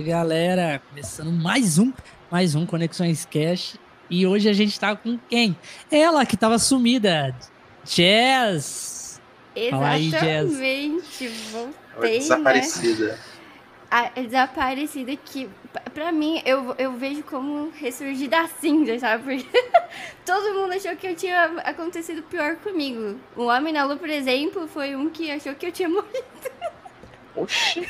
[0.00, 0.80] Galera!
[0.88, 1.92] Começando mais um,
[2.30, 3.76] mais um Conexões Cash.
[4.08, 5.56] E hoje a gente tá com quem?
[5.90, 7.34] Ela que tava sumida,
[7.84, 9.20] Jazz!
[9.56, 11.02] Exatamente, aí,
[11.50, 13.06] voltei, Desaparecida.
[13.06, 13.18] Né?
[13.90, 15.48] A desaparecida que,
[15.94, 19.42] pra mim, eu, eu vejo como ressurgir da cinza, sabe?
[19.42, 19.62] Porque
[20.24, 23.18] todo mundo achou que eu tinha acontecido pior comigo.
[23.34, 26.28] O Homem na Lua, por exemplo, foi um que achou que eu tinha morrido.
[27.34, 27.88] Oxi.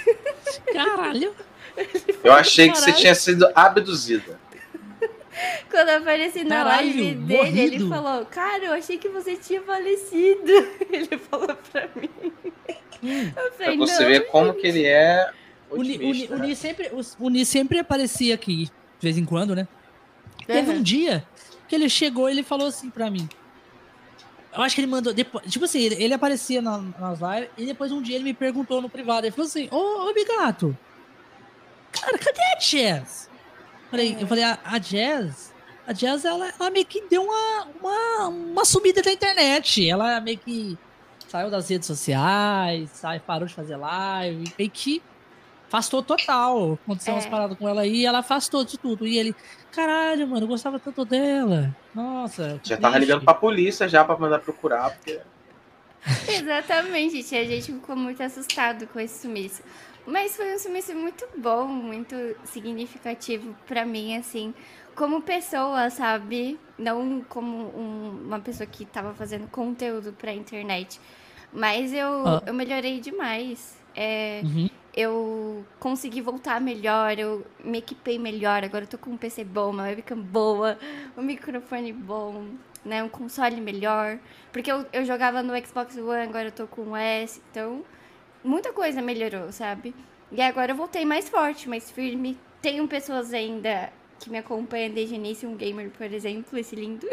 [0.72, 1.34] Caralho.
[2.23, 4.38] Eu achei que você tinha sido abduzida.
[5.70, 7.58] Quando eu apareci na Caralho, live dele, morrido.
[7.58, 10.50] ele falou: Cara, eu achei que você tinha falecido.
[10.91, 12.11] Ele falou pra mim.
[13.00, 13.33] Hum.
[13.36, 15.30] Eu falei, pra você ver como que ele é.
[15.70, 19.69] O Ni, o, Ni sempre, o Ni sempre aparecia aqui, de vez em quando, né?
[20.41, 20.47] Uhum.
[20.47, 21.25] Teve um dia
[21.69, 23.28] que ele chegou e ele falou assim pra mim:
[24.53, 25.12] eu acho que ele mandou.
[25.12, 28.34] Depois, tipo assim, ele, ele aparecia na, nas lives e depois um dia ele me
[28.34, 29.27] perguntou no privado.
[29.27, 30.77] Ele falou assim: Ô, ô Bigato,
[31.92, 33.28] cara, cadê a Jazz?
[33.91, 35.53] Falei, Eu falei: a, a Jazz,
[35.86, 39.89] a Jazz, ela, ela, meio que deu uma, uma, uma subida da internet.
[39.89, 40.78] Ela meio que
[41.28, 45.03] saiu das redes sociais, sai, parou de fazer live, meio que
[45.69, 46.78] afastou total.
[46.84, 47.16] Aconteceu é.
[47.16, 49.06] umas paradas com ela aí, ela afastou de tudo.
[49.06, 49.34] E ele,
[49.70, 51.75] caralho, mano, eu gostava tanto dela.
[51.94, 52.61] Nossa.
[52.64, 55.20] Já tava ligando pra polícia já pra mandar procurar, porque.
[56.28, 57.36] Exatamente, gente.
[57.36, 59.62] A gente ficou muito assustado com esse sumiço.
[60.09, 64.55] Mas foi um sumiço muito bom, muito significativo para mim, assim,
[64.97, 66.59] como pessoa, sabe?
[66.78, 70.99] Não como um, uma pessoa que tava fazendo conteúdo pra internet.
[71.53, 72.43] Mas eu, ah.
[72.47, 73.77] eu melhorei demais.
[73.94, 74.69] É, uhum
[74.99, 79.71] eu consegui voltar melhor, eu me equipei melhor, agora eu tô com um PC bom,
[79.71, 80.77] uma webcam boa,
[81.16, 82.47] um microfone bom,
[82.84, 84.19] né, um console melhor,
[84.53, 87.84] porque eu, eu jogava no Xbox One, agora eu tô com o S, então
[88.43, 89.94] muita coisa melhorou, sabe?
[90.31, 92.39] E agora eu voltei mais forte, mais firme.
[92.61, 97.06] Tenho pessoas ainda que me acompanham desde o início, um gamer, por exemplo, esse lindo,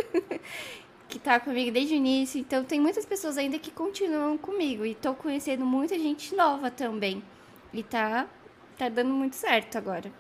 [1.08, 2.40] que tá comigo desde o início.
[2.40, 7.24] Então tem muitas pessoas ainda que continuam comigo e tô conhecendo muita gente nova também.
[7.74, 8.28] E tá,
[8.78, 10.12] tá dando muito certo agora.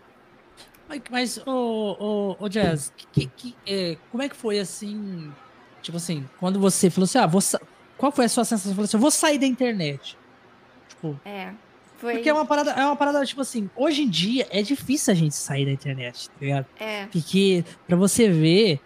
[1.09, 5.33] Mas, ô, ô, ô Jazz, que, que, é, como é que foi assim?
[5.81, 7.41] Tipo assim, quando você falou assim, ah, vou
[7.97, 8.71] qual foi a sua sensação?
[8.71, 10.17] Você falou assim, eu vou sair da internet.
[10.87, 11.53] Tipo, é.
[11.97, 12.13] Foi...
[12.13, 15.15] Porque é uma parada, é uma parada, tipo assim, hoje em dia é difícil a
[15.15, 16.65] gente sair da internet, tá ligado?
[16.79, 17.05] É.
[17.07, 18.79] Porque, pra você ver,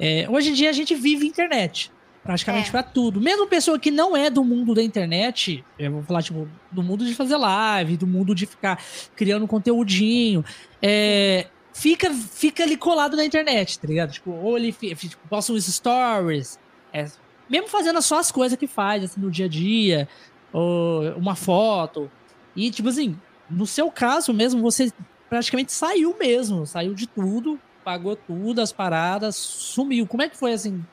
[0.00, 1.90] é, hoje em dia a gente vive internet
[2.22, 2.70] praticamente é.
[2.70, 3.20] para tudo.
[3.20, 7.04] Mesmo pessoa que não é do mundo da internet, eu vou falar, tipo, do mundo
[7.06, 8.82] de fazer live, do mundo de ficar
[9.16, 10.44] criando conteúdinho,
[10.82, 14.12] é, fica, fica ali colado na internet, tá ligado?
[14.12, 16.58] Tipo, ou ele tipo, posta uns stories,
[16.92, 17.06] é,
[17.48, 20.06] mesmo fazendo só as coisas que faz, assim, no dia a dia,
[20.52, 22.10] ou uma foto.
[22.56, 24.92] E, tipo assim, no seu caso mesmo, você
[25.28, 30.06] praticamente saiu mesmo, saiu de tudo, pagou tudo, as paradas, sumiu.
[30.06, 30.84] Como é que foi, assim,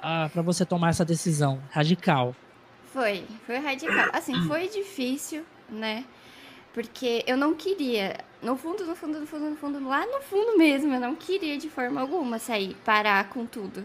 [0.00, 2.34] para você tomar essa decisão radical?
[2.92, 4.10] Foi, foi radical.
[4.12, 6.04] Assim, foi difícil, né?
[6.72, 10.58] Porque eu não queria, no fundo, no fundo, no fundo, no fundo, lá no fundo
[10.58, 13.84] mesmo, eu não queria de forma alguma sair, parar com tudo.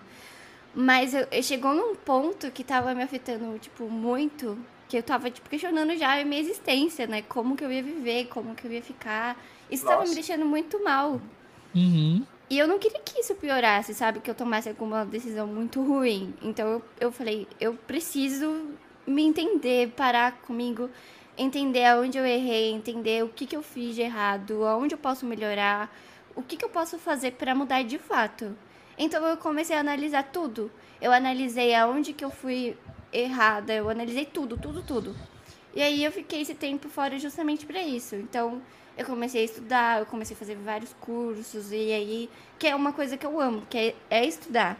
[0.75, 4.58] Mas eu, eu chegou num ponto que tava me afetando, tipo, muito,
[4.91, 7.22] que eu tava, tipo, questionando já a minha existência, né?
[7.22, 9.41] Como que eu ia viver, como que eu ia ficar.
[9.72, 9.96] Isso Nossa.
[9.96, 11.22] tava me deixando muito mal.
[11.74, 12.25] Uhum.
[12.50, 14.19] E eu não queria que isso piorasse, sabe?
[14.19, 16.34] Que eu tomasse alguma decisão muito ruim.
[16.41, 18.68] Então eu, eu falei, eu preciso
[19.07, 20.90] me entender, parar comigo,
[21.38, 25.26] entender aonde eu errei, entender o que, que eu fiz de errado, aonde eu posso
[25.26, 25.90] melhorar,
[26.35, 28.58] o que, que eu posso fazer para mudar de fato.
[28.97, 30.70] Então eu comecei a analisar tudo.
[31.02, 32.76] Eu analisei aonde que eu fui
[33.11, 35.16] errada, eu analisei tudo, tudo, tudo.
[35.73, 38.16] E aí eu fiquei esse tempo fora justamente para isso.
[38.16, 38.61] Então
[38.97, 42.29] eu comecei a estudar, eu comecei a fazer vários cursos, e aí,
[42.59, 44.78] que é uma coisa que eu amo, que é, é estudar.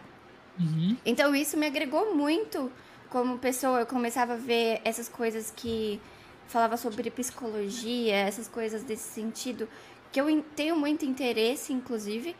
[0.58, 0.96] Uhum.
[1.04, 2.70] Então isso me agregou muito
[3.08, 6.00] como pessoa, eu começava a ver essas coisas que
[6.46, 9.68] falava sobre psicologia, essas coisas desse sentido,
[10.10, 12.36] que eu tenho muito interesse, inclusive.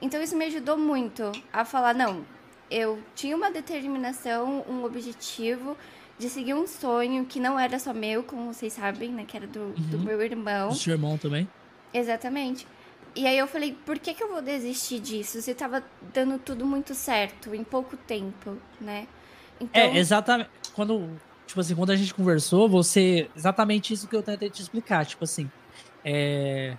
[0.00, 2.24] Então isso me ajudou muito a falar, não,
[2.70, 5.76] eu tinha uma determinação, um objetivo,
[6.18, 9.24] de seguir um sonho que não era só meu, como vocês sabem, né?
[9.26, 9.74] Que era do, uhum.
[9.90, 10.68] do meu irmão.
[10.68, 11.48] Do seu irmão também?
[11.92, 12.66] Exatamente.
[13.14, 15.40] E aí eu falei, por que, que eu vou desistir disso?
[15.40, 15.82] Você tava
[16.12, 19.06] dando tudo muito certo em pouco tempo, né?
[19.60, 19.80] Então...
[19.80, 20.50] É, exatamente.
[20.74, 21.08] Quando,
[21.46, 23.30] tipo assim, quando a gente conversou, você.
[23.34, 25.06] Exatamente isso que eu tentei te explicar.
[25.06, 25.50] Tipo assim.
[26.04, 26.76] É.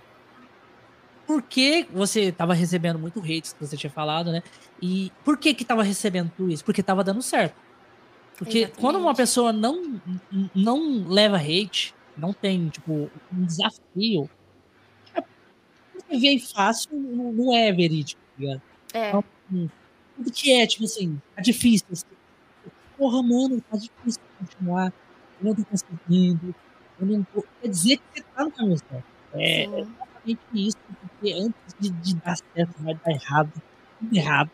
[1.28, 4.42] Por que você tava recebendo muito hate, que você tinha falado, né?
[4.80, 6.64] E por que que tava recebendo tudo isso?
[6.64, 7.54] Porque tava dando certo.
[8.38, 8.80] Porque Exatamente.
[8.80, 10.00] quando uma pessoa não,
[10.54, 14.30] não leva hate, não tem, tipo, um desafio.
[15.94, 18.62] Você vê fácil, não é verídico, tá ligado?
[18.94, 19.08] É.
[19.10, 19.24] Então,
[20.16, 21.88] tudo que é, tipo assim, é difícil.
[21.92, 22.06] Assim.
[22.96, 24.94] Porra, mano, tá difícil continuar.
[25.42, 26.54] Eu não tô conseguindo.
[26.98, 27.44] Eu não tô...
[27.60, 29.04] Quer dizer que você tá no caminho certo.
[29.34, 29.88] É Sim.
[30.52, 33.52] Isso, porque antes de, de, dar certo, vai dar errado.
[33.98, 34.50] Tudo errado.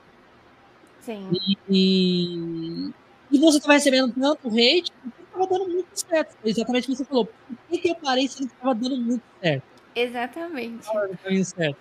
[1.00, 1.30] Sim.
[1.68, 2.90] E,
[3.30, 6.36] e você tá recebendo tanto hate, porque tava dando muito certo.
[6.44, 7.26] Exatamente o que você falou.
[7.26, 7.34] Por
[7.68, 9.64] que, que eu parei se ele tava dando muito certo?
[9.94, 10.86] Exatamente.
[11.22, 11.78] Caminho certo.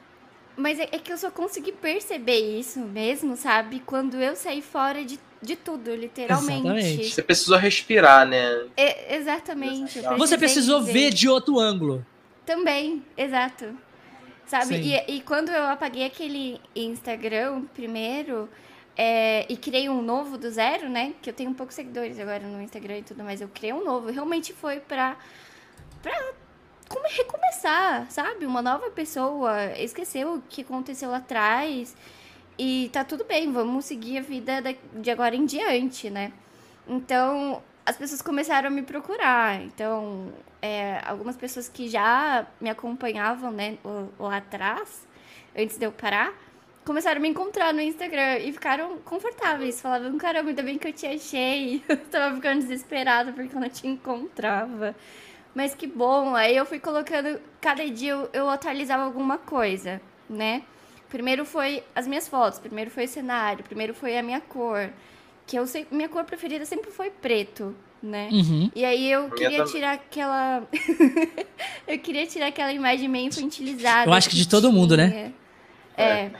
[0.56, 3.82] Mas é, é, que eu só consegui perceber isso mesmo, sabe?
[3.86, 6.68] Quando eu saí fora de, de tudo, literalmente.
[6.68, 7.10] Exatamente.
[7.10, 8.68] Você precisou respirar, né?
[8.78, 10.00] É, exatamente.
[10.18, 10.94] Você precisou dizer.
[10.94, 12.06] ver de outro ângulo.
[12.46, 13.78] Também, exato.
[14.46, 14.76] Sabe?
[14.76, 18.50] E, e, quando eu apaguei aquele Instagram primeiro
[18.96, 21.14] é, e criei um novo do zero, né?
[21.22, 23.42] Que eu tenho poucos seguidores agora no Instagram e tudo mais.
[23.42, 24.12] Eu criei um novo.
[24.12, 25.16] Realmente foi pra,
[26.02, 26.34] pra
[26.90, 28.46] como recomeçar, sabe?
[28.46, 31.96] Uma nova pessoa, esqueceu o que aconteceu lá atrás
[32.58, 34.62] e tá tudo bem, vamos seguir a vida
[34.94, 36.32] de agora em diante, né?
[36.88, 39.62] Então, as pessoas começaram a me procurar.
[39.62, 40.32] Então,
[40.64, 43.78] é, algumas pessoas que já me acompanhavam, né,
[44.18, 45.06] lá atrás,
[45.54, 46.34] antes de eu parar,
[46.86, 49.82] começaram a me encontrar no Instagram e ficaram confortáveis.
[49.82, 51.84] Falavam, caramba, ainda bem que eu te achei.
[51.90, 54.96] Eu tava ficando desesperada porque eu não te encontrava.
[55.54, 56.36] Mas que bom.
[56.36, 57.40] Aí eu fui colocando.
[57.62, 60.64] Cada dia eu, eu atualizava alguma coisa, né?
[61.10, 64.90] Primeiro foi as minhas fotos, primeiro foi o cenário, primeiro foi a minha cor.
[65.46, 68.30] Que eu sei, minha cor preferida sempre foi preto, né?
[68.32, 68.70] Uhum.
[68.76, 70.68] E aí eu queria tirar aquela.
[71.88, 74.10] eu queria tirar aquela imagem meio infantilizada.
[74.10, 74.74] Eu acho que de todo tinha.
[74.74, 75.32] mundo, né?
[75.98, 76.32] É.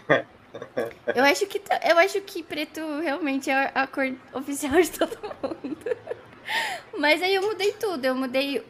[1.16, 5.78] Eu acho que eu acho que preto realmente é a cor oficial de todo mundo.
[6.98, 8.04] Mas aí eu mudei tudo.
[8.04, 8.64] Eu mudei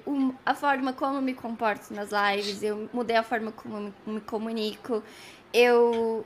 [0.46, 3.94] a forma como eu me comporto nas lives, eu mudei a forma como eu me,
[4.06, 5.04] me comunico.
[5.52, 6.26] Eu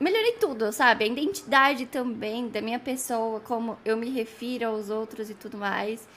[0.00, 1.04] melhorei tudo, sabe?
[1.04, 6.08] A identidade também da minha pessoa, como eu me refiro aos outros e tudo mais.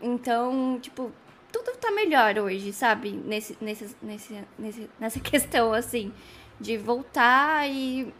[0.00, 1.12] Então, tipo,
[1.52, 3.10] tudo tá melhor hoje, sabe?
[3.10, 6.12] Nesse, nesse, nesse, nesse, nessa questão, assim,
[6.60, 8.12] de voltar e,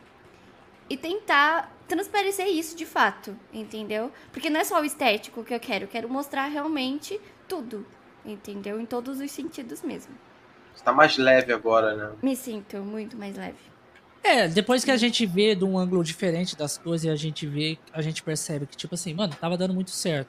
[0.88, 4.12] e tentar transparecer isso de fato, entendeu?
[4.32, 7.84] Porque não é só o estético que eu quero, eu quero mostrar realmente tudo,
[8.24, 8.80] entendeu?
[8.80, 10.14] Em todos os sentidos mesmo.
[10.72, 12.12] Você tá mais leve agora, né?
[12.22, 13.69] Me sinto muito mais leve.
[14.22, 17.46] É, depois que a gente vê de um ângulo diferente das coisas e a gente
[17.46, 20.28] vê, a gente percebe que, tipo assim, mano, tava dando muito certo.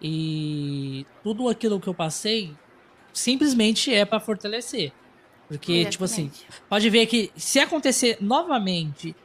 [0.00, 2.54] E tudo aquilo que eu passei
[3.12, 4.92] simplesmente é para fortalecer.
[5.48, 5.92] Porque, Exatamente.
[5.92, 6.30] tipo assim,
[6.68, 9.16] pode ver que se acontecer novamente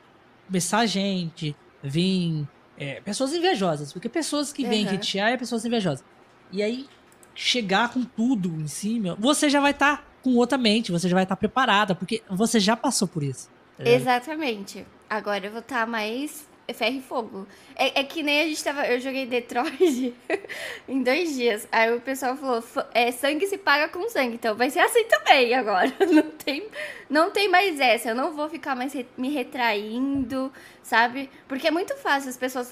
[0.47, 2.47] começar a gente, vir
[2.77, 4.95] é, pessoas invejosas, porque pessoas que vêm uhum.
[4.95, 6.03] hatear é pessoas invejosas.
[6.51, 6.87] E aí,
[7.35, 11.15] chegar com tudo em cima, você já vai estar tá com outra mente, você já
[11.15, 13.49] vai estar tá preparada, porque você já passou por isso.
[13.79, 13.93] É.
[13.93, 14.85] Exatamente.
[15.09, 17.47] Agora eu vou estar tá mais ferro e fogo.
[17.75, 18.85] É, é, que nem a gente tava.
[18.87, 20.13] Eu joguei Detroit
[20.87, 21.67] em dois dias.
[21.71, 22.63] Aí o pessoal falou:
[22.93, 24.35] é, sangue se paga com sangue.
[24.35, 25.91] Então vai ser assim também agora.
[26.09, 26.67] Não tem,
[27.09, 28.09] não tem mais essa.
[28.09, 30.51] Eu não vou ficar mais re, me retraindo,
[30.83, 31.29] sabe?
[31.47, 32.71] Porque é muito fácil as pessoas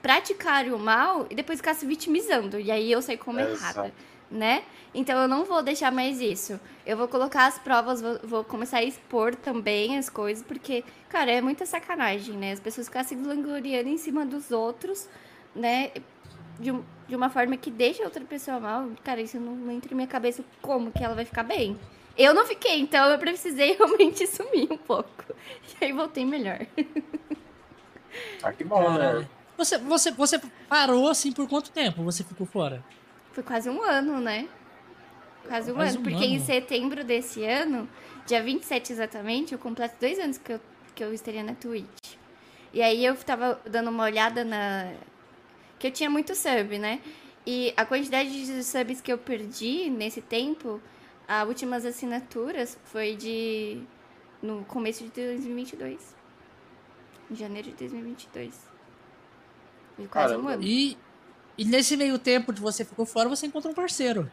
[0.00, 2.58] praticarem o mal e depois ficar se vitimizando.
[2.60, 3.92] E aí eu sei como é errada
[4.30, 4.64] né?
[4.94, 6.58] Então eu não vou deixar mais isso.
[6.86, 11.30] Eu vou colocar as provas, vou, vou, começar a expor também as coisas, porque, cara,
[11.30, 12.52] é muita sacanagem, né?
[12.52, 15.08] As pessoas ficam se vangloriando em cima dos outros,
[15.54, 15.92] né?
[16.58, 16.74] De,
[17.06, 18.88] de uma forma que deixa a outra pessoa mal.
[19.04, 21.78] Cara, isso não, não entra em minha cabeça como que ela vai ficar bem.
[22.16, 25.24] Eu não fiquei, então eu precisei realmente sumir um pouco.
[25.80, 26.66] E aí voltei melhor.
[28.42, 29.28] Ah, que bom, né?
[29.56, 32.82] Você, você, você parou assim por quanto tempo você ficou fora?
[33.38, 34.48] Foi quase um ano, né?
[35.46, 36.00] Quase um quase ano.
[36.00, 36.34] Um porque ano.
[36.34, 37.88] em setembro desse ano,
[38.26, 40.60] dia 27 exatamente, eu completo dois anos que eu,
[40.92, 42.16] que eu estaria na Twitch.
[42.72, 44.92] E aí eu tava dando uma olhada na.
[45.78, 47.00] Que eu tinha muito sub, né?
[47.46, 50.82] E a quantidade de subs que eu perdi nesse tempo,
[51.28, 53.80] as últimas assinaturas foi de.
[54.42, 56.16] no começo de 2022.
[57.30, 58.68] Em janeiro de 2022.
[59.94, 60.50] Foi quase Caramba.
[60.50, 60.62] um ano.
[60.64, 60.98] E
[61.58, 64.30] e nesse meio tempo de você ficou fora, você encontrou um parceiro.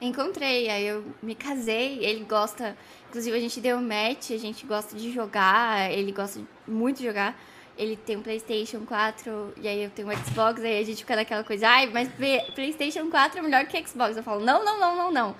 [0.00, 2.76] Encontrei, aí eu me casei, ele gosta,
[3.08, 7.36] inclusive a gente deu match, a gente gosta de jogar, ele gosta muito de jogar.
[7.76, 11.16] Ele tem um PlayStation 4 e aí eu tenho um Xbox, aí a gente fica
[11.16, 12.08] naquela coisa, ai, mas
[12.54, 14.16] PlayStation 4 é melhor que Xbox.
[14.16, 15.36] Eu falo, não, não, não, não, não.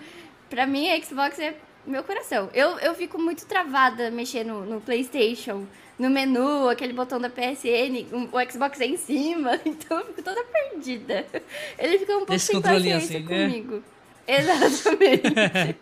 [0.49, 1.55] Pra mim, Xbox é
[1.87, 2.49] meu coração.
[2.55, 5.67] Eu, eu fico muito travada mexendo no, PlayStation
[5.99, 10.45] no menu, aquele botão da PSN, o Xbox é em cima, então eu fico toda
[10.45, 11.27] perdida.
[11.79, 13.47] Ele fica um pouco Esse sem paciência assim, né?
[13.47, 13.83] comigo.
[14.27, 15.77] Exatamente.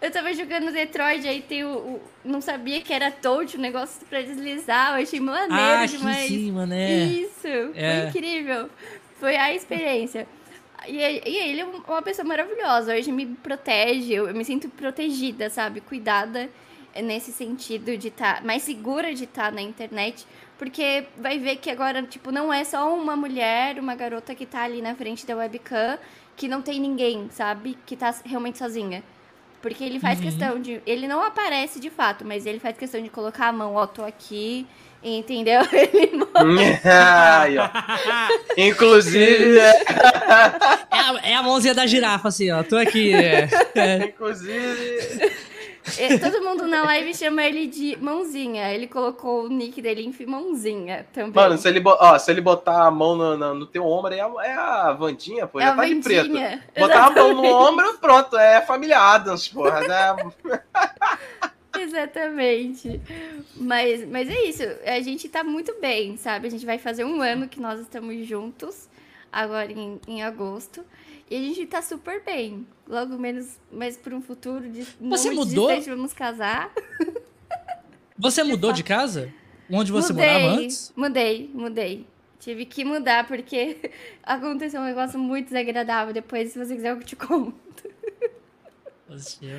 [0.00, 4.06] eu tava jogando Detroit, aí tem o, o, Não sabia que era touch, o negócio
[4.06, 4.96] pra deslizar.
[4.96, 6.30] Eu achei maneiro ah, demais.
[6.30, 7.04] Em cima, né?
[7.04, 8.02] Isso, é.
[8.02, 8.70] foi incrível.
[9.18, 10.28] Foi a experiência.
[10.86, 12.94] E, e ele é uma pessoa maravilhosa.
[12.94, 15.80] Hoje me protege, eu, eu me sinto protegida, sabe?
[15.80, 16.48] Cuidada
[17.02, 20.26] nesse sentido de estar tá, mais segura de estar tá na internet,
[20.58, 24.62] porque vai ver que agora, tipo, não é só uma mulher, uma garota que tá
[24.62, 25.98] ali na frente da webcam,
[26.36, 27.76] que não tem ninguém, sabe?
[27.86, 29.02] Que tá realmente sozinha.
[29.60, 30.24] Porque ele faz uhum.
[30.24, 30.80] questão de.
[30.86, 34.04] Ele não aparece de fato, mas ele faz questão de colocar a mão, ó, tô
[34.04, 34.66] aqui,
[35.02, 35.60] entendeu?
[35.72, 36.26] Ele
[36.84, 37.68] Aí, ó.
[38.56, 39.58] Inclusive.
[39.58, 39.82] É...
[40.90, 42.62] É, a, é a mãozinha da girafa, assim, ó.
[42.62, 43.12] Tô aqui.
[43.14, 43.48] É.
[43.74, 44.04] é.
[44.04, 45.32] Inclusive.
[45.98, 48.72] É, todo mundo na live chama ele de mãozinha.
[48.72, 51.32] Ele colocou o nick dele em mãozinha também.
[51.32, 54.20] Mano, se ele, ó, se ele botar a mão no, no, no teu ombro, é
[54.20, 55.96] a, é a Vandinha, pô, é já tá Vandinha.
[55.96, 56.28] de preto.
[56.28, 57.18] Botar Exatamente.
[57.18, 59.80] a mão no ombro, pronto, é família Adams, porra.
[59.80, 60.32] Né?
[61.78, 63.00] Exatamente.
[63.54, 66.46] Mas, mas é isso, a gente tá muito bem, sabe?
[66.46, 68.88] A gente vai fazer um ano que nós estamos juntos,
[69.32, 70.84] agora em, em agosto.
[71.30, 72.66] E a gente tá super bem.
[72.88, 75.68] Logo menos, mas por um futuro de Você mudou?
[75.68, 76.72] Distante, vamos casar.
[78.18, 79.32] Você mudou de casa?
[79.70, 80.92] Onde você mudei, morava antes?
[80.96, 82.06] Mudei, mudei.
[82.38, 83.90] Tive que mudar porque
[84.22, 86.14] aconteceu um negócio muito desagradável.
[86.14, 87.54] Depois, se você quiser, eu te conto.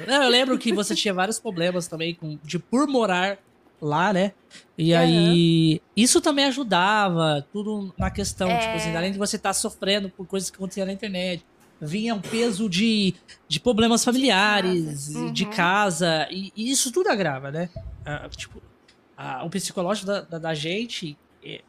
[0.08, 3.38] Não, eu lembro que você tinha vários problemas também com, de por morar
[3.82, 4.34] lá, né?
[4.78, 5.00] E uhum.
[5.00, 8.58] aí, isso também ajudava, tudo na questão, é...
[8.58, 11.46] tipo assim, além de você estar tá sofrendo por coisas que aconteciam na internet,
[11.80, 13.14] vinha um peso de,
[13.48, 15.32] de problemas familiares, de casa, uhum.
[15.32, 17.70] de casa e, e, isso tudo agrava, né?
[18.06, 18.62] Ah, tipo,
[19.16, 21.62] ah, o psicológico da, da, da gente é,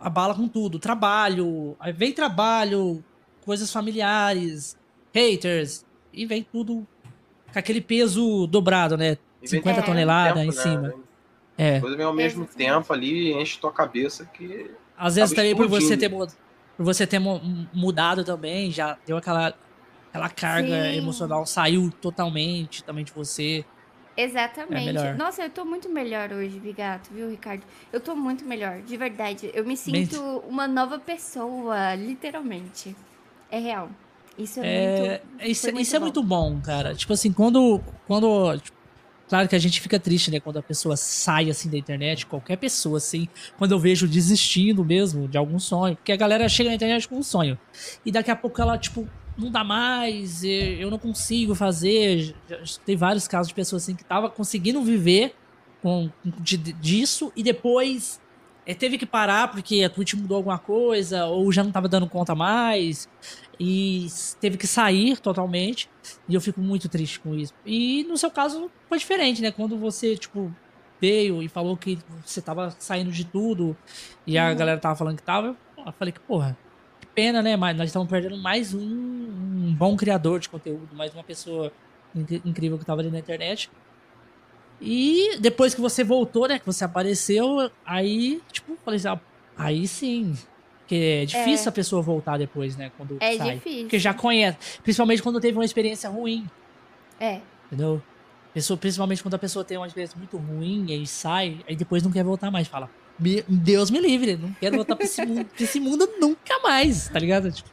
[0.00, 0.78] abala com tudo.
[0.78, 3.04] Trabalho, aí vem trabalho,
[3.44, 4.76] coisas familiares,
[5.14, 6.86] haters, e vem tudo
[7.52, 9.16] com aquele peso dobrado, né?
[9.44, 10.52] 50 toneladas em né?
[10.52, 10.80] cima.
[10.88, 10.94] Né?
[11.56, 11.80] É.
[11.80, 14.70] Coisa vem ao mesmo tempo ali enche tua cabeça que.
[14.96, 16.36] Às vezes também por você ter mudado
[16.80, 17.20] por você ter
[17.74, 19.52] mudado também, já deu aquela,
[20.08, 20.96] aquela carga Sim.
[20.96, 23.66] emocional, saiu totalmente também de você.
[24.16, 24.96] Exatamente.
[24.96, 27.64] É Nossa, eu tô muito melhor hoje, Bigato, viu, Ricardo?
[27.92, 29.50] Eu tô muito melhor, de verdade.
[29.52, 30.42] Eu me sinto Bem...
[30.48, 32.96] uma nova pessoa, literalmente.
[33.50, 33.90] É real.
[34.38, 35.50] Isso é, é muito.
[35.50, 36.94] Isso, muito isso é muito bom, cara.
[36.94, 37.78] Tipo assim, quando.
[38.06, 38.78] quando tipo,
[39.30, 42.56] Claro que a gente fica triste, né, quando a pessoa sai assim da internet, qualquer
[42.56, 46.74] pessoa assim, quando eu vejo desistindo mesmo de algum sonho, porque a galera chega na
[46.74, 47.56] internet com um sonho
[48.04, 49.08] e daqui a pouco ela tipo
[49.38, 52.34] não dá mais, eu não consigo fazer.
[52.84, 55.32] Tem vários casos de pessoas assim que tava conseguindo viver
[55.80, 56.10] com
[56.40, 58.20] de, disso e depois
[58.74, 62.34] teve que parar porque a Twitch mudou alguma coisa ou já não tava dando conta
[62.34, 63.08] mais
[63.58, 64.06] e
[64.40, 65.88] teve que sair totalmente.
[66.28, 67.52] E eu fico muito triste com isso.
[67.64, 69.50] E no seu caso foi diferente, né?
[69.50, 70.54] Quando você, tipo,
[71.00, 73.76] veio e falou que você tava saindo de tudo
[74.26, 74.56] e a uhum.
[74.56, 76.56] galera tava falando que tava, eu falei que, porra,
[77.00, 77.56] que pena, né?
[77.56, 81.72] Mas nós estamos perdendo mais um, um, bom criador de conteúdo, mais uma pessoa
[82.44, 83.70] incrível que tava ali na internet.
[84.80, 86.58] E depois que você voltou, né?
[86.58, 89.20] Que você apareceu, aí, tipo, falei assim, ah,
[89.56, 90.34] aí sim,
[90.90, 91.68] porque é difícil é.
[91.68, 92.90] a pessoa voltar depois, né?
[92.96, 93.54] Quando é sai.
[93.54, 93.82] difícil.
[93.82, 94.58] Porque já conhece.
[94.82, 96.44] Principalmente quando teve uma experiência ruim.
[97.20, 97.40] É.
[97.66, 98.02] Entendeu?
[98.52, 102.02] Pessoa, principalmente quando a pessoa tem uma experiência muito ruim e aí sai, aí depois
[102.02, 102.66] não quer voltar mais.
[102.66, 102.90] Fala,
[103.46, 107.20] Deus me livre, não quero voltar pra esse mundo, pra esse mundo nunca mais, tá
[107.20, 107.52] ligado?
[107.52, 107.70] Tipo,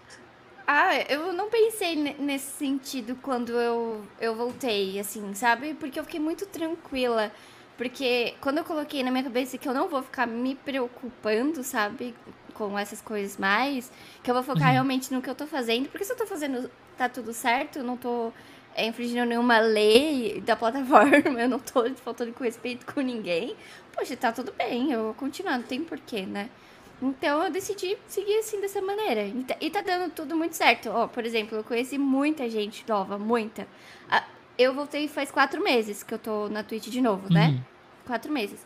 [0.68, 5.74] ah, eu não pensei nesse sentido quando eu, eu voltei, assim, sabe?
[5.74, 7.32] Porque eu fiquei muito tranquila.
[7.78, 12.14] Porque quando eu coloquei na minha cabeça que eu não vou ficar me preocupando, sabe?
[12.58, 13.92] com essas coisas mais,
[14.24, 14.74] que eu vou focar uhum.
[14.74, 17.84] realmente no que eu tô fazendo, porque se eu tô fazendo, tá tudo certo, eu
[17.84, 18.34] não tô
[18.76, 23.56] é, infringindo nenhuma lei da plataforma, eu não tô faltando com respeito com ninguém,
[23.94, 26.50] poxa, tá tudo bem, eu vou continuar, não tem porquê, né?
[27.02, 29.24] Então eu decidi seguir assim dessa maneira.
[29.24, 30.90] E tá, e tá dando tudo muito certo.
[30.90, 33.68] Ó, por exemplo, eu conheci muita gente nova, muita.
[34.58, 37.50] Eu voltei faz quatro meses que eu tô na Twitch de novo, né?
[37.50, 37.62] Uhum.
[38.08, 38.66] Quatro meses.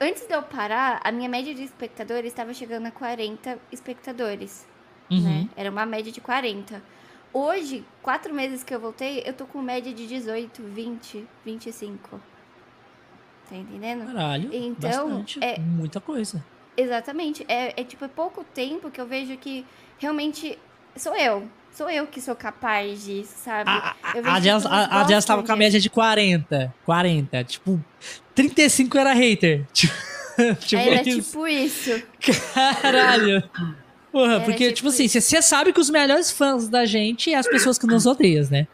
[0.00, 4.66] Antes de eu parar, a minha média de espectadores estava chegando a 40 espectadores.
[5.08, 5.22] Uhum.
[5.22, 5.48] Né?
[5.56, 6.82] Era uma média de 40.
[7.32, 12.20] Hoje, quatro meses que eu voltei, eu tô com média de 18, 20, 25.
[13.48, 14.06] Tá entendendo?
[14.06, 14.50] Caralho.
[14.52, 16.44] Então, bastante, é muita coisa.
[16.76, 17.44] Exatamente.
[17.48, 19.64] É, é tipo é pouco tempo que eu vejo que
[19.98, 20.58] realmente
[20.96, 21.48] sou eu.
[21.72, 23.70] Sou eu que sou capaz disso, sabe?
[23.70, 26.74] A, a, a Jess, a, a Jess tava com a média de 40.
[26.84, 27.44] 40.
[27.44, 27.82] Tipo,
[28.34, 29.64] 35 era hater.
[29.74, 31.22] Tipo, tipo era isso.
[31.22, 32.02] tipo isso.
[32.80, 33.42] Caralho.
[34.10, 37.46] Porra, porque, tipo, tipo assim, você sabe que os melhores fãs da gente é as
[37.46, 38.66] pessoas que nos odeiam, né?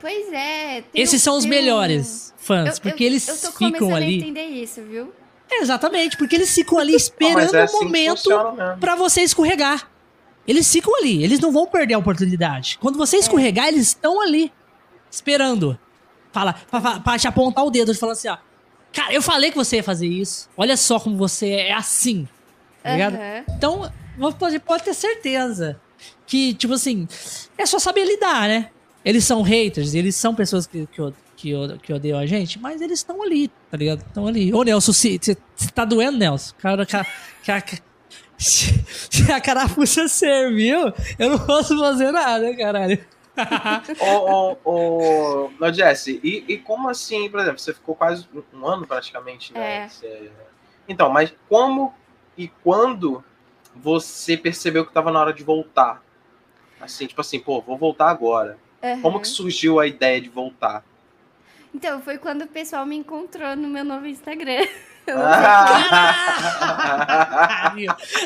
[0.00, 0.84] Pois é.
[0.94, 2.44] Esses são os melhores um...
[2.44, 4.18] fãs, eu, porque eu, eles eu ficam ali.
[4.18, 5.12] Eu entender isso, viu?
[5.60, 8.30] Exatamente, porque eles ficam ali esperando é assim o momento
[8.80, 9.88] para você escorregar.
[10.46, 12.78] Eles ficam ali, eles não vão perder a oportunidade.
[12.80, 13.18] Quando você é.
[13.20, 13.68] escorregar, é.
[13.68, 14.52] eles estão ali,
[15.10, 15.78] esperando.
[16.32, 18.38] Fala, pra, pra, pra te apontar o dedo, falando assim, ó.
[18.92, 20.48] Cara, eu falei que você ia fazer isso.
[20.56, 22.28] Olha só como você é assim.
[22.82, 23.14] Tá ligado?
[23.14, 23.44] Uhum.
[23.56, 23.92] Então,
[24.38, 25.80] você pode ter certeza
[26.26, 27.06] que, tipo assim,
[27.56, 28.70] é só saber lidar, né?
[29.04, 31.00] Eles são haters, eles são pessoas que, que,
[31.42, 34.00] que, que odeiam a gente, mas eles estão ali, tá ligado?
[34.06, 34.54] Estão ali.
[34.54, 35.36] Ô, Nelson, você
[35.74, 36.54] tá doendo, Nelson?
[36.58, 37.06] Cara, cara,
[37.44, 37.64] cara,
[38.38, 38.72] se
[39.32, 43.04] a carapuça serviu, eu não posso fazer nada, caralho.
[43.98, 48.86] ô, ô, ô, Jesse, e, e como assim, por exemplo, você ficou quase um ano
[48.86, 49.84] praticamente, né?
[49.84, 49.88] É.
[49.88, 50.30] Você...
[50.88, 51.92] Então, mas como
[52.38, 53.24] e quando
[53.74, 56.02] você percebeu que estava na hora de voltar?
[56.80, 58.58] Assim, tipo assim, pô, vou voltar agora.
[58.82, 59.02] Uhum.
[59.02, 60.84] Como que surgiu a ideia de voltar?
[61.74, 64.66] Então, foi quando o pessoal me encontrou no meu novo Instagram.
[65.04, 66.14] Ah!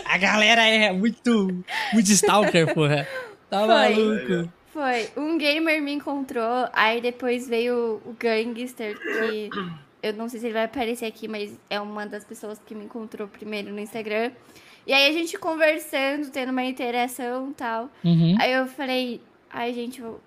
[0.05, 3.09] a galera é muito, muito stalker, porra.
[3.49, 4.53] Tá foi, maluco.
[4.75, 5.09] Foi.
[5.17, 9.49] Um gamer me encontrou, aí depois veio o Gangster, que
[10.03, 12.85] eu não sei se ele vai aparecer aqui, mas é uma das pessoas que me
[12.85, 14.31] encontrou primeiro no Instagram.
[14.87, 17.91] E aí a gente conversando, tendo uma interação e tal.
[18.05, 18.37] Uhum.
[18.39, 20.21] Aí eu falei, ai gente, eu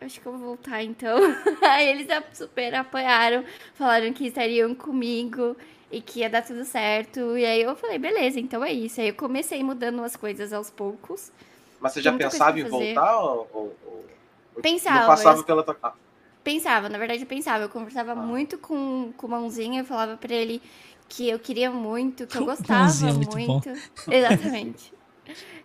[0.00, 1.18] acho que eu vou voltar então.
[1.62, 5.56] aí eles super apoiaram, falaram que estariam comigo
[5.90, 7.36] e que ia dar tudo certo.
[7.36, 9.00] E aí eu falei, beleza, então é isso.
[9.00, 11.32] Aí eu comecei mudando as coisas aos poucos.
[11.80, 13.76] Mas você já pensava em voltar ou, ou,
[14.60, 15.00] Pensava.
[15.00, 15.44] Não passava eu...
[15.44, 15.94] pela tua
[16.42, 17.64] Pensava, na verdade eu pensava.
[17.64, 18.16] Eu conversava ah.
[18.16, 20.62] muito com, com o Mãozinha, eu falava pra ele
[21.08, 23.36] que eu queria muito, que eu gostava é muito.
[23.36, 23.68] muito.
[24.10, 24.92] Exatamente.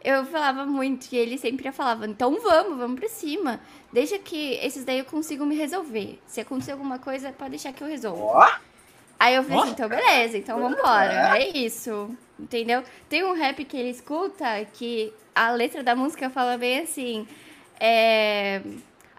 [0.03, 3.59] Eu falava muito e ele sempre falava, então vamos, vamos pra cima.
[3.91, 6.19] Deixa que esses daí eu consigo me resolver.
[6.25, 8.31] Se acontecer alguma coisa, pode deixar que eu resolvo.
[8.35, 8.73] Oh.
[9.19, 11.37] Aí eu falei assim, então beleza, então vambora.
[11.37, 12.09] É isso.
[12.37, 12.83] Entendeu?
[13.07, 17.27] Tem um rap que ele escuta que a letra da música fala bem assim.
[17.79, 18.61] É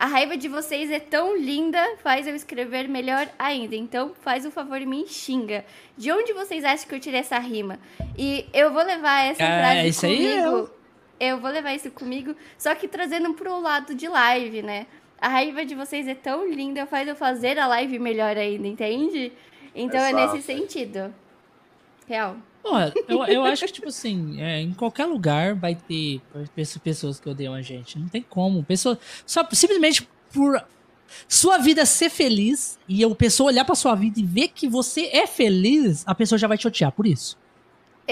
[0.05, 3.75] a raiva de vocês é tão linda, faz eu escrever melhor ainda.
[3.75, 5.65] Então, faz o um favor e me xinga.
[5.97, 7.79] De onde vocês acham que eu tirei essa rima?
[8.15, 10.23] E eu vou levar essa ah, frase isso comigo.
[10.23, 10.71] Aí é eu.
[11.21, 14.87] eu vou levar isso comigo, só que trazendo pro lado de live, né?
[15.19, 19.33] A raiva de vocês é tão linda, faz eu fazer a live melhor ainda, entende?
[19.75, 20.19] Então Exato.
[20.19, 21.15] é nesse sentido.
[22.07, 22.37] Real.
[22.65, 26.23] Porra, eu, eu acho que, tipo assim, é, em qualquer lugar vai ter
[26.83, 27.99] pessoas que odeiam a gente.
[27.99, 28.65] Não tem como.
[28.65, 30.65] Pessoa, só simplesmente por
[31.29, 35.11] sua vida ser feliz e a pessoa olhar pra sua vida e ver que você
[35.13, 37.37] é feliz, a pessoa já vai te odiar por isso.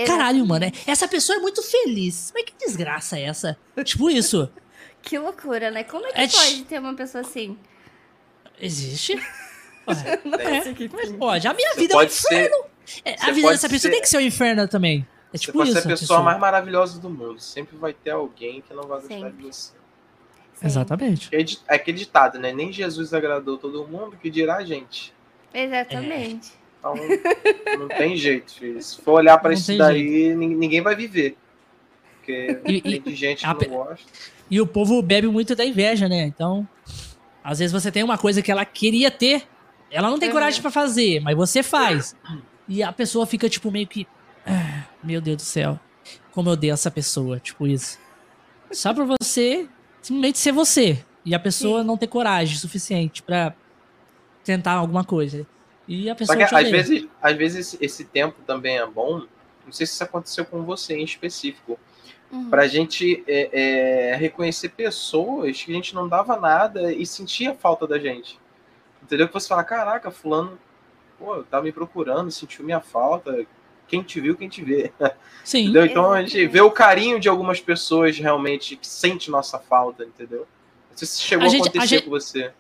[0.07, 2.31] Caralho, mano, é, essa pessoa é muito feliz.
[2.35, 3.57] Mas que desgraça é essa?
[3.83, 4.51] Tipo isso.
[5.01, 5.83] que loucura, né?
[5.83, 7.57] Como é que é pode ter uma pessoa assim?
[8.61, 9.15] Existe.
[9.89, 10.21] Ué, é,
[10.93, 11.49] mas pode.
[11.49, 12.72] A minha vida é um inferno.
[13.05, 13.91] É, a vida dessa pessoa ser...
[13.91, 15.07] tem que ser o um inferno também.
[15.33, 17.41] É tipo você pode ser a pessoa, pessoa, mais maravilhosa do mundo.
[17.41, 19.33] Sempre vai ter alguém que não vai gostar Sempre.
[19.33, 19.73] de você.
[20.55, 20.67] Sim.
[20.67, 21.29] Exatamente.
[21.33, 22.53] É, é aquele ditado, né?
[22.53, 25.13] Nem Jesus agradou todo mundo, que dirá a gente.
[25.53, 26.53] Exatamente.
[26.53, 26.63] É.
[26.79, 26.95] Então,
[27.79, 28.83] não tem jeito, filho.
[28.83, 30.39] Se for olhar para isso daí, jeito.
[30.39, 31.37] ninguém vai viver.
[32.17, 34.07] Porque e, tem e, gente que a, não gosta.
[34.51, 36.25] E o povo bebe muito da inveja, né?
[36.25, 36.67] Então,
[37.43, 39.45] às vezes você tem uma coisa que ela queria ter,
[39.91, 40.35] ela não tem uhum.
[40.35, 42.17] coragem para fazer, mas você faz.
[42.73, 44.07] E a pessoa fica, tipo, meio que.
[44.47, 45.79] Ah, meu Deus do céu.
[46.31, 47.39] Como eu odeio essa pessoa.
[47.39, 47.99] Tipo isso.
[48.71, 49.69] Só pra você
[50.01, 51.05] simplesmente ser você.
[51.23, 51.87] E a pessoa Sim.
[51.87, 53.55] não ter coragem suficiente para
[54.43, 55.47] tentar alguma coisa.
[55.87, 56.39] E a pessoa.
[56.39, 59.27] Só que às vezes, às vezes esse tempo também é bom.
[59.67, 61.79] Não sei se isso aconteceu com você em específico.
[62.33, 62.49] Uhum.
[62.49, 63.51] Pra gente é,
[64.13, 68.41] é, reconhecer pessoas que a gente não dava nada e sentia falta da gente.
[69.03, 69.29] Entendeu?
[69.29, 70.59] Que você fala, caraca, fulano
[71.23, 73.47] pô, tá me procurando, sentiu minha falta.
[73.87, 74.93] Quem te viu, quem te vê.
[75.45, 75.65] Sim.
[75.65, 75.87] Entendeu?
[75.87, 80.47] Então a gente vê o carinho de algumas pessoas realmente que sente nossa falta, entendeu?
[80.91, 82.05] Não sei se chegou a, a acontecer gente...
[82.05, 82.53] com você.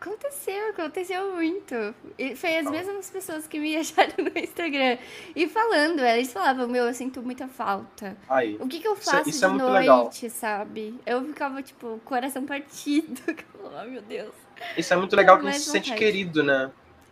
[0.00, 1.74] Aconteceu, aconteceu muito.
[2.18, 4.96] E foi as mesmas pessoas que me acharam no Instagram.
[5.36, 8.16] E falando, eles falavam, meu, eu sinto muita falta.
[8.26, 8.56] Aí.
[8.58, 10.10] O que, que eu faço isso, isso de é noite, legal.
[10.30, 10.98] sabe?
[11.04, 13.20] Eu ficava, tipo, coração partido.
[13.62, 14.32] oh, meu Deus.
[14.74, 16.70] Isso é muito legal que você se sente querido, né?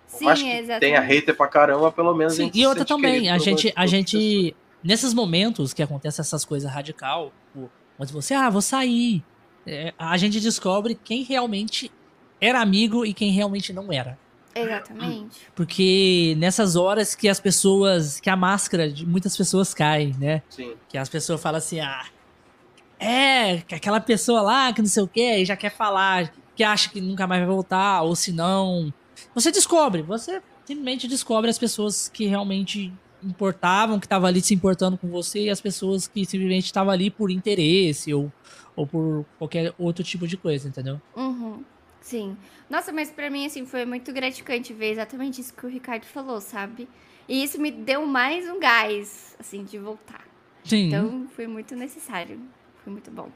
[0.08, 0.80] Sim, Por que exatamente.
[0.80, 3.86] tenha hater pra caramba, pelo menos Sim, a gente E outra também, a gente, a
[3.86, 7.32] gente, nesses momentos que acontecem essas coisas radical,
[7.98, 9.22] onde você, ah, vou sair,
[9.66, 11.92] é, a gente descobre quem realmente
[12.40, 14.18] era amigo e quem realmente não era.
[14.54, 15.42] Exatamente.
[15.54, 20.42] Porque nessas horas que as pessoas, que a máscara de muitas pessoas cai, né?
[20.48, 20.74] Sim.
[20.88, 22.06] Que as pessoas falam assim, ah,
[22.98, 26.64] é, que aquela pessoa lá que não sei o que, e já quer falar, que
[26.64, 28.92] acha que nunca mais vai voltar, ou se não.
[29.34, 34.96] Você descobre, você simplesmente descobre as pessoas que realmente importavam, que estavam ali se importando
[34.96, 38.32] com você, e as pessoas que simplesmente estavam ali por interesse ou,
[38.76, 41.00] ou por qualquer outro tipo de coisa, entendeu?
[41.16, 41.64] Uhum.
[42.00, 42.36] Sim.
[42.70, 46.40] Nossa, mas para mim, assim, foi muito gratificante ver exatamente isso que o Ricardo falou,
[46.40, 46.88] sabe?
[47.28, 50.26] E isso me deu mais um gás, assim, de voltar.
[50.64, 50.86] Sim.
[50.86, 52.40] Então, foi muito necessário.
[52.82, 53.30] Foi muito bom.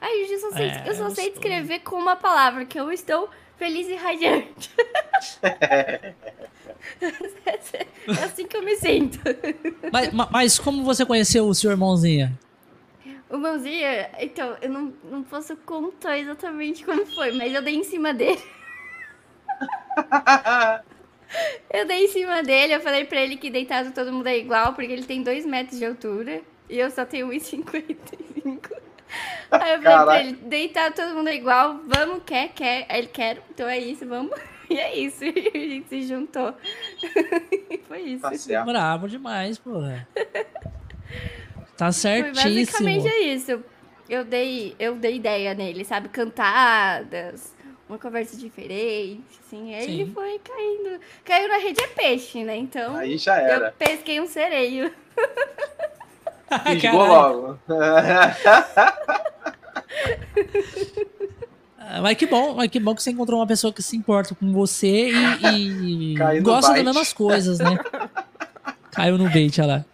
[0.00, 3.28] Ai, eu só sei, é, eu só sei descrever com uma palavra, que eu estou
[3.60, 4.70] feliz e radiante.
[7.02, 9.18] é assim que eu me sinto.
[9.92, 12.36] Mas, mas como você conheceu o seu irmãozinho?
[13.28, 17.84] O Mãozinha, então, eu não, não posso contar exatamente como foi, mas eu dei em
[17.84, 18.42] cima dele.
[21.72, 24.72] eu dei em cima dele, eu falei pra ele que deitado todo mundo é igual,
[24.72, 28.89] porque ele tem 2 metros de altura e eu só tenho 1,55.
[29.50, 30.04] Aí eu falei Caraca.
[30.04, 32.86] pra ele, deitado todo mundo é igual, vamos, quer, quer.
[32.88, 34.32] Aí ele quer, então é isso, vamos.
[34.70, 36.54] E é isso, a gente se juntou.
[37.88, 38.22] Foi isso.
[38.48, 40.06] Tá Bravo demais, porra.
[41.76, 42.36] Tá certíssimo.
[42.36, 43.64] Foi basicamente é isso.
[44.08, 46.08] Eu dei, eu dei ideia nele, sabe?
[46.08, 47.52] Cantadas,
[47.88, 49.74] uma conversa diferente, assim.
[49.74, 50.00] Aí Sim.
[50.02, 51.00] ele foi caindo.
[51.24, 52.56] Caiu na rede é peixe, né?
[52.56, 52.96] Então.
[52.96, 53.66] Aí já era.
[53.68, 54.94] Eu pesquei um sereio.
[56.66, 57.58] Fisgou logo.
[61.78, 64.32] Ah, mas que bom, mas que bom que você encontrou uma pessoa que se importa
[64.34, 67.76] com você e, e gosta das mesmas coisas, né?
[68.92, 69.84] Caiu no bait, olha lá.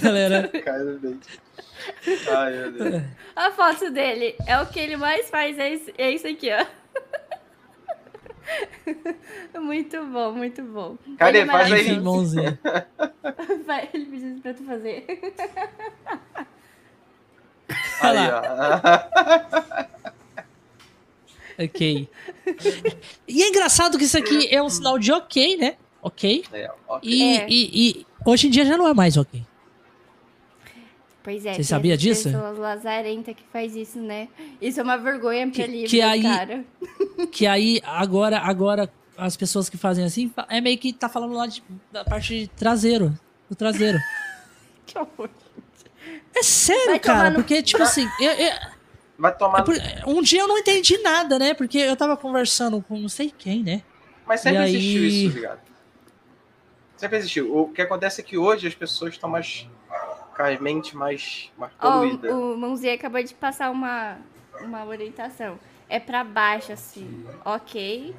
[0.00, 0.48] Galera.
[0.48, 1.18] Caiu no bait.
[2.30, 3.02] Ai, meu Deus.
[3.34, 6.64] A foto dele é o que ele mais faz, é isso, é isso aqui, ó.
[9.60, 10.96] Muito bom, muito bom.
[11.18, 11.38] Cadê?
[11.40, 12.00] Ele é faz aí.
[12.00, 12.58] Mãozinha.
[13.66, 15.06] Vai, ele precisa pra tu fazer.
[18.00, 18.42] Aí, ó.
[21.64, 22.08] ok.
[23.28, 25.76] E é engraçado que isso aqui é um sinal de ok, né?
[26.02, 26.44] Ok.
[26.52, 27.10] É, okay.
[27.10, 27.46] E, é.
[27.48, 29.42] e, e, hoje em dia já não é mais ok.
[31.22, 31.54] Pois é.
[31.54, 32.24] Você sabia disso?
[32.24, 34.28] pessoas lazarenta que faz isso, né?
[34.60, 36.64] Isso é uma vergonha pra livro, que aí, cara.
[37.30, 41.46] Que aí, agora, agora, as pessoas que fazem assim, é meio que tá falando lá
[41.46, 43.16] de, da parte de traseiro.
[43.48, 43.98] Do traseiro.
[44.86, 45.28] que horror.
[46.34, 47.36] É sério, Vai cara, no...
[47.36, 48.52] porque, tipo assim, eu, eu,
[49.22, 49.64] Vai tomar.
[49.68, 51.54] É um dia eu não entendi nada, né?
[51.54, 53.82] Porque eu tava conversando com não sei quem, né?
[54.26, 55.26] Mas sempre e existiu aí...
[55.26, 55.60] isso, ligado?
[56.96, 57.56] Sempre existiu.
[57.56, 59.68] O que acontece é que hoje as pessoas estão mais.
[60.36, 62.34] Com a mente mais, mais poluída.
[62.34, 64.16] Oh, o Mãozinha acabou de passar uma,
[64.60, 65.58] uma orientação.
[65.88, 67.24] É pra baixo, assim.
[67.44, 68.14] Ok.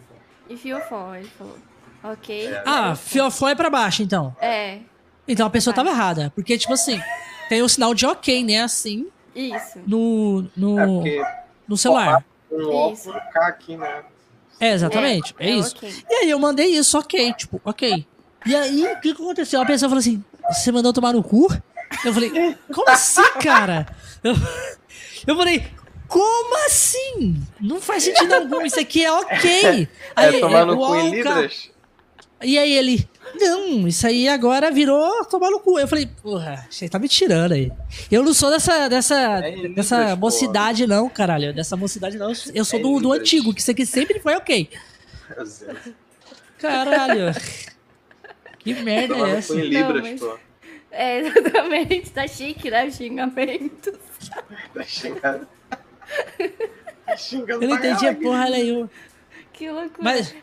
[0.49, 1.57] E fiofó, ele falou.
[2.03, 2.47] Ok.
[2.47, 2.63] É.
[2.65, 4.35] Ah, fiofó é pra baixo, então.
[4.39, 4.79] É.
[5.27, 6.31] Então a pessoa tava errada.
[6.35, 7.01] Porque, tipo assim,
[7.49, 8.61] tem o sinal de ok, né?
[8.61, 9.07] Assim.
[9.35, 9.79] Isso.
[9.87, 12.23] No, no, É no celular.
[12.51, 14.03] um óculos cá aqui, né?
[14.59, 15.33] É, exatamente.
[15.39, 15.75] É, É, é isso.
[15.75, 15.93] ok.
[16.09, 17.33] E aí eu mandei isso, ok.
[17.33, 18.05] Tipo, ok.
[18.45, 19.61] E aí, o que que aconteceu?
[19.61, 21.47] A pessoa falou assim: você mandou tomar no cu?
[22.05, 22.31] Eu falei,
[22.73, 23.85] como assim, cara?
[24.23, 24.33] Eu,
[25.27, 25.65] eu falei,
[26.07, 27.41] como assim?
[27.59, 29.87] Não faz sentido algum, isso aqui é ok.
[30.15, 31.71] Aí, é tomar no o cu em libras?
[32.41, 33.07] E aí ele,
[33.39, 35.79] não, isso aí agora virou tomar no cu.
[35.79, 37.71] Eu falei, porra, você tá me tirando aí.
[38.11, 40.15] Eu não sou dessa, dessa, É libras, dessa porra.
[40.17, 41.53] mocidade, não, caralho.
[41.53, 42.33] Dessa mocidade, não.
[42.53, 44.69] Eu sou É do, do antigo, que isso aqui sempre foi ok.
[45.29, 45.63] Meu Deus.
[46.59, 47.33] Caralho.
[48.59, 49.53] que merda Tomar é essa?
[49.55, 50.37] em libras, mas- pô.
[50.93, 52.11] É, exatamente.
[52.11, 52.89] Tá chique, né?
[52.89, 53.97] Xingamentos.
[54.73, 55.47] Tá xingando.
[57.05, 58.89] Tá xingando Eu não entendi a porra nenhuma.
[59.51, 59.97] Que loucura.
[59.99, 60.35] Mas,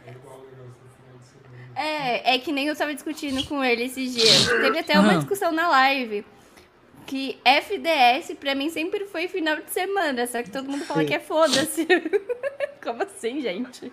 [1.74, 4.48] É, é que nem eu tava discutindo com ele esses dias.
[4.48, 6.24] Teve até uma discussão na live.
[7.06, 11.14] Que FDS pra mim sempre foi final de semana, só que todo mundo fala que
[11.14, 11.86] é foda-se.
[12.82, 13.90] Como assim, gente?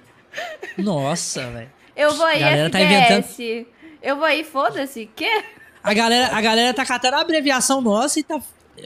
[0.78, 1.72] nossa, velho.
[1.96, 3.66] Eu vou aí, Galera tá FDS.
[4.04, 5.10] Eu vou aí, foda-se.
[5.16, 5.44] Quê?
[5.88, 8.42] A galera, a galera tá catando a abreviação nossa e tá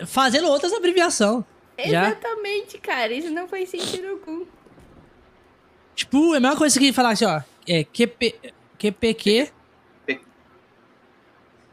[0.06, 1.44] fazendo outras abreviação.
[1.84, 2.10] Já?
[2.10, 3.12] Exatamente, cara.
[3.12, 4.46] Isso não faz sentido algum.
[5.96, 7.42] Tipo, é a mesma coisa que falar assim, ó.
[7.68, 8.36] É QP,
[8.78, 9.50] QPQ.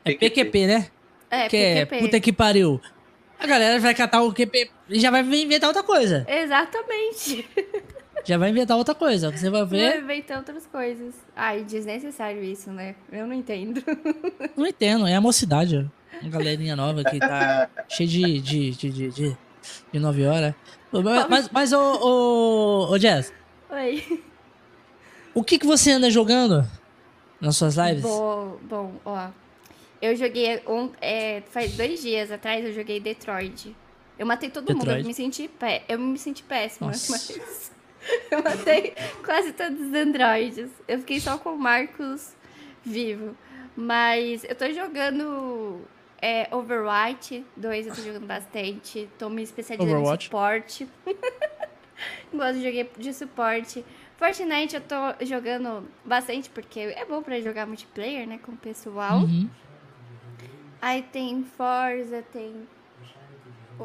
[0.02, 0.90] É PQP, né?
[1.30, 1.98] É, que é PQP.
[1.98, 2.80] puta que pariu.
[3.38, 6.24] A galera vai catar o QP e já vai inventar outra coisa.
[6.26, 7.46] Exatamente.
[8.24, 9.30] Já vai inventar outra coisa.
[9.30, 10.00] Você vai ver.
[10.00, 11.14] inventar outras coisas.
[11.34, 12.94] Ai, desnecessário isso, né?
[13.10, 13.82] Eu não entendo.
[14.56, 15.88] Não entendo, é a mocidade.
[16.20, 19.36] Uma galerinha nova que tá cheia de, de, de, de,
[19.92, 20.54] de, 9 horas.
[21.28, 23.32] Mas, mas ô, ô, ô, Jazz,
[23.70, 24.22] Oi.
[25.34, 26.66] O que, que você anda jogando
[27.40, 28.02] nas suas lives?
[28.02, 29.28] Bom, bom ó.
[30.00, 30.62] Eu joguei.
[30.66, 33.76] Um, é, faz dois dias atrás eu joguei Detroit.
[34.18, 34.88] Eu matei todo Detroit.
[34.88, 37.12] mundo, eu me senti, pé, eu me senti péssima, Nossa.
[37.12, 37.72] mas.
[38.30, 38.94] Eu matei
[39.24, 40.70] quase todos os androides.
[40.86, 42.34] Eu fiquei só com o Marcos
[42.84, 43.36] vivo.
[43.76, 45.82] Mas eu tô jogando
[46.20, 49.08] é, Overwatch 2, eu tô jogando bastante.
[49.18, 50.24] Tô me especializando Overwatch.
[50.24, 50.88] em suporte.
[52.32, 53.84] Gosto de jogar de suporte.
[54.16, 58.38] Fortnite eu tô jogando bastante porque é bom pra jogar multiplayer, né?
[58.38, 59.20] Com o pessoal.
[59.20, 59.48] Uhum.
[60.82, 62.66] Aí tem Forza, tem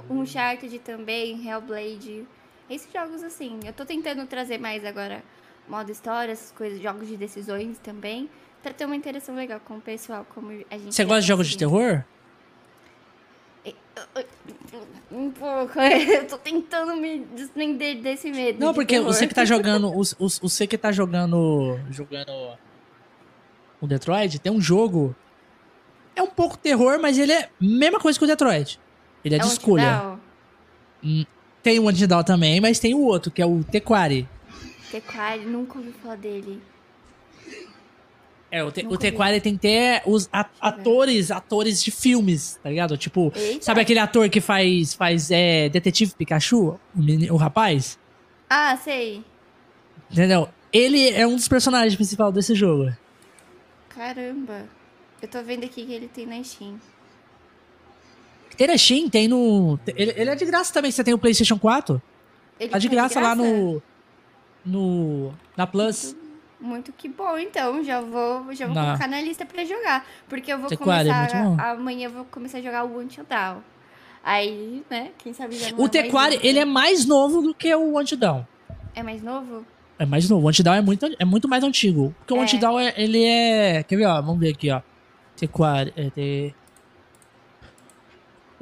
[0.10, 2.26] Uncharted também, Hellblade.
[2.74, 5.24] Esses jogos assim, eu tô tentando trazer mais agora
[5.68, 8.28] modo história, essas coisas, jogos de decisões também,
[8.64, 11.48] pra ter uma interação legal com o pessoal, como a gente Você gosta de jogos
[11.48, 12.04] de terror?
[15.12, 18.60] Um pouco, eu tô tentando me desprender desse medo.
[18.60, 19.06] Não, porque terror.
[19.06, 19.92] você que tá jogando,
[20.42, 22.58] você que tá jogando, jogando
[23.80, 25.16] o Detroit, tem um jogo
[26.16, 28.80] é um pouco terror, mas ele é a mesma coisa que o Detroit.
[29.24, 30.18] Ele é, é de escolha.
[31.64, 34.28] Tem o Antidown também, mas tem o outro, que é o Tequari.
[34.92, 36.62] Tequari, nunca ouvi falar dele.
[38.52, 42.96] É, o, te, o Tequari tem que ter os atores, atores de filmes, tá ligado?
[42.96, 43.64] Tipo, Eita.
[43.64, 46.80] sabe aquele ator que faz, faz é, Detetive Pikachu?
[46.96, 47.98] O, menino, o rapaz?
[48.48, 49.24] Ah, sei.
[50.12, 50.48] Entendeu?
[50.72, 52.94] Ele é um dos personagens principais desse jogo.
[53.90, 54.68] Caramba.
[55.20, 56.80] Eu tô vendo aqui que ele tem na Steam.
[58.58, 59.80] Tem na Steam, tem no.
[59.88, 60.92] Ele, ele é de graça também.
[60.92, 62.02] Você tem o PlayStation 4?
[62.60, 63.82] Ele tá de graça, de graça, lá no.
[64.66, 65.34] No.
[65.58, 66.14] Na Plus.
[66.14, 66.20] Muito,
[66.60, 67.84] muito que bom, então.
[67.84, 70.06] Já vou, já vou colocar na lista pra jogar.
[70.30, 71.30] Porque eu vou Você começar.
[71.36, 73.62] É amanhã eu vou começar a jogar o Until Down.
[74.24, 75.12] Aí, né?
[75.18, 78.18] Quem sabe já O Tequari, ele é mais novo do que o Until
[78.96, 79.66] É mais novo?
[80.00, 80.46] É mais novo.
[80.46, 82.16] O Until é muito, é muito mais antigo.
[82.20, 82.42] Porque o é.
[82.42, 83.84] Until é, ele é.
[83.84, 84.22] Quer ver, ó?
[84.22, 84.82] Vamos ver aqui, ó.
[85.38, 85.94] T4.
[86.16, 86.54] É,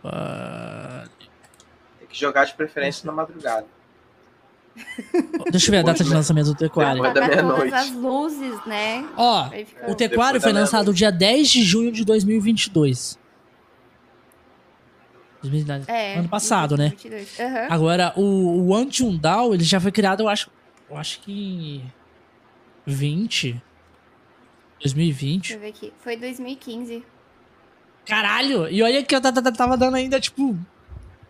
[0.09, 1.29] T...
[1.99, 3.67] Tem que jogar de preferência na madrugada.
[5.51, 7.01] Deixa eu ver a data de lançamento do Tequário.
[7.01, 7.73] Depois da meia-noite.
[7.73, 9.05] as luzes, né?
[9.17, 9.49] Ó,
[9.87, 13.19] o Tequário foi lançado dia 10 de junho de 2022.
[15.87, 17.39] É, ano passado, 2022.
[17.39, 17.45] né?
[17.45, 17.73] Uhum.
[17.73, 20.51] Agora, o, o Antiundal, ele já foi criado, eu acho,
[20.89, 21.83] eu acho que
[22.85, 23.61] 20.
[24.81, 25.41] 2020?
[25.41, 25.93] Deixa eu ver aqui.
[25.99, 27.03] Foi 2015.
[28.05, 28.67] Caralho!
[28.69, 30.57] E olha que eu tava dando ainda, tipo,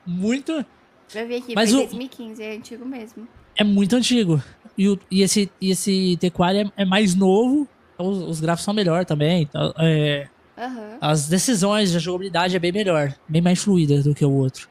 [0.05, 0.65] muito.
[1.13, 1.83] Eu vi aqui, Mas foi o...
[1.83, 3.27] 2015, é antigo mesmo.
[3.55, 4.41] É muito antigo.
[4.77, 8.65] E, o, e esse, e esse T4 é, é mais novo, então os, os, gráficos
[8.65, 9.43] são melhor também.
[9.43, 10.97] Então, é, uhum.
[11.01, 14.69] As decisões, a jogabilidade é bem melhor, bem mais fluida do que o outro.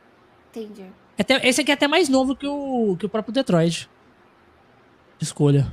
[0.51, 0.87] Entendi.
[1.19, 3.89] Até, esse aqui é até mais novo que o, que o próprio Detroit.
[5.21, 5.71] Escolha.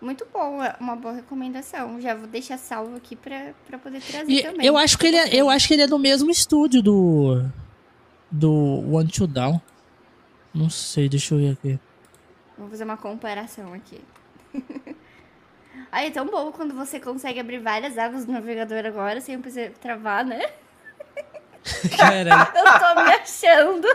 [0.00, 2.00] Muito bom, é uma boa recomendação.
[2.00, 4.66] Já vou deixar salvo aqui pra, pra poder trazer e também.
[4.66, 7.44] Eu acho, que ele é, eu acho que ele é do mesmo estúdio do.
[8.30, 9.60] Do One to Down.
[10.54, 11.80] Não sei, deixa eu ver aqui.
[12.56, 14.00] Vou fazer uma comparação aqui.
[15.90, 19.70] Aí é tão bom quando você consegue abrir várias abas do navegador agora sem precisar
[19.80, 20.42] travar, né?
[21.96, 22.52] Caramba.
[22.54, 23.88] eu tô me achando.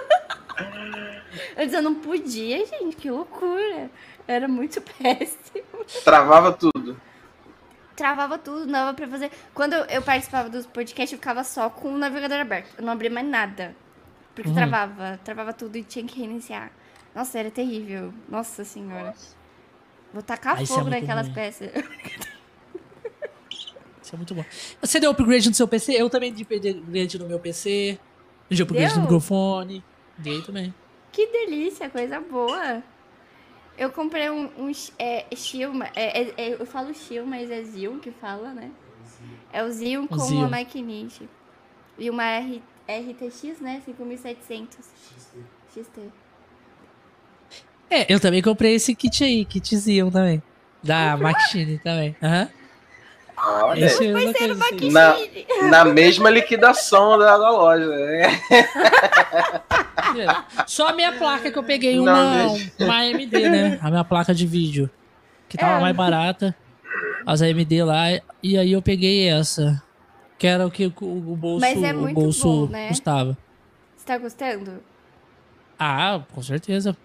[1.58, 3.90] Antes eu não podia, gente, que loucura.
[4.28, 5.64] Era muito péssimo.
[6.04, 7.00] Travava tudo.
[7.96, 9.32] Travava tudo, não dava pra fazer.
[9.54, 12.74] Quando eu participava dos podcasts, eu ficava só com o navegador aberto.
[12.78, 13.76] Eu não abria mais nada.
[14.34, 14.56] Porque uhum.
[14.56, 15.20] travava.
[15.24, 16.72] Travava tudo e tinha que reiniciar.
[17.14, 18.12] Nossa, era terrível.
[18.28, 19.08] Nossa senhora.
[19.08, 19.36] Nossa.
[20.12, 21.36] Vou tacar é fogo é naquelas ruim.
[21.36, 21.72] peças.
[24.02, 24.46] Isso é muito bom.
[24.82, 25.94] Você deu upgrade no seu PC?
[25.94, 28.00] Eu também dei upgrade no meu PC.
[28.50, 28.96] Eu dei upgrade deu?
[28.98, 29.84] no microfone.
[30.18, 30.74] Dei também.
[31.12, 32.84] Que delícia, coisa boa.
[33.78, 38.00] Eu comprei um, um é, Shilma, é, é, é, eu falo Shil, mas é Zil
[38.00, 38.72] que fala, né?
[39.52, 40.38] É o Zil com Zil.
[40.38, 41.30] uma Macinite.
[41.98, 43.82] E uma R, RTX, né?
[43.86, 45.40] 5700 XT.
[45.74, 46.02] XT.
[47.90, 50.42] É, eu também comprei esse kit aí, kit Zil também.
[50.84, 52.16] Da Machine também.
[52.22, 52.44] Aham.
[52.44, 52.63] Uhum.
[53.38, 54.56] Olha, Esse vai ser
[54.92, 55.16] na,
[55.70, 57.88] na mesma liquidação da, da loja.
[57.88, 58.42] Né?
[60.68, 62.48] Só a minha placa que eu peguei uma,
[62.80, 63.80] uma AMD, né?
[63.82, 64.90] A minha placa de vídeo.
[65.50, 65.82] Que tava é.
[65.82, 66.56] mais barata.
[67.26, 68.06] As AMD lá.
[68.42, 69.82] E aí eu peguei essa.
[70.38, 72.88] Que era o que o, o bolso, Mas é muito o bolso bom, né?
[72.90, 73.38] custava.
[73.96, 74.84] Você tá gostando?
[75.80, 76.96] Ah, com certeza.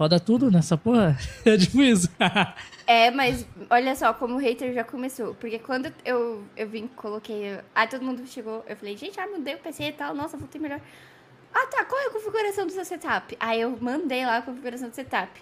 [0.00, 1.14] Roda tudo nessa porra.
[1.44, 2.08] É tipo isso.
[2.86, 5.34] é, mas olha só como o hater já começou.
[5.34, 7.60] Porque quando eu, eu vim, coloquei.
[7.74, 8.64] Aí todo mundo chegou.
[8.66, 10.14] Eu falei, gente, ah, mudei o PC e tal.
[10.14, 10.80] Nossa, vou ter melhor.
[11.52, 11.84] Ah, tá.
[11.84, 13.36] Qual é a configuração do seu setup?
[13.38, 15.38] Aí eu mandei lá a configuração do setup.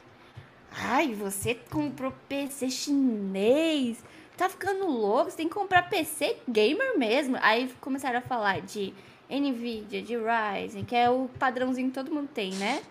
[0.73, 4.03] Ai, você comprou PC chinês?
[4.37, 5.31] Tá ficando louco?
[5.31, 7.37] Você tem que comprar PC gamer mesmo.
[7.43, 8.93] Aí começaram a falar de
[9.31, 12.83] Nvidia, de Ryzen, que é o padrãozinho que todo mundo tem, né?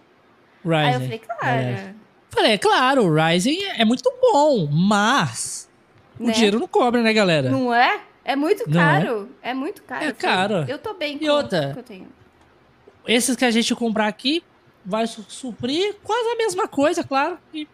[0.68, 0.88] Ryzen.
[0.88, 1.60] Aí eu falei, claro.
[1.60, 1.94] É.
[2.30, 5.70] Falei, é claro, o Ryzen é muito bom, mas
[6.20, 6.32] né?
[6.32, 7.50] o dinheiro não cobra, né, galera?
[7.50, 8.02] Não é?
[8.24, 9.30] É muito caro.
[9.42, 9.52] É?
[9.52, 9.54] é?
[9.54, 10.06] muito caro.
[10.06, 10.66] É caro.
[10.68, 12.08] Eu tô bem com e outra, que eu tenho.
[13.08, 14.44] Esses que a gente comprar aqui
[14.86, 17.40] vai suprir quase a mesma coisa, claro.
[17.54, 17.68] E,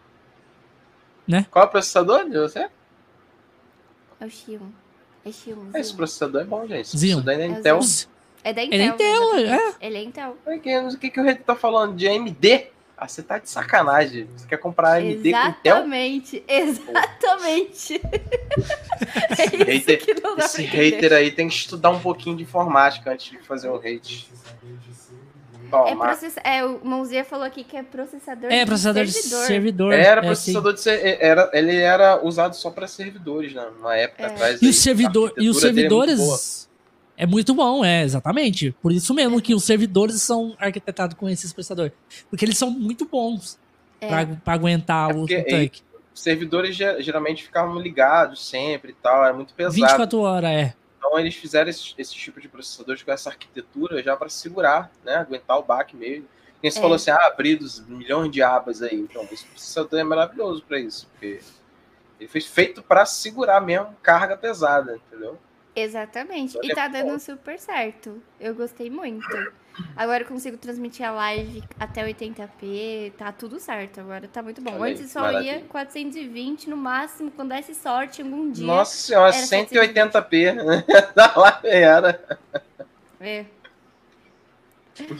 [1.26, 1.46] né?
[1.50, 2.68] Qual é o processador de você?
[4.20, 4.70] É o Xeon.
[5.24, 5.70] É Xeon.
[5.74, 6.94] Esse processador é bom, gente.
[6.94, 7.80] Isso daí é Intel.
[8.44, 8.78] É da Intel.
[8.78, 9.74] Ele é Intel, é.
[9.80, 10.36] Ele é Intel.
[10.46, 12.73] O que, que o Rei tá falando de AMD?
[12.96, 14.28] Ah, você tá de sacanagem.
[14.36, 16.68] Você quer comprar AMD exatamente, com Intel?
[16.68, 18.00] Exatamente,
[19.66, 23.38] Esse, é hater, esse hater aí tem que estudar um pouquinho de informática antes de
[23.38, 24.28] fazer um hate.
[25.86, 26.36] É, process...
[26.44, 29.40] é, o Mãozinha falou aqui que é processador é, de processador servidor.
[29.40, 29.92] de servidor.
[29.92, 31.18] Era é, processador de ser...
[31.20, 33.66] era, ele era usado só para servidores, né?
[33.76, 34.26] Numa época é.
[34.26, 34.62] atrás.
[34.62, 35.32] E, aí, o servidor...
[35.36, 36.68] e os servidores
[37.16, 38.72] é muito bom, é, exatamente.
[38.82, 41.92] Por isso mesmo que os servidores são arquitetados com esses processadores.
[42.28, 43.58] Porque eles são muito bons
[44.00, 44.08] é.
[44.08, 45.82] para aguentar é o, tanque.
[46.14, 49.74] servidores geralmente ficavam ligados sempre e tal, era muito pesado.
[49.74, 50.74] 24 horas, é.
[50.98, 55.16] Então eles fizeram esse, esse tipo de processadores com essa arquitetura já para segurar, né?
[55.16, 56.26] Aguentar o baque mesmo.
[56.60, 56.80] Quem você é.
[56.80, 58.98] falou assim, ah, abridos milhões de abas aí.
[58.98, 61.40] Então, esse processador é maravilhoso para isso, porque
[62.18, 65.38] ele foi feito para segurar mesmo carga pesada, entendeu?
[65.74, 66.58] Exatamente.
[66.62, 68.22] E tá dando super certo.
[68.38, 69.26] Eu gostei muito.
[69.96, 74.80] Agora eu consigo transmitir a live até 80p, tá tudo certo agora, tá muito bom.
[74.80, 75.56] Antes só maravilha.
[75.56, 78.66] ia 420 no máximo, quando desse sorte algum dia.
[78.66, 80.84] Nossa senhora, 180p.
[81.14, 82.38] da live era.
[83.20, 83.44] É.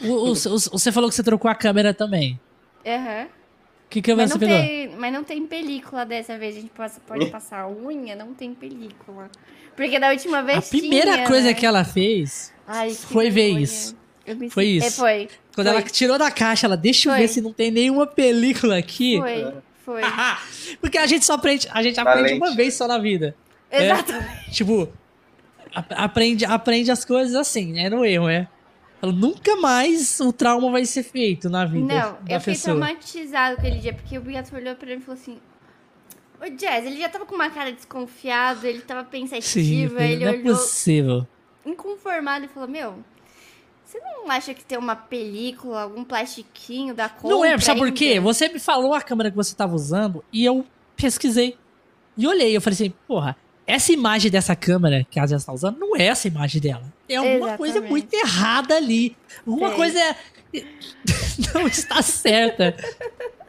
[0.05, 2.39] O, o, o, você falou que você trocou a câmera também.
[2.85, 3.23] Aham.
[3.23, 3.44] Uhum.
[3.89, 4.57] Que câmera você pegou?
[4.57, 6.57] Tem, mas não tem película dessa vez.
[6.57, 9.29] A gente pode, pode passar a unha, não tem película.
[9.75, 10.57] Porque da última vez.
[10.57, 11.53] A primeira tinha, coisa né?
[11.53, 13.95] que ela fez Ai, foi ver isso.
[14.49, 14.87] Foi isso.
[14.87, 15.29] É, foi.
[15.53, 15.75] Quando foi.
[15.75, 19.19] ela tirou da caixa, ela deixa eu ver se não tem nenhuma película aqui.
[19.19, 19.53] Foi,
[19.85, 20.01] foi.
[20.81, 22.37] Porque a gente só aprende, a gente aprende Valente.
[22.39, 23.35] uma vez só na vida.
[23.71, 23.85] Né?
[23.85, 24.47] Exatamente.
[24.47, 24.89] É, tipo,
[25.73, 28.47] aprende, aprende as coisas assim, é no erro, é.
[29.11, 31.85] Nunca mais o trauma vai ser feito na vida.
[31.85, 32.77] Não, eu fiquei pessoa.
[32.77, 35.39] traumatizado aquele dia, porque o Beato olhou pra mim e falou assim:
[36.41, 40.31] o Jazz, ele já tava com uma cara desconfiado, ele tava pensativo, Sim, ele não
[40.31, 40.55] é olhou.
[40.55, 41.27] possível.
[41.65, 42.95] Inconformado e falou: Meu,
[43.83, 47.29] você não acha que tem uma película, algum plastiquinho da cor?
[47.29, 48.19] Não é, sabe por quê?
[48.19, 50.65] Você me falou a câmera que você tava usando e eu
[50.95, 51.57] pesquisei.
[52.17, 53.35] E olhei, eu falei assim, porra,
[53.67, 56.93] essa imagem dessa câmera que a Jazz tá usando não é essa imagem dela.
[57.07, 57.57] É alguma Exatamente.
[57.57, 59.15] coisa muito errada ali.
[59.45, 59.75] Alguma Sim.
[59.75, 60.15] coisa
[61.53, 62.75] não está certa.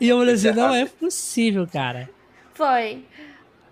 [0.01, 2.11] E eu falei assim, não é possível, cara.
[2.55, 3.05] Foi.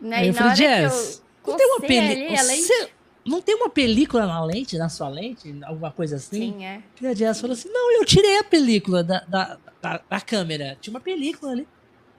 [0.00, 0.28] Né?
[0.28, 2.42] eu falei, Jess, não tem uma película.
[2.42, 2.90] Você...
[3.26, 5.54] Não tem uma película na lente, na sua lente?
[5.64, 6.52] Alguma coisa assim?
[6.52, 6.84] Tinha.
[7.00, 10.76] E a Jess falou assim: não, eu tirei a película da, da, da, da câmera.
[10.80, 11.66] Tinha uma película ali.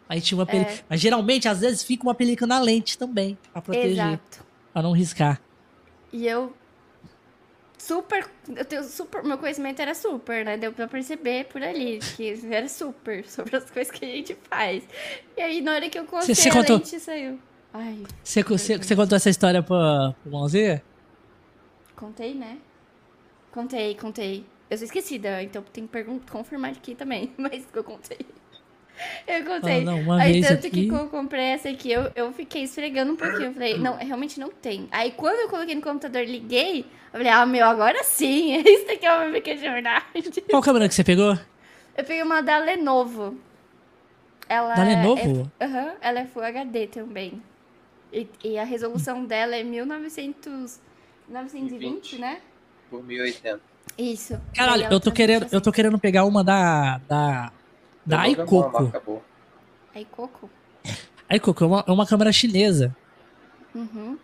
[0.10, 0.76] Aí tinha uma película.
[0.76, 0.84] É.
[0.90, 3.38] Mas geralmente, às vezes, fica uma película na lente também.
[3.54, 3.92] Pra proteger.
[3.92, 4.44] Exato.
[4.74, 5.40] Pra não riscar.
[6.12, 6.54] E eu
[7.86, 8.28] super.
[8.56, 9.24] Eu tenho super.
[9.24, 10.58] Meu conhecimento era super, né?
[10.58, 14.84] Deu pra perceber por ali que era super sobre as coisas que a gente faz.
[15.38, 16.84] E aí, na hora que eu contei, a contou...
[16.86, 17.40] saiu.
[17.74, 18.04] Ai.
[18.24, 20.82] Você, você, você contou essa história pro, pro Mãozinha?
[21.96, 22.58] Contei, né?
[23.52, 24.46] Contei, contei.
[24.70, 28.26] Eu sou esquecida, então tem que confirmar aqui também, mas eu contei.
[29.28, 29.82] Eu contei.
[29.82, 30.88] Ah, não, Aí tanto aqui...
[30.88, 33.46] que eu comprei essa aqui, eu, eu fiquei esfregando um pouquinho.
[33.46, 34.88] Eu falei, não, realmente não tem.
[34.92, 38.56] Aí quando eu coloquei no computador liguei, eu falei, ah, meu, agora sim.
[38.66, 40.06] Isso aqui é uma pequena de verdade.
[40.50, 41.38] Qual câmera que você pegou?
[41.98, 43.38] Eu peguei uma da Lenovo.
[44.48, 45.52] Ela da Lenovo?
[45.60, 47.42] É, uhum, ela é Full HD também.
[48.14, 50.80] E, e, a resolução dela é 1900,
[51.28, 52.40] 1920, né?
[52.90, 53.60] Por 1080.
[53.98, 54.40] Isso.
[54.56, 57.52] Caralho, eu tô, querendo, eu tô querendo pegar uma da, da
[58.06, 59.24] da Icoco.
[59.96, 60.50] Icoco?
[61.30, 62.96] Icoco é uma, é uma câmera chinesa.
[63.74, 64.18] Uhum.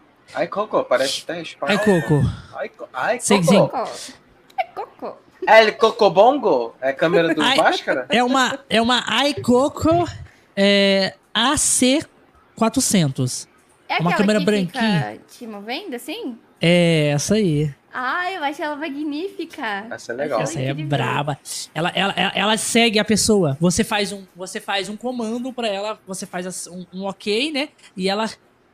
[0.44, 1.76] Icoco, parece espanhol.
[1.76, 2.22] Icoco.
[2.64, 2.90] Icoco.
[3.20, 3.58] Sim, sim.
[3.58, 5.18] Icoco.
[5.48, 6.76] É ele Cocobongo?
[6.80, 8.06] É a câmera do Bhaskara?
[8.10, 10.08] É uma, é uma Icoco
[10.56, 13.48] é, AC400.
[13.90, 15.20] É uma câmera branquinha.
[15.28, 16.38] te movendo assim?
[16.62, 17.74] É, essa aí.
[17.94, 19.88] Ah, eu acho ela magnífica.
[19.90, 20.42] Essa é legal.
[20.42, 21.38] Essa é braba.
[21.74, 23.58] Ela, ela, ela, ela, segue a pessoa.
[23.60, 27.70] Você faz um, você faz um comando para ela, você faz um, um, ok, né?
[27.98, 28.30] E ela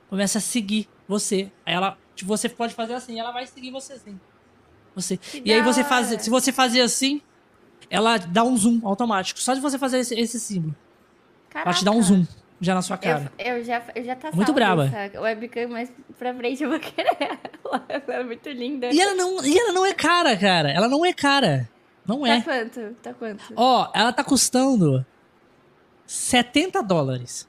[0.09, 1.51] começa a seguir você.
[1.65, 4.19] Aí ela, tipo, você pode fazer assim, ela vai seguir você assim.
[4.93, 5.17] Você.
[5.17, 7.21] Que e aí você faz, se você fazer assim,
[7.89, 9.39] ela dá um zoom automático.
[9.39, 10.75] Só de você fazer esse, esse símbolo.
[11.49, 11.69] Caraca.
[11.69, 12.25] Ela te dá um zoom
[12.59, 13.31] já na sua cara.
[13.37, 14.85] Eu, eu já, eu já tá Muito brava.
[14.85, 17.17] Essa webcam mais pra frente eu vou querer
[17.63, 17.85] ela.
[17.87, 18.89] Ela é muito linda.
[18.91, 20.71] E ela, não, e ela não é cara, cara.
[20.71, 21.69] Ela não é cara.
[22.05, 22.37] Não tá é.
[22.39, 22.93] Tá quanto?
[23.01, 23.53] Tá quanto?
[23.55, 25.05] Ó, ela tá custando
[26.05, 27.47] 70 dólares.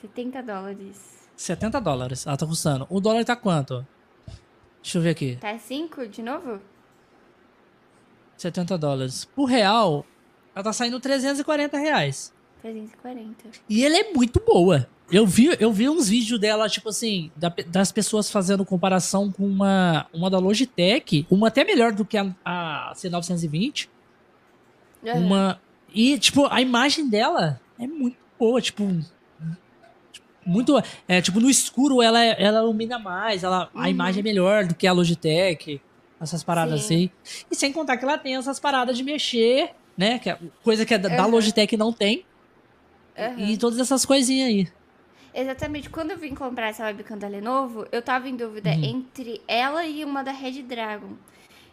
[0.00, 1.12] 70 dólares.
[1.36, 2.86] 70 dólares ela tá custando.
[2.90, 3.86] O dólar tá quanto?
[4.82, 5.36] Deixa eu ver aqui.
[5.40, 6.60] Tá 5 de novo?
[8.36, 9.24] 70 dólares.
[9.24, 10.04] Por real,
[10.54, 12.34] ela tá saindo 340 reais.
[12.62, 13.50] 340.
[13.68, 14.88] E ela é muito boa.
[15.10, 19.44] Eu vi, eu vi uns vídeos dela, tipo assim, da, das pessoas fazendo comparação com
[19.44, 23.88] uma, uma da Logitech, uma até melhor do que a, a C920.
[25.02, 25.26] Uhum.
[25.26, 25.60] Uma.
[25.92, 28.88] E, tipo, a imagem dela é muito boa, tipo.
[30.46, 30.82] Muito.
[31.06, 33.80] É, tipo, no escuro ela, ela ilumina mais, ela, uhum.
[33.80, 35.80] a imagem é melhor do que a Logitech.
[36.20, 37.10] Essas paradas Sim.
[37.10, 37.44] assim.
[37.50, 40.20] E sem contar que ela tem essas paradas de mexer, né?
[40.20, 42.24] Que é coisa que a, da Logitech não tem.
[43.38, 44.68] E todas essas coisinhas aí.
[45.34, 45.88] Exatamente.
[45.88, 48.84] Quando eu vim comprar essa webcam da Lenovo, eu tava em dúvida uhum.
[48.84, 51.16] entre ela e uma da Red Dragon.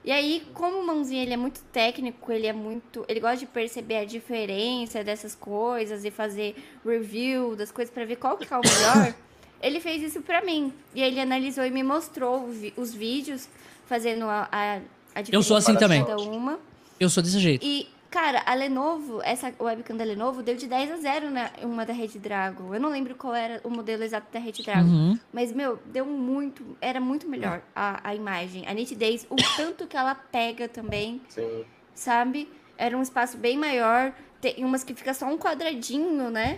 [0.03, 3.03] E aí, como o Mãozinho ele é muito técnico, ele é muito.
[3.07, 8.15] Ele gosta de perceber a diferença dessas coisas e fazer review das coisas para ver
[8.15, 9.13] qual que é o melhor.
[9.61, 10.73] ele fez isso para mim.
[10.95, 13.49] E ele analisou e me mostrou os vídeos
[13.87, 14.75] fazendo a, a,
[15.15, 15.31] a diferença.
[15.33, 16.01] Eu sou assim também.
[16.01, 16.57] Uma.
[16.97, 17.65] Eu sou desse jeito.
[17.65, 21.85] E Cara, a Lenovo, essa webcam da Lenovo deu de 10 a 0 na uma
[21.85, 22.73] da Rede Dragon.
[22.73, 24.89] Eu não lembro qual era o modelo exato da Rede Dragon.
[24.89, 25.19] Uhum.
[25.31, 26.75] Mas, meu, deu muito.
[26.81, 28.67] Era muito melhor a, a imagem.
[28.67, 31.21] A nitidez, o tanto que ela pega também.
[31.29, 31.63] Sim.
[31.93, 32.49] Sabe?
[32.77, 34.11] Era um espaço bem maior.
[34.41, 36.57] Tem umas que fica só um quadradinho, né?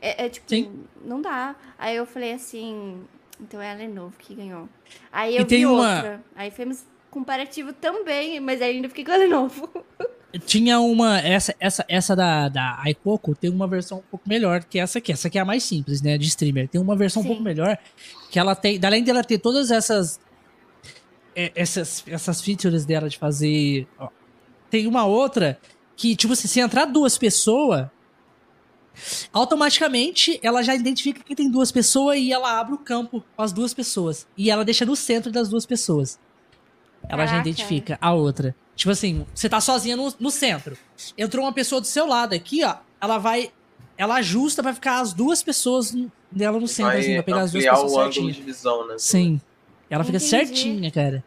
[0.00, 0.84] É, é tipo, Sim.
[1.04, 1.54] não dá.
[1.78, 3.04] Aí eu falei assim.
[3.40, 4.68] Então é a Lenovo que ganhou.
[5.12, 6.14] Aí eu e vi outra.
[6.14, 6.24] Uma...
[6.34, 9.70] Aí fomos comparativo também, mas ainda fiquei com a Lenovo.
[10.40, 11.18] Tinha uma.
[11.20, 15.12] Essa, essa, essa da, da iCoco tem uma versão um pouco melhor que essa aqui.
[15.12, 16.16] Essa aqui é a mais simples, né?
[16.16, 16.68] De streamer.
[16.68, 17.28] Tem uma versão Sim.
[17.28, 17.76] um pouco melhor.
[18.30, 18.80] Que ela tem.
[18.82, 20.18] Além dela ter todas essas.
[21.34, 23.86] É, essas, essas features dela de fazer.
[23.98, 24.08] Ó,
[24.70, 25.58] tem uma outra
[25.96, 27.88] que, tipo assim, se entrar duas pessoas.
[29.32, 33.52] Automaticamente ela já identifica que tem duas pessoas e ela abre o campo com as
[33.52, 34.26] duas pessoas.
[34.36, 36.18] E ela deixa no centro das duas pessoas.
[37.02, 37.28] Ela Caraca.
[37.28, 38.54] já identifica a outra.
[38.82, 40.76] Tipo assim, você tá sozinha no, no centro.
[41.16, 42.78] Entrou uma pessoa do seu lado aqui, ó.
[43.00, 43.52] Ela vai.
[43.96, 45.94] Ela ajusta pra ficar as duas pessoas
[46.28, 48.32] dela no centro, vai assim, pra pegar as duas pessoas certinho.
[48.32, 48.96] De visão, né?
[48.98, 49.40] Sim.
[49.88, 50.30] Ela fica Entendi.
[50.30, 51.22] certinha, cara.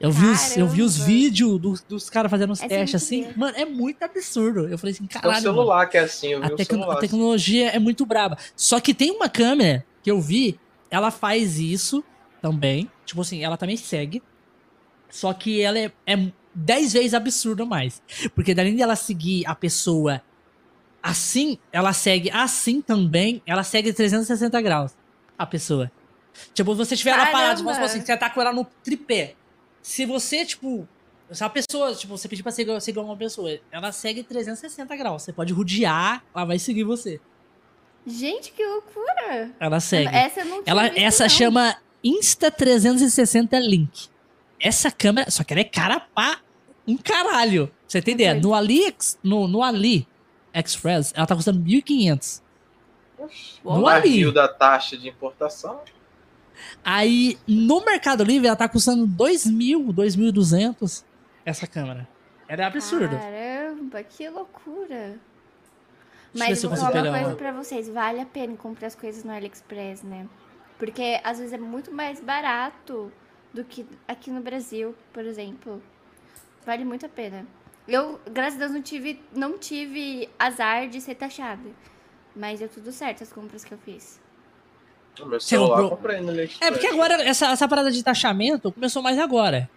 [0.00, 3.28] Eu vi, os, eu vi os vídeos do, dos caras fazendo os é testes assim.
[3.36, 4.66] Mano, é muito absurdo.
[4.66, 5.34] Eu falei assim, caralho.
[5.34, 7.76] É o celular mano, que é assim, eu vi a, tec celular, a tecnologia assim.
[7.76, 8.38] é muito braba.
[8.56, 10.58] Só que tem uma câmera que eu vi,
[10.90, 12.02] ela faz isso
[12.40, 12.90] também.
[13.04, 14.22] Tipo assim, ela também segue.
[15.10, 18.02] Só que ela é, é 10 vezes absurdo mais.
[18.34, 20.22] Porque além de ela seguir a pessoa
[21.02, 24.92] assim, ela segue assim também, ela segue 360 graus
[25.36, 25.90] a pessoa.
[26.54, 29.34] Tipo, você tiver ela parada, vamos supor assim, você tá com ela no tripé.
[29.82, 30.88] Se você, tipo,
[31.30, 35.22] se a pessoa, tipo, você pedir pra seguir, seguir uma pessoa, ela segue 360 graus.
[35.22, 37.20] Você pode rodear, ela vai seguir você.
[38.06, 39.50] Gente, que loucura!
[39.60, 40.14] Ela segue.
[40.14, 41.30] Essa não ela, Essa não.
[41.30, 44.08] chama Insta360 Link.
[44.60, 46.40] Essa câmera, só que ela é cara pra
[46.86, 47.70] um caralho.
[47.86, 48.34] Você tem ideia?
[48.34, 50.06] No Ali, no, no Ali
[50.52, 52.42] Express, ela tá custando 1.500.
[53.64, 54.30] No Ali.
[54.32, 55.80] da taxa de importação.
[56.84, 61.04] Aí, no Mercado Livre, ela tá custando 2.000, 2.200
[61.44, 62.08] essa câmera.
[62.46, 63.16] Ela é absurda.
[63.16, 65.18] Caramba, que loucura.
[66.36, 67.88] Mas vou falar uma coisa pra vocês.
[67.88, 70.26] Vale a pena comprar as coisas no AliExpress, né?
[70.78, 73.12] Porque às vezes é muito mais barato
[73.52, 75.80] do que aqui no Brasil, por exemplo.
[76.64, 77.46] Vale muito a pena.
[77.86, 81.70] Eu, graças a Deus, não tive, não tive azar de ser taxada.
[82.34, 84.20] Mas deu tudo certo as compras que eu fiz.
[85.20, 89.02] O meu celular eu comprei no É porque agora essa, essa parada de taxamento começou
[89.02, 89.70] mais agora.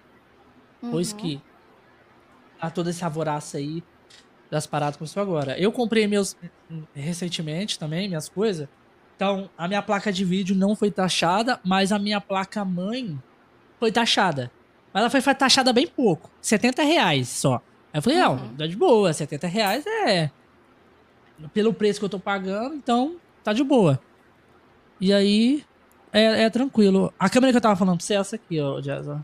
[0.81, 0.91] Uhum.
[0.91, 1.41] Pois que
[2.59, 3.83] a toda esse alvoraço aí
[4.49, 5.59] das paradas começou agora.
[5.59, 6.35] Eu comprei meus
[6.93, 8.67] recentemente também, minhas coisas.
[9.15, 13.19] Então, a minha placa de vídeo não foi taxada, mas a minha placa mãe
[13.79, 14.51] foi taxada.
[14.97, 16.27] Mas ela foi taxada bem pouco.
[16.41, 17.61] 70 reais só.
[17.93, 18.55] Aí eu falei, não, uhum.
[18.55, 19.13] dá de boa.
[19.13, 20.31] 70 reais é.
[21.53, 24.01] Pelo preço que eu tô pagando, então tá de boa.
[24.99, 25.63] E aí.
[26.11, 27.13] É, é tranquilo.
[27.19, 29.07] A câmera que eu tava falando pra você é essa aqui, ó, Jazz.
[29.07, 29.19] Ó.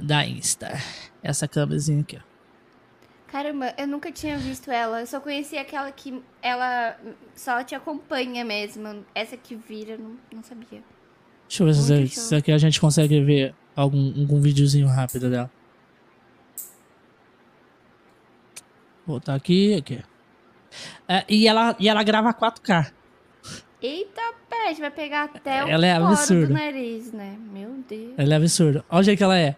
[0.00, 0.72] Da Insta.
[1.22, 2.20] Essa câmerazinha aqui, ó.
[3.28, 5.02] Caramba, eu nunca tinha visto ela.
[5.02, 6.98] Eu só conhecia aquela que ela
[7.36, 9.06] só te acompanha mesmo.
[9.14, 10.82] Essa que vira, não, não sabia.
[11.48, 15.50] Deixa eu ver se, se aqui a gente consegue ver algum, algum videozinho rápido dela.
[19.06, 20.02] Vou botar aqui, aqui.
[21.08, 22.92] É, e, ela, e ela grava 4K.
[23.80, 24.20] Eita,
[24.50, 26.46] peste, vai pegar até o Ela é foro absurda.
[26.48, 27.38] do nariz, né?
[27.52, 28.12] Meu Deus.
[28.18, 28.84] Ela é absurda.
[28.90, 29.56] Olha o jeito que ela é.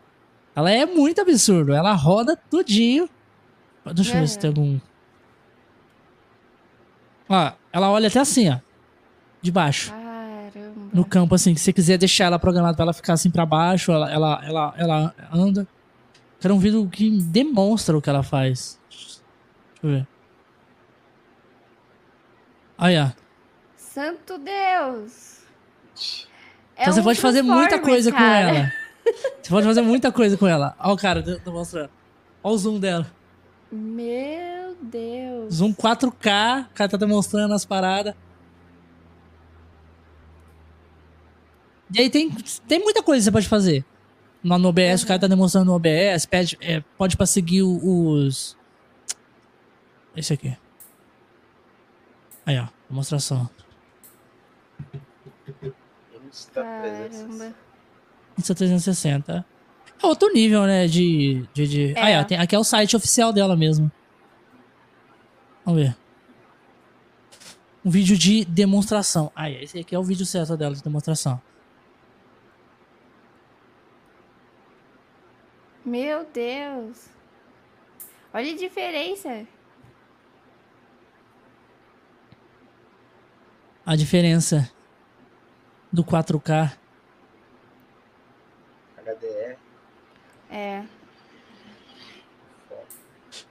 [0.55, 1.75] Ela é muito absurda.
[1.77, 3.09] Ela roda tudinho.
[3.95, 4.79] Deixa eu ver se tem algum.
[7.29, 8.59] Ó, ela olha até assim, ó.
[9.43, 9.91] De baixo.
[9.91, 10.10] Caramba.
[10.93, 11.55] No campo, assim.
[11.55, 14.75] Que você quiser deixar ela programada pra ela ficar assim pra baixo, ela, ela, ela,
[14.77, 15.67] ela anda.
[16.41, 18.79] Quero um vídeo que demonstra o que ela faz.
[18.89, 19.21] Deixa
[19.83, 20.07] eu ver.
[22.79, 23.11] Aí, ó.
[23.77, 25.41] Santo Deus!
[26.77, 28.39] É Então você um pode fazer muita coisa com cara.
[28.57, 28.73] ela.
[29.43, 30.77] Você pode fazer muita coisa com ela.
[30.79, 31.91] Ó, o cara, tô, tô mostrando.
[32.43, 33.07] Ó o zoom dela.
[33.73, 35.55] Meu Deus.
[35.55, 38.15] Zoom 4K, o cara tá demonstrando as paradas.
[41.93, 42.31] E aí tem,
[42.69, 43.85] tem muita coisa que você pode fazer.
[44.43, 48.57] No, no OBS, o cara tá demonstrando no OBS, pede, é, pode pra seguir os.
[50.17, 50.57] Esse aqui.
[52.47, 53.49] Aí, ó, demonstração.
[56.29, 57.55] Insta Caramba.
[58.39, 59.45] Isso é 360.
[60.03, 60.87] É outro nível, né?
[60.87, 61.47] De.
[61.53, 61.93] de, de...
[61.93, 62.01] É.
[62.01, 63.91] Aí, ó, tem, aqui é o site oficial dela mesmo.
[65.65, 65.97] Vamos ver.
[67.85, 69.31] Um vídeo de demonstração.
[69.35, 71.41] Ah, esse aqui é o vídeo certo dela de demonstração.
[75.91, 77.09] Meu Deus.
[78.33, 79.45] Olha a diferença.
[83.85, 84.71] A diferença
[85.93, 86.79] do 4K.
[88.99, 89.57] HDR.
[90.49, 90.85] É.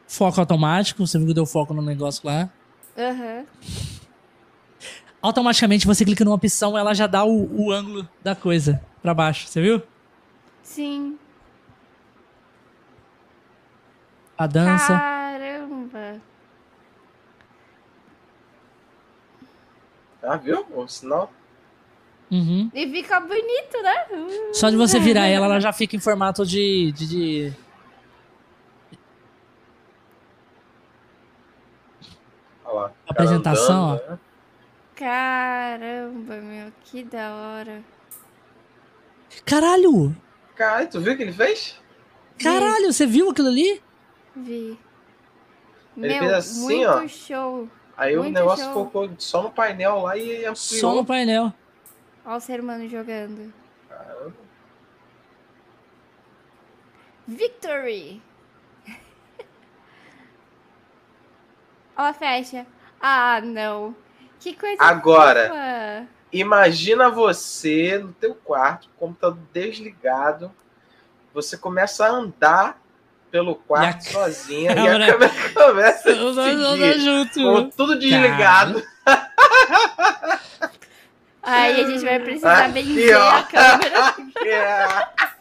[0.07, 1.05] Foco automático.
[1.05, 2.49] Você viu que deu foco no negócio lá.
[2.97, 3.45] Aham.
[5.21, 9.45] Automaticamente você clica numa opção, ela já dá o, o ângulo da coisa pra baixo.
[9.45, 9.83] Você viu?
[10.63, 11.18] Sim.
[14.39, 14.87] A dança.
[14.97, 16.21] Caramba.
[20.23, 20.65] Ah, viu?
[20.73, 21.29] O sinal?
[22.31, 22.71] Uhum.
[22.73, 24.05] E fica bonito, né?
[24.53, 26.91] Só de você virar ela, ela já fica em formato de.
[26.93, 27.53] de, de-
[32.63, 32.91] Olha lá.
[33.07, 34.19] Apresentação, andando, né?
[34.95, 37.83] Caramba, meu, que da hora.
[39.45, 40.15] Caralho!
[40.55, 41.79] Caralho, tu viu o que ele fez?
[42.41, 43.81] Caralho, você viu aquilo ali?
[44.43, 44.79] Vi.
[45.97, 47.07] Ele Meu, fez assim, muito ó.
[47.07, 47.69] show.
[47.97, 48.73] Aí o negócio show.
[48.73, 50.55] focou só no painel lá e ampliou.
[50.55, 51.53] Só no painel.
[52.25, 53.53] Olha o ser humano jogando.
[53.89, 54.33] Caramba.
[57.27, 58.21] Victory!
[61.97, 62.65] Ó a fecha.
[63.01, 63.95] Ah, não.
[64.39, 65.49] Que coisa Agora.
[65.49, 66.19] fofa.
[66.31, 70.51] Imagina você no teu quarto, computador desligado,
[71.33, 72.81] você começa a andar
[73.31, 77.33] pelo quarto a sozinha e a câmera começa a seguir, junto.
[77.33, 78.83] com tudo desligado.
[81.41, 83.29] Aí a gente vai precisar Aqui, benzer ó.
[83.29, 85.09] a câmera.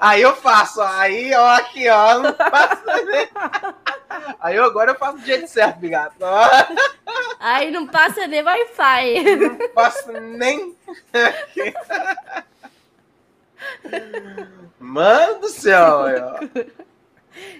[0.00, 3.28] Aí eu faço, aí ó, aqui ó, não faço nem.
[4.40, 6.16] Aí eu, agora eu faço do jeito certo, bigato.
[6.20, 6.48] Ó,
[7.38, 9.36] Aí não passa nem Wi-Fi.
[9.36, 10.74] Não faço nem.
[14.78, 16.40] Mano do céu, ó.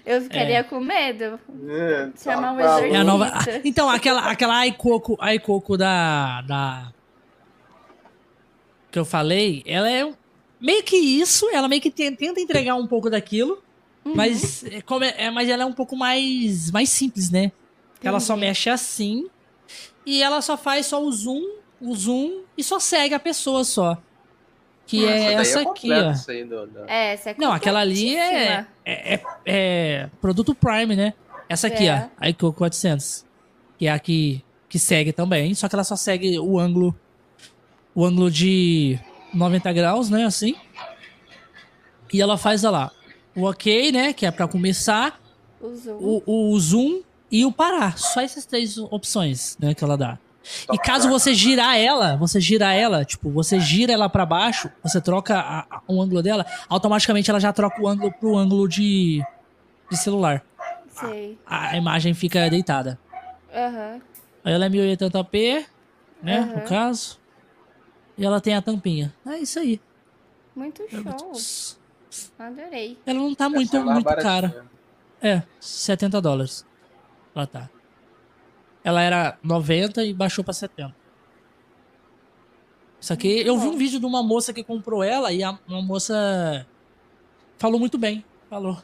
[0.05, 1.39] Eu ficaria com medo.
[2.15, 2.93] Tá Chamar um maluco.
[2.93, 3.25] É a nova.
[3.47, 3.61] Eita.
[3.65, 6.93] Então, aquela, aquela iCoco, a iCoco da, da.
[8.91, 10.09] Que eu falei, ela é
[10.59, 13.61] meio que isso, ela meio que te- tenta entregar um pouco daquilo,
[14.05, 14.13] Uhum.
[14.15, 17.51] mas, é, como é, é- mas ela é um pouco mais, mais simples, né?
[18.03, 18.47] Ela só Entendi.
[18.47, 19.27] mexe assim
[20.05, 21.41] e ela só faz só o zoom,
[21.81, 23.97] o zoom e só segue a pessoa só.
[24.85, 25.95] Que Essa é daí essa é aqui, ó.
[26.11, 30.53] essa aí do- do- É, essa é Não, aquela ali é, é, é- é produto
[30.53, 31.13] Prime, né?
[31.47, 32.09] Essa aqui, É.
[32.19, 33.25] ó, a iCoco 400.
[33.77, 36.93] Que é a que, que segue também, só que ela só segue o ângulo
[37.95, 38.99] o ângulo de
[39.33, 40.55] 90 graus, né, assim.
[42.11, 42.91] E ela faz, ó lá,
[43.35, 45.19] o ok, né, que é pra começar,
[45.61, 45.97] O zoom.
[46.25, 47.97] o, o zoom e o parar.
[47.97, 50.17] Só essas três opções, né, que ela dá.
[50.43, 54.69] E Top caso você girar ela, você girar ela, tipo, você gira ela pra baixo,
[54.83, 58.67] você troca a- a- o ângulo dela, automaticamente ela já troca o ângulo pro ângulo
[58.67, 59.23] de,
[59.89, 60.43] de celular.
[60.89, 61.39] Sei.
[61.45, 62.99] A imagem fica deitada.
[63.53, 64.01] Aham.
[64.43, 65.65] Aí ela é 1080p,
[66.21, 66.61] né, no Aham.
[66.65, 67.19] caso.
[68.17, 69.13] E ela tem a tampinha.
[69.25, 69.79] É isso aí.
[70.55, 71.31] Muito show.
[72.37, 72.97] Adorei.
[73.05, 74.23] Ela não tá muito, muito baratinha.
[74.31, 74.65] cara.
[75.21, 76.65] É, 70 dólares.
[77.33, 77.69] Ela tá.
[78.83, 80.93] Ela era 90 e baixou pra 70.
[82.99, 85.81] Isso aqui, eu vi um vídeo de uma moça que comprou ela e a, uma
[85.81, 86.65] moça
[87.57, 88.23] falou muito bem.
[88.49, 88.81] Falou.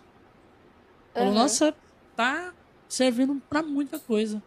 [1.14, 1.40] Falou, Aham.
[1.40, 1.74] nossa,
[2.16, 2.54] tá
[2.88, 4.42] servindo pra muita coisa.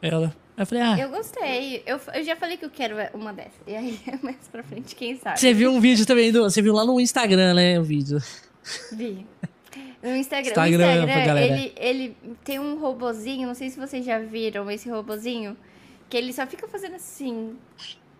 [0.00, 0.34] Ela.
[0.56, 0.98] Eu falei, ah.
[0.98, 1.82] Eu gostei.
[1.86, 3.60] Eu, eu já falei que eu quero uma dessas.
[3.66, 5.38] E aí, mais pra frente, quem sabe?
[5.38, 6.42] Você viu um vídeo também do.
[6.42, 7.78] Você viu lá no Instagram, né?
[7.80, 8.20] O vídeo.
[8.92, 9.26] Vi.
[10.02, 10.50] No Instagram.
[10.50, 15.56] Instagram, Instagram ele, ele tem um robozinho, não sei se vocês já viram esse robozinho,
[16.08, 17.56] que ele só fica fazendo assim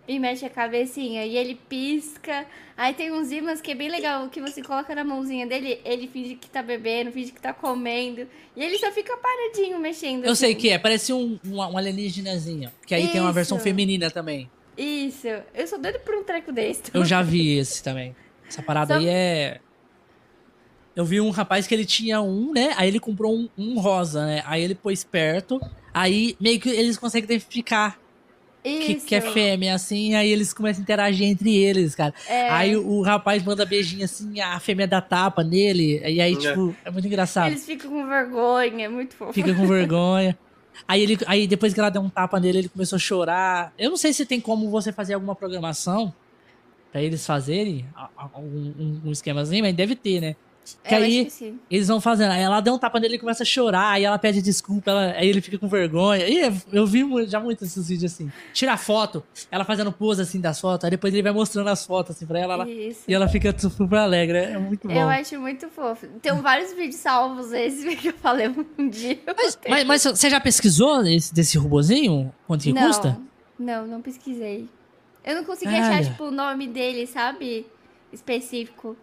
[0.09, 1.25] e mexe a cabecinha.
[1.27, 2.47] E ele pisca.
[2.77, 6.09] Aí tem uns imãs que é bem legal, que você coloca na mãozinha dele, ele
[6.09, 8.27] finge que tá bebendo, finge que tá comendo.
[8.57, 10.25] E ele só fica paradinho mexendo.
[10.25, 10.47] Eu assim.
[10.47, 12.73] sei que é, parece um, um, um alienígenazinho.
[12.87, 13.13] Que aí Isso.
[13.13, 14.51] tem uma versão feminina também.
[14.77, 15.29] Isso.
[15.55, 16.85] Eu sou doido por um treco desse.
[16.95, 18.17] Eu já vi esse também.
[18.49, 19.01] Essa parada só...
[19.01, 19.61] aí é.
[20.99, 22.75] Eu vi um rapaz que ele tinha um, né?
[22.77, 24.43] Aí ele comprou um, um rosa, né?
[24.45, 25.61] Aí ele pôs perto.
[25.95, 27.97] Aí meio que eles conseguem identificar
[28.65, 32.13] que, que, é fêmea, assim, aí eles começam a interagir entre eles, cara.
[32.29, 32.51] É.
[32.51, 36.37] Aí o, o, rapaz manda beijinho assim, a fêmea dá tapa nele, e aí, é.
[36.37, 37.47] tipo, é muito engraçado.
[37.47, 39.33] Eles ficam com vergonha, é muito fofo.
[39.33, 40.37] Fica com vergonha.
[40.87, 43.73] Aí, ele, aí depois que ela deu um tapa nele, ele começou a chorar.
[43.79, 46.13] Eu não sei se tem como você fazer alguma programação
[46.91, 47.87] pra eles fazerem
[48.37, 50.35] um, um, um esquemazinho, mas deve ter, né?
[50.83, 52.33] Que é, aí que eles vão fazendo.
[52.33, 53.93] Aí ela dá um tapa nele e começa a chorar.
[53.93, 54.91] Aí ela pede desculpa.
[54.91, 56.27] Ela, aí ele fica com vergonha.
[56.27, 58.31] E eu vi já muito esses vídeos assim.
[58.53, 60.85] Tira foto, ela fazendo pose assim das fotos.
[60.85, 62.55] Aí depois ele vai mostrando as fotos assim pra ela.
[62.55, 64.39] ela e ela fica super alegre.
[64.39, 64.95] É muito bom.
[64.95, 66.07] Eu acho muito fofo.
[66.21, 68.49] Tem vários vídeos salvos esses que eu falei
[68.79, 69.19] um dia.
[69.27, 72.33] Mas, mas, mas, você já pesquisou esse, desse robozinho?
[72.47, 73.21] Quanto que não, custa?
[73.59, 74.69] Não, não pesquisei.
[75.25, 77.67] Eu não consegui achar, tipo, o nome dele, sabe?
[78.13, 78.97] Específico.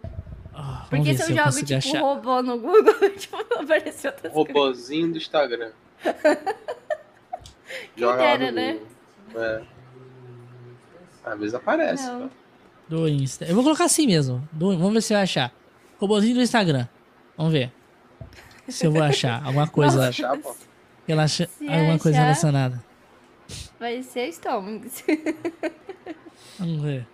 [0.58, 2.00] Oh, Porque se eu, jogo, tipo, achar.
[2.00, 5.70] robô no Google, tipo, apareceu outras Robozinho do Instagram.
[7.96, 8.78] Joga era, né?
[9.34, 9.62] É.
[11.24, 12.10] Às vezes aparece.
[12.88, 13.44] Do Insta.
[13.44, 14.48] Eu vou colocar assim mesmo.
[14.52, 15.52] Do, vamos ver se vai achar.
[15.98, 16.86] Robozinho do Instagram.
[17.36, 17.72] Vamos ver.
[18.68, 20.08] Se eu vou achar alguma coisa.
[20.08, 20.38] Achar,
[21.06, 22.84] Relaxa, alguma achar, coisa relacionada.
[23.78, 24.86] Vai ser estômago.
[26.58, 27.06] Vamos ver.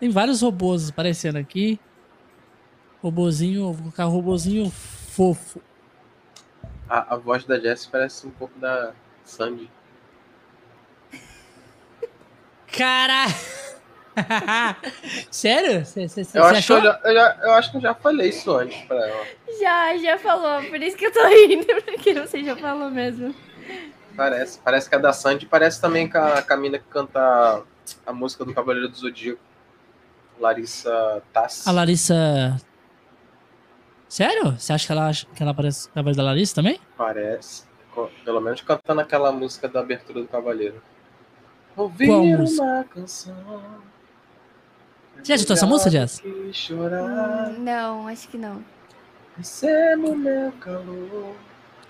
[0.00, 1.78] Tem vários robôs aparecendo aqui.
[3.06, 5.62] Robozinho, vou colocar robozinho fofo.
[6.88, 8.92] A, a voz da Jess parece um pouco da
[9.24, 9.70] Sandy.
[12.66, 13.26] Cara!
[15.30, 15.86] Sério?
[15.86, 18.30] Cê, cê, cê eu, acho eu, já, eu, já, eu, acho que eu já falei
[18.30, 19.26] isso antes pra ela.
[19.60, 20.68] Já, já falou.
[20.68, 23.32] Por isso que eu tô rindo, porque você já falou mesmo.
[24.16, 27.62] Parece, parece que a da Sandy parece também com a, com a mina que canta
[28.04, 29.40] a música do Cavaleiro do Zodíaco.
[30.40, 31.68] Larissa Tassi.
[31.68, 32.60] A Larissa
[34.08, 34.52] Sério?
[34.58, 36.78] Você acha que ela, que ela parece a voz da Larissa também?
[36.96, 37.64] Parece.
[38.24, 40.82] Pelo menos cantando aquela música da abertura do Cavaleiro.
[41.76, 42.62] Ouvir Qual música?
[42.62, 43.34] uma canção.
[45.16, 46.22] Você já escutou essa música, Jess?
[46.24, 48.62] Hum, não, acho que não.
[49.36, 51.34] Recebo meu calor.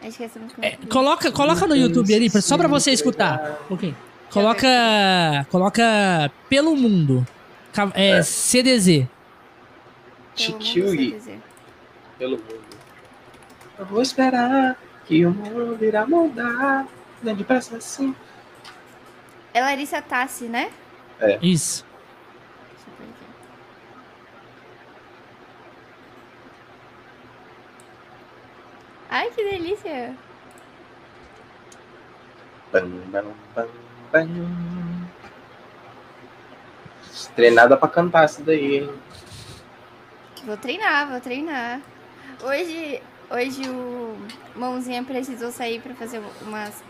[0.02, 3.60] Acho que essa música é, coloca, coloca no YouTube ali, só pra você escutar.
[3.70, 3.94] Ok.
[4.30, 5.46] Coloca.
[5.50, 7.26] Coloca Pelo Mundo.
[7.94, 8.22] É, é.
[8.22, 9.06] CDZ.
[12.18, 12.76] Pelo mundo.
[13.78, 16.86] Eu vou esperar que o mundo irá mudar.
[17.22, 18.14] Nem é depressa assim.
[19.52, 20.70] É Larissa Tassi, né?
[21.20, 21.38] É.
[21.40, 21.84] Isso.
[29.08, 30.14] Ai, que delícia!
[32.72, 33.68] Bam, bam, bam,
[34.12, 34.28] bam.
[37.34, 38.90] Treinada pra cantar isso daí, hein?
[40.44, 41.80] Vou treinar, vou treinar.
[42.42, 44.16] Hoje, hoje o
[44.54, 46.82] Mãozinha precisou sair para fazer umas,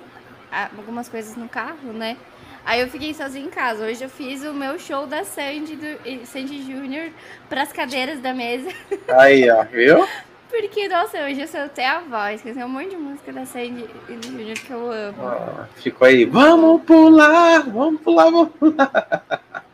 [0.76, 2.16] algumas coisas no carro, né?
[2.64, 3.84] Aí eu fiquei sozinha em casa.
[3.84, 7.10] Hoje eu fiz o meu show da Sandy, do, Sandy Júnior
[7.48, 8.70] pras cadeiras da mesa.
[9.08, 10.06] Aí, ó, viu?
[10.50, 14.56] Porque, nossa, hoje eu soltei a voz, que um monte de música da Sandy Júnior
[14.56, 15.66] que eu amo.
[15.76, 19.24] Ficou aí, vamos pular, vamos pular, vamos pular.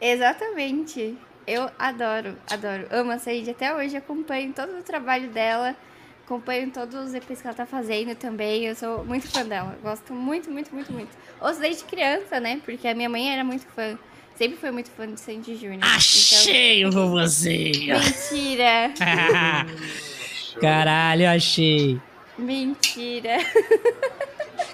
[0.00, 1.16] Exatamente.
[1.46, 2.86] Eu adoro, adoro.
[2.90, 5.76] Amo a Said até hoje, acompanho todo o trabalho dela,
[6.24, 8.64] acompanho todos os episódios que ela tá fazendo também.
[8.64, 9.78] Eu sou muito fã dela.
[9.82, 11.10] Gosto muito, muito, muito, muito.
[11.40, 12.60] Ouço desde criança, né?
[12.64, 13.98] Porque a minha mãe era muito fã.
[14.36, 15.80] Sempre foi muito fã de Sandy Júnior.
[15.82, 17.10] Achei então...
[17.10, 17.70] você!
[17.86, 18.92] Mentira!
[20.60, 22.00] Caralho, achei!
[22.38, 23.36] Mentira!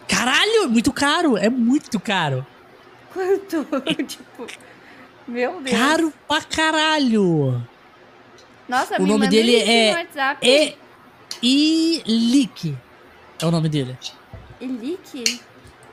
[0.09, 1.37] Caralho, muito caro!
[1.37, 2.47] É muito caro!
[3.13, 3.67] Quanto?
[4.07, 4.47] tipo.
[5.31, 5.77] Meu Deus.
[5.77, 7.65] Caro pra caralho.
[8.69, 10.05] Nossa, o nome dele é
[11.41, 12.77] E Ilick.
[13.41, 13.97] É o nome dele.
[14.61, 15.41] Ilick?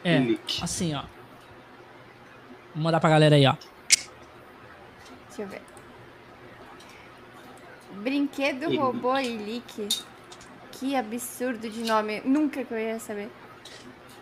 [0.03, 0.35] É.
[0.61, 1.03] Assim, ó.
[2.73, 3.55] Vou mandar pra galera aí, ó.
[5.27, 5.61] Deixa eu ver.
[8.01, 9.88] Brinquedo robô Ilick.
[10.71, 12.21] Que absurdo de nome.
[12.25, 13.29] Nunca que eu ia saber.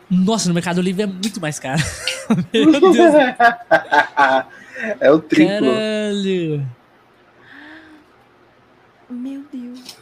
[0.10, 1.82] Nossa, no Mercado Livre é muito mais caro.
[2.54, 2.96] Meu Deus.
[5.00, 5.72] é o triplo.
[5.72, 6.68] Caralho.
[9.10, 9.98] Meu Deus.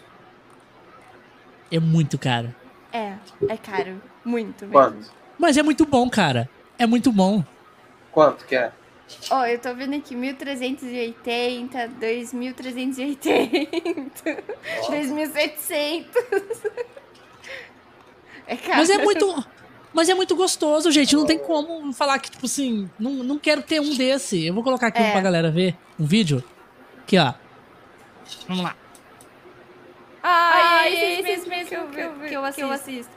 [1.71, 2.53] É muito caro.
[2.91, 3.13] É,
[3.49, 4.01] é caro.
[4.24, 4.71] Muito mesmo.
[4.71, 5.11] Quanto?
[5.38, 6.49] Mas é muito bom, cara.
[6.78, 7.43] É muito bom.
[8.11, 8.71] Quanto que é?
[9.30, 14.43] Ó, oh, eu tô vendo aqui 1380, 2380,
[14.89, 16.15] 2700.
[18.47, 18.78] É caro.
[18.78, 19.45] Mas é muito.
[19.94, 21.16] Mas é muito gostoso, gente.
[21.16, 24.44] Não tem como falar que, tipo assim, não, não quero ter um desse.
[24.46, 25.08] Eu vou colocar aqui É.
[25.10, 26.44] um pra galera ver um vídeo.
[27.04, 27.34] Aqui, ó.
[28.48, 28.76] Vamos lá.
[30.24, 32.72] Ah, Ai, esse, esse mesmo que eu, que, eu, que eu assisto.
[32.72, 33.12] assisto.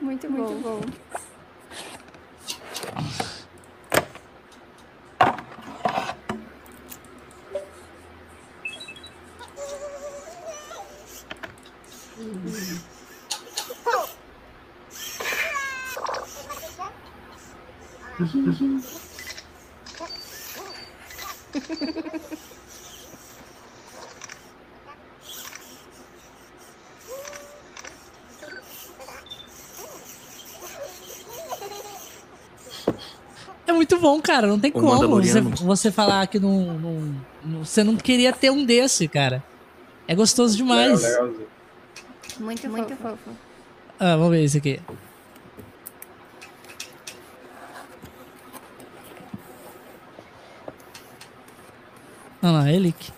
[0.00, 0.36] Muito bom.
[0.48, 0.80] Muito bom.
[33.66, 34.46] É muito bom, cara.
[34.46, 34.86] Não tem O como
[35.22, 37.14] você, você falar que não, não-
[37.44, 39.42] não- você não queria ter um desse, cara.
[40.06, 41.02] É gostoso demais.
[42.40, 43.30] Muito, muito fofo.
[44.00, 44.80] Ah, vamos ver esse aqui.
[52.42, 53.12] Olha lá, ele aqui.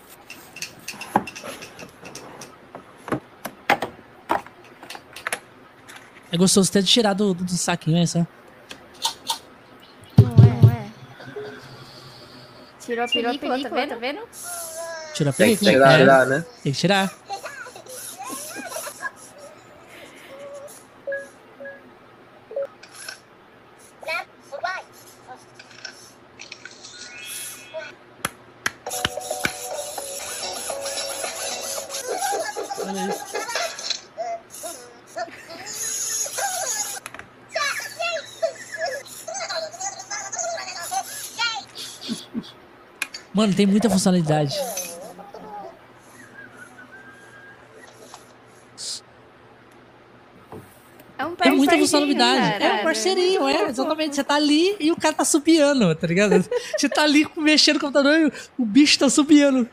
[6.31, 8.19] É gostoso até de tirar do, do, do saquinho, é só.
[8.19, 8.25] Não
[10.25, 10.61] é?
[10.61, 10.85] Não é?
[12.79, 13.89] Tirou a Tirou a película, película, tá vendo?
[13.89, 14.19] tá vendo?
[15.13, 15.87] Tira a Tem que película.
[15.89, 16.45] tirar, é, tirar, né?
[16.63, 17.13] Tem que tirar.
[43.51, 44.55] Mano, tem muita funcionalidade.
[51.17, 52.39] É um Tem muita funcionalidade.
[52.51, 52.63] cara.
[52.63, 54.15] É um parceirinho, é, exatamente.
[54.15, 56.43] Você tá ali e o cara tá subiando, tá ligado?
[56.75, 58.25] Você tá ali mexendo no computador e
[58.57, 59.69] o- bicho tá subiando.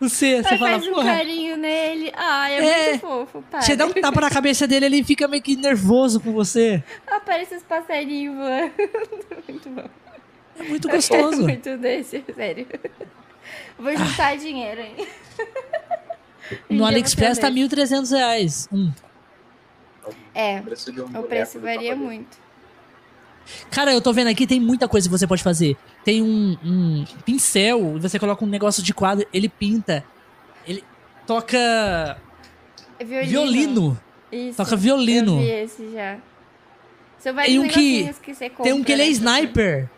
[0.00, 2.10] Você, você fala, faz um carinho nele.
[2.16, 2.88] Ai, é, É.
[2.90, 3.60] muito fofo, para.
[3.60, 6.82] Você dá um tapa na cabeça dele, ele fica meio que nervoso com você.
[7.06, 8.72] Aparece os passarinhos voando.
[9.48, 9.88] muito bom.
[10.58, 11.42] É muito Eu quero gostoso.
[11.42, 12.66] muito desse, sério.
[13.78, 14.94] Vou juntar dinheiro aí.
[14.98, 18.68] Um dia No eu AliExpress tá um 1.300 reais.
[18.72, 18.90] Um.
[20.04, 20.14] desse.
[20.34, 22.36] É, Preço um o preço varia muito.
[23.70, 25.76] Cara, eu tô vendo aqui, tem muita coisa que você pode fazer.
[26.04, 30.04] Tem um, um pincel, você coloca um negócio de quadro, ele pinta.
[30.66, 30.84] Ele
[31.26, 31.58] toca
[32.98, 33.30] É Violino.
[33.30, 34.00] violino.
[34.30, 34.56] Isso.
[34.56, 35.32] Toca violino.
[35.34, 36.18] Eu vi esse já.
[37.18, 38.64] São vários Tem um que- que você compra.
[38.64, 39.10] Tem um que ele é né?
[39.12, 39.90] sniper.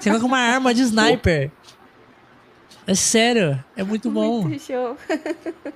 [0.00, 1.50] Você coloca uma arma de sniper.
[2.86, 4.42] É sério, é muito bom.
[4.42, 4.96] Muito show.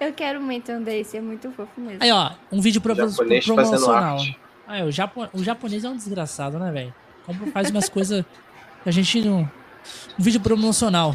[0.00, 1.98] Eu quero muito um desse, é muito fofo mesmo.
[2.02, 4.18] Aí, ó, um vídeo pro, Japonês pro- promocional.
[4.66, 6.94] Aí, o, japo, o japonês é um desgraçado, né, velho?
[7.26, 8.24] Compra- Faz umas coisas
[8.82, 9.40] que a gente não.
[10.18, 11.14] Um vídeo promocional.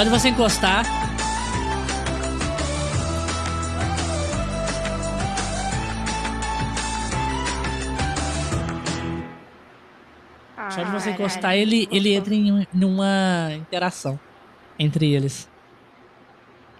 [0.00, 0.86] Só de você encostar.
[10.70, 14.18] Só de você Ah, encostar, ele, ele entra em um- numa interação
[14.78, 15.46] entre eles.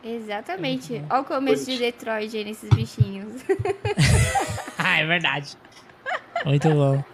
[0.02, 0.96] Exatamente.
[0.96, 1.76] É Olha o começo de.
[1.76, 3.34] Detroit aí nesses bichinhos.
[4.78, 5.58] ah, é verdade.
[6.46, 7.04] Muito bom.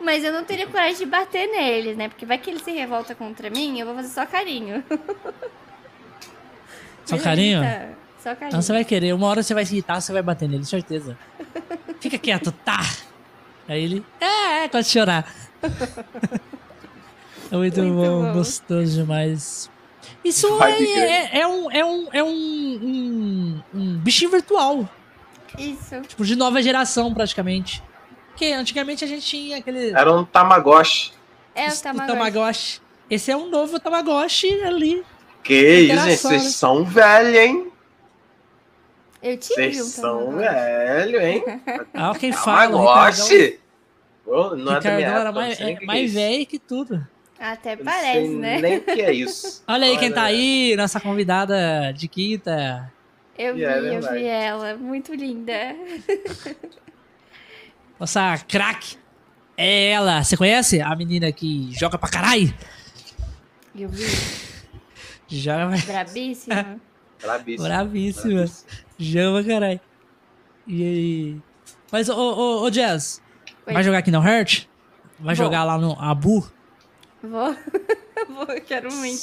[0.00, 2.08] Mas eu não teria coragem de bater neles, né?
[2.08, 4.82] Porque vai que ele se revolta contra mim, eu vou fazer só carinho.
[7.04, 7.60] Só carinho?
[8.18, 8.48] Só carinho.
[8.48, 11.18] Então você vai querer, uma hora você vai se irritar, você vai bater nele, certeza.
[12.00, 12.80] Fica quieto, tá?
[13.68, 15.30] Aí ele, é, é, pode chorar.
[17.50, 19.70] é muito, muito bom, bom, gostoso demais.
[20.24, 24.88] Isso é, é, é, um, é, um, é um, um, um bichinho virtual.
[25.58, 26.00] Isso.
[26.02, 27.82] Tipo, de nova geração, praticamente.
[28.34, 29.90] Porque antigamente a gente tinha aquele.
[29.90, 31.12] Era um Tamagotchi.
[31.54, 32.02] É, o Tamagotchi.
[32.02, 32.80] O Tamagotchi.
[33.08, 35.04] Esse é um novo Tamagotchi ali.
[35.44, 36.18] Que isso, gente?
[36.18, 37.72] Vocês são velhos, hein?
[39.22, 41.44] Eu tive Vocês um são velhos, hein?
[41.94, 42.72] Ah, quem fala.
[42.72, 43.60] Tamagotchi?
[44.26, 47.06] Oh, não Ricardão é da minha era mais, é, mais é velho que tudo.
[47.38, 48.60] Até eu parece, né?
[48.60, 49.62] Nem que é isso.
[49.68, 50.00] Olha aí Olha.
[50.00, 52.92] quem tá aí, nossa convidada de quinta.
[53.38, 54.76] Eu vi, é eu vi ela.
[54.76, 55.52] Muito linda.
[57.98, 58.96] Nossa craque.
[59.56, 60.22] É ela.
[60.22, 60.80] Você conhece?
[60.80, 62.52] A menina que joga pra caralho.
[63.74, 64.04] Eu vi.
[65.28, 65.76] Joga.
[65.86, 66.80] Brabíssima.
[67.20, 67.68] Brabíssima.
[67.68, 68.44] Bravíssima.
[68.98, 69.80] Joga pra caralho.
[70.66, 71.42] E aí?
[71.90, 73.22] Mas, ô, ô, ô Jazz,
[73.66, 73.72] Oi.
[73.74, 74.66] vai jogar aqui no Hurt?
[75.18, 75.44] Vai Vou.
[75.44, 76.48] jogar lá no Abu?
[77.22, 77.56] Vou.
[78.34, 79.22] Vou, quero muito.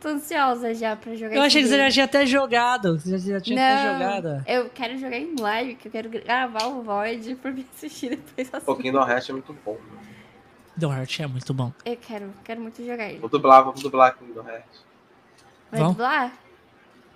[0.00, 2.98] Tô ansiosa já pra jogar Eu achei que você já tinha até jogado.
[2.98, 4.44] Você já tinha Não, até jogado.
[4.46, 8.48] Eu quero jogar em live, que eu quero gravar o Void pra me assistir depois
[8.52, 8.62] assim.
[8.62, 9.76] Um pouquinho do Heart é muito bom.
[10.76, 11.72] Do Heart é muito bom.
[11.84, 13.18] Eu quero, quero muito jogar ele.
[13.18, 14.64] Vou dublar, vamos dublar aqui do Heart.
[15.70, 15.96] Vai Vamos?
[15.96, 16.32] dublar?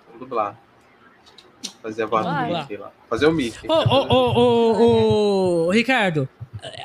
[0.07, 0.57] Vamos dublar.
[1.81, 2.91] Fazer a voz do Mickey lá.
[3.09, 3.67] Fazer o Mickey.
[3.67, 6.27] Ô, ô, ô, ô, Ricardo.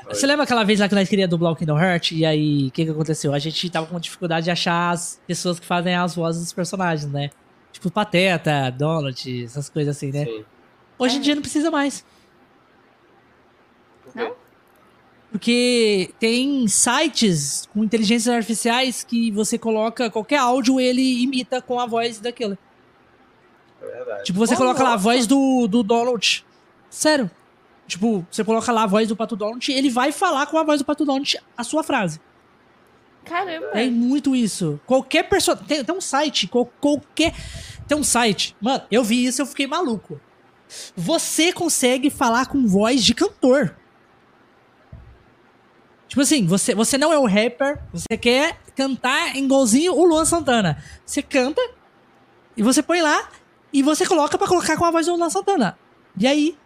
[0.09, 2.16] Você lembra aquela vez lá que nós queríamos dublar o Kingdom Hearts?
[2.16, 3.35] E aí, o que que aconteceu?
[3.35, 7.11] A gente tava com dificuldade de achar as pessoas que fazem as vozes dos personagens,
[7.11, 7.31] né?
[7.72, 10.24] Tipo Pateta, Donald, essas coisas assim, né?
[10.24, 10.45] Sim.
[10.99, 12.05] Hoje em dia não precisa mais.
[14.14, 14.35] Não?
[15.31, 21.85] Porque tem sites com inteligências artificiais que você coloca qualquer áudio, ele imita com a
[21.85, 22.57] voz daquilo.
[23.83, 24.24] É verdade.
[24.24, 24.91] Tipo, você oh, coloca nossa.
[24.91, 26.47] lá a voz do, do Donald.
[26.89, 27.31] Sério.
[27.87, 30.80] Tipo, você coloca lá a voz do Pato Donald, ele vai falar com a voz
[30.80, 32.20] do Pato Donald a sua frase.
[33.24, 33.68] Caramba.
[33.68, 34.80] Tem muito isso.
[34.87, 35.57] Qualquer pessoa.
[35.57, 37.34] Tem, tem um site, qual, qualquer.
[37.87, 38.57] Tem um site.
[38.61, 40.20] Mano, eu vi isso e eu fiquei maluco.
[40.97, 43.76] Você consegue falar com voz de cantor.
[46.09, 50.82] Tipo assim, você, você não é um rapper, você quer cantar igualzinho o Luan Santana.
[51.05, 51.61] Você canta
[52.57, 53.28] e você põe lá
[53.72, 55.76] e você coloca para colocar com a voz do Luan Santana.
[56.18, 56.57] E aí,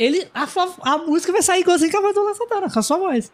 [0.00, 0.46] ele, a,
[0.80, 3.30] a música vai sair igualzinho com a voz do Luan Santana, com a sua voz.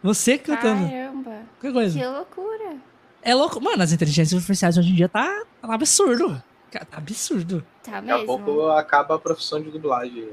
[0.00, 0.88] Você cantando.
[0.88, 1.42] Caramba.
[1.60, 1.98] Que coisa.
[1.98, 2.76] Que loucura.
[3.20, 3.60] É louco.
[3.60, 6.40] Mano, as inteligências artificiais hoje em dia tá, tá absurdo.
[6.70, 7.66] Tá absurdo.
[7.82, 8.06] Tá mesmo.
[8.06, 10.28] Daqui a pouco acaba a profissão de dublagem.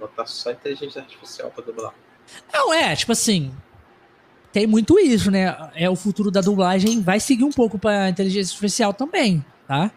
[0.00, 1.92] Botar só inteligência artificial pra dublar.
[2.50, 3.52] Não, é, tipo assim.
[4.54, 5.54] Tem muito isso, né?
[5.74, 9.90] É o futuro da dublagem vai seguir um pouco pra inteligência artificial também, tá?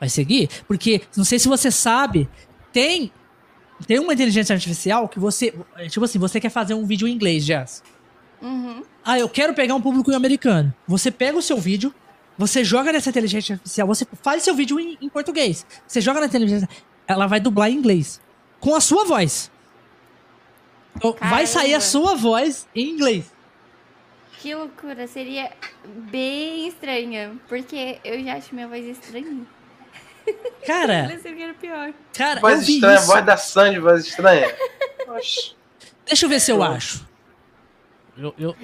[0.00, 0.48] Vai seguir?
[0.66, 2.28] Porque, não sei se você sabe,
[2.72, 3.12] tem
[3.86, 5.54] tem uma inteligência artificial que você.
[5.88, 7.82] Tipo assim, você quer fazer um vídeo em inglês, Jazz.
[8.42, 8.82] Uhum.
[9.04, 10.74] Ah, eu quero pegar um público americano.
[10.86, 11.94] Você pega o seu vídeo,
[12.36, 15.66] você joga nessa inteligência artificial, você faz seu vídeo em, em português.
[15.86, 16.68] Você joga na inteligência.
[17.06, 18.20] Ela vai dublar em inglês.
[18.60, 19.50] Com a sua voz.
[20.96, 23.32] Então, vai sair a sua voz em inglês.
[24.40, 25.50] Que loucura, seria
[25.84, 29.46] bem estranha, porque eu já acho minha voz estranha.
[30.66, 31.18] Cara.
[31.60, 31.92] pior.
[32.16, 33.06] Cara, voz estranha, isso.
[33.06, 34.54] voz da Sandy, voz estranha.
[36.06, 37.06] Deixa eu ver se eu acho.
[38.16, 38.56] Eu, eu,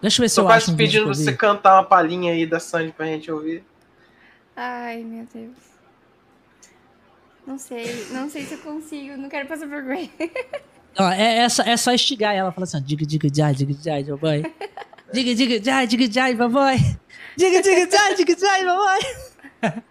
[0.00, 0.72] deixa eu ver se Tô eu quase acho.
[0.72, 3.64] Um pedindo você cantar uma palhinha aí da Sandy pra gente ouvir.
[4.56, 5.56] Ai, meu Deus.
[7.46, 10.10] Não sei, não sei se eu consigo, não quero passar vergonha.
[10.98, 14.04] Não, é, é, só, é só estigar ela, fala assim, diga, diga, jai, diga, jai,
[14.04, 14.42] babai.
[15.12, 16.78] Diga, diga, jai, diga, jai, babai.
[17.36, 19.82] Diga, diga, jai, diga, jai, babai.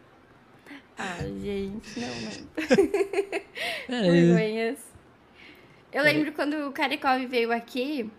[0.97, 2.07] Ai, gente, não,
[4.01, 4.05] não.
[4.05, 4.79] É Vergonhas.
[5.93, 8.09] Eu lembro quando o Karikov veio aqui.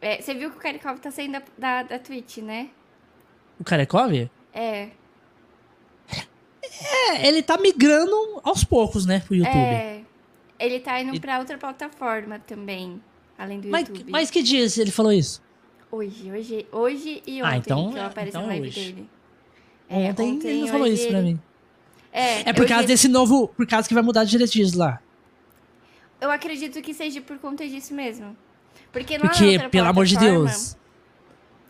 [0.00, 2.70] É, você viu que o Karikov tá saindo da, da, da Twitch, né?
[3.60, 4.30] O Karikov?
[4.52, 4.90] É.
[6.82, 9.56] É, ele tá migrando aos poucos, né, pro YouTube.
[9.56, 10.02] É.
[10.58, 11.20] Ele tá indo e...
[11.20, 13.00] pra outra plataforma também,
[13.38, 14.10] além do mas, YouTube.
[14.10, 15.42] Mas que dias ele falou isso?
[15.90, 18.92] Hoje, hoje, hoje e ah, ontem ah, então, que eu apareci então na live hoje.
[18.92, 19.10] dele.
[19.88, 21.10] É, ontem, ontem ele não falou isso ele...
[21.10, 21.40] pra mim.
[22.18, 23.48] É, é por causa desse novo.
[23.48, 25.00] Por causa que vai mudar de diretrizes lá.
[26.18, 28.34] Eu acredito que seja por conta disso mesmo.
[28.90, 30.78] Porque, Porque pelo amor de Deus.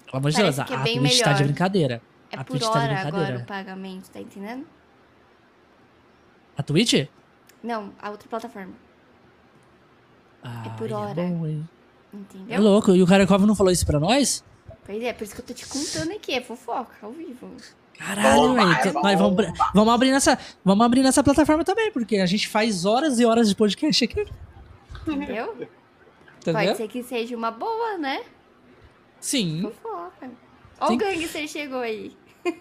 [0.04, 1.24] Pelo amor de Deus, a, é a Twitch melhor.
[1.24, 2.02] tá de brincadeira.
[2.30, 3.26] É a por Twitch hora tá de brincadeira.
[3.26, 4.64] agora o pagamento, tá entendendo?
[6.56, 7.08] A Twitch?
[7.60, 8.74] Não, a outra plataforma.
[10.44, 11.20] Ah, é por hora.
[11.20, 11.68] É bom, hein?
[12.14, 12.56] Entendeu?
[12.56, 12.94] É louco.
[12.94, 14.44] E o Karakov não falou isso pra nós?
[14.84, 16.34] Pois é, por isso que eu tô te contando aqui.
[16.34, 17.50] É fofoca, ao vivo.
[17.98, 18.94] Caralho, velho.
[18.94, 23.18] Nós vamos, vamos, abrir nessa, vamos abrir nessa plataforma também, porque a gente faz horas
[23.18, 24.26] e horas de podcast aqui.
[25.06, 25.68] Entendeu?
[26.44, 28.22] Pode ser que seja uma boa, né?
[29.20, 29.62] Sim.
[29.62, 30.30] Fofoca.
[30.78, 32.16] Ó o gangster chegou aí.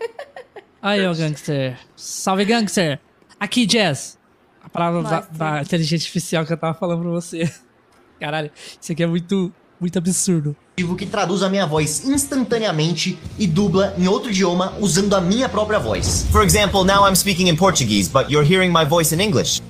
[0.82, 1.80] Aí, ó, gangster.
[1.96, 3.00] Salve, gangster.
[3.40, 4.20] Aqui, Jazz.
[4.62, 7.52] A palavra da, da, inteligência artificial que eu tava falando pra você.
[8.20, 10.56] Caralho, isso aqui é muito, muito absurdo.
[10.76, 15.80] Que traduz a minha voz instantaneamente e dubla em outro idioma usando a minha própria
[15.80, 16.26] voz.
[16.32, 19.62] For example, now I'm speaking in Portuguese, but you're hearing my voice in English.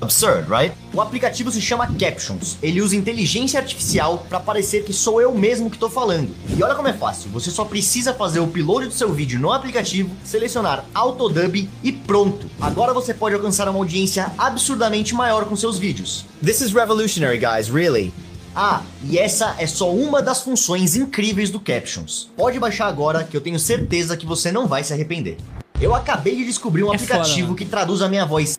[0.00, 0.72] Absurd, right?
[0.94, 2.56] O aplicativo se chama Captions.
[2.62, 6.34] Ele usa inteligência artificial para parecer que sou eu mesmo que estou falando.
[6.56, 7.30] E olha como é fácil.
[7.32, 12.46] Você só precisa fazer o upload do seu vídeo no aplicativo, selecionar Autodub e pronto.
[12.58, 16.24] Agora você pode alcançar uma audiência absurdamente maior com seus vídeos.
[16.42, 18.12] This is revolutionary, guys, really.
[18.54, 22.30] Ah, e essa é só uma das funções incríveis do Captions.
[22.36, 25.36] Pode baixar agora que eu tenho certeza que você não vai se arrepender.
[25.80, 28.58] Eu acabei de descobrir um é aplicativo foda, que traduz a minha voz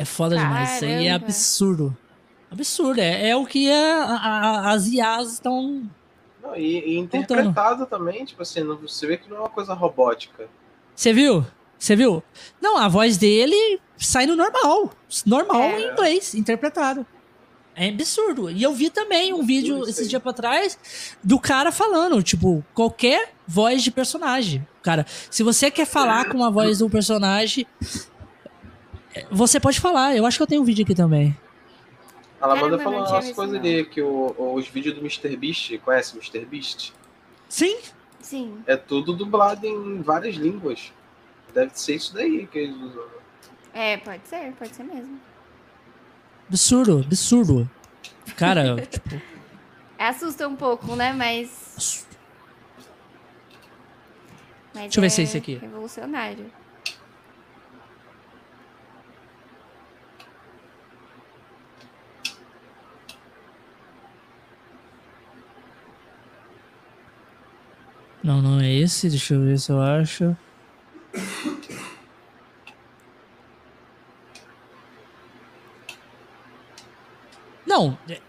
[0.00, 0.54] é foda Caramba.
[0.54, 0.76] demais.
[0.76, 1.96] Isso aí é absurdo.
[2.50, 3.00] Absurdo.
[3.00, 5.82] É, é o que a, a, as IAs estão.
[6.56, 10.48] E, e interpretado também, tipo assim, você vê que não é uma coisa robótica.
[10.94, 11.44] Você viu?
[11.78, 12.22] Você viu?
[12.60, 14.90] Não, a voz dele sai no normal.
[15.26, 15.80] Normal é.
[15.80, 17.06] em inglês, interpretado.
[17.74, 18.50] É absurdo.
[18.50, 23.32] E eu vi também um vídeo esses dias pra trás do cara falando, tipo, qualquer
[23.46, 24.66] voz de personagem.
[24.82, 27.66] Cara, se você quer falar com a voz do personagem,
[29.30, 31.36] você pode falar, eu acho que eu tenho um vídeo aqui também.
[32.40, 35.36] Ela manda falar umas coisas ali, que o, os vídeos do Mr.
[35.36, 36.44] Beast, conhece o Mr.
[36.46, 36.92] Beast?
[37.48, 37.78] Sim.
[38.20, 38.62] Sim.
[38.66, 40.92] É tudo dublado em várias línguas.
[41.52, 43.04] Deve ser isso daí que eles usam.
[43.74, 45.20] É, pode ser, pode ser mesmo.
[46.50, 47.70] Absurdo, absurdo.
[48.36, 49.22] Cara, tipo.
[49.96, 51.12] Assusta um pouco, né?
[51.12, 52.04] Mas.
[54.74, 55.54] Mas Deixa eu ver se é esse aqui.
[55.58, 56.50] Revolucionário.
[68.24, 69.08] Não, não é esse.
[69.08, 70.36] Deixa eu ver se eu acho.
[77.80, 78.20] Não, é,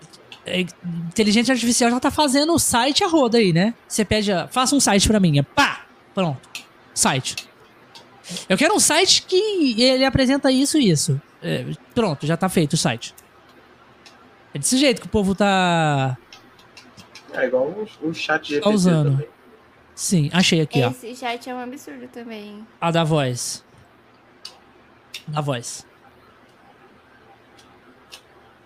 [0.45, 3.73] é, inteligência artificial já tá fazendo o site a roda aí, né?
[3.87, 5.39] Você pede, a, faça um site pra mim.
[5.39, 5.85] É pá!
[6.13, 6.49] Pronto.
[6.93, 7.35] Site.
[8.47, 11.21] Eu quero um site que ele apresenta isso e isso.
[11.41, 13.13] É, pronto, já tá feito o site.
[14.53, 16.17] É desse jeito que o povo tá.
[17.33, 19.11] É igual o, o chat GPT tá usando.
[19.11, 19.27] Também.
[19.95, 21.09] Sim, achei aqui, Esse ó.
[21.09, 22.65] Esse chat é um absurdo também.
[22.79, 23.63] A da voz.
[25.27, 25.85] Da voz.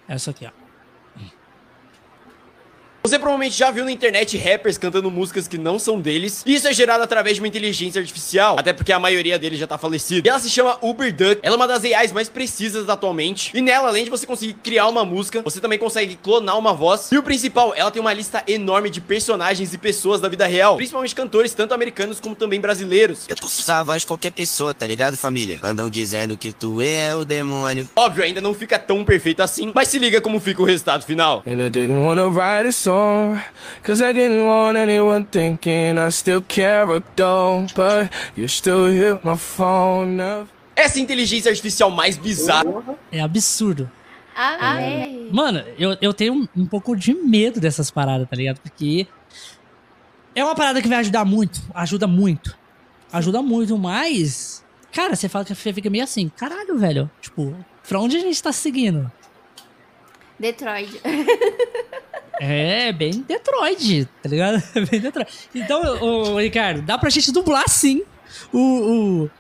[0.08, 0.65] Essa aqui, ó.
[3.06, 6.68] Você provavelmente já viu na internet rappers cantando músicas que não são deles, e isso
[6.68, 10.28] é gerado através de uma inteligência artificial, até porque a maioria deles já tá falecida.
[10.28, 13.90] E ela se chama UberDuck, ela é uma das AIs mais precisas atualmente, e nela,
[13.90, 17.22] além de você conseguir criar uma música, você também consegue clonar uma voz, e o
[17.22, 21.54] principal, ela tem uma lista enorme de personagens e pessoas da vida real, principalmente cantores,
[21.54, 23.26] tanto americanos como também brasileiros.
[23.30, 25.60] Eu tô a voz de qualquer pessoa, tá ligado, família?
[25.62, 27.88] Andam dizendo que tu é o demônio.
[27.96, 31.44] Óbvio, ainda não fica tão perfeito assim, mas se liga como fica o resultado final.
[31.46, 32.95] And I didn't wanna write a song
[33.84, 37.74] Cause I didn't want anyone thinking I still care or don't.
[37.76, 40.50] But you still hit my phone up.
[40.76, 42.98] Essa inteligência artificial mais bizarra.
[43.12, 43.90] É absurdo.
[44.36, 45.08] Ah, é.
[45.32, 48.60] Mano, eu, eu tenho um, um pouco de medo dessas paradas, tá ligado?
[48.60, 49.08] Porque
[50.36, 51.62] é uma parada que vai ajudar muito.
[51.74, 52.58] Ajuda muito.
[53.12, 54.64] Ajuda muito, mas.
[54.92, 57.10] Cara, você fala que você fica meio assim, caralho, velho.
[57.22, 57.56] Tipo,
[57.88, 59.10] pra onde a gente tá seguindo?
[60.38, 61.02] Detroit.
[62.40, 64.62] É, bem Detroit, tá ligado?
[64.90, 65.50] bem Detroit.
[65.54, 68.04] Então, ô, Ricardo, dá pra gente dublar sim
[68.52, 69.28] o.
[69.28, 69.32] o...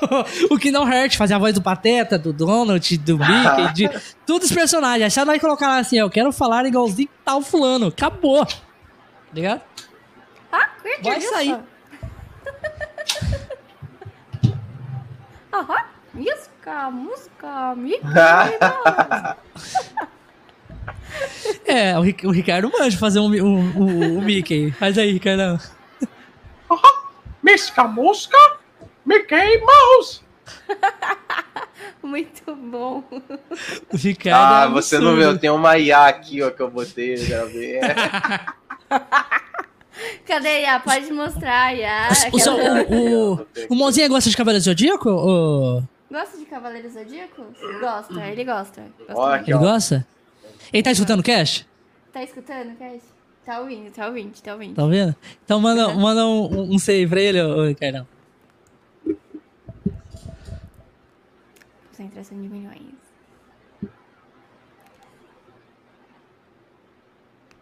[0.54, 3.90] o Kingdom Hearts, fazer a voz do Pateta, do Donald, do Mickey, de
[4.24, 5.02] todos os personagens.
[5.04, 7.88] Aí só nós colocar lá assim, eu quero falar igualzinho tal fulano.
[7.88, 8.46] Acabou.
[8.46, 8.54] Tá
[9.32, 9.60] ligado?
[10.52, 10.68] Ah,
[11.02, 11.58] Vai sair.
[15.52, 15.84] Aham.
[16.14, 18.02] Música, música, Mickey.
[21.66, 24.70] É, o, o Ricardo manja fazer um, um, um, um Mickey.
[24.72, 25.60] Faz aí, Ricardo.
[27.42, 28.36] Misca Mosca,
[29.04, 30.20] Mickey Mouse.
[32.02, 33.04] Muito bom.
[33.92, 35.38] O Ricardo ah, é você não viu?
[35.38, 37.78] Tem uma IA aqui ó, que eu botei, já vi.
[40.26, 40.80] Cadê a IA?
[40.80, 42.08] Pode mostrar a IA.
[42.32, 45.08] O, o, o, o Mozinha gosta de Cavaleiro Zodíaco?
[45.10, 45.82] Ou...
[46.10, 47.46] Gosta de Cavaleiro Zodíaco?
[47.80, 48.82] Gosta, ele gosta.
[48.98, 50.06] gosta Olha, ele gosta?
[50.72, 51.66] Ele tá escutando o Cash?
[52.12, 53.02] Tá escutando o?
[53.44, 54.74] Tá ouvindo, tá ouvindo, tá ouvindo.
[54.74, 55.16] Tá ouvindo?
[55.42, 58.06] Então manda, manda um, um save pra ele, ô, Ricardão.
[61.90, 62.98] Concentração de milhões.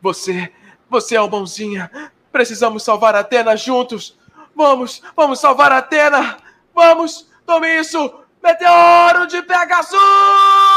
[0.03, 0.53] Você,
[0.91, 1.91] você é o bonzinha.
[2.33, 4.19] Precisamos salvar a Atena juntos.
[4.55, 6.39] Vamos, vamos salvar a Atena.
[6.75, 8.25] Vamos, tome isso.
[8.43, 10.76] Meteoro de Pegasus!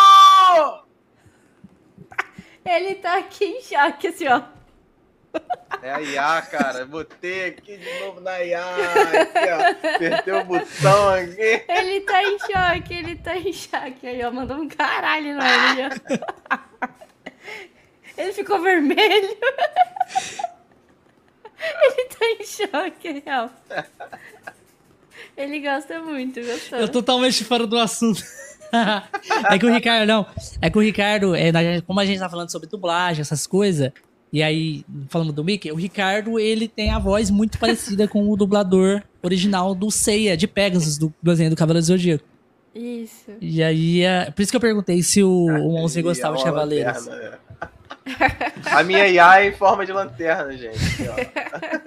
[2.66, 4.42] Ele tá aqui em choque, assim, ó.
[5.82, 6.86] É a IA, cara.
[6.86, 8.64] Botei aqui de novo na IA.
[9.22, 9.96] Aqui, ó.
[9.96, 11.64] Apertei o botão aqui.
[11.68, 14.08] Ele tá em choque, ele tá em choque.
[14.08, 15.90] Aí, ó, mandou um caralho ali, ó.
[18.18, 19.38] Ele ficou vermelho.
[21.60, 23.52] Ele tá em choque, real.
[25.38, 26.80] Ele gosta muito, gostou.
[26.80, 28.22] Eu totalmente fora do assunto.
[29.52, 30.26] é que o Ricardo, não.
[30.62, 31.52] É que o Ricardo, é,
[31.82, 33.92] como a gente tá falando sobre dublagem, essas coisas,
[34.32, 38.38] e aí, falando do Mickey, o Ricardo, ele tem a voz muito parecida com o
[38.38, 42.24] dublador original do Seiya, de Pegasus, do desenho do Cavaleiro do Zodíaco.
[42.76, 43.32] Isso.
[43.42, 46.44] E aí, é, por isso que eu perguntei se o, o Monzinho Aí, gostava de
[46.44, 47.08] Cavaleiros.
[47.08, 47.40] lanterna, é.
[48.72, 50.78] A minha IA é em forma de lanterna, gente.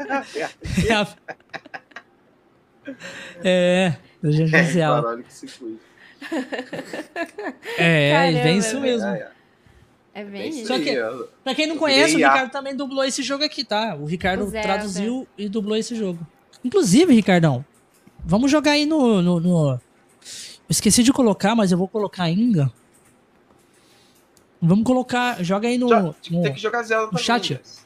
[0.08, 0.40] Aqui,
[3.44, 5.02] é, do Gesiel.
[5.02, 5.78] Barulho que se cuide.
[5.78, 5.91] É,
[7.76, 9.06] Caramba, bem isso é mesmo.
[9.08, 9.32] É, é.
[10.14, 10.66] É É bem isso isso.
[10.68, 11.26] Só que-.
[11.42, 12.18] Pra quem não conhece, o.
[12.18, 13.94] Ricardo também dublou esse jogo aqui, tá?
[13.96, 14.62] O Ricardo Zelda.
[14.62, 16.18] traduziu e dublou esse jogo.
[16.64, 17.64] Inclusive, Ricardão,
[18.24, 19.80] vamos jogar aí no, no, no- Eu
[20.68, 22.70] esqueci de colocar, mas eu vou colocar ainda.
[24.60, 25.42] Vamos colocar.
[25.42, 25.88] Joga aí no.
[25.88, 27.24] Já- no- Tem que jogar Zelda também.
[27.24, 27.48] chat.
[27.54, 27.82] Jess.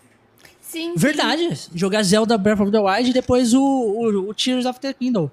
[0.60, 0.94] Sim, sim.
[0.96, 1.48] Verdade.
[1.74, 5.30] Jogar Zelda Breath of the Wild e depois o, o, o Tears of the Kingdom.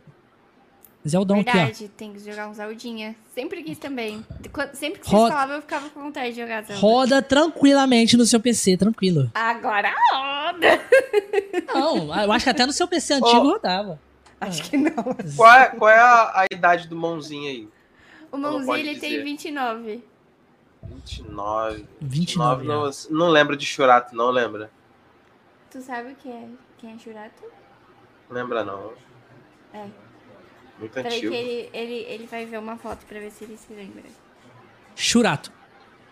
[1.07, 1.53] Zeldão aqui, ó.
[1.53, 3.15] Verdade, tem que jogar um Zeldinha.
[3.35, 4.25] Sempre quis também.
[4.73, 6.79] Sempre que vocês Roda- falavam, eu ficava com vontade de jogar Zelda.
[6.81, 9.29] Roda tranquilamente no seu PC, tranquilo.
[9.33, 10.81] Agora roda!
[11.73, 13.99] Não, eu acho que até no seu PC antigo rodava.
[14.39, 14.91] Acho que não.
[15.35, 17.69] Qual é, qual é a, a idade do mãozinho aí?
[18.31, 19.07] O Não Mãozinho, ele dizer.
[19.07, 20.03] tem 29.
[20.83, 21.85] 29.
[22.01, 22.65] 29.
[22.67, 22.91] não, ó.
[23.09, 24.71] não lembra de Churato, não lembra?
[25.69, 26.47] Tu sabe o que é?
[26.77, 27.43] Quem é Churato?
[28.29, 28.93] Lembra não.
[29.73, 29.87] É.
[30.83, 31.33] Muito Peraí que antigo.
[31.33, 34.03] ele, ele, ele vai ver uma foto pra ver se ele se lembra.
[34.95, 35.51] Churato.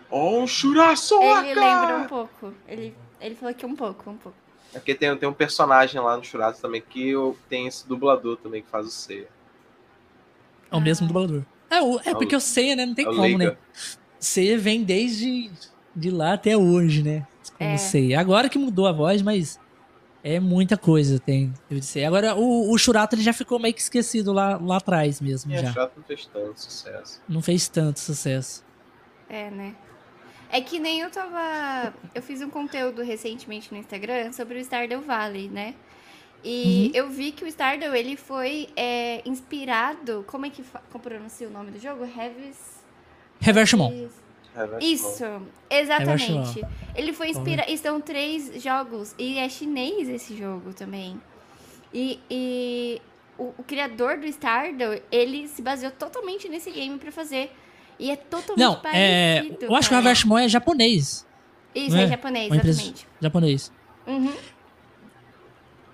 [0.10, 1.16] Oh, um churaço!
[1.22, 2.54] Ele lembra um pouco.
[2.68, 4.38] Ele, ele falou que um pouco, um pouco.
[4.74, 7.14] É porque tem, tem um personagem lá no Churato também que
[7.50, 9.28] tem esse dublador também que faz o Seiya.
[10.72, 11.44] É o mesmo dublador.
[11.70, 12.86] É, o- é É porque o Seiya, né?
[12.86, 13.58] Não tem É como, né?
[14.20, 15.52] Seiya vem desde
[15.96, 17.28] de lá até hoje, né?
[17.58, 17.78] Como É.
[17.78, 18.20] Seiya.
[18.20, 19.60] Agora que mudou a voz, mas
[20.24, 22.08] é muita coisa tem de Seiya.
[22.08, 25.58] Agora o, o Churato ele já ficou meio que esquecido lá, lá atrás mesmo, o
[25.58, 25.72] já.
[25.72, 27.22] Churato não fez tanto sucesso.
[27.28, 28.64] Não fez tanto sucesso.
[29.30, 29.76] É, né?
[30.52, 31.94] É que nem eu tava.
[32.14, 35.74] Eu fiz um conteúdo recentemente no Instagram sobre o Stardew Valley, né?
[36.44, 40.26] E eu vi que o Stardew ele foi é, inspirado.
[40.28, 42.04] Como é que fa- como pronuncia o nome do jogo?
[42.04, 42.84] Heavis.
[43.40, 44.08] Revertimon.
[44.82, 45.24] Isso,
[45.70, 46.32] exatamente.
[46.32, 46.70] Revertimon.
[46.96, 47.72] Ele foi inspirado.
[47.72, 49.16] E são três jogos.
[49.18, 51.20] E é chinês esse jogo também.
[51.94, 53.02] E, e
[53.38, 57.52] o, o criador do Stardew, ele se baseou totalmente nesse game pra fazer.
[58.00, 59.66] E é totalmente Não, é, parecido.
[59.66, 60.02] eu acho que o cara.
[60.02, 61.26] Revertimon é japonês.
[61.74, 62.08] Isso, é, é?
[62.08, 63.08] japonês, Uma exatamente.
[63.22, 63.72] japonês.
[64.08, 64.34] Uhum.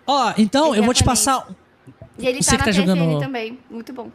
[0.08, 1.26] Ó, então É eu vou te japonês.
[1.26, 1.48] passar
[2.18, 3.60] E ele Você tá que na tá PSN jogando- também.
[3.70, 4.10] Muito bom.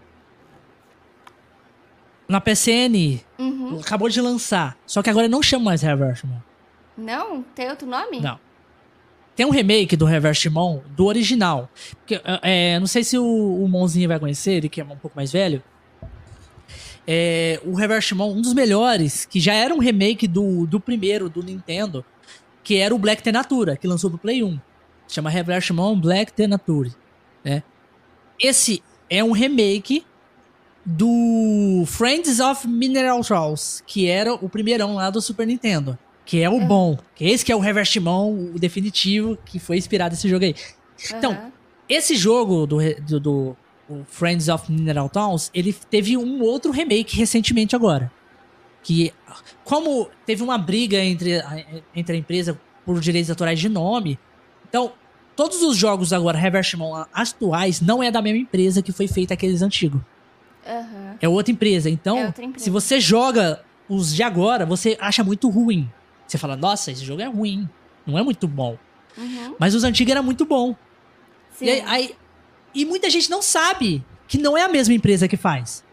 [2.29, 3.21] Na PCN.
[3.39, 3.81] Uhum.
[3.81, 4.77] Acabou de lançar.
[4.87, 6.39] Só que agora não chama mais Revertimon.
[6.97, 7.43] Não?
[7.55, 8.21] Tem outro nome?
[8.21, 8.39] Não.
[9.35, 11.71] Tem um remake do Revertimon do original.
[11.99, 15.17] Porque, é, não sei se o, o Monzinho vai conhecer, ele que é um pouco
[15.17, 15.63] mais velho.
[17.07, 21.43] É, o Revertimon, um dos melhores, que já era um remake do, do primeiro, do
[21.43, 22.05] Nintendo,
[22.63, 24.61] que era o Black Tenatura, que lançou pro Play 1.
[25.09, 26.93] Chama Revertimon Black Tenature.
[27.45, 27.63] Né?
[28.39, 30.05] Esse é um remake
[30.85, 35.99] do Friends of Mineral Trolls, que era o primeirão lá do Super Nintendo.
[36.25, 36.97] Que é o bom.
[37.15, 40.55] Que esse que é o Revertimon, o definitivo, que foi inspirado nesse jogo aí.
[41.13, 41.53] Então, Aham.
[41.89, 43.57] esse jogo do, do, do-
[44.07, 48.11] Friends of Mineral Towns, ele teve um outro remake recentemente agora.
[48.83, 49.13] Que,
[49.65, 51.65] como teve uma briga entre a,
[51.95, 54.19] entre a empresa por direitos autorais de nome,
[54.69, 54.93] então,
[55.37, 59.61] todos os jogos agora, Revertimon atuais, não é da mesma empresa que foi feita aqueles
[59.61, 60.01] antigos.
[60.67, 61.17] Aham.
[61.21, 61.89] É outra empresa.
[61.91, 62.65] Então, É outra empresa.
[62.65, 65.91] se você joga os de agora, você acha muito ruim.
[66.27, 67.69] Você fala, nossa, esse jogo é ruim.
[68.07, 68.79] Não é muito bom.
[69.19, 69.55] Uhum.
[69.59, 70.75] Mas os antigos era muito bom.
[71.57, 71.67] Sim.
[71.67, 72.15] E, aí- aí-
[72.75, 75.85] e muita gente não sabe que não é a mesma empresa que faz.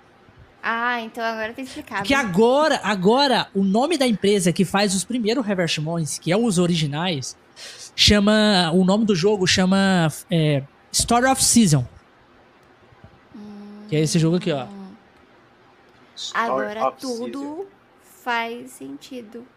[0.63, 2.03] Ah, então agora tá explicado.
[2.03, 6.57] Que agora, agora, o nome da empresa que faz os primeiros Revertimons, que é os
[6.57, 7.35] originais,
[7.95, 8.71] chama.
[8.73, 11.85] O nome do jogo chama é, Story of Season.
[13.89, 14.67] Que é esse jogo aqui, ó.
[16.15, 17.67] Story Agora tudo
[18.23, 19.47] faz sentido.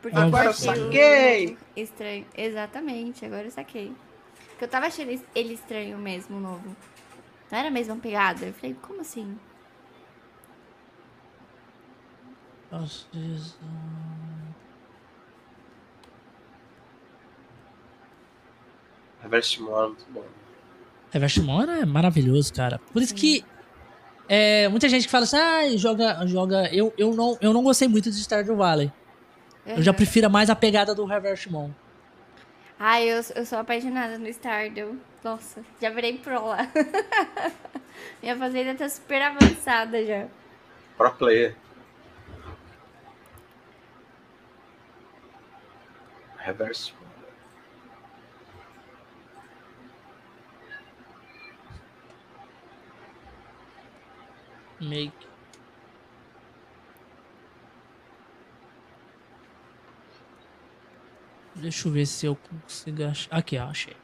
[0.00, 1.58] Porque Agora eu saquei.
[1.76, 2.26] estranho.
[2.36, 3.92] Exatamente, agora eu saquei.
[4.50, 6.76] Porque eu tava achando ele estranho mesmo, novo.
[7.50, 8.46] Não era a mesma pegada.
[8.46, 9.36] Eu falei, como assim?
[12.70, 13.56] Nossa, Jesus.
[19.20, 20.41] Reverse Moon é muito bom.
[21.12, 22.80] Reverse Moon é maravilhoso, cara.
[22.92, 23.44] Por isso que
[24.28, 26.74] é, muita gente que fala assim, ah, joga, joga.
[26.74, 28.90] Eu, eu, não, eu não gostei muito de Stardew Valley.
[29.66, 31.70] Eu já prefiro mais a pegada do Reverse Moon.
[32.78, 34.98] Ai, eu, eu sou apaixonada no Stardew.
[35.22, 36.68] Nossa, já virei pro lá.
[38.22, 40.26] Minha fazenda tá super avançada já.
[40.96, 41.54] Pro player.
[46.38, 46.92] Reverse
[54.82, 55.26] Make.
[61.54, 63.28] Deixa eu ver se eu consigo achar.
[63.36, 63.96] Aqui, ó, achei.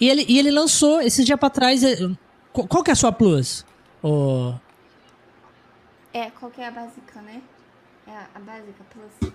[0.00, 1.84] E ele, e ele lançou esse dia pra trás.
[1.84, 1.96] eh,
[2.52, 3.64] Qual, qual que é a sua plus?
[4.02, 4.54] Ô,
[6.12, 7.42] É, qual que é a básica, né?
[8.06, 9.32] É a, a básica plus.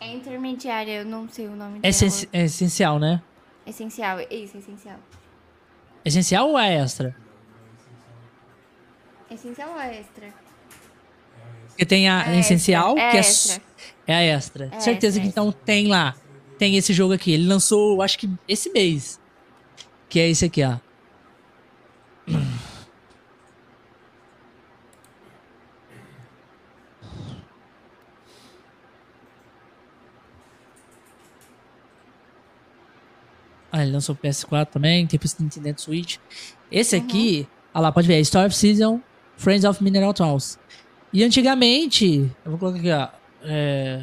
[0.00, 0.06] É.
[0.06, 2.12] É intermediária, eu não sei o nome é, dela.
[2.32, 3.22] é essencial, né?
[3.66, 4.98] Essencial, isso, essencial.
[6.06, 7.14] Essencial ou é extra?
[9.30, 10.32] Essencial ou extra?
[11.68, 13.52] Porque tem a É essencial, é que é, extra.
[13.54, 13.60] s-
[14.06, 14.68] é a extra.
[14.72, 16.14] É Certeza extra, que então tem lá.
[16.58, 17.32] Tem esse jogo aqui.
[17.32, 19.20] Ele lançou, acho que esse mês.
[20.08, 20.76] Que é esse aqui, ó.
[33.76, 36.16] Ah, ele lançou o PS4 também, tem pro Nintendo Switch.
[36.72, 39.02] Esse aqui, olha lá, pode ver, é Story of Season,
[39.36, 40.58] Friends of Mineral Towns.
[41.12, 43.08] E antigamente, eu vou colocar aqui, ó,
[43.42, 44.02] é,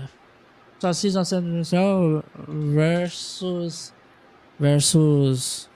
[0.75, 3.91] Story of Season Central versus,
[4.59, 5.67] versus,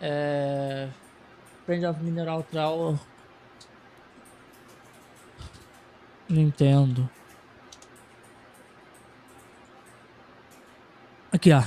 [0.00, 0.88] é,
[1.66, 2.98] Friends of Mineral Towns,
[6.26, 7.06] Nintendo.
[11.32, 11.62] Aqui, ó.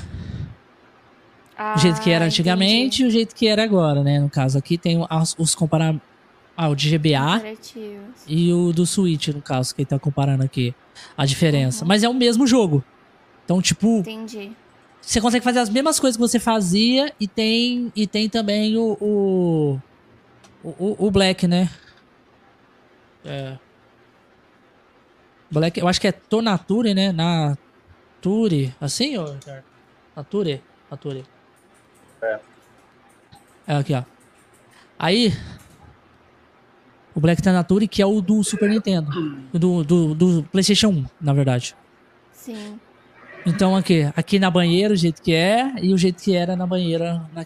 [1.76, 4.20] O jeito que era Ah, antigamente e o jeito que era agora, né?
[4.20, 5.96] No caso, aqui tem as- os comparar.
[6.56, 7.42] Ah, o de GBA
[8.28, 10.74] e o do Switch, no caso, que ele tá comparando aqui.
[11.18, 11.84] A diferença.
[11.84, 12.84] Mas é o mesmo jogo.
[13.44, 14.52] Então, tipo, Entendi.
[15.02, 18.96] você consegue fazer as mesmas coisas que você fazia e tem, e tem também o,
[19.02, 19.80] o,
[20.64, 21.70] o, o Black, né?
[23.26, 23.58] É.
[25.50, 27.12] Black, eu acho que é Tonature, né?
[28.28, 28.74] Nature.
[28.80, 29.64] Assim, ô, Ricardo?
[30.16, 30.62] Nature?
[30.90, 31.24] Nature.
[32.22, 32.40] É.
[33.68, 34.04] É aqui, ó.
[34.98, 35.34] Aí.
[37.16, 39.12] O Black Nature, que é o do Super Nintendo.
[39.54, 41.76] Do, do, do PlayStation 1, na verdade.
[42.32, 42.80] Sim.
[43.46, 46.66] Então aqui, aqui na banheira o jeito que é e o jeito que era na
[46.66, 47.46] banheira na-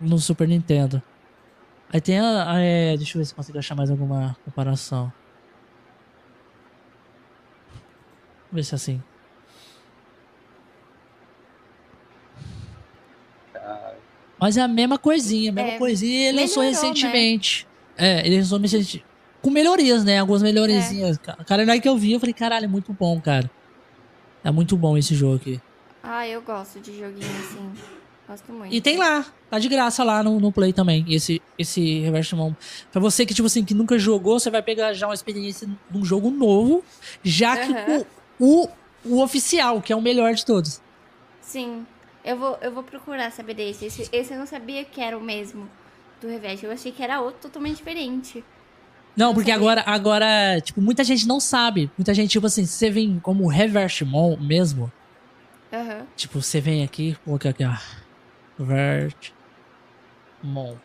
[0.00, 1.00] no Super Nintendo.
[1.92, 5.12] Aí tem a, a- é, deixa eu ver se eu consigo achar mais alguma comparação.
[8.50, 9.02] Vamos ver se é assim.
[14.38, 16.28] Mas é a mesma coisinha, a mesma É, coisinha.
[16.28, 16.68] Ele lançou né?
[16.70, 17.66] recentemente.
[17.96, 19.04] É, ele lançou recentemente.
[19.40, 20.18] Com melhorias, né?
[20.18, 21.16] Algumas melhoriazinhas.
[21.18, 23.50] Cara, Cara, na hora que eu vi, eu falei, caralho, é muito bom, cara.
[24.44, 25.60] É muito bom esse jogo aqui.
[26.02, 27.72] Ah, eu gosto de joguinho assim.
[28.28, 28.74] Gosto muito.
[28.74, 32.54] E tem lá, tá de graça lá no, no Play também, esse, esse Reverse Moon.
[32.90, 35.96] Pra você que, tipo assim, que nunca jogou, você vai pegar já uma experiência de
[35.98, 36.84] um jogo novo,
[37.22, 38.04] já que Aham.
[38.40, 38.68] o, o,
[39.04, 40.80] o oficial, que é o melhor de todos.
[41.40, 41.86] Sim.
[42.26, 43.84] Eu vou, eu vou procurar saber desse.
[43.86, 45.70] Esse, esse eu não sabia que era o mesmo
[46.20, 46.60] do Revés.
[46.60, 48.44] Eu achei que era outro totalmente diferente.
[49.16, 51.88] Não, porque agora, agora, tipo, muita gente não sabe.
[51.96, 54.92] Muita gente, tipo assim, você vem como Reverse Moon mesmo,
[55.72, 56.04] Aham.
[56.16, 57.74] tipo, você vem aqui, colocar aqui, ó.
[58.58, 59.30] Vert
[60.42, 60.76] Mon.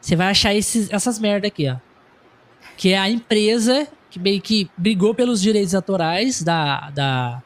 [0.00, 1.76] Você vai achar esses, essas merda aqui, ó.
[2.76, 6.90] Que é a empresa que meio que brigou pelos direitos autorais da.
[6.90, 7.42] da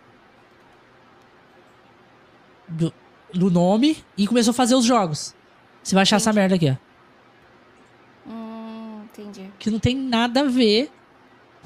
[2.73, 2.93] do,
[3.33, 5.35] do nome e começou a fazer os jogos.
[5.83, 8.31] Você vai achar essa merda aqui, ó.
[8.31, 9.51] Hum, entendi.
[9.59, 10.91] Que não tem nada a ver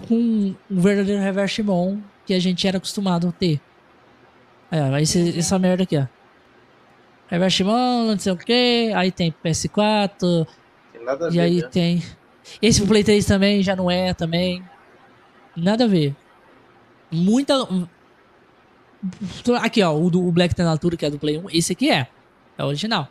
[0.09, 3.61] com o verdadeiro Reverse Mon que a gente era acostumado a ter.
[4.71, 6.07] É, esse, essa merda aqui, ó.
[7.29, 8.93] Reverse Mon, não sei o que.
[8.95, 10.47] Aí tem PS4.
[10.93, 11.41] Tem nada a E ver.
[11.41, 11.69] aí né?
[11.69, 12.03] tem.
[12.63, 14.63] Esse pro Play 3 também já não é também.
[15.57, 16.15] Nada a ver.
[17.11, 17.55] Muita.
[19.61, 21.51] Aqui, ó, o do o Black Tenatura, que é do Play 1.
[21.51, 22.09] Esse aqui é.
[22.59, 23.09] É o original.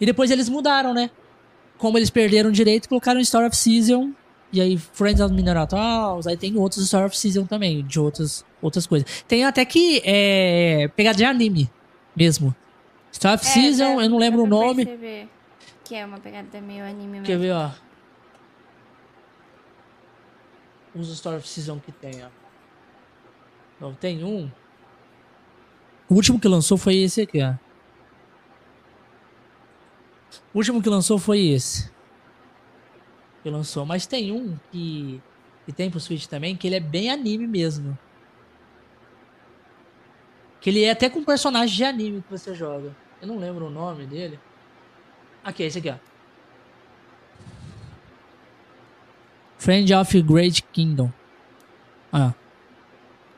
[0.00, 1.10] E depois eles mudaram, né?
[1.76, 4.12] como eles perderam direito, colocaram Story of Season.
[4.52, 8.44] E aí, Friends of Mineral Towns, aí tem outros Story of Season também, de outras,
[8.62, 9.22] outras coisas.
[9.26, 11.68] Tem até que é pegada de anime
[12.16, 12.54] mesmo.
[13.12, 14.86] Story of É, Season, eu não lembro o nome.
[14.86, 15.28] perceber
[15.84, 17.42] Que é uma pegada meio anime Quer mesmo.
[17.42, 17.70] ver, ó.
[20.94, 22.28] Os Story of Season que tem, ó.
[23.80, 24.50] Não, tem um.
[26.08, 27.54] O último que lançou foi esse aqui, ó.
[30.52, 31.90] O último que lançou foi esse.
[33.42, 33.84] Que lançou.
[33.84, 35.20] Mas tem um que,
[35.66, 37.98] que tem pro Switch também, que ele é bem anime mesmo.
[40.60, 42.94] Que ele é até com personagem de anime que você joga.
[43.20, 44.38] Eu não lembro o nome dele.
[45.42, 45.96] Aqui, esse aqui, ó.
[49.58, 51.10] Friend of Great Kingdom.
[52.12, 52.32] Ah.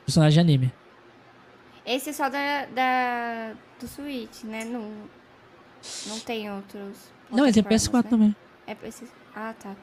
[0.04, 0.72] Personagem de anime.
[1.86, 4.64] Esse é só da, da, do Switch, né?
[4.64, 4.90] Não,
[6.08, 7.12] não tem outros.
[7.30, 8.10] Não, ele tem plataformas, PS4 né?
[8.10, 8.36] também.
[8.66, 9.04] É PS...
[9.34, 9.76] Ah, tá.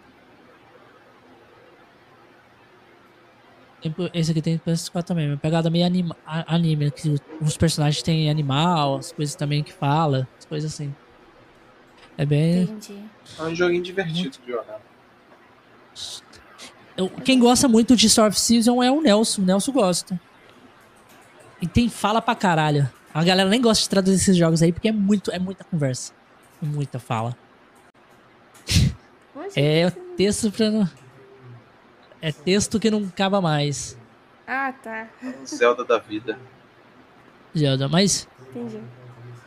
[4.13, 5.29] Esse aqui tem PS4 também.
[5.29, 6.91] Uma pegada meio anima, anime.
[6.91, 10.93] Que os personagens têm animal, as coisas também que fala, as coisas assim.
[12.17, 12.63] É bem.
[12.63, 13.01] Entendi.
[13.39, 14.81] É um joguinho divertido de jogar.
[17.23, 19.41] Quem gosta muito de Story of Season é o Nelson.
[19.41, 20.19] O Nelson gosta.
[21.63, 22.89] E tem fala pra caralho.
[23.13, 26.11] A galera nem gosta de traduzir esses jogos aí porque é, muito, é muita conversa.
[26.61, 27.37] Muita fala.
[29.55, 30.69] É texto pra.
[30.69, 30.89] não-
[32.21, 33.97] É texto que não acaba mais.
[34.45, 35.07] Ah, tá.
[35.23, 36.37] Um Zelda da vida.
[37.57, 38.27] Zelda, mas.
[38.49, 38.81] Entendi.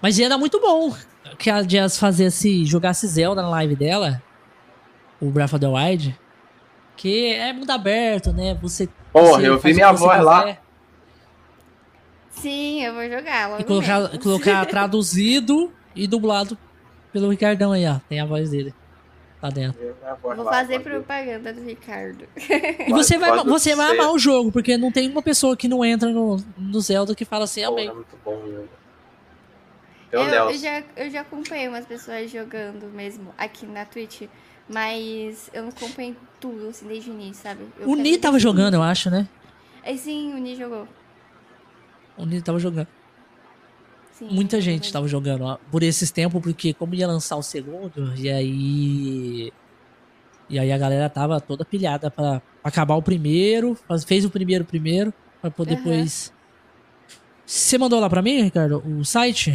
[0.01, 0.94] Mas ia dar muito bom
[1.38, 4.22] que a Jazz fazesse, jogasse Zelda na live dela,
[5.20, 6.18] o Breath of the Wild,
[6.97, 8.55] que é mundo aberto, né?
[8.62, 8.88] Você.
[9.12, 10.56] Porra, você eu vi minha voz lá.
[12.36, 16.56] Sim, eu vou jogar logo E colocar, colocar traduzido e dublado
[17.12, 17.98] pelo Ricardão aí, ó.
[18.08, 18.74] Tem a voz dele
[19.42, 19.80] lá dentro.
[20.22, 22.26] Vou fazer propaganda do Ricardo.
[22.36, 25.84] E você vai, você vai amar o jogo, porque não tem uma pessoa que não
[25.84, 27.88] entra no, no Zelda que fala assim, amei.
[27.88, 28.68] é muito bom, meu.
[30.10, 34.22] Tem o Eu, eu já, eu já acompanhei umas pessoas jogando mesmo aqui na Twitch,
[34.68, 37.66] mas eu não acompanhei tudo assim desde o início, sabe?
[37.78, 39.26] Eu O Ni tava jogando, eu acho, né?
[39.82, 40.86] É, sim, o Ni jogou.
[42.16, 42.88] O Ni tava jogando.
[44.12, 44.93] Sim, Muita gente verdade.
[44.93, 49.52] tava jogando ó, por esses tempos, porque como ia lançar o segundo, e aí.
[50.48, 53.76] E aí a galera tava toda pilhada pra acabar o primeiro,
[54.06, 55.82] fez o primeiro primeiro, pra poder Aham.
[55.82, 56.32] depois.
[57.44, 59.51] Você mandou lá pra mim, Ricardo, o site?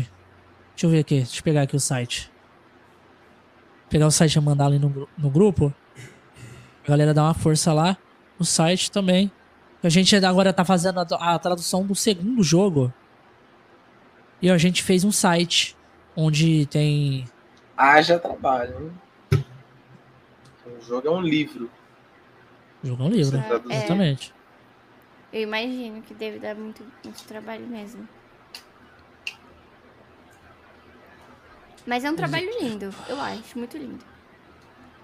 [0.76, 2.32] Deixa eu ver aqui, deixa eu pegar aqui o site.
[3.90, 5.74] Pegar o site e mandar ali no, no grupo.
[6.86, 7.98] A galera dá uma força lá.
[8.40, 9.32] O site também.
[9.84, 12.94] A gente agora tá fazendo a, a tradução do segundo jogo.
[14.42, 15.76] E a gente fez um site
[16.16, 17.26] onde tem.
[17.76, 18.92] Haja trabalho,
[19.32, 19.46] hein?
[20.66, 21.70] O jogo é um livro.
[22.84, 23.42] Jogo é um livro.
[23.42, 23.76] Traduz.
[23.76, 24.34] Exatamente.
[25.34, 28.08] Eu imagino que deve dar muito, muito trabalho mesmo.
[31.86, 34.06] Mas é um trabalho lindo, eu acho, muito lindo.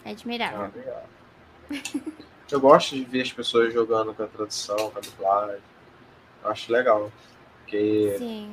[0.06, 0.72] É admirável.
[0.88, 1.04] Ah.
[2.50, 5.62] Eu gosto de ver as pessoas jogando com a tradução, com a dublagem.
[6.44, 7.12] Eu acho legal.
[7.64, 8.50] Porque Sim.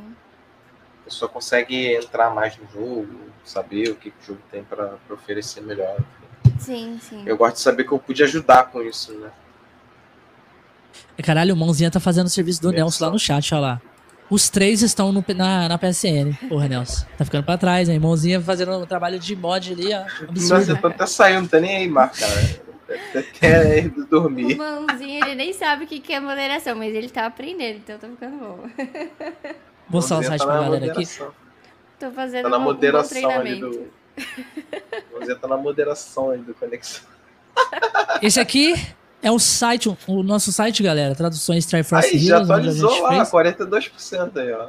[1.02, 5.60] a pessoa consegue entrar mais no jogo, saber o que, o jogo tem para oferecer
[5.60, 5.96] melhor.
[6.58, 7.22] Sim, sim.
[7.26, 9.30] Eu gosto de saber que eu pude ajudar com isso, né?
[11.22, 12.72] Caralho, o Mãozinha tá fazendo o serviço do.
[12.72, 13.82] Nelson lá no chat, olha lá.
[14.28, 16.34] Os três estão no, na, na PSN.
[16.48, 17.06] Porra, Nelson.
[17.16, 17.98] Tá ficando pra trás, hein?
[18.00, 20.00] Mãozinha fazendo um trabalho de mod ali, ó.
[20.00, 20.70] Nossa, Absurdo.
[20.72, 22.64] eu tô até saindo, não tá nem aí, Marco, cara.
[23.14, 24.56] Até indo O dormir.
[24.56, 28.08] mãozinho, ele nem sabe o que que é moderação, mas ele tá aprendendo, então tá
[28.08, 28.58] ficando bom.
[29.88, 30.86] Vou mostrar o site tá pra galera aqui.
[30.88, 31.32] moderação.
[31.98, 33.70] Tô fazendo Tá na um, um bom moderação ali treinamento.
[33.70, 34.04] do.
[35.12, 37.04] Mãozinha tá na moderação aí do Conexão.
[38.22, 38.74] Esse aqui
[39.22, 41.14] é o site, o nosso site, galera.
[41.14, 43.30] Traduções Triforce Aí, já Heroes, a atualizou lá, fez.
[43.30, 44.68] 42% aí, ó.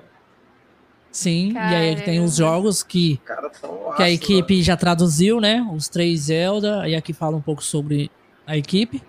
[1.15, 2.55] Sim, e aí tem os Caramba.
[2.55, 3.49] jogos que cara
[3.95, 5.65] que a equipe já traduziu, né?
[5.73, 6.85] Os três Zelda.
[6.89, 8.11] E aqui fala um pouco sobre
[8.45, 9.01] a equipe.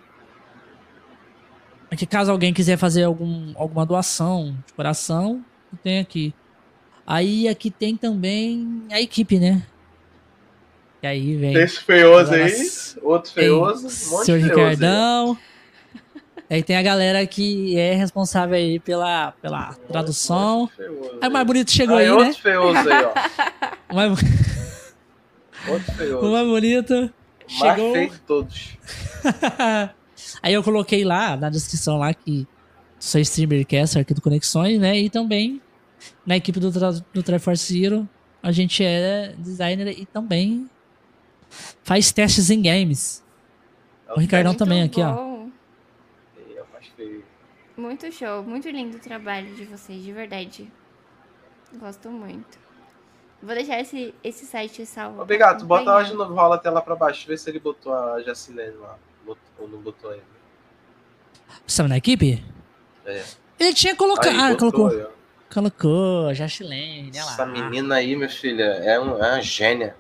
[1.91, 5.45] Aqui, caso alguém quiser fazer algum, alguma doação de coração,
[5.83, 6.33] tem aqui.
[7.05, 9.67] Aí aqui tem também a equipe, né?
[11.03, 11.55] E aí vem.
[11.55, 12.69] Tem esse feioso aí,
[13.03, 15.39] outro feioso, um monte de feioso
[16.51, 16.63] aí.
[16.63, 20.69] Tem a galera que é responsável aí pela, pela tradução.
[20.77, 22.33] Feioso Aí o mais bonito chegou Aí, aí, outro né?
[22.35, 23.13] feioso aí, ó.
[23.91, 24.13] O mais,
[25.69, 26.33] Outro o feioso.
[26.33, 26.93] mais bonito
[27.61, 27.93] Mais chegou.
[27.93, 28.79] feio de todos.
[30.43, 32.47] Aí eu coloquei lá na descrição lá que
[32.99, 34.99] sou streamercaster aqui do Conexões, né?
[34.99, 35.61] E também
[36.25, 38.09] na equipe do, Tra- do Triforce Zero
[38.43, 40.69] a gente é designer e também
[41.85, 43.23] Faz testes em games.
[44.15, 45.13] O Ricardão também aqui, ó.
[45.15, 45.51] bom.
[46.55, 47.23] Eu acho que
[47.77, 50.71] Muito show, muito lindo o trabalho de vocês, de verdade.
[51.75, 52.59] Gosto muito.
[53.43, 55.21] Vou deixar esse, esse site salvo.
[55.21, 58.23] Obrigado, bota lá de novo, rola até lá pra baixo, vê se ele botou a
[58.23, 58.99] Jacilene lá.
[59.59, 60.25] Ou não botou ainda.
[61.67, 62.43] Você tava na equipe?
[63.05, 63.25] É.
[63.59, 64.29] Ele tinha colocado.
[64.29, 64.99] Aí, Ah, botou, colocou.
[64.99, 65.17] aí, ó.
[65.53, 67.33] Colocou, Jacilene, olha lá.
[67.33, 69.97] Essa menina aí, minha filha, é, um, é uma gênia.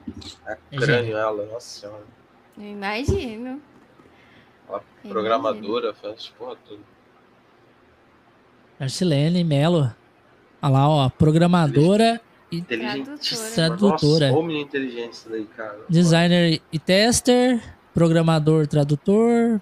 [0.47, 2.05] É É crânio ela, nossa senhora.
[2.59, 3.61] Eu imagino.
[4.69, 6.85] Ela Eu programadora, faz porra tudo.
[8.81, 9.93] Jacilene Melo.
[10.63, 11.09] Olha lá, ó.
[11.11, 12.21] Programadora,
[12.51, 13.11] Inteligente.
[13.55, 14.31] Tradutora.
[14.31, 15.81] Nossa, inteligente isso daí, cara.
[15.89, 17.61] designer e tester,
[17.93, 19.61] programador, tradutor,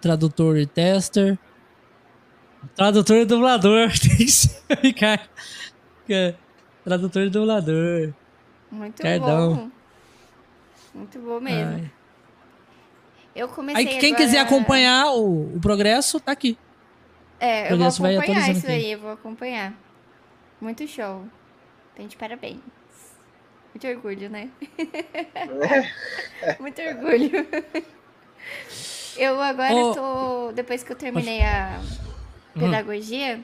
[0.00, 1.38] tradutor e tester,
[2.74, 3.90] tradutor e dublador.
[4.80, 6.34] Tem que
[6.82, 8.12] Tradutor e dublador.
[8.70, 9.54] Muito Cardão.
[9.54, 9.70] bom.
[10.94, 11.72] Muito bom mesmo.
[11.74, 11.90] Ai.
[13.36, 16.56] Eu comecei Aí quem agora- quiser acompanhar o, o progresso, tá aqui.
[17.44, 18.74] É, eu vou acompanhar isso aqui.
[18.74, 19.72] aí, eu vou acompanhar.
[20.60, 21.24] Muito show.
[21.94, 22.58] Então, de parabéns.
[23.74, 24.48] Muito orgulho, né?
[26.60, 27.30] Muito orgulho.
[29.16, 29.94] Eu agora Ô.
[29.94, 30.52] tô.
[30.52, 31.80] Depois que eu terminei a
[32.54, 33.40] pedagogia,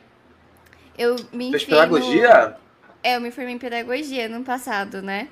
[0.96, 2.56] eu me Fez enfiei no- pedagogia?
[3.02, 5.28] É, eu me formei em pedagogia no passado, né?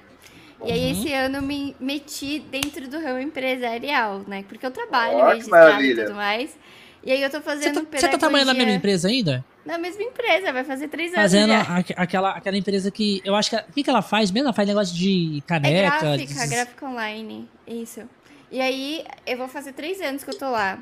[0.64, 0.90] E aí, Uhum.
[0.90, 4.44] esse ano, eu me meti dentro do ramo empresarial, né?
[4.48, 6.04] Porque eu trabalho que registrado e maravilha.
[6.06, 6.58] tudo mais.
[7.02, 8.00] E aí, eu tô Você fazendo tá, pedagogia...
[8.00, 9.44] você tá trabalhando na mesma empresa ainda?
[9.64, 11.60] Na mesma empresa, vai fazer três anos Fazendo já.
[11.76, 13.20] aque- aquela, aquela empresa que.
[13.24, 13.56] Eu acho que.
[13.56, 14.48] O que, que ela faz mesmo?
[14.48, 16.00] Ela faz negócio de É caneca.
[16.00, 17.48] gráfica, de- gráfica online.
[17.66, 18.02] Isso.
[18.50, 20.80] E aí, eu vou fazer três anos que eu tô lá.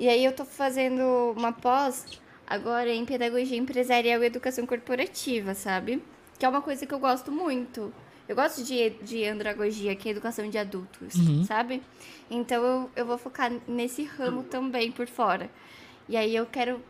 [0.00, 2.06] E aí, eu tô fazendo uma pós
[2.46, 6.02] agora em pedagogia empresarial e educação corporativa, sabe?
[6.38, 7.92] Que é uma coisa que eu gosto muito.
[8.32, 11.44] Eu gosto de, de andragogia, que é educação de adultos, Uhum.
[11.44, 11.82] sabe?
[12.30, 15.50] Então, eu, eu vou focar nesse ramo também por fora.
[16.08, 16.80] E aí, eu quero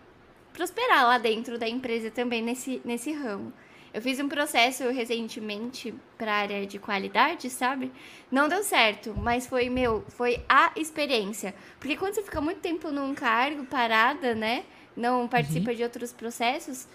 [0.52, 3.52] prosperar lá dentro da empresa também nesse, nesse ramo.
[3.92, 7.90] Eu fiz um processo recentemente para área de qualidade, sabe?
[8.30, 11.54] Não deu certo, mas foi meu, foi a experiência.
[11.80, 14.64] Porque quando você fica muito tempo num cargo parada, né?
[14.96, 16.86] Não participa de outros processos,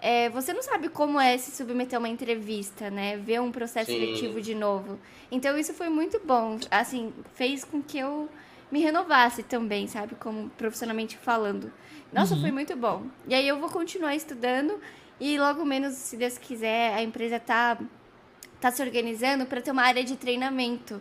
[0.00, 3.16] é, você não sabe como é se submeter a uma entrevista, né?
[3.16, 3.98] Ver um processo Sim.
[3.98, 4.98] seletivo de novo.
[5.30, 6.58] Então isso foi muito bom.
[6.70, 8.28] Assim, fez com que eu
[8.70, 10.14] me renovasse também, sabe?
[10.16, 11.72] Como profissionalmente falando.
[12.12, 12.40] Nossa, Uhum.
[12.40, 13.04] foi muito bom.
[13.26, 14.78] E aí eu vou continuar estudando
[15.20, 17.78] e logo menos, se Deus quiser, a empresa tá,
[18.60, 21.00] tá se organizando para ter uma área de treinamento.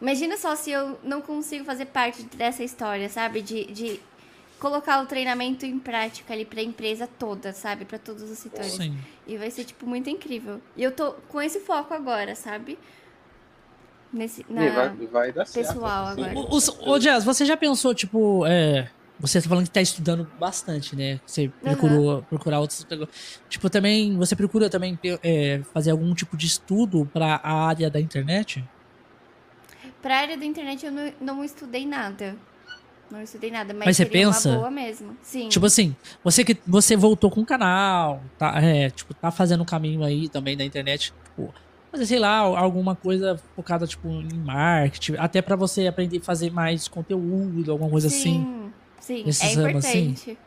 [0.00, 3.40] Imagina só se eu não consigo fazer parte dessa história, sabe?
[3.40, 4.00] De, de
[4.58, 7.84] colocar o treinamento em prática ali pra empresa toda, sabe?
[7.84, 8.72] Para todos os setores.
[8.72, 8.96] Sim.
[9.26, 10.60] E vai ser, tipo, muito incrível.
[10.76, 12.78] E eu tô com esse foco agora, sabe?
[14.12, 14.64] Nesse, na...
[14.64, 15.66] E vai, vai dar certo.
[15.66, 16.24] pessoal Sim.
[16.24, 16.38] agora.
[16.38, 18.88] O, o, ô, Jazz, você já pensou, tipo, é,
[19.18, 21.20] você tá falando que tá estudando bastante, né?
[21.26, 22.86] Você procurou procurar outros.
[23.48, 24.16] Tipo, também.
[24.16, 28.64] Você procura também é, fazer algum tipo de estudo pra a área da internet?
[30.02, 32.36] Pra área da internet eu não, não estudei nada.
[33.10, 34.48] Não estudei nada, mas, Mas você pensa?
[34.50, 35.16] uma boa mesmo.
[35.22, 35.48] Sim.
[35.48, 39.66] Tipo assim, você que você voltou com o canal, tá, é, tipo, tá fazendo o
[39.66, 41.54] caminho aí também da internet, tipo,
[41.90, 46.50] fazer, sei lá, alguma coisa focada, tipo, em marketing, até pra você aprender a fazer
[46.50, 48.42] mais conteúdo, alguma coisa assim.
[48.42, 49.98] Sim, sim, Nesses é ramos, assim?
[50.08, 50.38] importante.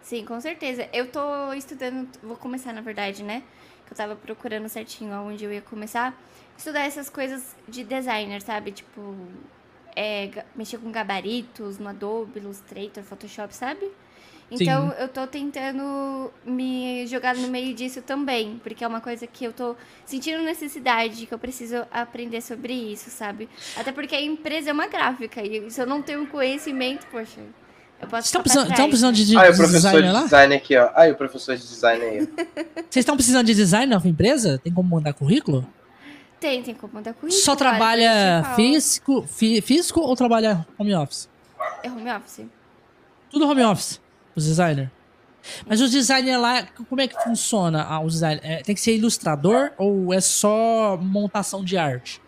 [0.00, 0.88] Sim, com certeza.
[0.92, 3.42] Eu tô estudando, vou começar na verdade, né?
[3.86, 6.18] Que eu tava procurando certinho aonde eu ia começar.
[6.56, 8.72] Estudar essas coisas de designer, sabe?
[8.72, 9.14] Tipo,
[9.96, 13.90] é, mexer com gabaritos no Adobe, Illustrator, Photoshop, sabe?
[14.50, 19.44] Então eu tô tentando me jogar no meio disso também, porque é uma coisa que
[19.44, 19.74] eu tô
[20.04, 23.48] sentindo necessidade, que eu preciso aprender sobre isso, sabe?
[23.76, 27.40] Até porque a empresa é uma gráfica, e se eu não tenho conhecimento, poxa,
[28.00, 30.12] eu posso Vocês estão precisando, trás, tão precisando de, de Aí o professor designer de
[30.12, 30.22] lá?
[30.24, 30.90] design aqui, ó.
[30.94, 32.18] Aí o professor de design aí.
[32.90, 34.58] Vocês estão precisando de design na empresa?
[34.58, 35.66] Tem como mandar currículo?
[36.42, 37.40] Tem, tem como mandar currículo.
[37.40, 41.28] Só trabalha físico, físico ou trabalha home office?
[41.84, 42.46] É home office.
[43.30, 44.00] Tudo home office,
[44.34, 44.90] os designers.
[45.64, 48.40] Mas os designers lá, como é que funciona ah, o design?
[48.42, 52.20] É, tem que ser ilustrador ou é só montação de arte?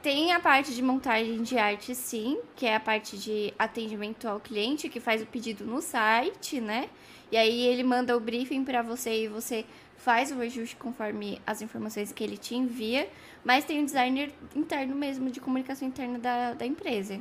[0.00, 4.38] Tem a parte de montagem de arte, sim, que é a parte de atendimento ao
[4.38, 6.88] cliente, que faz o pedido no site, né?
[7.32, 9.66] E aí ele manda o briefing para você e você
[10.08, 13.06] faz o ajuste conforme as informações que ele te envia.
[13.44, 17.20] Mas tem o designer interno mesmo, de comunicação interna da, da empresa.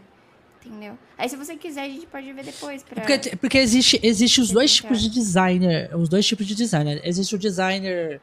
[0.66, 0.98] Entendeu?
[1.18, 2.84] Aí se você quiser, a gente pode ver depois.
[2.84, 3.02] Pra...
[3.02, 5.94] Porque, porque existe, existe os dois tipos de designer.
[5.98, 7.02] Os dois tipos de designer.
[7.04, 8.22] Existe o designer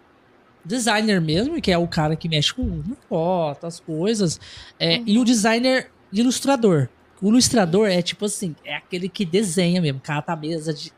[0.65, 4.41] designer mesmo, que é o cara que mexe com foto, as coisas,
[4.81, 6.89] é, e o designer ilustrador.
[7.21, 10.91] O ilustrador é tipo assim, é aquele que desenha mesmo, cata a mesa de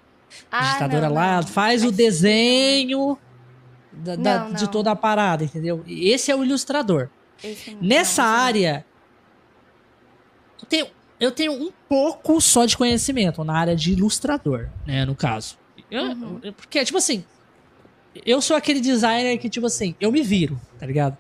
[0.53, 1.49] Ah, digitadora não, lá, não.
[1.49, 3.19] faz o desenho
[3.97, 4.71] da- da- Não, de não.
[4.71, 5.83] toda a parada, entendeu?
[5.87, 7.09] Esse é o ilustrador.
[7.43, 8.29] Esse não, Nessa não.
[8.31, 8.87] área,
[10.61, 10.87] eu tenho,
[11.21, 15.59] eu tenho um pouco só de conhecimento na área de ilustrador, né, no caso.
[15.91, 16.41] Eu- Uhum.
[16.57, 17.25] porque, tipo assim,
[18.25, 21.17] eu sou aquele designer que, tipo assim, eu me viro, tá ligado?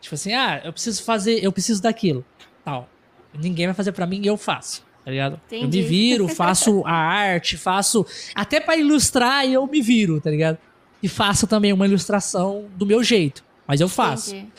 [0.00, 2.24] Tipo assim, ah, eu preciso fazer, eu preciso daquilo,
[2.64, 2.88] tal.
[3.32, 5.40] Ninguém vai fazer pra mim eu faço, tá ligado?
[5.50, 5.82] Eu me Entendi.
[5.82, 10.58] viro, faço a arte, faço até pra ilustrar eu me viro, tá ligado?
[11.04, 14.34] E faço também uma ilustração do meu jeito, mas eu faço.
[14.34, 14.52] Entendi.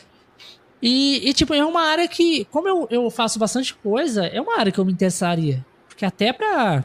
[0.80, 4.56] E, e, tipo, é uma área que, como eu, eu faço bastante coisa, é uma
[4.56, 5.66] área que eu me interessaria.
[5.88, 6.84] Porque até pra,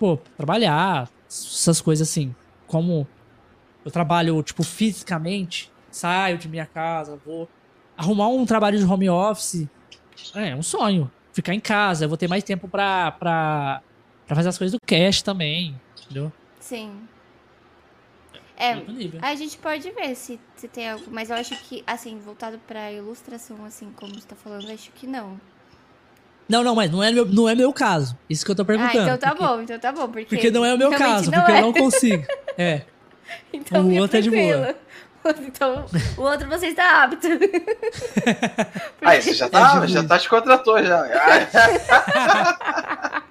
[0.00, 2.34] pô, trabalhar, essas coisas assim.
[2.66, 3.06] Como
[3.84, 7.48] eu trabalho, tipo, fisicamente, saio de minha casa, vou
[7.96, 9.68] arrumar um trabalho de home office.
[10.34, 11.08] É, é um sonho.
[11.32, 13.80] Ficar em casa, eu vou ter mais tempo pra, pra,
[14.26, 16.32] pra fazer as coisas do cash também, entendeu?
[16.58, 16.90] Sim.
[18.60, 19.20] É, Outro nível.
[19.22, 22.90] a gente pode ver se, se tem algo, mas eu acho que, assim, voltado pra
[22.90, 25.40] ilustração, assim, como você tá falando, eu acho que não.
[26.48, 28.18] Não, não, mas não é meu, não é meu caso.
[28.28, 29.02] Isso que eu tô Ah, perguntando.
[29.04, 30.24] então tá porque, bom, então tá bom, porque...
[30.24, 31.58] Porque não é o meu caso, porque é.
[31.58, 32.24] eu não consigo.
[32.58, 32.82] É.
[33.52, 34.74] Então O outro é de boa.
[35.46, 35.84] Então,
[36.16, 37.28] o outro você está apto.
[39.02, 41.04] Aí, você já tá, É, já tá te contratou já.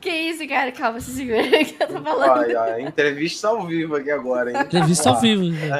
[0.00, 0.70] Que isso, cara?
[0.70, 2.40] Calma, se segura que eu tô falando.
[2.44, 4.56] Ai, ai, entrevista ao vivo aqui agora, hein?
[4.60, 5.50] Entrevista ao vivo.
[5.50, 5.72] velho.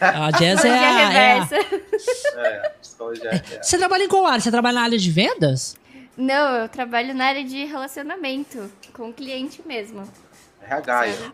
[0.00, 1.56] A Jazz é a, é a- reversa.
[2.38, 3.62] É, psicologia é.
[3.62, 4.40] Você trabalha em qual área?
[4.40, 5.76] Você trabalha na área de vendas?
[6.16, 10.08] Não, eu trabalho na área de relacionamento com o cliente mesmo.
[10.62, 11.32] RH?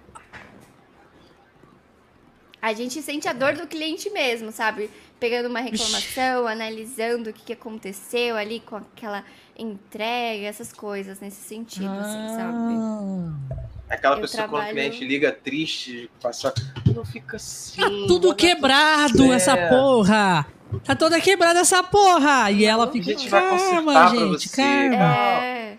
[2.61, 4.89] A gente sente a dor do cliente mesmo, sabe?
[5.19, 9.25] Pegando uma reclamação, analisando o que aconteceu ali com aquela
[9.59, 12.75] entrega, essas coisas nesse sentido, assim, sabe?
[12.75, 13.33] Ah.
[13.91, 16.53] Aquela Eu pessoa quando o trabalho- cliente liga triste, passa.
[16.95, 17.81] Não fica assim.
[17.81, 20.47] Tá tudo quebrado tudo essa certo." porra!
[20.85, 22.51] Tá toda quebrada essa porra!
[22.51, 24.97] E ela A fica, gente vai calma, consertar pra gente, você, calma.
[25.45, 25.77] É,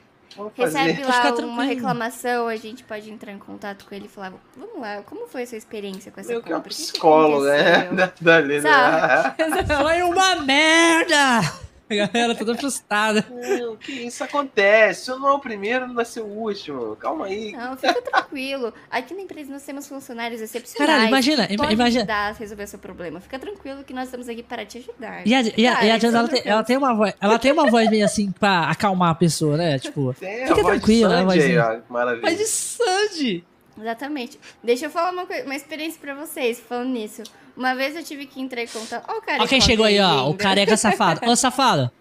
[0.56, 1.62] recebe lá uma tranquilo.
[1.62, 5.42] reclamação, a gente pode entrar em contato com ele e falar, vamos lá, como foi
[5.44, 6.60] a sua experiência com essa que é uma compra?
[6.60, 7.76] O que que psicóloga, né?
[7.78, 8.70] aconteceu?" Da- Dali, né?
[8.70, 9.36] Sabe?
[9.84, 11.63] Foi uma merda!
[11.90, 13.26] A galera toda frustrada.
[13.30, 15.12] Não, que isso acontece.
[15.12, 16.96] Eu não é o primeiro, não vai ser o último.
[16.96, 17.52] Calma aí.
[17.52, 18.74] Não, fica tranquilo.
[18.90, 20.90] Aqui na empresa nós temos funcionários excepcionais.
[20.90, 22.00] Caralho, imagina, podem imagina.
[22.02, 23.20] ajudar a resolver seu problema.
[23.20, 25.28] Fica tranquilo que nós estamos aqui para te ajudar.
[25.28, 27.52] E a, e a, e a Jazz, ela, tem, ela tem uma voz, ela tem
[27.52, 29.78] uma voz meio assim pra acalmar a pessoa, né?
[29.78, 31.76] Tipo, Tem Fica tranquilo, de Sandy ó.
[31.82, 32.22] que Maravilha.
[32.24, 33.44] mas de Sandy!
[33.80, 34.40] Exatamente.
[34.64, 37.24] Deixa eu falar uma, uma experiência pra vocês, falando nisso.
[37.56, 39.06] Uma vez eu tive que entrar em contato.
[39.08, 39.44] Ó, o cara.
[39.44, 41.22] Ó quem chegou aí, ó, o careca safado.
[41.30, 41.92] Ô, safado.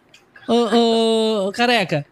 [0.48, 2.06] Ô, ô, ô, careca.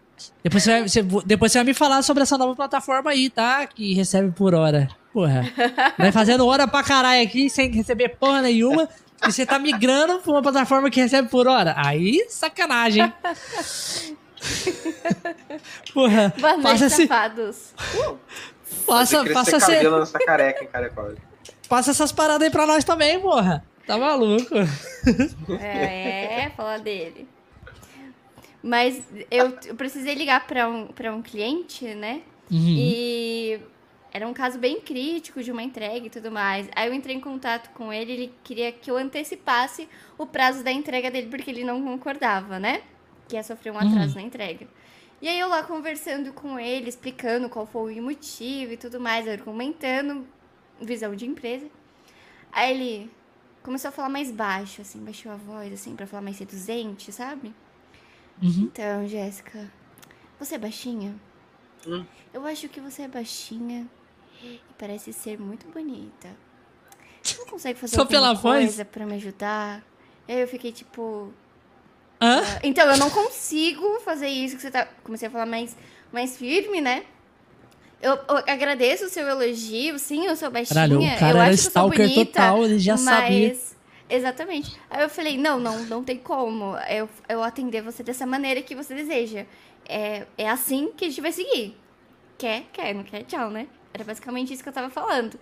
[0.44, 3.66] Depois você, vai, você- depois você vai me falar sobre essa nova plataforma aí, tá?
[3.66, 4.88] Que recebe por hora.
[5.12, 5.42] Porra.
[5.98, 8.88] Vai fazendo hora pra caralho aqui, sem receber porra nenhuma.
[9.26, 11.74] E você tá migrando pra uma plataforma que recebe por hora.
[11.76, 13.12] Aí, sacanagem, hein?
[15.92, 16.32] Porra.
[16.38, 17.74] Boa noite, Faça, safados.
[18.86, 21.14] faça, Crescer faça, esse- cabelo nessa careca, hein, careca.
[21.70, 23.64] Passa essas paradas aí pra nós também, porra.
[23.86, 24.54] Tá maluco?
[25.60, 27.28] É, falar dele.
[28.62, 32.22] Mas eu, eu precisei ligar pra um, pra um cliente, né?
[32.50, 32.74] Uhum.
[32.76, 33.60] E
[34.12, 36.68] era um caso bem crítico de uma entrega e tudo mais.
[36.74, 39.88] Aí eu entrei em contato com ele, ele queria que eu antecipasse
[40.18, 42.82] o prazo da entrega dele, porque ele não concordava, né?
[43.28, 44.66] Que ia sofrer um atraso na entrega.
[45.22, 49.28] E aí eu lá conversando com ele, explicando qual foi o motivo e tudo mais,
[49.28, 50.26] argumentando
[50.80, 51.66] visão de empresa.
[52.52, 53.10] Aí ele
[53.62, 57.54] começou a falar mais baixo, assim, baixou a voz, assim, pra falar mais seduzente, sabe?
[58.42, 58.62] Uhum.
[58.72, 59.70] Então, Jéssica,
[60.38, 61.14] você é baixinha?
[61.86, 62.04] Hum.
[62.32, 63.86] Eu acho que você é baixinha
[64.42, 66.28] e parece ser muito bonita.
[67.22, 68.64] Você não consegue fazer Só alguma pela voz?
[68.64, 69.84] coisa pra me ajudar?
[70.26, 71.32] E aí eu fiquei tipo...
[72.20, 72.40] Hã?
[72.40, 74.86] ah, então, eu não consigo fazer isso que você tá...
[75.04, 75.76] Comecei a falar mais,
[76.12, 77.04] mais firme, né?
[78.02, 80.74] Eu, eu agradeço o seu elogio, sim, eu sou baixinha.
[80.74, 83.04] Caralho, o eu cara era acho eu stalker bonita, total, ele já mas...
[83.04, 83.56] sabia.
[84.08, 84.76] Exatamente.
[84.90, 88.74] Aí eu falei, não, não, não tem como eu, eu atender você dessa maneira que
[88.74, 89.46] você deseja.
[89.88, 91.76] É, é assim que a gente vai seguir.
[92.36, 93.68] Quer, quer, não quer, tchau, né?
[93.92, 95.38] Era basicamente isso que eu tava falando.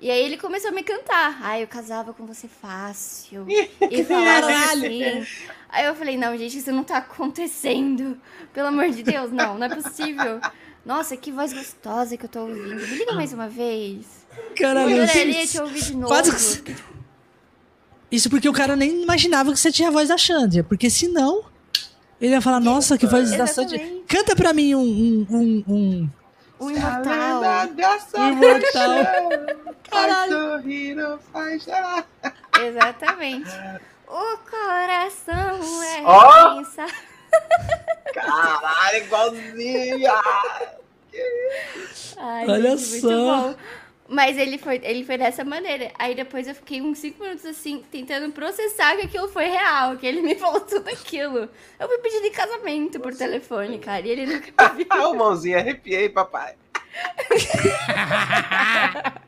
[0.00, 1.38] E aí ele começou a me cantar.
[1.42, 3.46] Ai, eu casava com você fácil.
[3.90, 5.26] e falava assim.
[5.68, 8.18] Aí eu falei, não, gente, isso não tá acontecendo.
[8.52, 10.40] Pelo amor de Deus, não, não é possível.
[10.84, 12.74] Nossa, que voz gostosa que eu tô ouvindo.
[12.76, 14.06] Me liga mais uma vez.
[14.56, 16.06] Caralho, Eu adoraria te ouvir de novo.
[16.08, 16.76] Quase que-
[18.10, 20.64] Isso porque o cara nem imaginava que você tinha a voz da Xandria.
[20.64, 21.44] Porque senão,
[22.20, 24.02] ele ia falar, nossa, que voz da Xandria.
[24.08, 24.80] Canta pra mim um...
[24.80, 26.10] um, um, um...
[26.58, 27.42] O imortal.
[28.16, 29.04] Um imortal.
[29.90, 32.06] Faz sorrir, não faz chorar.
[32.60, 33.50] Exatamente.
[34.08, 36.86] O coração é pensa-
[38.12, 40.10] Caralho, igualzinho.
[42.16, 43.54] Ai, Olha gente, só.
[44.08, 45.92] Mas ele foi, ele foi dessa maneira.
[45.98, 50.06] Aí depois eu fiquei uns 5 minutos assim, tentando processar que aquilo foi real, que
[50.06, 51.48] ele me falou tudo aquilo.
[51.78, 54.86] Eu fui pedir em casamento por telefone, cara, e ele nunca me viu.
[54.88, 56.54] Ah, mãozinha, arrepiei, papai.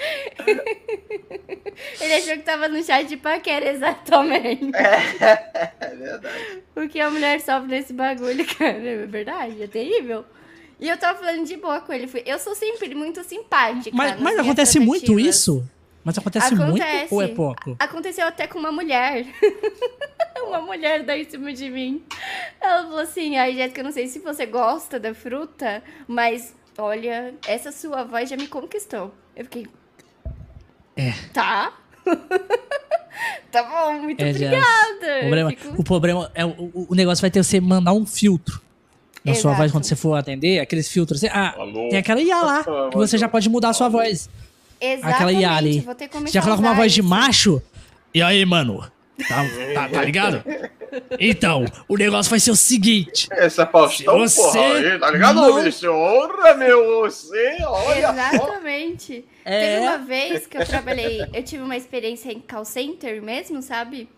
[2.00, 4.70] Ele achou que tava no chat de paquera, exatamente.
[4.74, 6.62] É verdade.
[6.76, 10.24] O que a mulher sofre nesse bagulho, cara, é verdade, é terrível.
[10.78, 12.10] E eu tava falando de boa com ele.
[12.24, 13.94] Eu sou sempre muito simpática.
[13.94, 15.64] Mas, mas acontece muito isso?
[16.02, 17.12] Mas acontece, Acontece.
[17.12, 17.76] muito ou é pouco?
[17.78, 19.26] Aconteceu até com uma mulher.
[20.46, 22.02] uma mulher daí em cima de mim.
[22.58, 27.34] Ela falou assim: Ai, Jéssica, eu não sei se você gosta da fruta, mas olha,
[27.46, 29.12] essa sua voz já me conquistou.
[29.36, 29.66] Eu fiquei.
[30.96, 31.12] É.
[31.32, 31.72] Tá.
[33.50, 34.66] tá bom, muito É, obrigada.
[35.16, 38.60] O problema, fico- o problema é o, o- negócio vai ter você mandar um filtro
[39.24, 39.56] na sua Exato.
[39.56, 41.22] voz quando você for atender, aqueles filtros.
[41.24, 41.88] Ah, Alô?
[41.90, 44.28] tem aquela IA lá, que você já pode mudar a sua voz.
[45.02, 45.68] Aquela IA ali.
[45.78, 47.08] Exatamente, vou ter que Você começar já coloca uma voz de isso.
[47.08, 47.62] macho.
[48.14, 48.82] E aí, mano?
[49.28, 49.44] Tá,
[49.74, 50.42] tá, tá ligado?
[51.18, 53.28] Então, o negócio vai ser o seguinte.
[53.32, 55.90] Essa Faustão, Se porra, você aí, tá ligado, não- bicho?
[55.90, 57.98] Honra, meu, você, olha.
[58.10, 59.24] Exatamente.
[59.44, 59.60] É.
[59.76, 64.08] Teve uma vez que eu trabalhei, eu tive uma experiência em call center mesmo, sabe?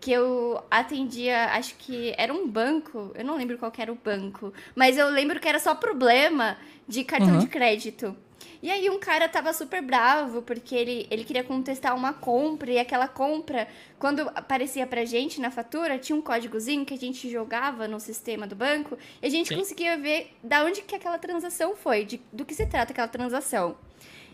[0.00, 3.98] Que eu atendia, acho que era um banco, eu não lembro qual que era o
[4.02, 6.56] banco, mas eu lembro que era só problema
[6.86, 7.38] de cartão Uhum.
[7.40, 8.14] de crédito.
[8.60, 12.78] E aí um cara tava super bravo, porque ele, ele queria contestar uma compra, e
[12.78, 13.68] aquela compra,
[13.98, 18.46] quando aparecia pra gente na fatura, tinha um códigozinho que a gente jogava no sistema
[18.48, 19.56] do banco, e a gente Sim.
[19.56, 23.76] conseguia ver da onde que aquela transação foi, de, do que se trata aquela transação.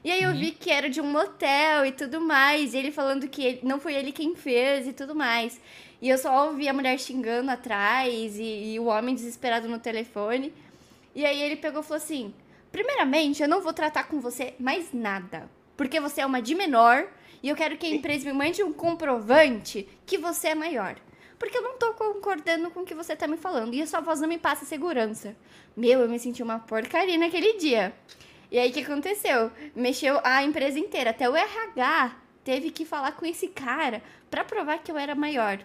[0.03, 3.29] E aí eu vi que era de um motel e tudo mais, e ele falando
[3.29, 5.59] que ele- não foi ele quem fez e tudo mais.
[6.01, 10.53] E eu só ouvi a mulher xingando atrás e, e o homem desesperado no telefone.
[11.15, 12.35] E aí ele pegou e falou assim:
[12.75, 15.49] Primeiramente, eu não vou tratar com você mais nada.
[15.77, 17.07] Porque você é uma de menor
[17.41, 20.97] e eu quero que a empresa me mande um comprovante que você é maior.
[21.39, 23.75] Porque eu não tô concordando com o que você tá me falando.
[23.75, 25.37] E a sua voz não me passa segurança.
[25.77, 27.95] Meu, eu me senti uma porcaria naquele dia.
[28.51, 29.53] E aí o que aconteceu?
[29.73, 31.11] Mexeu a empresa inteira.
[31.11, 35.61] Até o RH teve que falar com esse cara pra provar que eu era maior.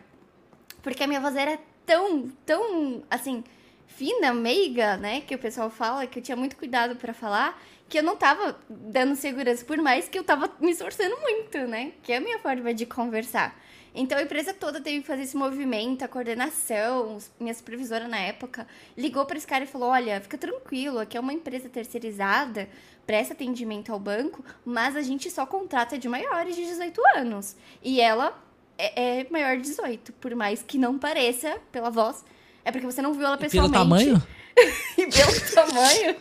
[0.83, 1.57] Porque a minha voz era
[1.87, 3.43] tão, tão, assim,
[3.89, 5.21] fina, meiga, né?
[5.21, 8.57] Que o pessoal fala, que eu tinha muito cuidado pra falar, que eu não tava
[8.69, 11.91] dando segurança, por mais que eu tava me esforçando muito, né?
[12.01, 13.59] Que é a minha forma de conversar.
[13.93, 18.67] Então a empresa toda teve que fazer esse movimento, a coordenação, minha supervisora na época
[18.95, 22.69] ligou pra esse cara e falou: Olha, fica tranquilo, aqui é uma empresa terceirizada,
[23.05, 27.55] presta atendimento ao banco, mas a gente só contrata de maiores de 18 anos.
[27.83, 28.39] E ela
[28.77, 32.23] é, é maior de 18, por mais que não pareça pela voz.
[32.69, 33.73] É porque você não viu ela Pelo pessoalmente.
[33.73, 34.23] tamanho?
[34.95, 36.15] e pelo tamanho.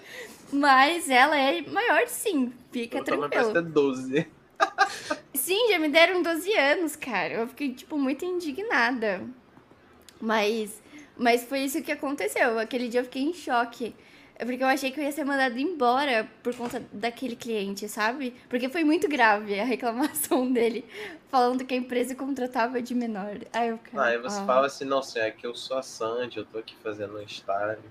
[0.51, 3.53] Mas ela é maior sim, fica também tranquilo.
[3.53, 4.27] parece ter 12.
[5.35, 7.35] Sim, já me deram 12 anos, cara.
[7.35, 9.23] Eu fiquei, tipo, muito indignada.
[10.19, 10.83] Mas,
[11.19, 12.59] mas foi isso que aconteceu.
[12.59, 13.95] Aquele dia eu fiquei em choque.
[14.39, 18.33] É Porque eu achei que eu ia ser mandada embora por conta daquele cliente, sabe?
[18.49, 20.85] Porque foi muito grave a reclamação dele,
[21.29, 23.37] falando que a empresa contratava de menor.
[23.53, 24.47] Aí eu, cara, Aí você ah.
[24.47, 27.23] fala assim, não, senhor, é que eu sou a Sandy, eu tô aqui fazendo um
[27.23, 27.83] estágio.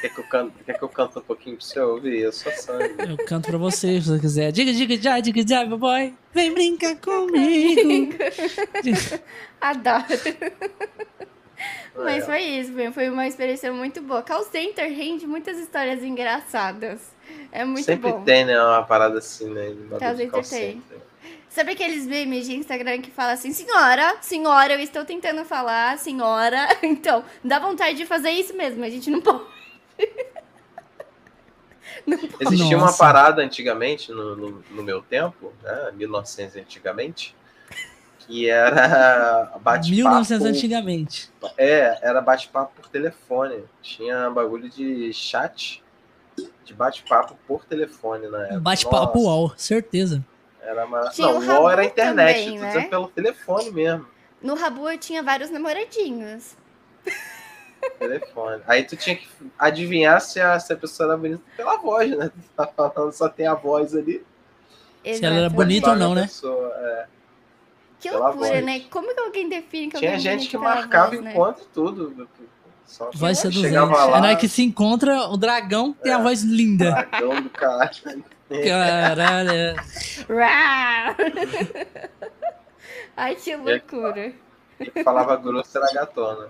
[0.00, 2.20] Quer que eu canto, quer que eu canto um pouquinho pra você ouvir?
[2.20, 2.94] Eu sou a Sandy.
[3.10, 4.50] Eu canto pra você, se você quiser.
[4.50, 6.14] Diga, diga, já, diga, já, meu boy.
[6.32, 8.14] Vem brincar comigo.
[9.60, 10.04] Adoro.
[11.96, 12.02] É.
[12.02, 14.22] Mas foi isso, foi- foi uma experiência muito boa.
[14.22, 17.00] Call Center rende muitas histórias engraçadas.
[17.52, 18.22] É muito Sempre bom.
[18.22, 19.74] tem, né, uma parada assim, né?
[19.98, 20.82] Call de call Center tem.
[20.82, 20.98] center.
[21.48, 26.66] Sabe aqueles memes de Instagram que fala assim, senhora, senhora, eu estou tentando falar, senhora.
[26.82, 29.44] Então, dá vontade de fazer isso mesmo, a gente não pode.
[32.06, 32.34] não pode.
[32.40, 32.98] Existia uma Nossa.
[32.98, 37.34] parada antigamente, no, no, no meu tempo, né, 1900 antigamente,
[38.26, 39.90] que era bate-papo.
[39.90, 41.32] 1900 antigamente.
[41.56, 43.64] É, era bate-papo por telefone.
[43.82, 45.82] Tinha bagulho de chat,
[46.64, 48.60] de bate-papo por telefone na época.
[48.60, 50.24] Bate-papo UOL, certeza.
[50.60, 50.86] Era.
[51.10, 52.68] Tinha Não, o UOL era internet, também, tô né?
[52.68, 54.06] dizendo pelo telefone mesmo.
[54.42, 56.56] No Rabu eu tinha vários namoradinhos.
[57.98, 58.62] Telefone.
[58.66, 59.28] Aí tu tinha que
[59.58, 62.30] adivinhar se a, se a pessoa era bonita pela voz, né?
[62.30, 64.24] Tu tá falando, só tem a voz ali.
[65.04, 66.22] Se ela era bonita ou não, né?
[66.22, 67.06] pessoa, é.
[68.04, 68.64] Que Pela loucura, voz.
[68.66, 68.80] né?
[68.90, 71.30] Como que alguém define que Tinha alguém é gente que marcava voz, né?
[71.32, 72.28] encontro e tudo.
[72.84, 73.74] Só que Voz seduzente.
[73.74, 76.90] lá, É na hora que se encontra o dragão que tem a voz linda.
[76.90, 78.24] dragão do caralho.
[78.68, 79.74] Caralho.
[83.16, 84.34] Ai, que loucura.
[84.78, 86.48] E que falava grosso era gatona.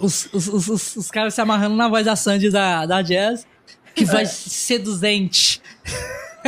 [0.00, 3.46] Os, os, os, os, os caras se amarrando na voz da Sandy da, da Jazz.
[3.94, 5.60] Que voz seduzente.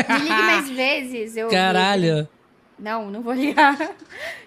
[0.09, 1.37] Me ligue mais vezes.
[1.37, 2.29] Eu Caralho.
[2.79, 3.75] Não, não vou ligar.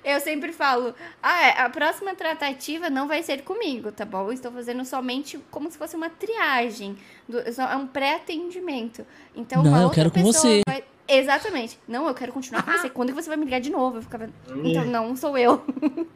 [0.03, 4.28] Eu sempre falo, ah, é, a próxima tratativa não vai ser comigo, tá bom?
[4.28, 6.95] Eu estou fazendo somente como se fosse uma triagem.
[7.28, 9.03] do- É um pré-atendimento.
[9.36, 10.61] Então, Não, uma eu outra quero com pessoa você.
[10.68, 11.80] vai- Exatamente.
[11.88, 12.88] Não, eu quero continuar com você.
[12.88, 13.98] Quando que você vai me ligar de novo?
[13.98, 14.30] Eu ficava,
[14.64, 15.64] então, não sou eu.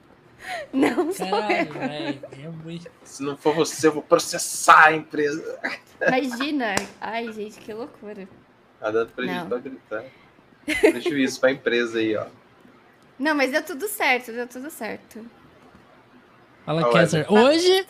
[0.73, 1.73] Não sou Caralho, eu.
[1.73, 2.19] velho.
[2.33, 5.57] É muito- Se não for você, eu vou processar a empresa.
[6.05, 6.75] Imagina.
[6.99, 8.27] Ai, gente, que loucura.
[8.83, 9.47] Tá dando prejuízo Não.
[9.47, 10.03] pra gritar.
[10.65, 12.25] Prejuízo pra empresa aí, ó.
[13.17, 15.25] Não, mas deu tudo certo, deu tudo certo.
[16.65, 16.91] Fala.
[16.91, 17.31] Kessler.
[17.31, 17.85] Hoje.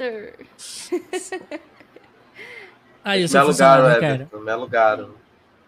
[3.03, 4.29] Aí, o seu Me alugaram, né, cara.
[4.39, 5.09] Me alugaram.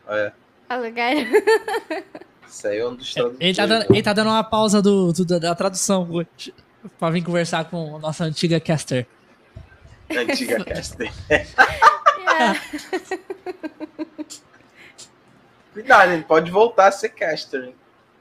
[0.07, 0.33] Olha,
[0.69, 1.13] Alugar.
[2.47, 3.41] isso aí é um dos tradutores.
[3.41, 6.53] Ele tá, dando, ele tá dando uma pausa do, do- da tradução hoje.
[6.99, 9.07] Pra vir conversar com a nossa antiga caster.
[10.15, 11.11] Antiga caster.
[12.27, 12.61] Yeah.
[15.75, 17.65] Cuidado, ele pode voltar a ser caster.
[17.65, 17.75] hein?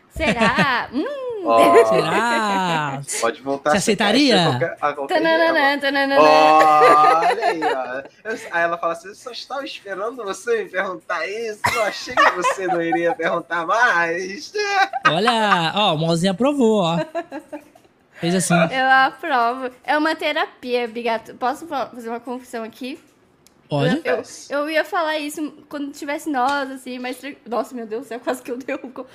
[0.10, 0.90] Será?
[0.94, 1.06] Hum.
[1.46, 3.02] Ó, Será?
[3.20, 4.42] Pode voltar Você a ser aceitaria?
[4.42, 5.30] a qualquer, a qualquer dia.
[5.30, 6.22] Tananana, tananana.
[6.22, 8.04] Olha aí, ó.
[8.52, 11.60] Aí ela fala assim: eu só estava esperando você me perguntar isso.
[11.74, 14.54] Eu achei que você não iria perguntar mais.
[15.10, 17.00] Olha, ó, o Mozinho aprovou, ó.
[18.14, 18.54] Fez assim.
[18.56, 19.70] Eu aprovo.
[19.84, 21.34] É uma terapia, Bigato.
[21.36, 22.98] Posso fa- fazer uma confissão aqui?
[23.70, 24.02] Pode.
[24.04, 27.20] Eu, eu ia falar isso quando tivesse nós, assim, mas.
[27.50, 29.06] Nossa, meu Deus do céu, quase que eu derrubo.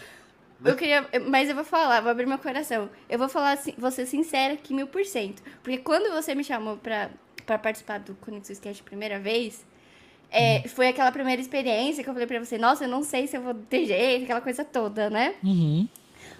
[0.64, 1.06] Eu queria.
[1.28, 2.90] Mas eu vou falar, vou abrir meu coração.
[3.08, 5.42] Eu vou falar assim, vou ser sincera aqui, mil por cento.
[5.62, 7.10] Porque quando você me chamou pra,
[7.46, 9.64] pra participar do Conexão Sketch a primeira vez,
[10.30, 13.36] é, foi aquela primeira experiência que eu falei pra você, nossa, eu não sei se
[13.36, 15.34] eu vou ter jeito, aquela coisa toda, né?
[15.42, 15.88] Uhum.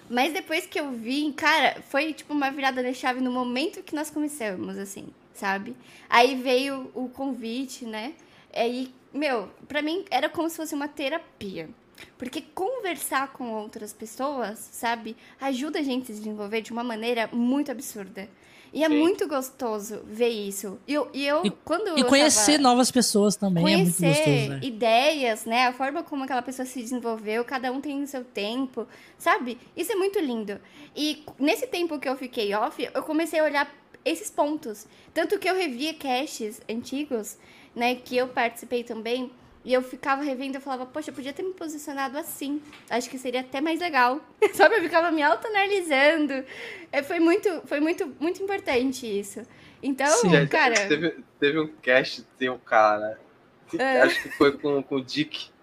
[0.09, 3.95] Mas depois que eu vi, cara, foi tipo uma virada de chave no momento que
[3.95, 5.07] nós começamos, assim,
[5.39, 5.75] sabe?
[6.09, 8.13] Aí veio o convite, né?
[8.53, 11.69] Aí, meu, pra mim era como se fosse uma terapia.
[12.17, 17.29] Porque conversar com outras pessoas, sabe, ajuda a gente a se desenvolver de uma maneira
[17.31, 18.29] muito absurda.
[18.71, 18.97] E é Sim.
[18.99, 20.77] muito gostoso ver isso.
[20.87, 23.97] E eu, e eu E- quando E eu conhecer tava novas pessoas também é muito
[23.97, 24.59] conhecer gostoso, né?
[24.61, 25.67] ideias, né?
[25.67, 28.87] A forma como aquela pessoa se desenvolveu, cada um tem o seu tempo,
[29.17, 29.57] sabe?
[29.75, 30.59] Isso é muito lindo.
[30.95, 34.87] E nesse tempo que eu fiquei off, eu comecei a olhar esses pontos.
[35.13, 37.37] Tanto que eu revia casts antigos,
[37.75, 37.95] né?
[37.95, 39.31] Que eu participei também.
[39.63, 42.61] E eu ficava revendo e falava, poxa, eu podia ter me posicionado assim.
[42.89, 44.21] Acho que seria até mais legal.
[44.53, 44.77] Sabe?
[44.77, 46.45] Eu ficava me autoanalisando.
[46.91, 49.41] É, foi muito, foi muito, muito importante isso.
[49.83, 50.29] Então, Sim.
[50.29, 50.75] Gente, cara.
[50.87, 53.19] Teve, teve um cast, tem um cara.
[53.67, 54.01] que É.
[54.01, 55.49] Acho que foi com, com o Dick.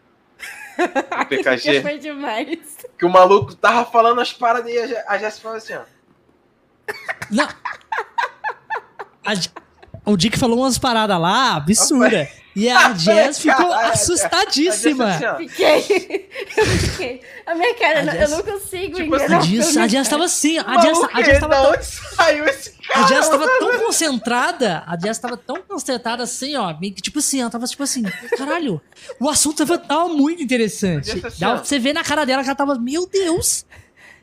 [1.28, 1.80] Que PKG.
[1.80, 2.76] foi demais.
[2.98, 5.84] Que o maluco tava falando as paradas e a Jéssica falou assim, ó.
[7.30, 7.48] Não.
[9.26, 9.34] A
[10.08, 12.28] o Dick falou umas paradas lá, absurda.
[12.54, 15.04] E a Jazz ficou assustadíssima.
[15.06, 15.48] A assim.
[15.48, 16.30] Fiquei.
[16.56, 17.20] Eu fiquei.
[17.44, 19.42] A minha cara, A eu Jess- não consigo Tipo assim, enganar.
[19.42, 22.74] A Jazz, a Jazz tava assim, a Maluco, a Jazz tava tão, onde saiu esse
[22.88, 23.06] a cara?
[23.06, 27.50] Jazz tava tão concentrada, a Jazz tava tão concentrada assim, ó, que tipo assim, ela
[27.50, 28.02] tava tipo assim,
[28.38, 28.80] caralho,
[29.20, 31.10] o assunto tava, tava muito interessante.
[31.10, 33.64] A Jess assim, Dá pra você ver na cara dela que ela tava, meu Deus,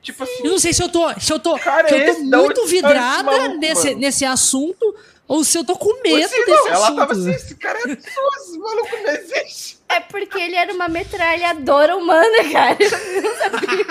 [0.04, 2.12] Tipo assim, eu não sei se eu tô, se eu tô, Cara, se eu tô
[2.12, 4.00] esse da onde muito vidrada maluco, nesse, mano?
[4.02, 4.96] nesse assunto,
[5.28, 6.96] ou se eu tô com medo Assim, desse não, ela assunto.
[6.98, 9.80] tava assim, esse cara é sus, esse maluco não existe.
[9.88, 12.78] É porque ele era uma metralhadora humana, cara.
[12.80, 13.86] Eu não sabia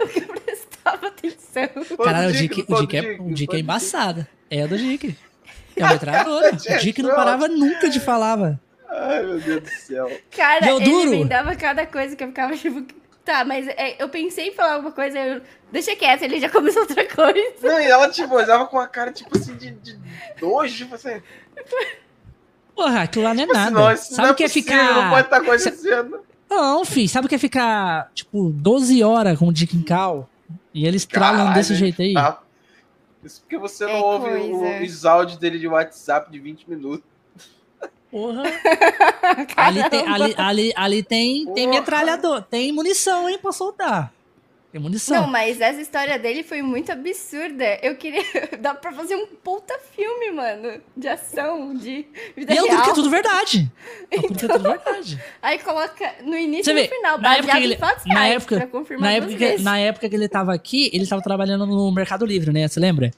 [0.00, 1.96] o que eu, prestava atenção.
[2.04, 4.28] Caralho, o Dick, Dick, o Dick, é, o Dick é foi do embaçada.
[4.48, 5.16] É do Dick.
[5.76, 6.52] É uma metralhadora.
[6.54, 8.58] O Dick não parava nunca de falar.
[8.88, 10.10] Ai, meu Deus do céu.
[10.30, 11.10] Cara, Deu ele duro?
[11.10, 12.84] me dava cada coisa que eu ficava tipo.
[13.28, 15.42] Tá, mas é, eu pensei em falar alguma coisa, eu.
[15.70, 17.54] Deixa quieto, ele já começou outra coisa.
[17.62, 19.98] Não, e ela, tipo, olhava com a cara, tipo assim, de, de
[20.40, 21.20] nojo, tipo assim.
[22.74, 23.80] Porra, aquilo lá não é Tipo assim, nada.
[23.84, 25.10] não, isso Sabe não o que é possível, Não ficar.
[25.10, 26.20] pode estar acontecendo.
[26.48, 30.26] Não, filho, sabe o que é ficar, tipo, 12 horas com o Dick em cal?
[30.72, 32.14] E eles tralam desse jeito aí.
[32.14, 32.40] tá?
[33.22, 34.46] Isso porque você não É ouve coisa.
[34.46, 37.04] o- os áudios dele de WhatsApp de 20 minutos.
[38.10, 38.42] Porra.
[39.56, 44.12] ali tem, ali, ali, ali tem, tem metralhador, tem munição, hein, pra soltar.
[44.70, 45.22] Tem munição.
[45.22, 47.64] Não, mas essa história dele foi muito absurda.
[47.82, 48.22] Eu queria.
[48.60, 50.78] Dá pra fazer um puta filme, mano.
[50.94, 52.06] De ação, de
[52.36, 52.66] vida e real.
[52.66, 53.72] tudo que é tudo verdade.
[54.10, 55.22] Que é tudo verdade.
[55.40, 59.16] Aí coloca no início e no final, na época ele- na época- pra confirmar Na
[59.16, 62.68] época, que, na época que ele tava aqui, ele tava trabalhando no Mercado Livre, né?
[62.68, 63.10] Você lembra?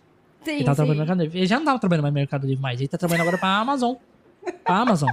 [0.44, 0.76] Sim, Ele tava sim.
[0.76, 1.38] trabalhando no Mercado Livre.
[1.40, 2.80] Ele já não tava trabalhando mais no Mercado Livre mais.
[2.80, 3.96] Ele tá trabalhando agora pra Amazon.
[4.52, 5.08] Pra Amazon.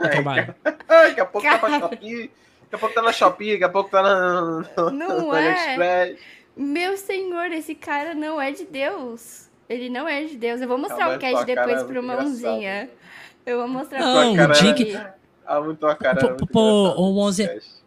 [0.00, 0.56] Ele trabalha.
[0.64, 1.80] Ah, daqui a pouco tá pra Cara.
[1.82, 2.30] Shopee,
[2.62, 6.14] daqui a pouco tá na Shopee, daqui a pouco tá na, Não no é?
[6.56, 9.48] Meu senhor, esse cara não é de Deus.
[9.68, 10.60] Ele não é de Deus.
[10.60, 12.90] Eu vou mostrar o aí, cast cara depois é pro mãozinha.
[13.44, 15.14] Eu vou mostrar Não, pra o
[15.46, 16.34] Ah, muito a cara.
[16.34, 17.78] Pô, pô, o cast.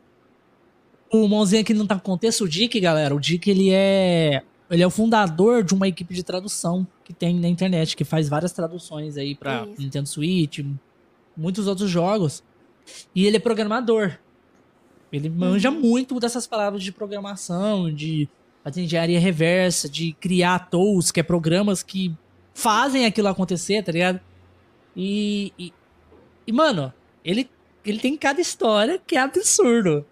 [1.12, 3.14] O Monzinho aqui não tá com contexto, o Dick, galera.
[3.14, 4.42] O Dick, ele é.
[4.70, 8.30] Ele é o fundador de uma equipe de tradução que tem na internet, que faz
[8.30, 9.82] várias traduções aí pra Isso.
[9.82, 10.60] Nintendo Switch,
[11.36, 12.44] muitos outros jogos.
[13.14, 14.18] E ele é programador.
[15.12, 15.80] Ele manja Uhum.
[15.80, 18.30] muito dessas palavras de programação, de
[18.64, 22.16] fazer engenharia reversa, de criar tools, que é programas que
[22.54, 24.20] fazem aquilo acontecer, tá ligado?
[24.96, 25.74] E, e,
[26.48, 26.94] e, mano,
[27.26, 27.50] ele,
[27.86, 30.06] ele tem cada história que é absurdo.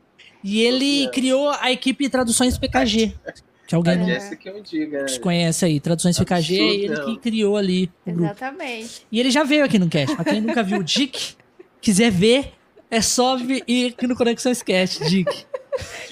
[0.44, 1.10] E ele É.
[1.10, 3.14] criou a equipe de traduções PKG.
[3.70, 5.20] Que alguém A não diga, né?
[5.22, 8.26] conhece aí, traduções PKG, é ele que criou ali o grupo.
[8.26, 9.06] Exatamente.
[9.12, 10.16] E ele já veio aqui no cast.
[10.16, 11.36] Pra quem nunca viu o Dick,
[11.80, 12.54] quiser ver,
[12.90, 15.46] é só vir ir aqui no Conexões Cast, Dick.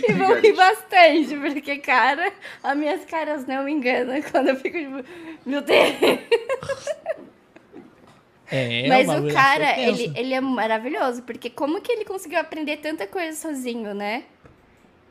[0.08, 2.32] E vão rir bastante, porque, cara,
[2.62, 5.04] as minhas caras não me enganam quando eu fico tipo,
[5.44, 5.96] meu Deus.
[8.52, 10.02] É, Mas bagulho o cara, é tenso.
[10.04, 14.26] ele, ele é maravilhoso, porque como que ele conseguiu aprender tanta coisa sozinho, né?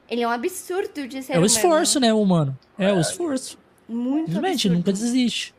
[0.08, 1.46] Ele é um absurdo de ser É o humano.
[1.46, 2.58] esforço, né, humano?
[2.78, 3.58] É o esforço.
[3.88, 4.76] Muito Simplesmente, absurdo.
[4.76, 5.54] nunca desiste.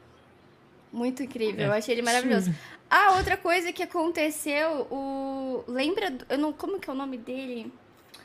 [0.91, 2.53] Muito incrível, É eu achei ele maravilhoso.
[2.90, 5.64] Ah, outra coisa que aconteceu, o...
[5.68, 6.53] Lembra, do- eu não...
[6.53, 7.72] como que é o nome dele?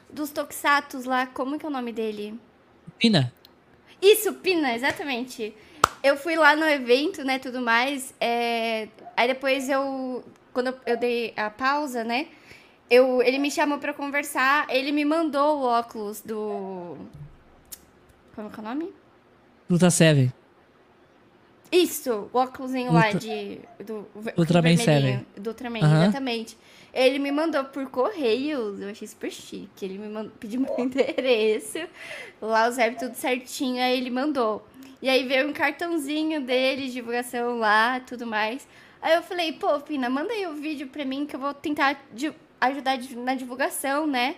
[0.08, 2.38] Dos Toxatos lá, como que é o nome dele?
[2.98, 3.32] Pina,
[4.00, 5.54] Isso, Pina, exatamente.
[6.02, 8.14] Eu fui lá no evento, né, tudo mais.
[8.20, 12.28] é, Aí depois eu, quando eu dei a pausa, né,
[12.90, 13.22] eu...
[13.22, 16.96] ele me chamou pra conversar, ele me mandou o óculos do...
[18.34, 18.92] Como que é o nome?
[19.68, 20.32] Luta Seven.
[21.70, 23.60] Isso, o óculosinho lá de...
[23.84, 24.06] Do,
[24.36, 26.02] Ultraman vermelhinho, Do Ultraman, Aham.
[26.02, 26.56] exatamente.
[26.92, 29.82] Ele me mandou por correios, eu achei super chique.
[29.82, 31.78] Ele me mandou, pediu meu endereço,
[32.40, 34.66] lá o Zé tudo certinho, aí ele mandou.
[35.00, 38.68] E aí veio um cartãozinho dele, divulgação lá, tudo mais.
[39.00, 42.00] Aí eu falei, pô, Pina, manda aí o vídeo pra mim que eu vou tentar
[42.66, 44.36] ajudar na divulgação, né?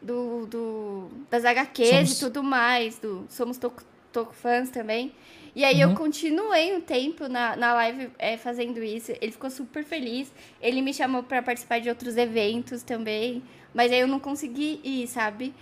[0.00, 2.98] Do, do, das HQs Somos- e tudo mais.
[2.98, 3.82] Do, somos Toco,
[4.12, 5.12] Toco fãs também.
[5.54, 5.94] E aí eu Uhum.
[5.94, 9.12] continuei um tempo na, na live é, fazendo isso.
[9.20, 10.32] Ele ficou super feliz.
[10.60, 13.42] Ele me chamou pra participar de outros eventos também.
[13.72, 15.54] Mas aí eu não consegui ir, sabe?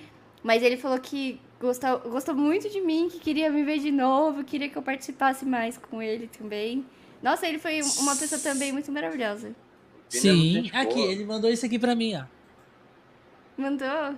[0.42, 4.42] Mas ele falou que gostou, gostou muito de mim, que queria me ver de novo,
[4.42, 6.84] queria que eu participasse mais com ele também.
[7.22, 9.54] Nossa, ele foi uma pessoa também muito maravilhosa.
[10.12, 11.12] É Sim, gente aqui, boa.
[11.12, 12.24] ele mandou isso aqui pra mim, ó.
[13.56, 14.16] Mandou?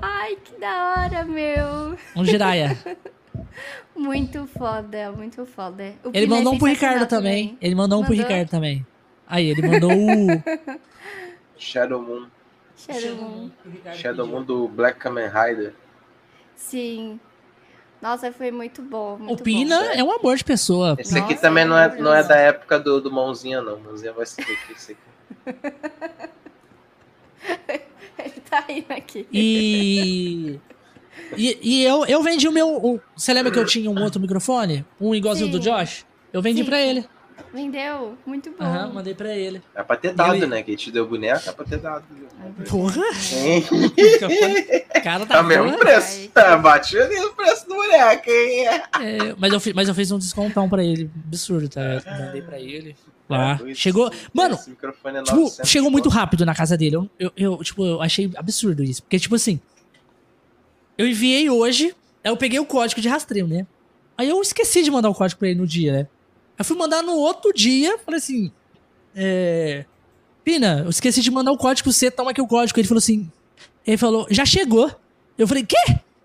[0.00, 1.96] Ai, que da hora, meu.
[2.16, 2.76] Um Jiraya.
[3.94, 5.94] Muito foda, muito foda.
[6.04, 7.56] O Ele é mandou um pro Ricardo também.
[7.60, 8.28] Ele mandou um pro Mandou?
[8.28, 8.86] Ricardo também.
[9.26, 10.80] Aí, ele mandou o.
[11.56, 12.26] Shadow Moon.
[12.76, 13.50] Shadow Moon.
[13.94, 15.74] Shadow Moon do Black Kamen Rider.
[16.56, 17.20] Sim.
[18.02, 19.14] Nossa, foi muito bom.
[19.14, 19.84] O Muito Pina bom.
[19.92, 20.96] é um amor de pessoa.
[20.98, 23.78] Esse aqui Nossa, também não é, não é da época do, do Mãozinha, não.
[23.78, 25.02] Mãozinha vai ser aqui, esse aqui.
[28.18, 29.26] Ele tá indo aqui.
[29.32, 30.58] E.
[31.36, 32.68] E, e eu, eu vendi o meu.
[32.76, 34.84] o- você lembra que eu tinha um outro microfone?
[35.00, 35.70] Um igualzinho do Sim.
[35.70, 36.04] Josh?
[36.32, 36.82] Eu vendi Sim, pra sim.
[36.88, 37.04] ele.
[37.52, 38.16] Vendeu?
[38.26, 38.64] Muito bom.
[38.64, 39.62] Aham, mandei pra ele.
[39.74, 40.62] É pra ter dado, Ele- né?
[40.62, 42.04] Que te deu boneca, é pra ter dado.
[42.68, 43.02] Porra!
[43.02, 43.02] O
[45.02, 45.36] cara tá.
[45.36, 45.78] Tá mesmo porra.
[45.78, 46.28] preço.
[46.30, 48.66] Tá, bati ali no preço do boneco, hein?
[48.66, 51.10] É, mas, eu fiz, mas eu fiz um descontão pra ele.
[51.26, 51.80] Absurdo, tá?
[51.80, 52.96] Eu mandei pra ele.
[53.28, 53.56] Lá.
[53.58, 54.10] Putz, Chegou.
[54.34, 56.96] Mano, é Tipo, 900 chegou muito rápido na casa dele.
[56.96, 59.02] Eu, eu, eu, tipo, eu achei absurdo isso.
[59.02, 59.60] Porque, tipo assim,
[60.98, 63.66] eu enviei hoje, aí eu peguei o código de rastreio, né?
[64.18, 66.06] Aí eu esqueci de mandar o código pra ele no dia, né?
[66.58, 68.52] Aí fui mandar no outro dia, falei assim,
[69.14, 69.84] é...
[70.44, 72.78] Pina, eu esqueci de mandar o código você, toma aqui o código.
[72.78, 73.30] Ele falou assim,
[73.86, 74.90] ele falou, já chegou.
[75.38, 75.76] Eu falei, quê?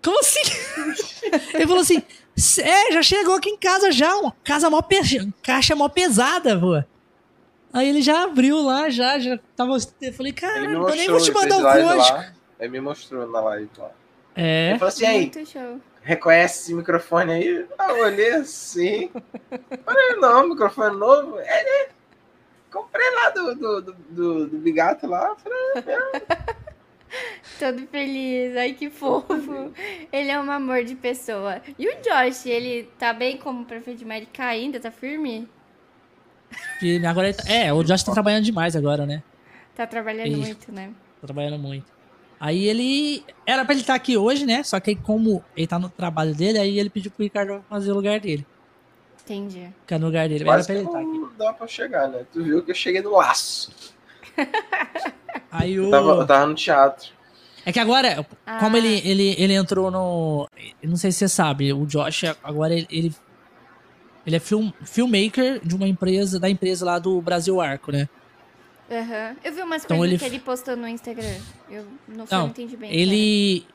[0.02, 0.40] Como assim?
[1.54, 2.02] ele falou assim,
[2.60, 5.00] é, já chegou aqui em casa já, uma casa mó pe...
[5.42, 6.82] caixa mó pesada, pô.
[7.72, 9.76] Aí ele já abriu lá, já, já tava.
[10.00, 11.96] Eu falei, cara, eu nem vou te mandar o código.
[11.96, 12.32] lá.
[12.58, 13.90] Ele me mostrou na live lá.
[14.34, 14.70] É.
[14.70, 15.80] Ele falou assim, aí, Muito show.
[16.08, 17.66] Reconhece esse microfone aí?
[17.78, 19.10] Ah, eu olhei assim.
[19.84, 21.38] Falei, não, microfone novo.
[21.38, 21.92] É, né?
[22.72, 25.36] Comprei lá do, do, do, do, do Bigato lá.
[25.36, 25.98] Falei,
[27.58, 28.56] Todo feliz.
[28.56, 29.70] Ai, que fofo.
[30.10, 31.60] Ele é um amor de pessoa.
[31.78, 34.80] E o Josh, ele tá bem como prefeito de América ainda?
[34.80, 35.46] Tá firme?
[36.80, 39.22] Que agora ele tá- É, o Josh tá trabalhando demais agora, né?
[39.74, 40.90] Tá trabalhando muito, né?
[41.20, 41.97] Tá trabalhando muito.
[42.40, 43.24] Aí ele.
[43.46, 44.62] Era pra ele estar aqui hoje, né?
[44.62, 47.90] Só que aí, como ele tá no trabalho dele, aí ele pediu pro Ricardo fazer
[47.90, 48.46] o lugar dele.
[49.24, 49.68] Entendi.
[49.80, 50.44] Ficar no lugar dele.
[50.44, 51.06] Era Quase pra ele estar aqui.
[51.08, 52.24] não dá pra chegar, né?
[52.32, 53.70] Tu viu que eu cheguei no laço.
[55.50, 55.84] Aí o.
[55.84, 57.08] Eu tava, eu tava no teatro.
[57.66, 58.24] É que agora,
[58.60, 58.78] como Ah.
[58.78, 60.48] ele, ele, ele entrou no.
[60.82, 62.86] eu Não sei se você sabe, o Josh agora ele.
[62.90, 63.14] Ele,
[64.26, 68.08] ele é film, filmmaker de uma empresa, da empresa lá do Brasil Arco, né?
[68.90, 69.36] Aham.
[69.44, 71.36] Eu vi umas Então coisas ele- que ele postou no Instagram.
[71.68, 72.90] Eu não, Não, não entendi bem.
[72.94, 73.66] Ele.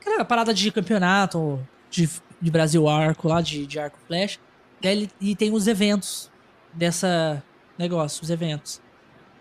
[0.00, 2.08] Aquela parada de campeonato de,
[2.40, 4.38] de Brasil Arco, lá de, de arco flash.
[4.82, 6.30] E, ele, e tem os eventos
[6.72, 7.42] dessa
[7.78, 8.82] negócio, os eventos.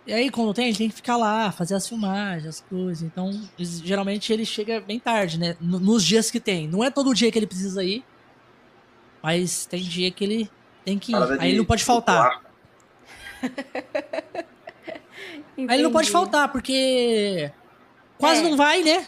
[0.06, 3.02] E aí, quando tem, ele tem que ficar lá, fazer as filmagens, as coisas.
[3.04, 5.58] Então, eles- geralmente ele chega bem tarde, né?
[5.60, 6.68] No- Nos dias que tem.
[6.68, 8.04] Não é todo dia que ele precisa ir.
[9.24, 10.52] Mas tem dia que ele
[10.86, 11.14] tem que ir.
[11.14, 12.42] Parada Aí ele não pode de faltar.
[15.56, 15.70] quarto.
[15.72, 16.12] Aí ele não pode Entendi.
[16.24, 17.52] faltar, porque
[18.18, 18.44] quase É.
[18.44, 19.08] não vai, né?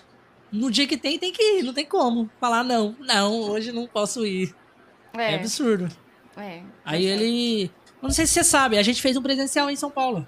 [0.51, 2.29] No dia que tem, tem que ir, não tem como.
[2.39, 4.55] Falar, não, não, hoje não posso ir.
[5.13, 5.87] É, É, absurdo.
[6.37, 6.61] é.
[6.83, 7.21] Aí certo.
[7.23, 7.71] ele.
[8.01, 10.27] Não sei se você sabe, a gente fez um presencial em São Paulo.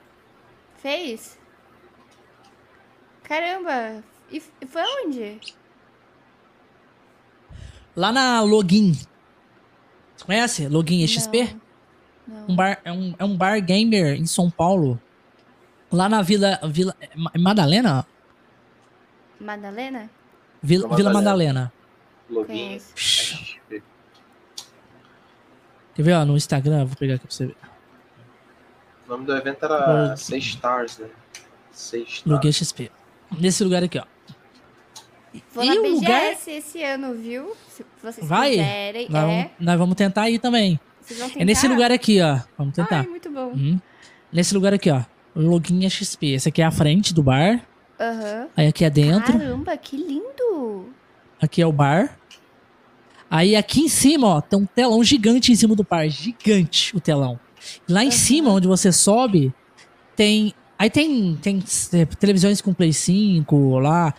[0.78, 1.38] Fez?
[3.24, 4.04] Caramba!
[4.32, 5.40] E foi onde?
[7.96, 8.94] Lá na Login.
[10.16, 10.68] Você conhece?
[10.68, 11.56] Login XP?
[12.28, 12.48] Não.
[12.50, 15.00] Um bar, é, um, é um bar gamer em São Paulo.
[15.92, 16.60] Lá na Vila.
[16.66, 18.06] Vila Ma- Madalena?
[19.40, 20.10] Madalena?
[20.62, 21.72] Vila, Vila Vila Madalena.
[22.30, 22.82] Madalena.
[25.96, 26.86] Quer ver, ó, no Instagram?
[26.86, 27.56] Vou pegar aqui pra você ver.
[29.06, 30.16] O nome do evento era Login.
[30.18, 31.08] 6 Stars, né?
[31.72, 32.24] 6 Stars.
[32.26, 32.92] Login XP.
[33.40, 34.04] Nesse lugar aqui, ó.
[35.54, 37.56] Vou E na o BGS lugar- esse ano, viu?
[37.70, 38.52] Se vocês Vai?
[38.52, 39.08] quiserem.
[39.10, 39.28] Nós, é.
[39.28, 40.80] vamos, nós vamos tentar ir também.
[41.02, 42.40] Vocês vão É nesse lugar aqui, ó.
[42.58, 43.00] Vamos tentar.
[43.02, 43.52] Ai, muito bom.
[43.54, 43.80] Hum.
[44.32, 45.04] Nesse lugar aqui, ó.
[45.38, 46.34] Login XP.
[46.34, 47.62] Esse aqui é a frente do bar.
[48.00, 48.48] Aham.
[48.56, 49.34] Aí aqui é dentro.
[49.34, 50.90] Caramba, que lindo!
[51.42, 52.18] Aqui é o bar.
[53.30, 56.08] Aí aqui em cima, ó, tem um telão gigante em cima do bar.
[56.08, 57.40] Gigante o telão.
[57.88, 59.54] Lá em cima, onde você sobe,
[60.16, 60.54] tem.
[60.80, 64.14] Aí tem, tem é, televisões com Play 5 lá.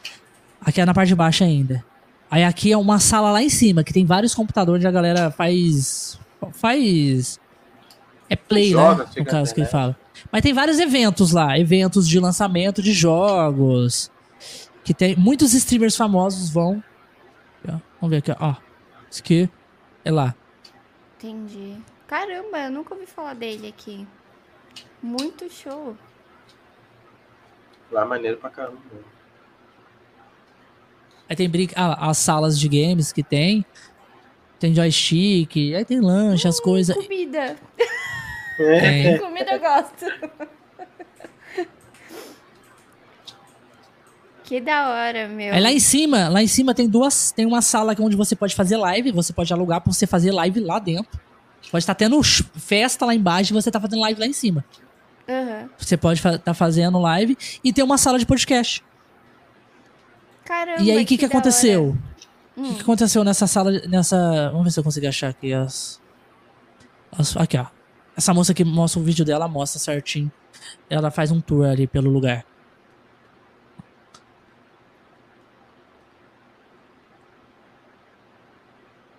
[0.61, 1.85] Aqui é na parte de baixo ainda.
[2.31, 5.31] Aí aqui é uma sala lá em cima, que tem vários computadores onde a galera
[5.31, 6.19] faz.
[6.53, 7.41] Faz.
[8.29, 9.11] É play, Joga, né?
[9.17, 9.97] No caso que ele fala.
[10.31, 11.59] Mas tem vários eventos lá.
[11.59, 14.11] Eventos de lançamento de jogos.
[14.85, 15.17] Que tem.
[15.17, 16.83] Muitos streamers famosos vão.
[18.01, 18.55] Vamos ver aqui, ó.
[19.11, 19.51] Isso aqui
[20.05, 20.35] é lá.
[21.17, 21.77] Entendi.
[22.07, 24.07] Caramba, eu nunca ouvi falar dele aqui.
[25.03, 25.97] Muito show.
[27.91, 28.79] Lá é maneiro pra caramba.
[31.29, 31.75] Aí tem brinca...
[31.77, 33.65] ah, as salas de games que tem.
[34.59, 36.97] Tem joystick, aí tem lanche, as coisas.
[36.97, 37.57] Comida.
[38.59, 39.19] Tem.
[39.23, 40.05] Comida eu gosto.
[44.45, 45.53] que da hora, meu.
[45.55, 48.55] Aí lá em cima, lá em cima tem duas, tem uma sala onde você pode
[48.55, 51.21] fazer live, você pode alugar pra você fazer live lá dentro.
[51.71, 54.65] Pode estar tendo sh- festa lá embaixo e você tá fazendo live lá em cima.
[55.29, 55.69] Aham.
[55.77, 58.83] Você pode estar tá fazendo live e tem uma sala de podcast.
[60.47, 61.35] Caramba, e aí o que, que, hora.
[61.35, 61.95] aconteceu?
[62.57, 62.69] O Hum.
[62.71, 64.49] que, que aconteceu nessa sala, nessa...
[64.51, 66.01] Vamos ver se eu consigo achar aqui as...
[67.17, 67.67] as- Aqui, ó.
[68.19, 70.29] Essa moça que mostra o vídeo dela, mostra certinho.
[70.91, 72.45] Ela faz um tour ali pelo lugar.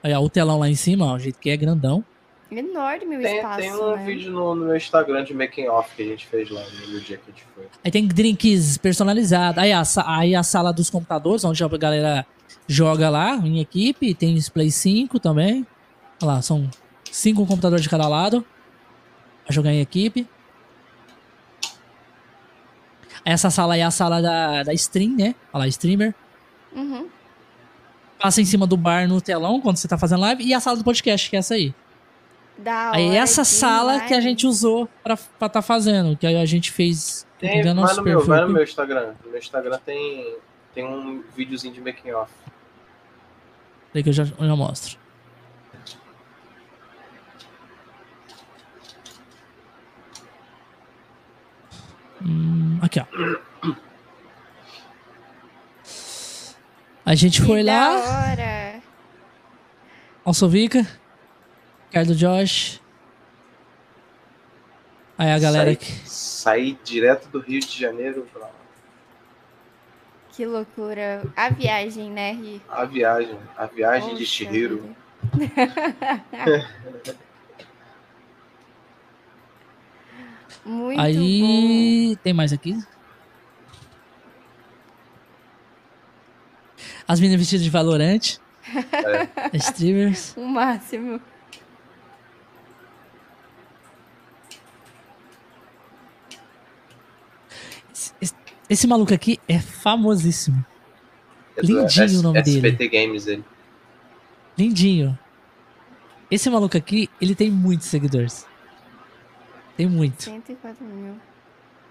[0.04, 2.04] Aí, ó, o telão lá em cima, ó, o jeito que é grandão.
[2.52, 4.06] Enorme o Tem, espaço, tem um né?
[4.06, 7.16] vídeo no, no meu Instagram de making off que a gente fez lá no dia
[7.16, 7.68] que a gente foi.
[7.82, 9.64] Aí tem drinks personalizados.
[9.64, 12.26] Aí a, aí a sala dos computadores, onde a galera
[12.68, 14.14] joga lá em equipe.
[14.14, 15.66] Tem display 5 também.
[16.22, 16.70] Olha lá, são
[17.10, 18.46] cinco computadores de cada lado.
[19.50, 20.28] Pra jogar em equipe.
[23.26, 25.34] Essa sala aí é a sala da, da stream, né?
[25.52, 26.14] Olha lá, streamer.
[26.72, 27.08] Uhum.
[28.22, 30.44] Passa em cima do bar no telão quando você tá fazendo live.
[30.44, 31.74] E a sala do podcast, que é essa aí.
[32.60, 36.16] Da Aí hora essa sala que a gente usou pra, pra tá fazendo.
[36.16, 37.26] Que aí a gente fez.
[37.40, 39.16] Tem, vai no meu, vai no meu Instagram.
[39.26, 40.38] No meu Instagram tem,
[40.76, 42.32] tem um videozinho de making off.
[43.92, 45.00] Peraí que eu já, eu já mostro.
[52.22, 53.06] Hum, aqui, ó.
[57.06, 58.82] A gente Que foi lá, hora.
[60.24, 60.86] Alsovica,
[61.88, 62.80] Ricardo Josh.
[65.18, 66.10] Aí a galera Saí, que.
[66.10, 68.52] saí direto do Rio de Janeiro pra lá.
[70.32, 71.24] Que loucura.
[71.36, 72.62] A viagem, né, Ri?
[72.70, 73.38] A viagem.
[73.58, 74.96] A viagem de Poxa vida.
[80.66, 82.78] Muito Aí tem mais aqui.
[87.08, 88.40] As meninas vestidas de Valorante.
[89.54, 90.34] Streamers.
[90.36, 90.44] bom.
[90.46, 91.20] O máximo.
[98.22, 98.34] Esse,
[98.70, 100.64] esse maluco aqui é famosíssimo.
[101.58, 102.68] É Lindinho S- o nome dele.
[102.68, 103.44] SBT Games ele.
[104.58, 105.18] Lindinho.
[106.30, 108.46] Esse maluco aqui, ele tem muitos seguidores.
[109.80, 110.24] Tem muito.
[110.24, 111.16] 104 mil.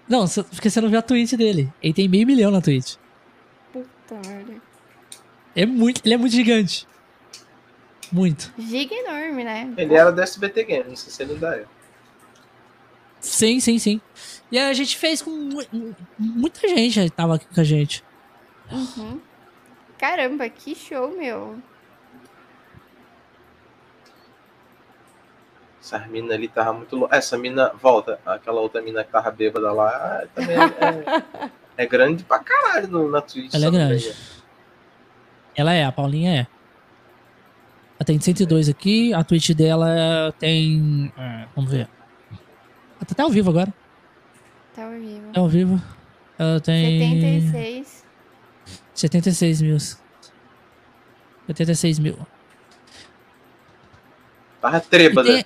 [0.07, 1.73] Não, porque você não viu a tweet dele.
[1.81, 2.97] Ele tem meio milhão na Twitch.
[3.73, 4.61] Puta merda.
[5.55, 6.87] É muito, ele é muito gigante.
[8.11, 8.53] Muito.
[8.59, 9.73] Giga enorme, né?
[9.75, 11.65] Ele era do SBT Games, não sei se ele ainda é.
[13.19, 13.99] Sim, sim, sim.
[14.51, 18.03] E aí a gente fez com mu- mu- muita gente tava aqui com a gente.
[18.71, 19.19] Uhum.
[19.97, 21.57] Caramba, que show, meu.
[25.91, 27.15] Essa mina ali tava muito louca.
[27.15, 31.85] Essa mina, volta, aquela outra mina que tava bêbada lá, ah, também é, é- é
[31.87, 33.53] grande pra caralho no, na Twitch.
[33.55, 34.13] Ela é grande.
[35.55, 36.47] Ela é, a Paulinha é.
[37.97, 41.11] Ela tem 102 aqui, a Twitch dela tem.
[41.17, 41.89] é, vamos ver.
[42.31, 43.73] Ela tá até ao vivo agora.
[44.75, 45.31] Tá ao vivo.
[45.33, 45.81] Tá ao vivo.
[46.37, 46.99] Ela tem.
[47.41, 48.05] 76.
[48.93, 49.77] 76 mil.
[51.47, 52.17] 76 mil.
[54.61, 55.27] Tava trêbada.
[55.33, 55.45] tem,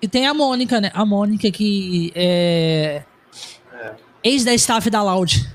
[0.00, 0.90] e tem a Mônica, né?
[0.94, 3.02] A Mônica que é.
[3.72, 3.94] É.
[4.22, 5.48] Ex da staff da Loud.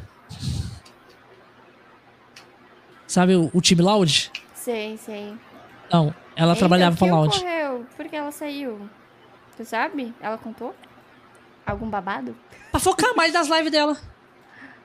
[3.07, 4.31] Sabe o, o time Loud?
[4.53, 5.33] Sei, sei.
[5.91, 7.37] Não, ela trabalhava pra Loud.
[7.37, 7.85] ocorreu?
[7.95, 8.89] Por que ela saiu?
[9.55, 10.13] Tu sabe?
[10.19, 10.73] Ela contou?
[11.65, 12.35] Algum babado?
[12.71, 13.95] Pra focar mais nas lives dela.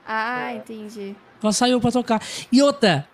[0.05, 1.15] Ah, entendi.
[1.41, 2.21] Ela saiu pra tocar.
[2.51, 3.07] E outra.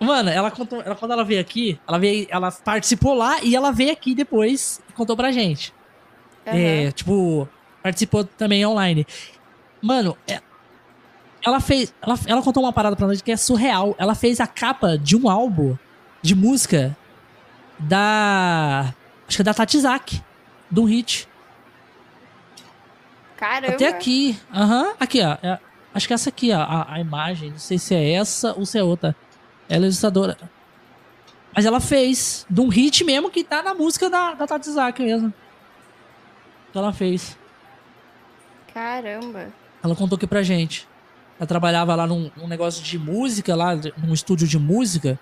[0.00, 0.80] Mano, ela contou.
[0.80, 2.26] Ela, quando ela veio aqui, ela veio.
[2.30, 5.74] Ela participou lá e ela veio aqui depois e contou pra gente.
[6.46, 6.56] Aham.
[6.56, 7.46] É, tipo,
[7.82, 9.06] participou também online.
[9.82, 10.40] Mano, é-
[11.44, 11.92] ela fez.
[12.00, 13.94] Ela, ela contou uma parada pra nós que é surreal.
[13.98, 15.76] Ela fez a capa de um álbum
[16.22, 16.96] de música
[17.78, 18.94] da.
[19.28, 20.22] Acho que é da Tatizak.
[20.70, 21.28] Do hit.
[23.36, 23.74] Caramba.
[23.74, 24.38] Até aqui.
[24.54, 24.94] Aham.
[25.00, 25.36] Aqui, ó.
[25.42, 25.58] É-
[25.94, 26.60] acho que é essa aqui, ó.
[26.60, 27.50] A, a imagem.
[27.50, 29.14] Não sei se é essa ou se é outra.
[29.70, 30.36] Ela é ilustradora.
[31.54, 32.44] Mas ela fez.
[32.50, 35.32] De um hit mesmo que tá na música da, da Tatizak mesmo.
[36.72, 37.38] Que ela fez.
[38.74, 39.52] Caramba.
[39.82, 40.88] Ela contou aqui pra gente.
[41.38, 45.18] Ela trabalhava lá num, num negócio de música, lá, num estúdio de música.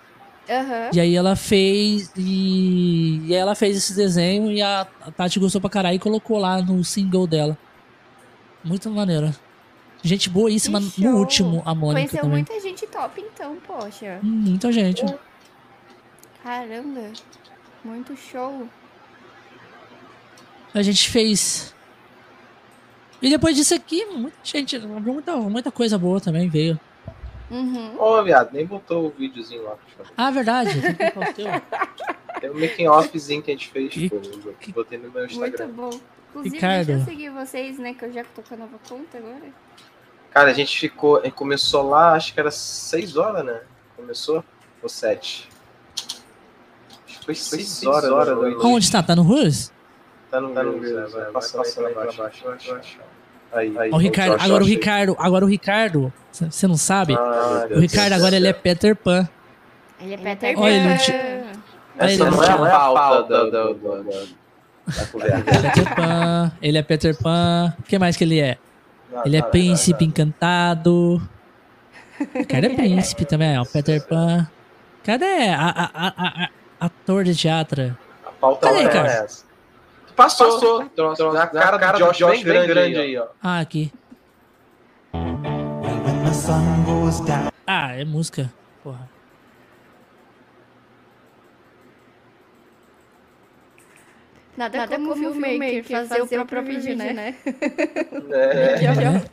[0.49, 0.89] Aham.
[0.93, 2.11] E aí ela fez.
[2.17, 6.39] E, e ela fez esse desenho e a, a Tati gostou pra caralho e colocou
[6.39, 7.55] lá no single dela.
[8.63, 9.33] Muito maneiro.
[10.01, 12.37] Gente boíssima Que no último, a Mônica Conheceu também.
[12.37, 14.19] muita gente top, então, poxa.
[14.23, 15.03] Muita gente.
[16.43, 17.11] Caramba.
[17.83, 18.67] Muito show.
[20.73, 21.73] A gente fez.
[23.21, 24.79] E depois disso aqui, muita gente.
[24.79, 26.79] Muita, muita coisa boa também veio.
[27.51, 27.99] Uhum.
[27.99, 29.75] Ô, viado, nem botou o videozinho lá.
[30.15, 30.69] Ah, verdade.
[32.39, 35.67] tem um making offzinho que a gente fez, Que- Botei no meu Muito Instagram.
[35.69, 35.89] bom.
[36.29, 36.85] Inclusive, Ricardo.
[36.85, 37.93] deixa eu seguir vocês, né?
[37.95, 39.51] Que eu já tô com a nova conta agora.
[40.33, 41.17] Cara, a gente ficou.
[41.17, 43.61] a gente Começou lá, acho que era 6 horas, né?
[43.95, 44.43] Começou?
[44.81, 45.49] Ou 7?
[47.07, 48.65] Acho que foi 6 horas, horas da noite.
[48.65, 49.03] Onde tá?
[49.03, 49.71] Tá no Rus?
[50.29, 52.23] Tá no, tá no Reels, vai, passando aí pra baixo.
[53.51, 53.89] Aí, aí.
[53.91, 54.67] Ó, o Ricardo, agora o.
[54.67, 57.15] Ricardo, agora o Ricardo, você não sabe?
[57.15, 59.27] Ah, o Ricardo agora ele é Peter Pan.
[59.99, 61.03] Ele é Peter Olha, ele não Pan.
[61.03, 61.11] te-
[61.97, 64.01] Essa Ele não é a pauta da, da, da, da,
[64.95, 65.43] da conversa.
[65.43, 67.73] Peter Pan, ele é Peter Pan.
[67.79, 68.57] O que mais que ele é?
[69.25, 71.21] Ele é Nada, príncipe encantado.
[72.19, 73.65] O Ricardo é príncipe também, ó.
[73.65, 74.47] Peter Pan.
[75.03, 76.49] Cadê a, a, a, a- a-
[76.85, 77.97] ator de teatro?
[78.25, 79.07] A pauta Cadê, é cara?
[79.07, 79.43] essa.
[80.15, 80.85] Passou, passou.
[80.89, 83.27] Trouxe na cara, do Josh, bem grande, aí, ó.
[83.41, 83.91] Ah, aqui.
[87.65, 88.51] Ah, é música.
[88.83, 89.07] Porra.
[94.59, 97.33] Nada, Nada como, como filmmaker fazer, fazer o próprio vídeo, né?
[98.29, 99.23] É, É.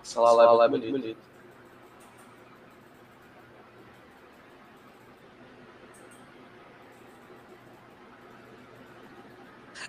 [0.00, 1.18] essa lá, lá é muito bonita.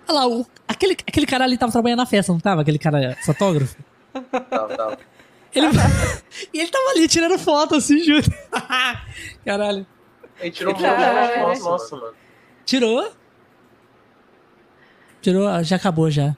[0.08, 2.62] Olha lá, o- aquele, aquele cara ali tava trabalhando na festa, não tava?
[2.62, 3.76] Aquele cara fotógrafo?
[4.12, 4.98] Tá, tá.
[5.54, 5.66] Ele...
[6.52, 8.26] e ele tava ali tirando foto, assim, juro.
[9.44, 9.86] Caralho.
[10.40, 12.14] Ele tirou muito ah, nosso, nossa, mano.
[12.64, 13.12] Tirou?
[15.20, 16.36] Tirou, ah, já acabou já.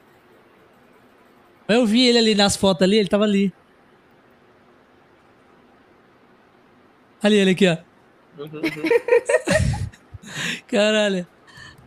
[1.69, 3.53] Eu vi ele ali nas fotos ali, ele tava ali.
[7.23, 7.77] Ali, ele aqui, ó.
[10.67, 11.27] Caralho.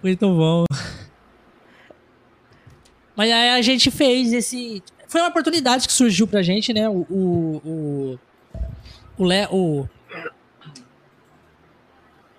[0.02, 0.66] Foi tão bom.
[3.16, 4.84] Mas aí a gente fez esse.
[5.08, 6.90] Foi uma oportunidade que surgiu pra gente, né?
[6.90, 7.06] O.
[7.10, 7.62] O.
[7.66, 8.20] O.
[9.18, 9.48] o, Le...
[9.52, 9.88] o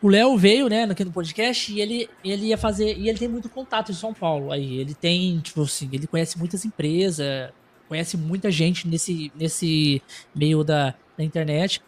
[0.05, 2.95] o Léo veio, né, aqui no podcast, e ele, ele ia fazer.
[2.99, 4.53] E ele tem muito contato em São Paulo.
[4.53, 7.51] Aí ele tem, tipo assim, ele conhece muitas empresas,
[7.89, 10.03] conhece muita gente nesse, nesse
[10.35, 11.81] meio da, da internet.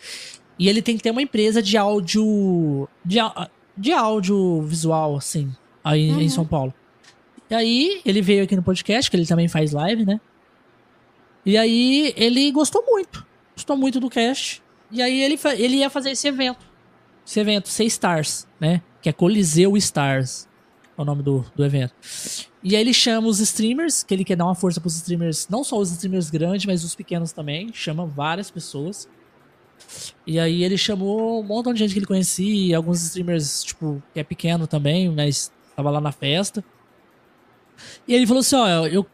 [0.58, 2.88] E ele tem que ter uma empresa de áudio.
[3.04, 3.18] De,
[3.76, 6.22] de audiovisual, assim, aí Uhum.
[6.22, 6.72] em São Paulo.
[7.50, 10.18] E aí, ele veio aqui no podcast, que ele também faz live, né?
[11.44, 13.26] E aí, ele gostou muito.
[13.54, 14.62] Gostou muito do cast.
[14.90, 16.75] E aí, ele, ele ia fazer esse evento.
[17.26, 18.80] Esse evento, C Stars, né?
[19.02, 20.48] Que é Coliseu Stars.
[20.96, 21.92] É o nome do, do evento.
[22.62, 25.62] E aí, ele chama os streamers, que ele quer dar uma força pros streamers, não
[25.62, 27.72] só os streamers grandes, mas os pequenos também.
[27.72, 29.08] Chama várias pessoas.
[30.26, 34.20] E aí ele chamou um montão de gente que ele conhecia, alguns streamers, tipo, que
[34.20, 36.64] é pequeno também, mas tava lá na festa.
[38.06, 39.06] E ele falou assim, ó, eu,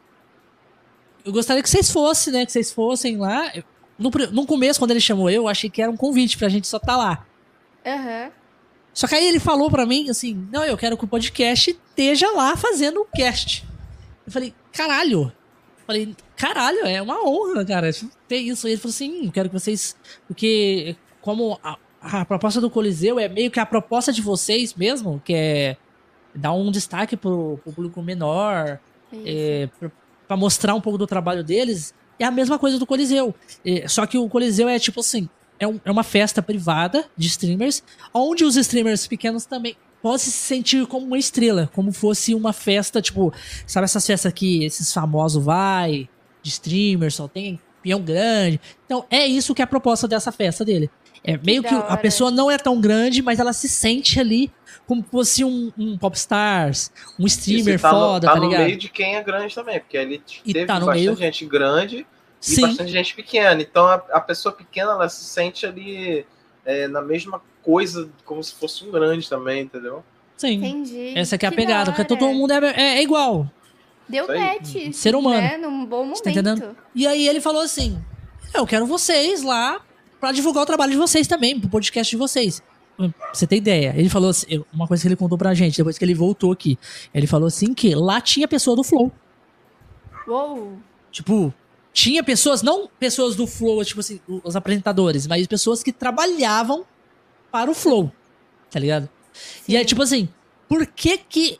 [1.24, 3.52] eu gostaria que vocês fossem, né, que vocês fossem lá.
[3.98, 6.66] No, no começo, quando ele chamou eu, eu achei que era um convite pra gente
[6.66, 7.26] só estar lá.
[7.84, 8.30] Aham.
[8.92, 12.30] Só que aí ele falou pra mim assim: Não, eu quero que o podcast esteja
[12.32, 13.64] lá fazendo o cast.
[14.26, 15.32] Eu falei: Caralho.
[15.78, 17.90] Eu falei: Caralho, é uma honra, cara,
[18.28, 18.68] ter isso.
[18.68, 19.96] E ele falou assim: Eu quero que vocês.
[20.26, 25.22] Porque, como a, a proposta do Coliseu é meio que a proposta de vocês mesmo,
[25.24, 25.76] que é
[26.34, 28.78] dar um destaque pro, pro público menor,
[29.24, 29.90] é, pra,
[30.28, 33.34] pra mostrar um pouco do trabalho deles, é a mesma coisa do Coliseu.
[33.64, 35.28] É, só que o Coliseu é tipo assim:
[35.62, 37.82] é, um- é uma festa privada de streamers,
[38.12, 43.00] onde os streamers pequenos também podem se sentir como uma estrela, como fosse uma festa,
[43.00, 43.32] tipo,
[43.66, 46.08] sabe essas festas que esses famosos vai,
[46.42, 48.60] de streamers, só tem peão grande.
[48.84, 50.90] Então, é isso que é a proposta dessa festa dele.
[51.24, 54.50] É meio da que a pessoa não é tão grande, mas ela se sente ali
[54.88, 58.64] como fosse um, um popstars, um streamer tá foda, no, tá, tá no ligado?
[58.66, 61.46] meio de quem é grande também, porque ali E teve tá no bastante meio- gente
[61.46, 62.04] grande
[62.42, 63.62] e Sim, bastante gente pequena.
[63.62, 66.26] Então a, a pessoa pequena ela se sente ali
[66.64, 70.04] é, na mesma coisa, como se fosse um grande também, entendeu?
[70.36, 70.54] sim.
[70.54, 71.16] Entendi.
[71.16, 73.48] Essa que é a da pegada, porque todo mundo é, é- é igual.
[74.08, 74.38] Deu aí.
[74.38, 74.92] match.
[74.92, 75.40] Ser humano.
[75.40, 75.56] Né?
[75.56, 76.22] Num bom momento.
[76.22, 76.76] Tá entendendo?
[76.94, 78.02] E aí ele falou assim:
[78.52, 79.80] Eu quero vocês lá
[80.20, 82.60] pra divulgar o trabalho de vocês também, pro podcast de vocês.
[82.96, 83.94] Pra você ter ideia.
[83.96, 86.78] Ele falou assim, uma coisa que ele contou pra gente, depois que ele voltou aqui.
[87.14, 89.10] Ele falou assim que lá tinha pessoa do Flow.
[90.26, 90.78] Uou.
[91.10, 91.52] Tipo,
[91.92, 96.84] tinha pessoas, não pessoas do Flow, tipo assim, os apresentadores, mas pessoas que trabalhavam
[97.50, 98.10] para o Flow.
[98.70, 99.08] Tá ligado?
[99.68, 99.88] E aí, Sim.
[99.88, 100.28] tipo assim,
[100.68, 101.58] por que que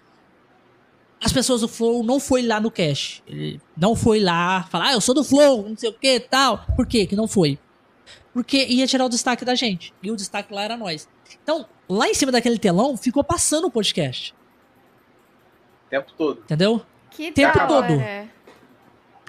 [1.23, 3.23] as pessoas do Flow não foi lá no cash?
[3.27, 6.65] Ele não foi lá falar, ah, eu sou do Flow, não sei o que tal.
[6.75, 7.59] Por que que não foi?
[8.33, 9.93] Porque ia tirar o destaque da gente.
[10.03, 11.07] E o destaque lá era nós.
[11.43, 14.35] Então, lá em cima daquele telão, ficou passando o podcast.
[15.87, 16.41] O tempo todo.
[16.41, 16.83] Entendeu?
[17.11, 17.93] Que Tempo da todo.
[17.93, 18.31] hora.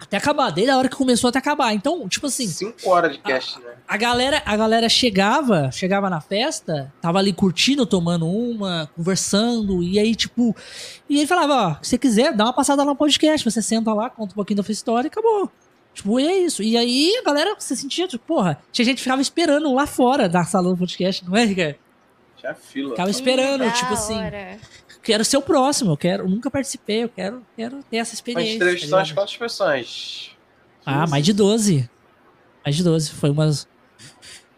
[0.04, 0.52] Até acabar.
[0.52, 1.74] Desde a hora que começou até acabar.
[1.74, 3.74] Então, tipo assim, Cinco horas de cast, né?
[3.88, 10.00] a galera, a galera chegava, chegava na festa, tava ali curtindo, tomando uma, conversando, e
[10.00, 10.56] aí, tipo.
[11.10, 13.50] E ele falava, ó, se você quiser, dá uma passada lá no podcast.
[13.50, 15.52] Você senta lá, conta um pouquinho da sua história e acabou.
[15.94, 16.64] Tipo, e é isso.
[16.64, 20.28] E aí a galera se sentia, tipo, porra, tinha gente que ficava esperando lá fora
[20.28, 21.76] da sala do podcast, não é, Ricardo?
[22.38, 22.90] Tinha fila.
[22.90, 24.58] Ficava esperando, tipo assim, hora.
[25.04, 28.14] Quero ser o próximo, eu quero, eu nunca participei, eu quero, quero ter essa Mas
[28.14, 28.56] experiência.
[28.56, 30.32] entrevistou tá quantas pessoas?
[30.86, 31.90] Ah, mais de 12.
[32.66, 33.12] Mais de 12.
[33.12, 33.68] Foi umas.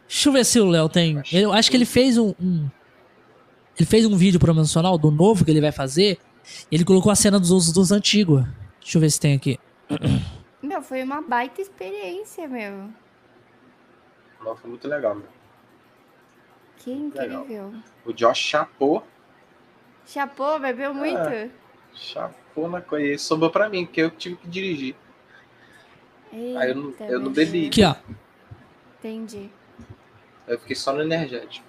[0.07, 1.21] Deixa eu ver se o Léo tem.
[1.31, 2.69] Eu acho que ele fez um, um-
[3.77, 6.17] Ele fez um vídeo promocional do novo que ele vai fazer.
[6.71, 8.43] E ele colocou a cena dos, dos antigos.
[8.79, 9.59] Deixa eu ver se tem aqui.
[10.61, 12.89] Meu, foi uma baita experiência, meu.
[14.43, 15.27] Não, foi muito legal, meu.
[16.77, 17.71] Que incrível.
[18.03, 18.53] O Josh
[20.05, 21.51] chapou, Chapô, bebeu muito?
[21.93, 23.05] chapou na coisa.
[23.13, 24.95] E sobrou pra mim, porque eu tive que dirigir.
[26.31, 27.67] Aí eu não- Eita, eu não meu bebi.
[27.67, 27.95] Aqui, ó.
[28.99, 29.49] Entendi.
[30.47, 31.65] Eu fiquei só no energético.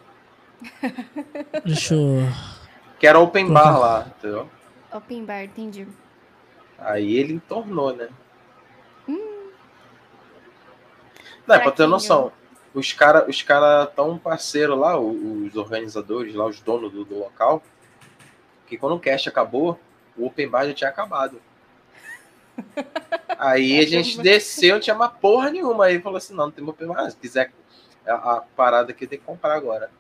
[1.65, 2.19] Deixa eu.
[2.99, 4.49] Que era open bar lá, entendeu?
[4.93, 5.87] Open bar, entendi.
[6.79, 8.09] Aí ele entornou, né?
[11.47, 12.33] Não, é pra ter noção.
[12.75, 17.63] Os caras os cara tão parceiro lá, os organizadores lá, os donos do, do local,
[18.67, 19.79] que quando o cast acabou,
[20.17, 21.41] o open bar já tinha acabado.
[23.39, 25.87] Aí a gente desceu, não tinha uma porra nenhuma.
[25.87, 27.11] Aí falou assim: não, não tem open bar.
[27.11, 27.53] Se quiser
[28.07, 29.91] a, a parada aqui, tem que comprar agora.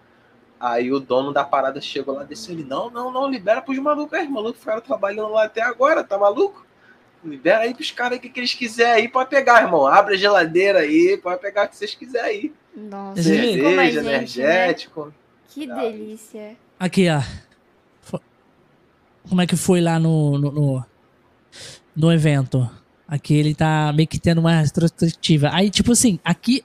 [0.58, 4.18] Aí o dono da parada chegou lá, desceu ele: não, não, não, libera pros malucos
[4.18, 4.24] aí.
[4.24, 6.66] Os malucos ficaram trabalhando lá até agora, tá maluco?
[7.24, 9.86] Libera aí pros caras que, que eles quiserem aí, pode pegar, irmão.
[9.86, 12.54] Abre a geladeira aí, pode pegar o que vocês quiserem aí.
[12.74, 14.14] Nossa, Cerveja, mais gente, né?
[14.16, 15.14] energético.
[15.48, 16.56] Que delícia.
[16.78, 17.45] Aqui, ó.
[19.28, 20.84] Como é que foi lá no, no, no,
[21.96, 22.68] no evento?
[23.08, 25.50] Aqui ele tá meio que tendo uma retrospectiva.
[25.52, 26.64] Aí, tipo assim, aqui.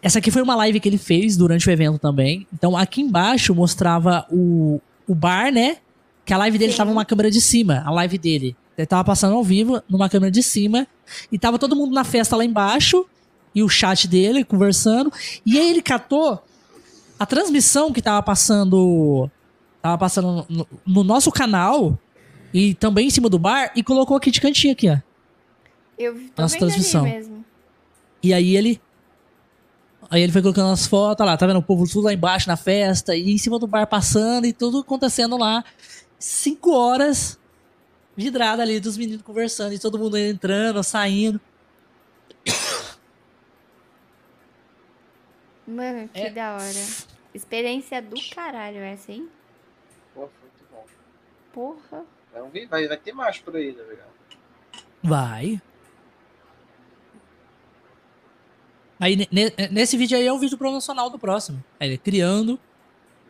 [0.00, 2.46] Essa aqui foi uma live que ele fez durante o evento também.
[2.52, 5.78] Então, aqui embaixo mostrava o, o bar, né?
[6.24, 6.78] Que a live dele Sim.
[6.78, 7.82] tava numa câmera de cima.
[7.84, 8.56] A live dele.
[8.76, 10.86] Ele tava passando ao vivo numa câmera de cima.
[11.30, 13.06] E tava todo mundo na festa lá embaixo.
[13.54, 15.12] E o chat dele conversando.
[15.46, 16.42] E aí ele catou
[17.18, 19.30] a transmissão que tava passando.
[19.84, 21.98] Tava passando no, no nosso canal.
[22.54, 23.70] E também em cima do bar.
[23.76, 24.96] E colocou aqui de cantinho aqui, ó.
[25.98, 27.02] Eu tô Nossa transmissão.
[27.04, 27.44] mesmo.
[28.22, 28.80] E aí ele.
[30.08, 31.58] Aí ele foi colocando as fotos lá, tá vendo?
[31.58, 34.78] O povo tudo lá embaixo na festa, e em cima do bar passando, e tudo
[34.78, 35.62] acontecendo lá.
[36.18, 37.38] Cinco horas
[38.16, 41.38] vidrada ali dos meninos conversando, e todo mundo entrando, saindo.
[45.66, 46.30] Mano, que É.
[46.30, 46.84] da hora.
[47.34, 49.28] Experiência do caralho essa, hein?
[50.14, 50.84] Pô, foi muito bom.
[51.54, 52.04] Porra.
[52.34, 54.08] Vamos ver, vai, vai ter mais por aí, né, legal?
[55.02, 55.62] Vai.
[58.98, 61.62] Aí ne- ne- nesse vídeo aí é o vídeo promocional do próximo.
[61.78, 62.58] Aí ele criando.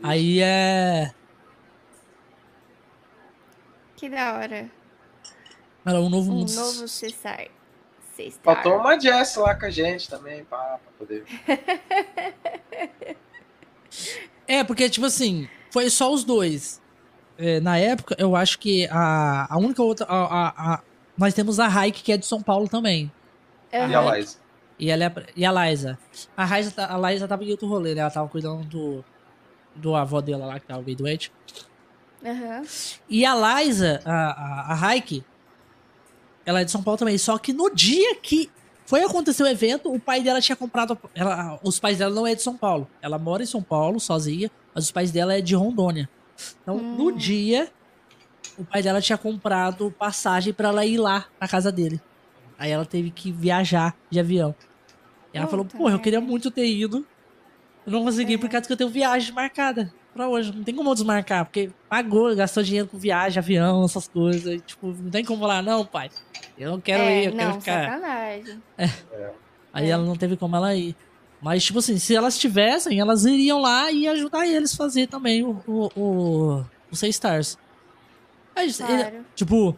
[0.03, 1.13] Aí é.
[3.97, 4.71] Que da hora.
[5.85, 6.53] Era um novo Um mundo.
[6.55, 7.47] novo Cesar.
[8.15, 8.41] Cesar.
[8.43, 11.25] Faltou uma Jess lá com a gente também, pá, pra poder.
[14.47, 16.83] É, porque, tipo assim, foi só os dois.
[17.37, 20.07] É, na época, eu acho que a, a única outra.
[20.09, 20.81] a- a- a-
[21.19, 23.11] nós temos a Raik, que é de São Paulo também.
[23.73, 23.89] Aham.
[23.91, 24.37] E a Liza.
[24.79, 25.99] E, ela é, e a Liza.
[26.37, 28.01] A Liza, tá- a Liza tava em outro rolê, né?
[28.03, 29.05] Ela tava cuidando do,
[29.75, 31.33] do avó dela lá, que tava meio doente.
[32.25, 32.63] Aham.
[33.09, 35.25] E a Liza, a, a, a Raik,
[36.47, 37.19] ela é de São Paulo também.
[37.19, 38.51] Só que no dia que
[38.87, 40.97] foi acontecer o evento, o pai dela tinha comprado.
[41.15, 42.89] Ela, os pais dela não é de São Paulo.
[43.03, 46.09] Ela mora em São Paulo, sozinha, mas os pais dela é de Rondônia.
[46.63, 47.69] Então, no dia,
[48.59, 52.01] o pai dela tinha comprado passagem pra ela ir lá na casa dele.
[52.59, 54.55] Aí ela teve que viajar de avião.
[55.33, 57.05] E ela falou, Puta pô, eu queria muito ter ido.
[57.85, 60.53] Eu não consegui por causa que eu tenho viagem marcada pra hoje.
[60.55, 64.63] Não tem como eu desmarcar, porque pagou, gastou dinheiro com viagem, avião, essas coisas.
[64.65, 66.09] Tipo, não tem como falar, não, pai.
[66.57, 67.85] Eu não quero é, ir, eu não, quero ficar.
[67.85, 68.63] sacanagem.
[69.73, 69.91] Aí É.
[69.91, 70.95] ela não teve como ela ir.
[71.45, 75.43] Mas, tipo assim, se elas tivessem, elas iriam lá e ajudar eles a fazer também
[75.45, 77.59] o, o, o, o Seis Stars.
[78.57, 79.27] Mas, ele- Claro.
[79.35, 79.77] tipo,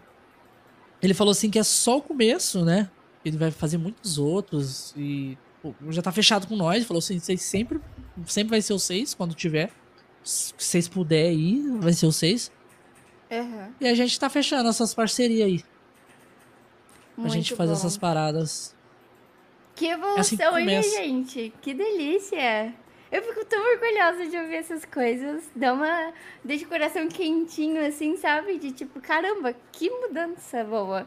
[1.02, 2.88] ele falou assim que é só o começo, né?
[3.24, 6.84] Ele vai fazer muitos outros e pô, já tá fechado com nós.
[6.84, 7.80] Falou assim, vocês sempre,
[8.26, 9.72] sempre vai ser o seis quando tiver.
[10.22, 12.52] Se vocês puder ir, vai ser o seis.
[13.28, 13.70] Aham.
[13.80, 15.64] E a gente tá fechando essas parcerias aí.
[17.16, 17.78] Muito gente fazer bom.
[17.78, 18.75] essas paradas.
[19.76, 19.92] Que assim
[20.34, 20.96] evolução, hein, minha começa.
[21.02, 21.52] gente?
[21.62, 22.72] Que delícia!
[23.12, 25.44] Eu fico tão orgulhosa de ouvir essas coisas.
[25.54, 26.12] Dá uma.
[26.44, 28.58] Deixa o coração quentinho, assim, sabe?
[28.58, 31.06] De tipo, caramba, que mudança boa,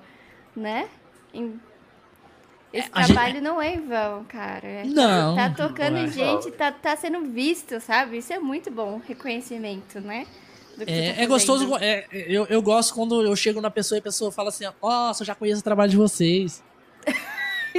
[0.55, 0.87] né?
[1.33, 1.59] Em-
[2.71, 4.65] Esse a gente- trabalho não é em vão, cara.
[4.65, 6.03] É- Não, Tá não tocando é.
[6.03, 8.19] em gente, tá, tá sendo visto, sabe?
[8.19, 10.25] Isso é muito bom, reconhecimento, né?
[10.87, 11.75] É, tá é gostoso.
[11.81, 15.23] é, eu, eu gosto quando eu chego na pessoa e a pessoa fala assim: Nossa,
[15.23, 16.63] eu já conheço o trabalho de vocês.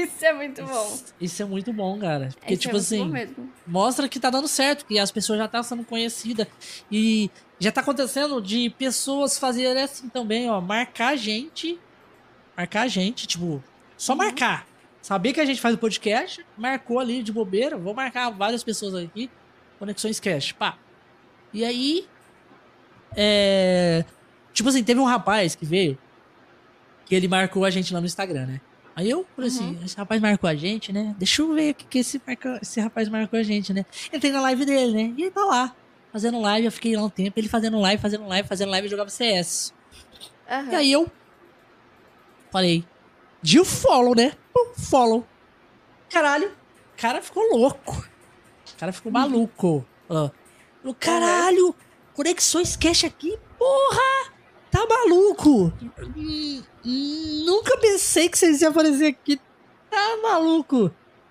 [0.02, 0.98] Isso é muito bom.
[1.20, 2.28] Isso é muito bom, cara.
[2.38, 3.50] Porque, Isso é tipo muito assim.
[3.66, 6.46] mostra que tá dando certo, que as pessoas já estão sendo conhecidas.
[6.90, 11.78] E já tá acontecendo de pessoas fazerem assim também, ó, marcar a gente,
[12.56, 13.62] marcar a gente, tipo,
[13.96, 14.66] só marcar.
[15.02, 18.94] Saber que a gente faz o podcast, marcou ali de bobeira, vou marcar várias pessoas
[18.94, 19.30] aqui,
[19.78, 20.78] Conexões Cash, pá.
[21.52, 22.06] E aí,
[23.16, 24.04] é,
[24.52, 25.98] tipo assim, teve um rapaz que veio,
[27.06, 28.60] que ele marcou a gente lá no Instagram, né?
[28.96, 31.14] Aí eu falei assim, esse rapaz marcou a gente, né?
[31.18, 33.86] Deixa eu ver o que, que esse, marca- esse rapaz marcou a gente, né?
[34.12, 35.14] Entrei na live dele, né?
[35.16, 35.74] E ele tá lá,
[36.12, 38.90] fazendo live, eu fiquei lá um tempo, ele fazendo live, fazendo live, fazendo live, e
[38.90, 39.72] jogava CS.
[40.50, 40.72] Aham.
[40.72, 41.10] E aí eu
[42.50, 42.84] falei,
[43.40, 44.32] de o follow, né?
[44.52, 45.26] Pum, follow.
[46.10, 48.06] Caralho, o cara ficou louco.
[48.74, 49.86] O cara ficou maluco.
[50.08, 51.74] Falou, caralho,
[52.14, 54.32] conexões cash aqui, porra!
[54.70, 55.72] Tá maluco?
[57.44, 59.40] Nunca pensei que vocês iam aparecer aqui.
[59.90, 60.90] Tá maluco?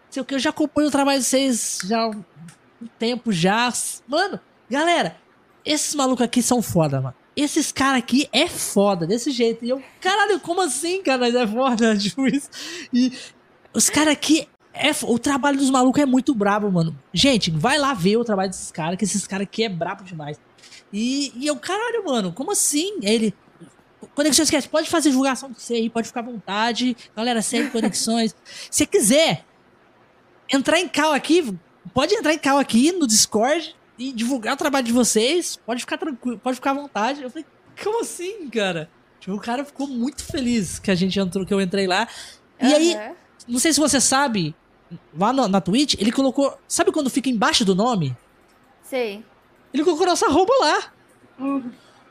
[0.09, 2.23] Sei o que, eu já acompanho o trabalho de vocês já há um
[2.97, 3.71] tempo já.
[4.07, 4.39] Mano,
[4.69, 5.15] galera,
[5.63, 7.15] esses malucos aqui são foda, mano.
[7.35, 9.63] Esses caras aqui é foda, desse jeito.
[9.63, 11.19] E eu, caralho, como assim, cara?
[11.19, 12.49] Mas é foda, tipo isso.
[12.93, 13.17] E
[13.73, 14.47] os caras aqui.
[14.73, 16.97] É, o trabalho dos malucos é muito brabo, mano.
[17.13, 20.39] Gente, vai lá ver o trabalho desses caras, que esses caras aqui é brabo demais.
[20.91, 22.95] E, e eu, caralho, mano, como assim?
[23.03, 23.33] Aí Ele.
[24.15, 26.95] Conexões Cast, pode fazer divulgação com você aí, pode ficar à vontade.
[27.15, 28.35] Galera, segue Conexões.
[28.71, 29.45] Se quiser
[30.51, 31.53] entrar em cal aqui,
[31.93, 35.57] pode entrar em cal aqui no Discord e divulgar o trabalho de vocês.
[35.65, 37.21] Pode ficar tranquilo, pode ficar à vontade.
[37.21, 37.45] Eu falei,
[37.81, 38.89] como assim, cara?
[39.19, 42.07] Tipo, o cara ficou muito feliz que a gente entrou, que eu entrei lá.
[42.61, 42.75] E Aham.
[42.75, 43.11] aí,
[43.47, 44.55] não sei se você sabe,
[45.17, 46.57] lá no- na Twitch, ele colocou.
[46.67, 48.15] Sabe quando fica embaixo do nome?
[48.83, 49.23] Sei.
[49.73, 50.93] Ele colocou nossa arroba lá.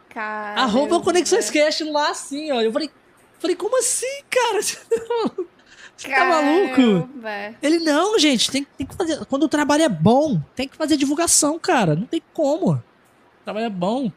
[0.08, 0.60] Caramba.
[0.62, 2.60] Arroba Conexões Cast lá assim, ó.
[2.60, 2.90] Eu falei,
[3.38, 4.60] falei, como assim, cara?
[5.96, 7.08] Você tá maluco?
[7.22, 7.56] Caramba.
[7.60, 9.24] Ele, não, gente, tem, tem que fazer.
[9.26, 11.96] Quando o trabalho é bom, tem que fazer divulgação, cara.
[11.96, 12.72] Não tem como.
[12.74, 14.10] O trabalho é bom.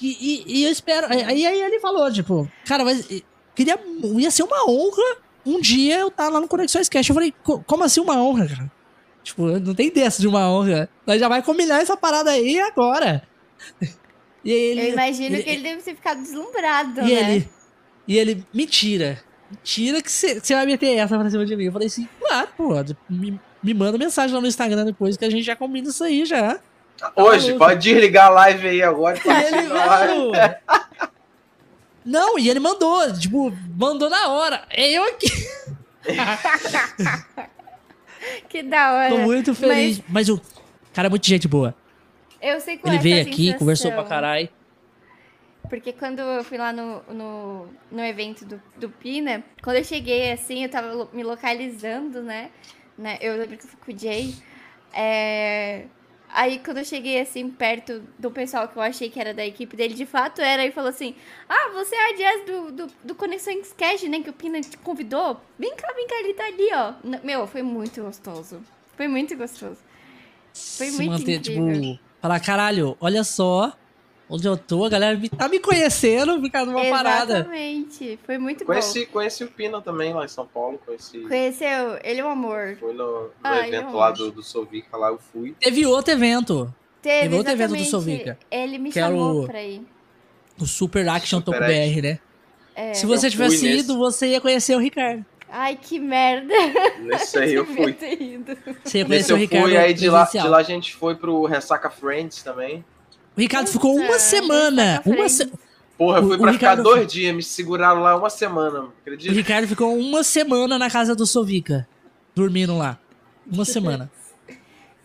[0.00, 1.06] E, e- e eu espero.
[1.10, 3.06] Aí, aí ele falou, tipo, cara, mas
[3.54, 3.78] queria,
[4.18, 7.10] ia ser uma honra um dia eu estar lá no Conexões Cast.
[7.10, 8.72] Eu falei, "Co- como assim uma honra, cara?
[9.26, 10.88] Tipo, não tem dessa de uma honra.
[11.04, 13.24] Nós já vai combinar essa parada aí agora.
[14.44, 17.10] E ele, Eu imagino ele- que ele deve ter ficado deslumbrado, e né?
[17.34, 17.48] ele,
[18.06, 19.20] e ele, mentira.
[19.50, 21.64] Mentira que você vai meter essa pra cima de mim.
[21.64, 22.72] Eu falei assim, claro, pô.
[23.10, 26.24] Me, me manda mensagem lá no Instagram depois que a gente já combina isso aí
[26.24, 26.60] já.
[27.16, 27.58] Hoje, maluco.
[27.66, 29.18] pode desligar a live aí agora.
[29.18, 30.32] E ele, mano.
[32.06, 34.62] Não, e ele mandou, tipo, mandou na hora.
[34.70, 35.26] É eu aqui.
[38.48, 39.10] Que da hora.
[39.10, 40.02] Tô muito feliz.
[40.08, 40.40] Mas, o
[40.92, 41.74] cara é muito gente boa.
[42.40, 43.58] Eu sei qual Ele é veio aqui, sensação.
[43.58, 44.48] conversou pra caralho.
[45.68, 50.30] Porque quando eu fui lá no, no, no evento do, do Pina, quando eu cheguei
[50.30, 52.50] assim, eu tava me localizando, né?
[52.96, 53.18] né?
[53.20, 54.34] Eu lembro que eu fui com o Jay.
[54.92, 55.86] É,
[56.36, 59.74] Aí quando eu cheguei assim, perto do pessoal que eu achei que era da equipe
[59.74, 61.14] dele, de fato era, e falou assim:
[61.48, 64.20] Ah, você é a Jazz do, do, do Conexões Cash, né?
[64.20, 65.40] Que o Pina te convidou.
[65.58, 66.92] Vem cá, vem cá, ele tá ali, ó.
[67.24, 68.60] Meu, foi muito gostoso.
[68.98, 69.78] Foi muito gostoso.
[70.52, 71.72] Foi Se muito manter, incrível.
[71.94, 73.72] tipo, falar, caralho, olha só
[74.28, 77.34] onde eu tô, a galera me- tá me conhecendo, ficar numa parada.
[77.40, 78.18] Exatamente.
[78.24, 78.66] Foi muito bom.
[78.66, 80.78] Conheci, conheci o Pina também lá em São Paulo.
[80.84, 81.18] Conheci.
[81.20, 81.98] Conheceu?
[82.02, 82.76] Ele é um amor.
[82.80, 85.54] Fui no, no Ai, evento eu lá do, do Sovica, lá eu fui.
[85.60, 87.90] Teve outro evento, Teve, Teve outro evento do exatamente.
[87.90, 88.38] Sovica.
[88.50, 89.80] Ele me chamou o- pra ir.
[90.60, 91.94] o Super Action Super Action.
[91.94, 92.18] BR, né?
[92.74, 92.94] É.
[92.94, 93.96] Se você Eu tivesse ido, nesse.
[93.96, 95.24] você ia conhecer o Ricardo.
[95.48, 96.52] Ai, que merda.
[97.00, 97.92] Nesse aí eu fui.
[97.94, 99.64] Você ia Nesse conhecer o eu Ricardo.
[99.68, 102.84] fui, aí de lá, de lá a gente foi pro Ressaca Friends também.
[103.36, 105.02] O Ricardo ficou uma Puta, semana.
[105.04, 105.52] Uma se-
[105.98, 108.80] Porra, eu O- fui o pra Ricardo- ficar dois dias, me seguraram lá uma semana,
[108.82, 108.92] O?
[109.06, 111.86] Ricardo ficou uma semana na casa do Sovica.
[112.34, 112.98] Dormindo lá.
[113.50, 113.64] Uma
[114.04, 114.10] semana.
[114.46, 114.54] Fui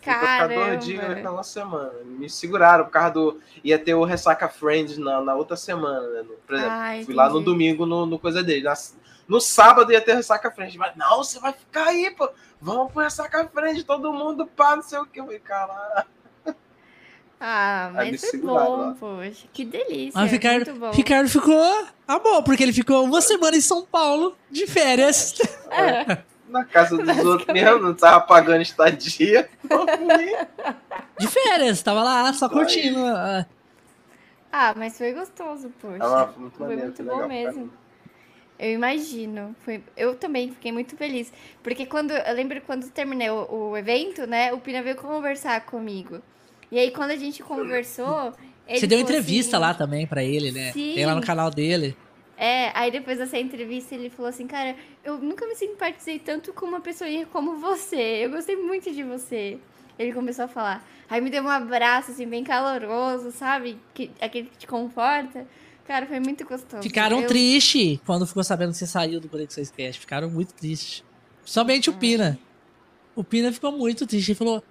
[0.01, 0.77] pra ficar dois Caramba.
[1.15, 1.91] dias, uma semana.
[2.05, 3.39] Me seguraram por causa do.
[3.63, 6.21] Ia ter o Ressaca Friends na, na outra semana, né?
[6.23, 8.63] No- Por exemplo, Ah, fui lá no domingo no, no coisa dele.
[8.63, 8.73] Na-
[9.27, 10.75] no sábado ia ter Ressaca Friends.
[10.75, 12.29] Mas não, você vai ficar aí, pô.
[12.59, 15.19] Vamos pro Ressaca Friends, todo mundo pá, não sei o que.
[15.21, 16.05] Eu falei, caralho.
[17.43, 18.95] Ah, mas foi seguraram bom, lá.
[18.99, 19.47] poxa.
[19.51, 20.11] Que delícia.
[20.13, 20.91] Mas o Ricardo, Muito bom.
[20.91, 25.35] Ricardo ficou amor, porque ele ficou uma semana em São Paulo de férias.
[25.73, 26.23] É.
[26.49, 29.49] Na casa dos outros mesmo, não tava pagando estadia.
[31.17, 32.99] De férias, tava lá só curtindo.
[33.05, 33.45] ah,
[34.51, 35.97] Ah, mas foi gostoso, poxa.
[36.01, 37.53] Ah, foi muito Foi muito bom legal mesmo.
[37.53, 37.73] caramba.
[38.59, 39.55] Eu imagino.
[39.61, 39.81] Foi...
[39.95, 41.31] Eu também fiquei muito feliz.
[41.63, 42.11] Porque quando.
[42.11, 44.51] Eu lembro que quando terminei o, o evento, né?
[44.53, 46.21] O Pina veio conversar comigo.
[46.71, 48.33] E aí, quando a gente conversou.
[48.67, 50.71] Você deu entrevista assim- lá também pra ele, né?
[50.71, 50.93] Sim.
[50.95, 51.95] Tem lá no canal dele.
[52.37, 56.65] É, aí depois dessa entrevista ele falou assim, cara, eu nunca me simpatizei tanto com
[56.65, 58.25] uma pessoa como você.
[58.25, 59.59] Eu gostei muito de você.
[59.99, 60.87] Ele começou a falar.
[61.07, 63.77] Aí me deu um abraço, assim, bem caloroso, sabe?
[63.93, 65.45] Que, aquele que te conforta.
[65.85, 66.81] Cara, foi muito gostoso.
[66.81, 67.27] Ficaram eu...
[67.27, 69.99] tristes quando ficou sabendo que você saiu do Conexões Cast.
[69.99, 71.03] Ficaram muito tristes.
[71.45, 72.39] Somente o Pina.
[73.13, 74.31] O Pina ficou muito triste.
[74.31, 74.63] Ele falou.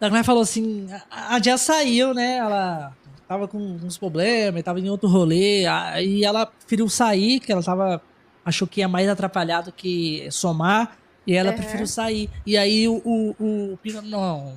[0.00, 2.36] A mulher falou assim: a, a Jess saiu, né?
[2.38, 2.96] Ela
[3.28, 5.66] tava com uns problemas, tava em outro rolê.
[5.66, 8.02] Aí ela preferiu sair, que ela tava.
[8.44, 10.96] Achou que ia mais atrapalhar do que somar.
[11.26, 11.56] E ela Uhum.
[11.56, 12.30] preferiu sair.
[12.46, 14.54] E aí o, o, o Pina, não.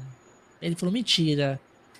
[0.61, 1.60] Ele falou: mentira.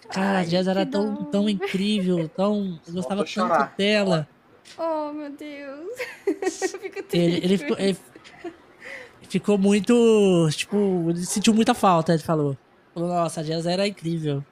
[0.10, 2.80] Cara, a Ai, Jazz era tão, tão incrível, tão.
[2.88, 4.28] Eu gostava tanto dela.
[4.78, 5.90] Oh, meu Deus.
[6.74, 7.18] eu fico triste.
[7.18, 7.98] Ele, ele ficou, ele
[9.28, 10.48] ficou muito.
[10.52, 12.58] Tipo, ele sentiu muita falta, ele falou.
[12.96, 14.44] Nossa, a Jazz era incrível.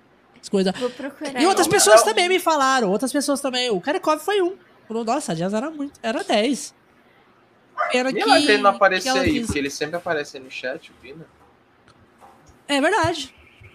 [0.41, 0.73] As coisas.
[0.79, 1.39] Vou procurar.
[1.41, 2.05] E outras Não, pessoas não.
[2.07, 3.69] também me falaram, outras pessoas também.
[3.69, 4.55] O Karekov foi um.
[4.87, 5.99] Falou, nossa, a Jazz era muito.
[6.01, 6.73] Era 10.
[7.93, 8.19] Era E que.
[8.19, 11.25] ele não ela aí, quis- porque ele sempre aparece aí no chat, o Pina.
[12.67, 13.33] É verdade.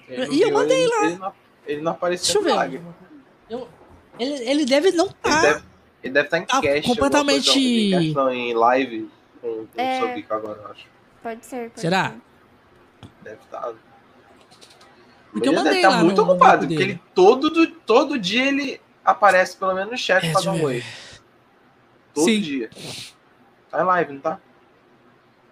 [0.09, 1.05] E eu mandei ele, lá.
[1.07, 1.33] Ele não,
[1.67, 3.71] ele não apareceu Deixa eu no ver.
[4.19, 5.41] ele, ele deve não estar.
[5.43, 5.63] deve,
[6.03, 6.89] ele deve estar em Tá cast.
[6.89, 9.11] completamente- coisa, Em, cast, não, em live
[9.41, 10.03] com, com É.
[10.03, 10.87] o Sobico agora, eu acho.
[11.23, 12.11] Pode ser, pode Será?
[12.11, 13.09] ser.
[13.23, 13.73] Deve estar.
[15.39, 17.51] Porque eu ele deve mandei estar lá muito no- no ocupado, grupo porque ele todo,
[17.51, 20.83] do- todo dia ele aparece pelo menos no chat É, pra dar eu um oi.
[22.15, 22.41] Todo Sim.
[22.41, 22.71] dia.
[23.71, 24.41] Tá em live, não tá?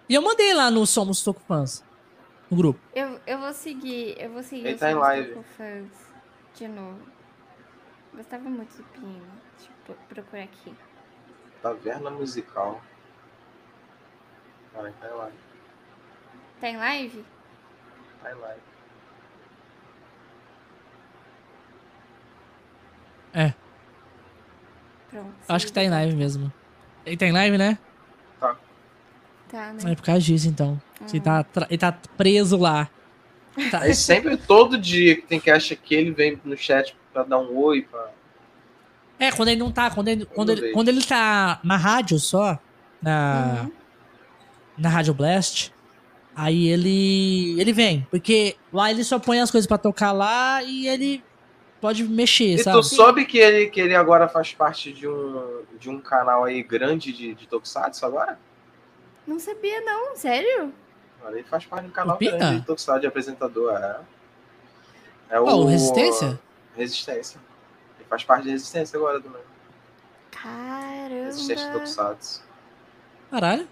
[0.09, 1.83] E eu mandei lá no Somos Tocufãs.
[2.49, 2.79] no grupo.
[2.93, 5.43] Eu, eu vou seguir, eu vou seguir Ele os tá em meus live.
[5.57, 5.87] fãs
[6.55, 6.99] de novo.
[8.15, 9.21] Gostava muito do Pino.
[9.57, 10.73] Deixa eu pro- procurar aqui.
[11.61, 12.81] Taverna musical.
[14.73, 15.37] Vai, tá em live.
[16.61, 17.25] Tá em live?
[18.23, 18.61] Tá em live.
[25.09, 25.33] Pronto.
[25.47, 26.51] Acho que tá em live mesmo.
[27.05, 27.77] Ele tá em live, né?
[28.39, 28.59] volta.
[29.49, 29.91] Tá, né?
[29.91, 30.81] É por causa disso, então.
[31.09, 32.89] Ele, tá, tra- ele tá preso lá.
[33.71, 37.23] Tá- Aí sempre, todo dia que tem que achar que ele vem no chat pra
[37.23, 38.09] dar um oi, pra...
[39.17, 39.89] É, quando ele não tá.
[39.89, 42.59] Quando ele, quando ele, quando ele tá na rádio só,
[43.01, 43.71] na, Uhum.
[44.77, 45.71] na Rádio Blast,
[46.35, 47.57] aí ele.
[47.57, 48.05] ele vem.
[48.11, 51.23] Porque lá ele só põe as coisas pra tocar lá e ele
[51.85, 52.77] pode mexer, E sabe?
[52.77, 56.63] tu soube que ele, que ele agora faz parte de um, de um canal aí
[56.63, 58.39] grande de, de Tokusatsu agora?
[59.27, 60.15] Não sabia, não.
[60.15, 60.73] Sério?
[61.27, 63.99] Ele faz parte de um canal grande de Tokusatsu, de apresentador, é.
[65.29, 66.39] É Ó, o Resistência?
[66.75, 67.39] Resistência.
[67.99, 69.41] Ele faz parte de Resistência agora também.
[71.25, 71.79] Resistência de Caramba.
[71.79, 72.41] Tokusatsu.
[73.29, 73.67] Caralho.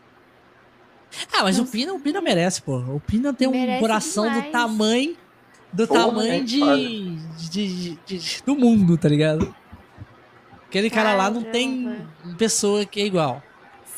[1.32, 1.66] Ah, mas o.
[1.66, 2.78] Pina, o Pina merece, pô.
[2.78, 4.52] O Pina tem um Merece coração do demais.
[4.52, 5.18] tamanho.
[5.74, 6.60] Do Porra, tamanho nem de,
[7.50, 9.54] de, de- de- do mundo, tá ligado?
[10.68, 11.98] Aquele cara lá não tem
[12.38, 13.42] pessoa que é igual.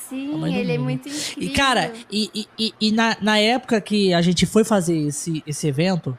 [0.10, 0.84] Sim, ele é mundo.
[0.86, 1.44] muito incrível.
[1.44, 5.44] E, cara, e, e, e- e na, na época que a gente foi fazer esse,
[5.46, 6.18] esse evento,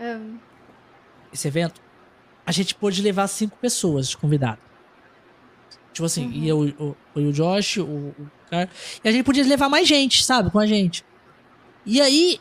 [0.00, 0.36] Hum,
[1.32, 1.80] esse evento,
[2.44, 4.58] a gente pôde levar cinco pessoas de convidado.
[5.92, 6.72] Tipo assim, Uhum.
[6.78, 8.68] o, o, o, o Josh, o, o cara.
[9.02, 10.50] E a gente podia levar mais gente, sabe?
[10.50, 11.04] Com a gente.
[11.84, 12.38] E aí,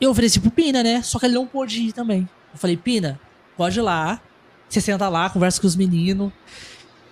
[0.00, 1.02] eu ofereci pro Pina, né?
[1.02, 2.28] Só que ele não pôde ir também.
[2.52, 3.18] Eu falei, Pina,
[3.56, 4.20] pode ir lá.
[4.68, 6.32] Você senta lá, conversa com os meninos.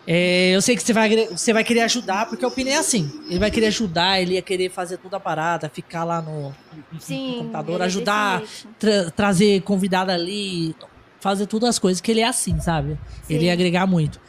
[0.07, 2.77] É, eu sei que você vai, querer- você vai querer ajudar, porque o Pina é
[2.77, 3.11] assim.
[3.29, 6.55] Ele vai querer ajudar, ele ia querer fazer toda a parada, ficar lá no,
[6.93, 7.37] no sim.
[7.39, 8.43] computador, ele é ajudar
[8.79, 10.75] tra- trazer convidado ali,
[11.21, 12.99] fazer todas as coisas, que ele é assim, sabe?
[13.31, 13.47] Ele Sim.
[13.47, 14.21] ia agregar muito.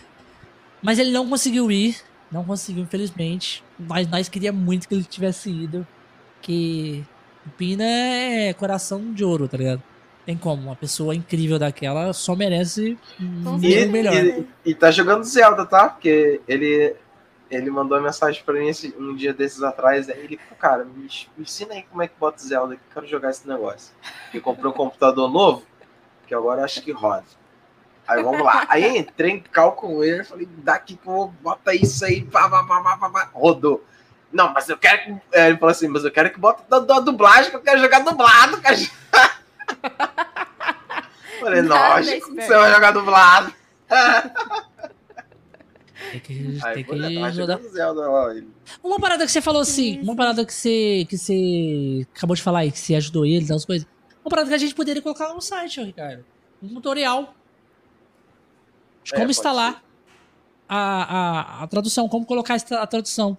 [0.81, 1.97] Mas ele não conseguiu ir,
[2.31, 3.61] não conseguiu, infelizmente.
[3.77, 5.85] Mas nós queríamos muito que ele tivesse ido.
[6.41, 7.03] Que
[7.45, 9.81] o Pina é coração de ouro, tá ligado?
[10.25, 13.91] Tem como, uma pessoa incrível daquela só merece um certeza.
[13.91, 14.13] melhor.
[14.15, 15.87] E, e tá jogando Zelda, tá?
[15.89, 16.95] Porque ele,
[17.51, 20.09] ele mandou uma mensagem pra mim esse- um dia desses atrás.
[20.09, 22.93] Aí ele, "Pô, cara, me, me ensina aí como é que bota Zelda, que eu
[22.95, 23.93] quero jogar esse negócio.
[24.33, 25.63] E comprei um computador novo,
[26.27, 27.23] que agora acho que roda.
[28.07, 28.65] Aí vamos lá.
[28.67, 32.49] Aí entrei em cálculo com ele, falei, daqui que eu vou, bota isso aí, pá,
[32.49, 33.29] pá, pá, pá, pá, pá.
[33.33, 33.83] rodou.
[34.35, 35.15] Não, mas eu quero que.
[35.31, 37.79] é, Ele falou assim, mas eu quero que bota da, da dublagem, que eu quero
[37.79, 38.75] jogar dublado, cara.
[41.39, 43.53] Falei, Nada lógico você vai jogar dublado.
[46.11, 47.59] Tem que, Aí, tem que ajudar.
[47.61, 48.33] lá.
[48.83, 52.59] Uma parada que você falou assim, uma parada que você, que você acabou de falar
[52.59, 53.87] aí, que você ajudou ele tal, as coisas.
[54.23, 56.25] Uma parada que a gente poderia colocar no site, Ricardo.
[56.61, 57.33] Um tutorial.
[59.01, 59.81] De É, como pode instalar
[60.67, 63.37] a, a, a tradução, como colocar a tradução.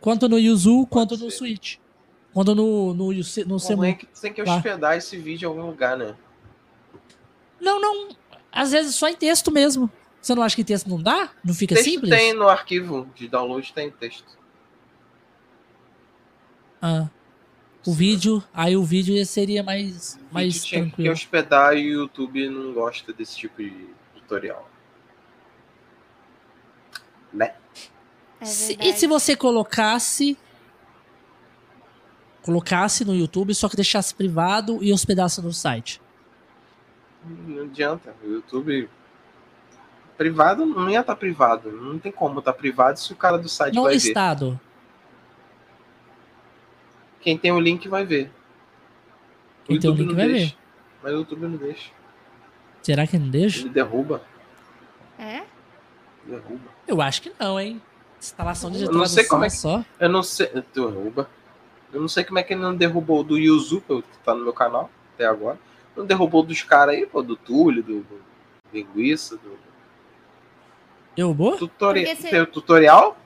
[0.00, 1.30] Quanto no Yuzu, quanto no.
[1.30, 1.76] Switch.
[2.32, 3.84] Quanto no, no, no O Semu.
[3.84, 4.56] é que tem que Tá.
[4.56, 6.14] hospedar esse vídeo em algum lugar, né?
[7.60, 8.16] Não, não.
[8.52, 9.90] Às vezes só em texto mesmo.
[10.20, 11.30] Você não acha que texto não dá?
[11.44, 12.10] Não fica texto simples?
[12.10, 14.38] tem no arquivo de download, tem texto.
[16.80, 17.08] Ah.
[17.86, 21.12] O vídeo, aí o vídeo seria mais, O mais vídeo tinha que tranquilo.
[21.12, 24.68] hospedar e o YouTube não gosta desse tipo de tutorial.
[27.32, 27.54] Né?
[28.40, 30.36] É Se- e se você colocasse.
[32.42, 36.00] Colocasse no YouTube, só que deixasse privado e hospedasse no site?
[37.24, 38.14] Não adianta.
[38.24, 38.88] O YouTube.
[40.16, 41.70] Privado não ia estar privado.
[41.70, 43.98] Não tem como estar privado se o cara do site no vai ver.
[43.98, 44.58] estado.
[47.20, 48.30] Quem tem o link vai ver.
[49.64, 50.56] Quem tem o YouTube link não vai deixa.
[51.02, 51.90] Mas o YouTube não deixa.
[52.82, 53.60] Será que não deixa?
[53.60, 54.22] Ele derruba.
[55.18, 55.42] É?
[56.24, 56.70] Derruba.
[56.88, 57.80] Eu acho que não, hein?
[58.20, 59.84] Instalação de Eu não sei como é que- só.
[59.98, 60.48] Eu não sei.
[60.74, 61.28] Derruba.
[61.92, 64.52] Eu não sei como é que ele não derrubou do Yuzu, que tá no meu
[64.52, 65.58] canal até agora.
[65.96, 68.20] Não derrubou dos caras aí, pô, do Túlio, do, do
[68.72, 69.58] Linguiça, do
[71.16, 71.56] Derrubou?
[71.56, 72.06] tutorial.
[72.06, 73.16] Porque se- Tem o tutorial?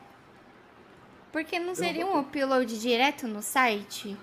[1.30, 4.16] Porque não seria um upload direto no site?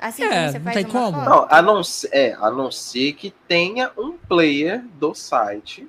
[0.00, 1.24] Assim É, você não faz tem uma como.
[1.24, 1.30] foto?
[1.30, 5.88] Não, a não, ser, é, a não ser que tenha um player do site,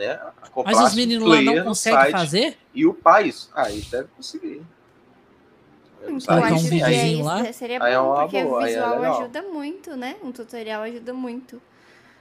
[0.00, 0.18] né?
[0.64, 2.58] Mas os meninos lá não conseguem fazer?
[2.74, 3.50] E upar isso.
[3.54, 4.62] Ah, eles devem conseguir.
[6.02, 7.42] Então, Colocar eu um acho que é lá?
[7.50, 9.20] isso seria Aí é bom, uma porque boa, o aí é visual legal.
[9.20, 10.16] ajuda muito, né?
[10.24, 11.60] Um tutorial ajuda muito.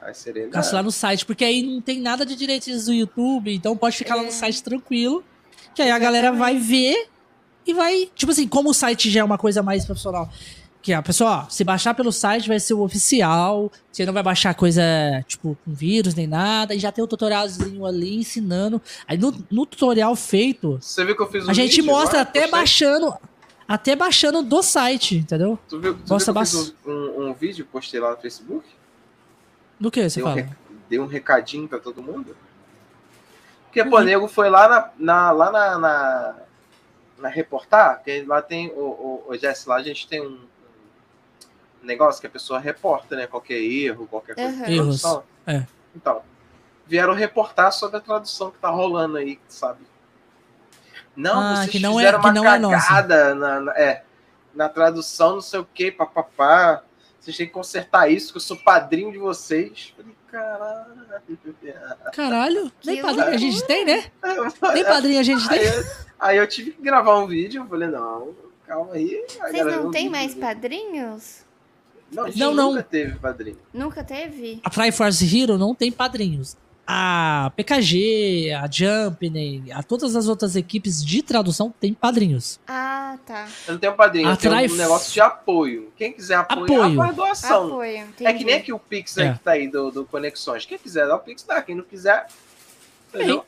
[0.01, 0.61] Aí seria legal.
[0.61, 4.15] Cancelar no site, porque aí não tem nada de direitos do YouTube, então pode ficar
[4.15, 4.25] lá É.
[4.25, 5.23] no site tranquilo,
[5.73, 7.07] que aí a galera vai ver
[7.65, 8.09] e vai.
[8.15, 10.29] Tipo assim, como o site já é uma coisa mais profissional,
[10.81, 14.23] Que a pessoa, ó, se baixar pelo site vai ser o oficial, você não vai
[14.23, 14.81] baixar coisa,
[15.27, 18.81] tipo, com vírus nem nada, e já tem o tutorialzinho ali ensinando.
[19.05, 22.21] Aí no, no tutorial feito, Você viu que eu fiz um a gente vídeo mostra
[22.21, 22.29] agora?
[22.29, 23.13] até baixando,
[23.67, 25.59] até baixando do site, entendeu?
[25.67, 28.17] Tu viu, tu Mostra viu que eu fiz um, um, um vídeo postei lá no
[28.17, 28.65] Facebook?
[29.77, 30.41] Do que você Dei um, fala?
[30.41, 30.57] rec-
[30.89, 32.35] dei um recadinho pra todo mundo?
[33.65, 36.35] Porque, pô, nego foi lá na, na- lá na, na,
[37.19, 40.58] na reportar, que lá tem, o, o, o Jess, lá a gente tem um, um
[41.81, 43.27] negócio que a pessoa reporta, né?
[43.27, 45.23] Qualquer erro, qualquer coisa de Erros, tradução.
[45.47, 45.65] é.
[45.95, 46.21] Então,
[46.85, 49.79] vieram reportar sobre a tradução que tá rolando aí, sabe?
[51.15, 54.03] Não, Ah, vocês que não é- fizeram que uma não é cagada na, na- é,
[54.53, 56.83] na tradução, não sei o que, papapá.
[57.19, 59.93] Vocês têm que consertar isso, que eu sou padrinho de vocês.
[59.97, 61.09] Falei, caralho.
[62.13, 64.11] Caralho, nem Que padrinho a gente tem, né?
[64.73, 65.67] Nem padrinho a gente Aí tem.
[65.67, 65.83] eu,
[66.19, 68.33] aí eu tive que gravar um vídeo, eu falei, não,
[68.65, 69.25] calma aí.
[69.41, 70.11] Aí Vocês não um têm vídeo.
[70.11, 71.45] mais padrinhos?
[72.11, 72.71] Não, a gente Não, não.
[72.71, 73.57] nunca teve padrinho.
[73.73, 74.59] Nunca teve?
[74.63, 76.57] A Triforce Hero não tem padrinhos.
[76.91, 82.59] A PKG, a Jumpney, a todas as outras equipes de tradução têm padrinhos.
[82.67, 83.47] Ah, tá.
[83.67, 85.91] Eu não tenho padrinho, eu Atrai- tenho um negócio de apoio.
[85.95, 86.95] Quem quiser apoiar, Apoio.
[86.95, 87.67] faz doação.
[87.67, 89.33] Apoio, É que nem aqui o Pix aí É.
[89.33, 90.65] que tá aí do, do Conexões.
[90.65, 91.61] Quem quiser dar o Pix, dá.
[91.61, 92.25] Quem não quiser,
[93.13, 93.45] entendeu?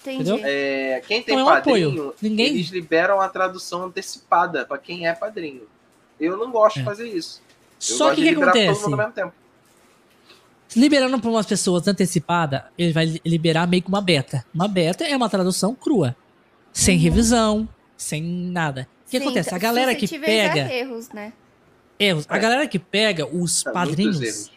[0.00, 0.22] Entendi.
[0.30, 0.40] Entendeu?
[0.42, 2.14] É, quem tem Não é um padrinho, apoio.
[2.20, 5.62] Ninguém- eles liberam a tradução antecipada pra quem é padrinho.
[6.18, 6.80] Eu não gosto É.
[6.80, 7.40] de fazer isso.
[7.82, 8.84] Só que o que acontece?
[10.74, 14.44] Liberando para umas pessoas antecipada, ele vai liberar meio que uma beta.
[14.54, 16.16] Uma beta é uma tradução crua.
[16.72, 18.88] Sem revisão, sem nada.
[19.06, 19.54] O que Sim, acontece?
[19.54, 21.32] A galera que pega erros, né?
[21.98, 22.40] erros, a É.
[22.40, 24.50] galera que pega os Tá, padrinhos,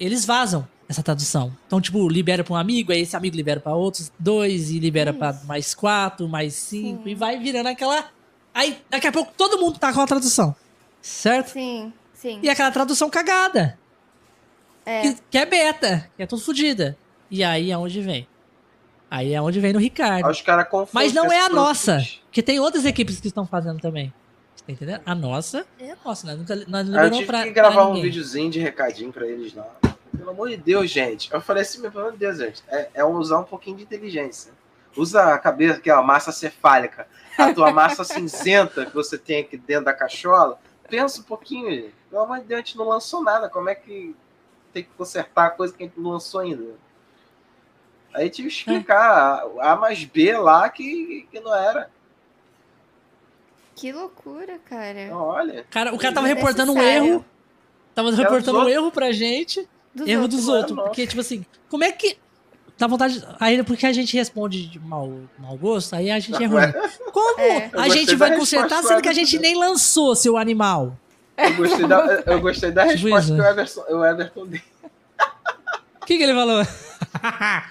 [0.00, 1.54] eles vazam essa tradução.
[1.66, 5.12] Então, tipo, libera para um amigo, aí esse amigo libera para outros dois, e libera
[5.12, 7.10] para mais quatro, mais cinco, Sim.
[7.10, 8.06] e vai virando aquela.
[8.54, 10.54] Aí, daqui a pouco, todo mundo tá com a tradução.
[11.02, 11.50] Certo?
[11.52, 11.92] Sim,
[12.24, 12.40] sim.
[12.42, 13.78] E aquela tradução cagada.
[14.86, 15.02] É.
[15.02, 16.96] Que, que é beta, que é tudo fodida.
[17.30, 18.26] E aí é onde vem.
[19.10, 20.24] Aí é onde vem no Ricardo.
[20.24, 22.02] Aí os caras confundem Mas não é a nossa.
[22.24, 24.12] Porque tem outras equipes que estão fazendo também.
[24.56, 25.00] Você tá entendendo?
[25.04, 26.34] A nossa é a nossa, né?
[26.34, 29.68] Nunca, nós Aí eu tive pra, que gravar um videozinho de recadinho pra eles lá.
[30.16, 31.32] Pelo amor de Deus, gente.
[31.32, 32.62] Eu falei assim, pelo amor de Deus, gente.
[32.68, 34.52] É, é usar um pouquinho de inteligência.
[34.96, 37.06] Usa a cabeça, que é a massa cefálica.
[37.36, 40.58] A tua massa cinzenta que você tem aqui dentro da cachola.
[40.88, 41.92] Pensa um pouquinho.
[42.10, 43.48] Pelo amor de Deus, a gente não lançou nada.
[43.48, 44.14] Como é que
[44.72, 46.74] tem que consertar a coisa que a gente não lançou ainda?
[48.12, 51.90] Aí tive que explicar A, a mais B lá que, que não era.
[53.74, 55.02] Que loucura, cara.
[55.02, 55.66] Então, olha.
[55.68, 57.24] Cara, o cara tava reportando um erro.
[57.94, 59.68] Tava reportando um erro pra gente.
[59.92, 60.40] Dos erro outros.
[60.44, 60.78] dos é outros.
[60.78, 62.16] Porque, tipo assim, como é que.
[62.76, 63.24] Dá vontade.
[63.38, 66.72] Aí, porque a gente responde de mau, mau gosto, aí a gente é ruim.
[67.12, 67.70] Como É.
[67.72, 70.96] A gente vai consertar do sendo que a gente nem lançou seu animal?
[71.36, 73.50] Eu gostei da, eu gostei da Tipo resposta isso, que o né?
[73.50, 74.60] Everton, o Everton deu.
[76.02, 76.60] O que, que ele falou?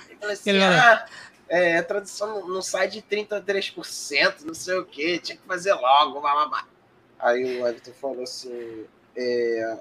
[0.09, 0.75] Ele falou assim, Ele falou.
[0.77, 1.06] ah,
[1.49, 5.73] é, a tradução não, não sai de 33%, não sei o que, tinha que fazer
[5.73, 6.65] logo, blá, blá, blá.
[7.19, 9.77] Aí o Everton falou assim, é,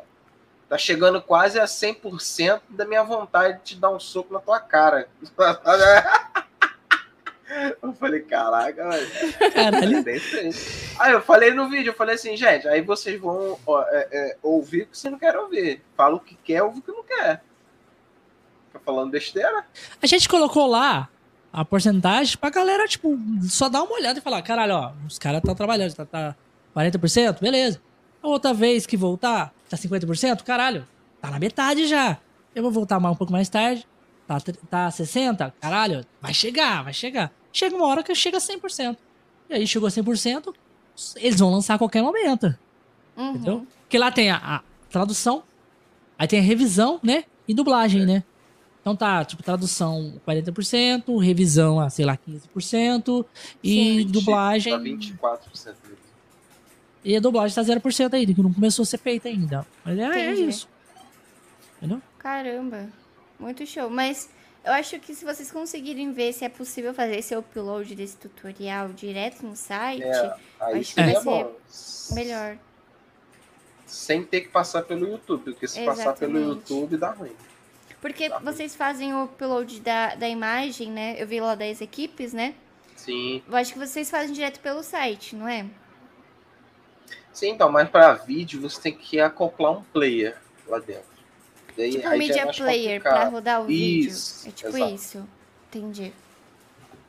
[0.73, 4.59] tá chegando quase a 100% da minha vontade de te dar um soco na tua
[4.59, 5.07] cara.
[7.83, 9.52] Eu falei, caraca, velho.
[9.52, 10.02] Caralho.
[10.02, 10.59] Diferente.
[10.99, 14.36] Aí eu falei no vídeo, eu falei assim, gente, aí vocês vão ó, é, é,
[14.42, 15.83] ouvir o que você não quer ouvir.
[15.94, 17.42] Fala o que quer, ouve o que não quer.
[18.68, 19.67] Fica falando besteira?
[20.01, 21.10] A gente colocou lá
[21.52, 25.41] a porcentagem pra galera, tipo, só dar uma olhada e falar, caralho, ó, os caras
[25.41, 26.34] estão trabalhando, tá, tá
[26.75, 27.78] 40%, beleza.
[28.23, 30.86] A outra vez que voltar, tá 50%, caralho,
[31.20, 32.18] tá na metade já.
[32.55, 33.86] Eu vou voltar mais um pouco mais tarde,
[34.26, 34.39] tá,
[34.70, 37.33] tá 60%, caralho, vai chegar, vai chegar.
[37.52, 38.97] Chega uma hora que chega a 100%.
[39.51, 40.55] E aí chegou a 100%,
[41.17, 42.55] eles vão lançar a qualquer momento.
[43.17, 43.31] Uhum.
[43.31, 43.67] Entendeu?
[43.83, 45.42] Porque lá tem a, a tradução,
[46.18, 47.25] aí tem a revisão, né?
[47.49, 48.23] E dublagem, né?
[48.81, 53.25] Então tá, tipo, tradução 40%, revisão, ah, sei lá, 15%,
[53.62, 54.07] e Sim.
[54.07, 54.73] dublagem.
[54.73, 55.75] Tá 24%.
[57.05, 59.66] E a dublagem tá 0% ainda, que não começou a ser feita ainda.
[59.84, 60.68] Mas é, é isso.
[61.78, 62.00] Entendeu?
[62.18, 62.89] Caramba,
[63.40, 63.90] muito show.
[63.90, 64.31] Mas
[64.64, 68.89] eu acho que se vocês conseguirem ver se é possível fazer esse upload desse tutorial
[68.90, 71.52] direto no site, É, aí Acho que seria vai bom.
[72.12, 72.56] melhor.
[73.86, 76.70] Sem ter que passar pelo YouTube, porque se passar pelo Exatamente.
[76.72, 77.32] YouTube dá ruim.
[78.00, 78.39] Porque Tá.
[78.39, 81.14] vocês fazem o upload da, da imagem, né?
[81.18, 82.55] Eu vi lá das equipes, né?
[82.97, 83.42] Sim.
[83.48, 85.66] Eu acho que vocês fazem direto pelo site, não é?
[87.33, 90.36] Sim, então, mas para vídeo você tem que acoplar um player
[90.67, 91.11] lá dentro.
[91.77, 93.31] Daí, Tipo um é media mais player complicado.
[93.33, 94.49] rodar o Isso, vídeo.
[94.49, 94.94] É tipo exato.
[94.94, 95.28] isso.
[95.69, 96.12] Entendi.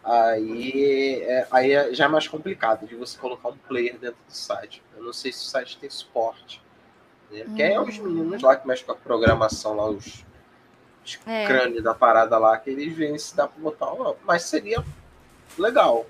[0.03, 4.33] Aí, é, aí é- já é mais complicado de você colocar um player dentro do
[4.33, 4.81] site.
[4.97, 6.61] Eu não sei se o site tem suporte.
[7.31, 7.43] Né?
[7.45, 10.23] Porque é os meninos lá que mexem com a programação lá, os,
[11.05, 11.45] os É.
[11.45, 14.15] crânios da parada lá, que eles veem se dá pra botar ou não.
[14.25, 14.83] Mas seria
[15.57, 16.05] legal.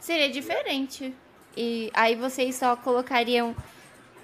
[0.00, 1.14] Seria diferente.
[1.56, 3.54] E aí vocês só colocariam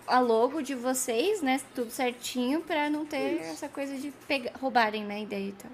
[0.06, 1.60] a logo de vocês, né?
[1.74, 3.52] Tudo certinho, pra não ter Isso.
[3.52, 5.22] essa coisa de pegar, roubarem, né?
[5.22, 5.70] Ideia e tal.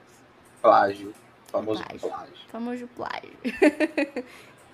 [0.63, 1.15] Plágio.
[1.49, 2.09] Famoso Plágio.
[2.09, 2.35] plágio.
[2.49, 3.33] Famoso plágio.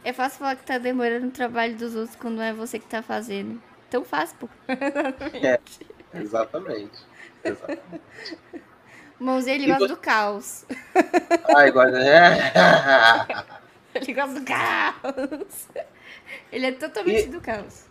[0.05, 2.87] é fácil falar que tá demorando o trabalho dos outros quando não é você que
[2.87, 3.61] tá fazendo.
[3.89, 4.49] Tão fácil, pô.
[6.13, 6.99] Exatamente.
[7.43, 8.39] Exatamente.
[9.19, 10.67] O Mãozinho, ele gosta do caos.
[11.57, 11.93] Ai, agora.
[13.95, 15.69] Ele gosta do caos.
[16.53, 17.85] Ele é totalmente E- do caos.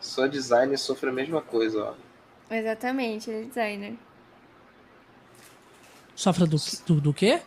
[0.00, 1.94] Sou designer e sofro a mesma coisa, ó.
[2.54, 3.94] Exatamente, ele é designer.
[6.14, 7.40] Sofra do, do, do quê?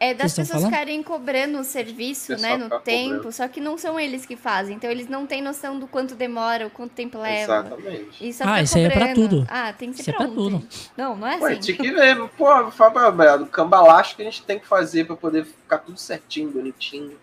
[0.00, 3.32] É das Vocês pessoas ficarem cobrando o serviço, né, no tempo, cobrando.
[3.32, 4.76] só que não são eles que fazem.
[4.76, 7.58] Então eles não têm noção do quanto demora, o quanto tempo leva.
[7.66, 8.32] Exatamente.
[8.32, 9.44] Só Ah, isso aí é pra tudo.
[9.50, 10.64] Ah, tem que ser Isso é pra tudo.
[10.96, 11.60] Não, não é Ué, assim.
[11.60, 15.44] tinha que ver, pô, Fábio, do cambalacho que a gente tem que fazer pra poder
[15.44, 17.18] ficar tudo certinho, bonitinho.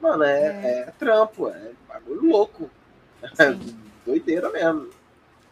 [0.00, 2.70] Mano, é, é trampo, é bagulho louco.
[3.34, 3.76] Sim.
[4.06, 4.88] Doideira mesmo.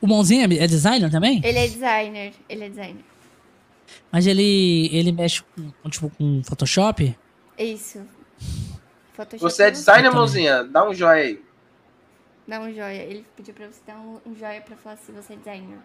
[0.01, 1.41] O Mãozinho é é designer também?
[1.45, 3.05] Ele é designer, ele é designer.
[4.11, 5.43] Mas ele, ele mexe
[5.83, 7.17] com, tipo, com Photoshop?
[7.59, 8.01] Isso.
[9.13, 10.65] Photoshop Você é designer, mãozinha?
[10.65, 11.43] Dá um joia aí.
[12.47, 13.03] Dá um joia.
[13.03, 15.79] Ele pediu pra você dar um, um joia pra falar se você é designer.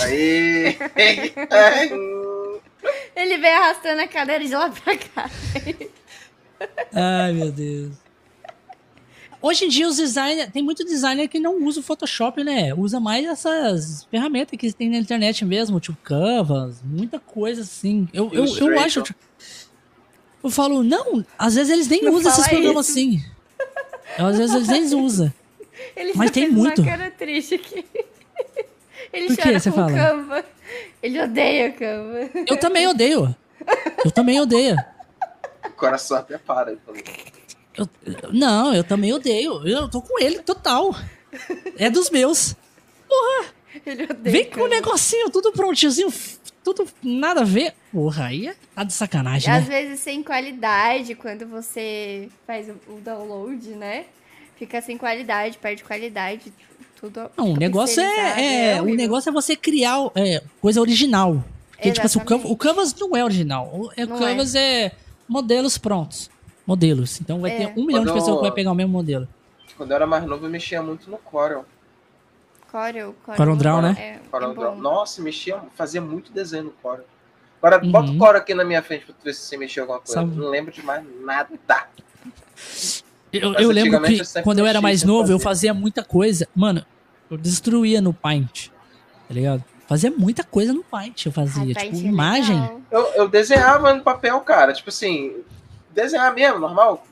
[0.00, 0.76] Aí.
[3.14, 5.30] Ele vem arrastando a cadeira de lá pra cá.
[6.92, 7.92] Ai, meu Deus.
[9.40, 12.72] Hoje em dia os designers, tem muito designer que não usa o Photoshop, né?
[12.74, 18.08] Usa mais essas ferramentas que tem na internet mesmo, tipo Canvas, muita coisa assim.
[18.12, 19.02] Eu, eu, eu acho.
[20.44, 22.98] Eu falo, não, às vezes eles nem Não usam esses programas isso.
[22.98, 23.24] assim.
[24.16, 25.32] Às vezes eles nem usam.
[25.96, 26.80] Ele Mas tem muito.
[26.82, 27.84] uma cara triste aqui.
[29.12, 29.92] Ele Por que chora você com fala?
[29.92, 30.44] Canva.
[31.02, 32.30] Ele odeia Canva.
[32.48, 33.34] Eu também odeio.
[34.04, 34.76] Eu também odeio.
[35.66, 36.70] o coração até para.
[36.72, 37.00] ele falou.
[37.76, 37.88] Eu-
[38.32, 39.66] não, eu também odeio.
[39.66, 40.94] Eu tô com ele total.
[41.78, 42.54] É dos meus.
[43.86, 44.68] Ele odeia Vem com o Canva.
[44.68, 45.90] negocinho tudo prontinho,
[46.62, 47.74] tudo nada a ver.
[47.90, 49.80] Porra, aí é- tá de sacanagem, Às né?
[49.82, 54.04] vezes sem qualidade, quando você faz o o download, né?
[54.56, 56.52] Fica sem qualidade, perde qualidade.
[57.02, 58.96] Tudo Não, o negócio pixelizado, é, é, o horrível.
[58.96, 61.44] negócio é você criar é, coisa original.
[61.72, 63.66] Porque, tipo assim, o Canvas, o Canvas não é original.
[63.74, 64.92] O, é, o Não Canvas é.
[65.28, 66.30] modelos prontos.
[66.64, 67.20] Modelos.
[67.20, 67.56] Então vai É.
[67.66, 69.26] ter um milhão de Quando- pessoas que vai pegar o mesmo modelo.
[69.76, 71.64] Quando eu era mais novo, eu mexia muito no Corel.
[72.70, 73.36] Corel, Corel.
[73.36, 73.96] Corel Draw, né?
[73.98, 74.76] É, Corel é Draw.
[74.76, 77.04] Nossa, mexia, fazia muito desenho no Corel.
[77.60, 77.90] Agora, Uhum.
[77.90, 80.14] bota o Corel aqui na minha frente pra tu ver se você mexeu alguma coisa.
[80.14, 81.50] Sabe- Não lembro de mais nada.
[83.32, 85.72] Eu, eu lembro que eu quando eu era mais novo, eu fazia.
[85.72, 86.46] muita coisa.
[86.54, 86.84] Mano,
[87.30, 88.68] eu destruía no Paint.
[89.28, 89.64] Tá ligado?
[89.88, 91.26] Fazia muita coisa no Paint.
[91.26, 91.72] Eu fazia.
[91.76, 92.70] Ah, tipo, é imagem.
[92.90, 94.72] Eu, eu desenhava no papel, cara.
[94.72, 95.36] Tipo assim,
[95.90, 97.06] desenhar mesmo, normal.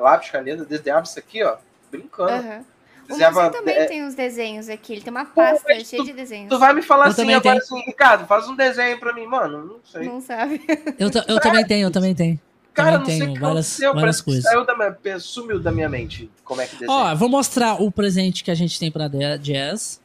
[0.00, 1.56] Lápis, caneta, desenhava isso aqui, ó.
[1.90, 2.64] Brincando.
[3.06, 4.94] Desenhava, Márcio também é, tem uns desenhos aqui.
[4.94, 6.48] Ele tem uma pasta mas cheia tu- de desenhos.
[6.48, 7.62] Tu vai me falar Eu assim também agora tenho.
[7.80, 9.64] assim, Ricardo, faz um desenho pra mim, mano.
[9.66, 10.08] Não sei.
[10.08, 10.62] Não sabe.
[10.98, 12.40] Eu, eu também tenho, eu também tenho.
[12.74, 13.94] Cara, não sei o que várias, aconteceu.
[13.94, 14.42] várias coisas.
[14.42, 16.90] Saiu da minha, sumiu da minha mente como é que desenha.
[16.90, 20.00] Ó, vou mostrar o presente que a gente tem pra Jazz.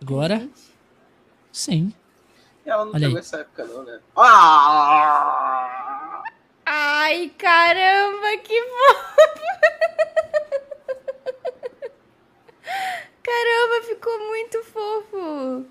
[0.00, 0.48] Agora.
[1.52, 1.92] Sim.
[2.64, 3.20] Ela não olha pegou aí.
[3.20, 3.98] essa época, não, né?
[4.16, 5.68] Ah!
[6.64, 9.40] Ai, caramba, que fofo!
[13.22, 15.66] Caramba, ficou muito fofo!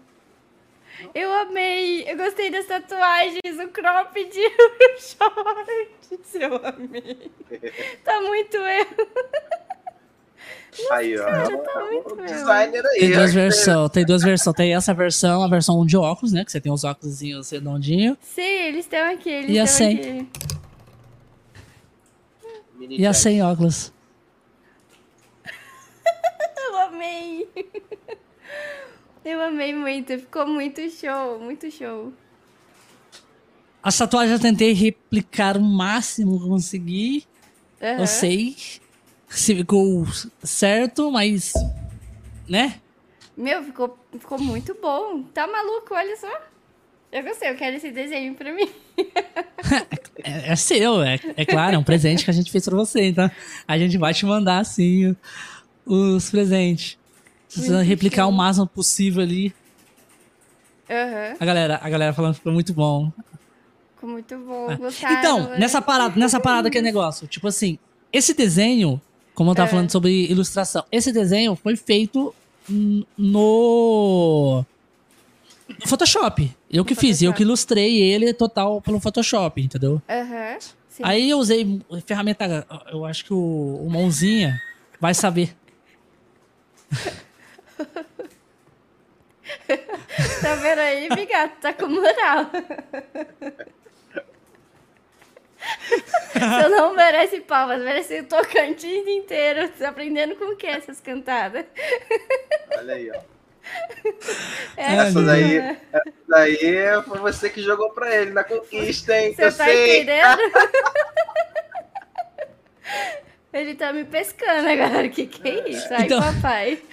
[1.14, 2.04] Eu amei!
[2.10, 6.36] Eu gostei das tatuagens, o cropped e o shorts.
[6.36, 7.32] Eu amei!
[8.04, 8.88] Tá muito eu!
[10.92, 11.26] Aí, ó.
[11.26, 12.38] tá muito o mesmo.
[12.38, 13.00] designer aí.
[13.00, 13.90] Tem duas versões.
[13.92, 14.56] Tem duas versões.
[14.56, 16.46] Tem essa versão, a versão de óculos, né?
[16.46, 18.18] Que você tem os óculos redondinhos.
[18.22, 19.98] Sim, eles estão aqui, eles E a estão sem?
[19.98, 20.28] aqui.
[22.76, 23.92] Mini E a sem óculos.
[26.58, 27.50] Eu amei!
[29.38, 32.12] Eu amei muito, ficou muito show, muito show.
[33.84, 37.24] As tatuagens eu tentei replicar o máximo que consegui.
[37.80, 38.00] Aham.
[38.00, 38.56] Eu sei
[39.30, 40.08] se ficou
[40.42, 41.54] certo, mas.
[42.50, 42.82] Né?
[43.38, 45.22] Meu, ficou, ficou muito bom.
[45.22, 46.42] Tá maluco, olha só.
[47.12, 48.70] Eu gostei, eu quero esse desenho pra mim.
[50.24, 53.10] É, é seu, é, é claro, é um presente que a gente fez pra você.
[53.10, 53.30] Então
[53.68, 55.16] a gente vai te mandar, assim,
[55.86, 56.98] os presentes.
[57.56, 58.32] Muito replicar show.
[58.32, 59.54] o máximo possível ali.
[60.90, 63.12] Aham, A galera, a galera falando que ficou muito bom.
[63.96, 64.72] ficou muito bom.
[64.72, 64.76] É.
[64.78, 65.58] Gostaram, Então, né?
[65.60, 67.78] nessa parada, nessa parada que é negócio, tipo assim,
[68.12, 69.02] esse desenho,
[69.36, 69.72] como eu tava É.
[69.72, 72.34] falando sobre ilustração, esse desenho foi feito
[72.70, 74.66] no, no
[75.88, 76.56] Photoshop.
[76.72, 77.38] Eu que fiz, eu Photoshop.
[77.38, 80.02] que ilustrei ele total pelo Photoshop, entendeu?
[80.90, 81.04] Sim.
[81.04, 83.38] Aí eu usei ferramenta, eu acho que o,
[83.86, 84.58] o Mãozinha
[85.02, 85.54] vai saber.
[90.42, 91.58] Tá vendo aí, Bigato?
[91.62, 92.50] Tá com moral.
[96.34, 99.68] Você não merece palmas, merece o Tocantins inteiro.
[99.70, 101.66] Tá aprendendo com o que essas cantadas?
[102.78, 103.20] Olha aí, ó.
[104.78, 105.82] É Essa daí, né?
[105.92, 109.34] essa daí foi você que jogou pra ele na conquista, hein?
[109.34, 109.98] Você eu tá sei.
[109.98, 110.42] entendendo?
[113.54, 115.08] Ele tá me pescando agora.
[115.10, 115.88] Que que é isso?
[115.92, 116.80] Ai, Então- papai.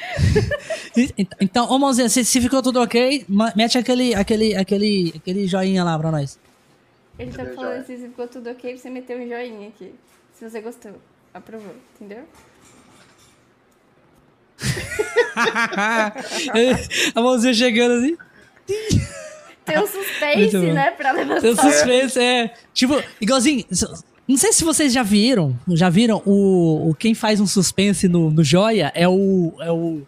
[1.40, 3.26] Então, ô Mãozinha, se, se ficou tudo ok,
[3.56, 6.38] mete aquele, aquele, aquele, aquele joinha lá pra nós.
[7.18, 9.92] Ele tá Cadê falando assim, se ficou tudo ok, você meteu um joinha aqui.
[10.32, 10.92] Se você gostou.
[11.32, 12.24] Aprovou, entendeu?
[17.14, 18.16] A mãozinha chegando assim.
[19.64, 20.90] Tem um suspense, né?
[20.92, 21.40] Pra levantar.
[21.40, 22.54] Tem um suspense, é.
[22.72, 23.64] Tipo, igualzinho.
[24.26, 25.58] Não sei se vocês já viram.
[25.68, 29.52] Já viram o, o quem faz um suspense no, no Joia é o.
[29.60, 30.02] É o.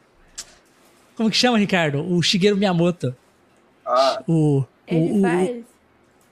[1.16, 2.00] Como que chama, Ricardo?
[2.12, 3.14] O Shigeru Miyamoto.
[3.84, 4.64] Ah, O.
[4.86, 5.56] Ele o, o, faz.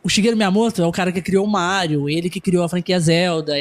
[0.04, 2.98] o Shigeru Miyamoto é o cara que criou o Mario, ele que criou a franquia
[3.00, 3.54] Zelda.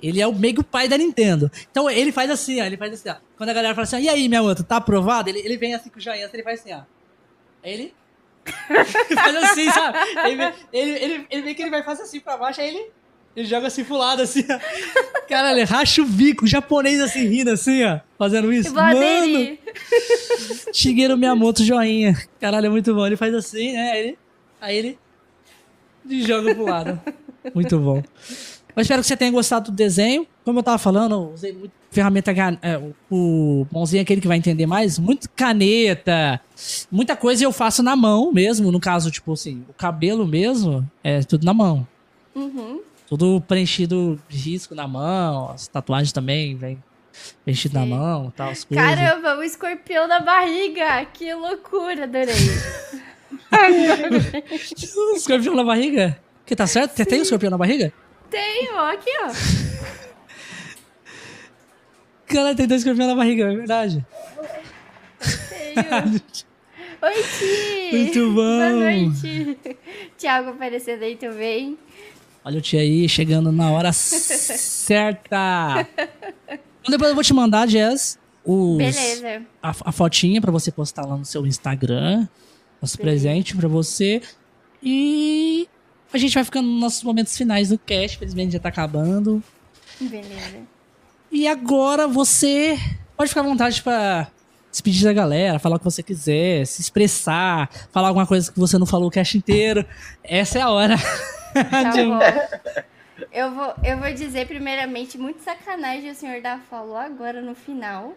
[0.00, 1.50] Ele é o meio que o pai da Nintendo.
[1.70, 2.64] Então ele faz assim, ó.
[2.64, 3.16] Ele faz assim, ó.
[3.36, 5.28] Quando a galera fala assim, ó, e aí, Miyamoto, tá aprovado?
[5.28, 6.80] Ele, ele vem assim com o joinha, ele faz assim, ó.
[7.64, 7.94] Aí ele.
[8.70, 8.84] ele
[9.20, 9.98] faz assim, sabe?
[10.24, 12.86] Ele, vê- ele, ele, ele vê que ele vai fazer assim pra baixo, aí ele.
[13.38, 14.58] Ele joga assim pro lado, assim, ó.
[15.28, 18.00] Caralho, racha o bico, o japonês assim, rindo assim, ó.
[18.18, 18.72] Fazendo isso.
[18.72, 19.58] Vou Mano.
[20.72, 22.16] Shigeru Miyamoto joinha.
[22.40, 23.06] Caralho, é muito bom.
[23.06, 23.92] Ele faz assim, né?
[23.92, 24.18] Aí ele,
[24.60, 24.98] aí ele
[26.08, 27.00] e joga pro lado.
[27.54, 28.02] Muito bom.
[28.74, 30.26] Eu espero que você tenha gostado do desenho.
[30.44, 32.32] Como eu tava falando, eu usei muito ferramenta.
[32.62, 34.98] é, o- o mãozinho é aquele que vai entender mais.
[34.98, 36.40] Muito caneta.
[36.90, 38.72] Muita coisa eu faço na mão mesmo.
[38.72, 41.86] No caso, tipo assim, o cabelo mesmo é tudo na mão.
[42.34, 42.80] Uhum.
[43.08, 45.50] Tudo preenchido de risco na mão.
[45.50, 46.82] As tatuagens também vem
[47.42, 47.88] preenchido na Sim.
[47.90, 48.84] mão tal, as coisas.
[48.84, 51.04] Caramba, o escorpião na barriga.
[51.06, 52.34] Que loucura, adorei.
[53.50, 56.18] Um escorpião na barriga?
[56.46, 56.96] Que tá certo?
[56.96, 57.92] Você tem um escorpião na barriga?
[58.30, 59.28] Tenho, ó, aqui, ó.
[62.26, 64.06] Caralho, tem dois escorpiões na barriga, é verdade.
[65.48, 66.22] Tenho.
[67.00, 67.96] Oi, Ti.
[67.96, 68.58] Muito bom.
[68.58, 69.58] Boa noite.
[70.16, 71.78] Tiago aparecendo aí também.
[72.48, 75.86] Olha o tio aí, chegando na hora certa.
[76.80, 79.42] Então, depois eu vou te mandar, Jess, os, Beleza.
[79.62, 82.26] a, a fotinha pra você postar lá no seu Instagram.
[82.80, 83.20] Nosso Beleza.
[83.20, 84.22] presente pra você.
[84.82, 85.68] E
[86.10, 88.16] a gente vai ficando nos nossos momentos finais do cast.
[88.16, 89.42] Felizmente já tá acabando.
[90.00, 90.60] Beleza.
[91.30, 92.78] E agora você
[93.14, 94.26] pode ficar à vontade pra
[94.70, 98.78] despedir da galera, falar o que você quiser, se expressar, falar alguma coisa que você
[98.78, 99.84] não falou o cast inteiro.
[100.24, 100.96] Essa é a hora.
[101.54, 102.18] Tá bom.
[103.32, 108.12] Eu vou, eu vou dizer, primeiramente, muito sacanagem o senhor da falou agora no final.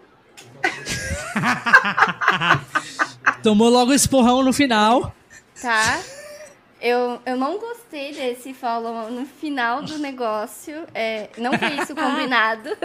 [3.44, 5.14] Tomou logo esse porrão no final.
[5.62, 6.00] Tá?
[6.80, 10.88] Eu, eu não gostei desse follow no final do negócio.
[10.94, 12.70] É, não foi isso combinado.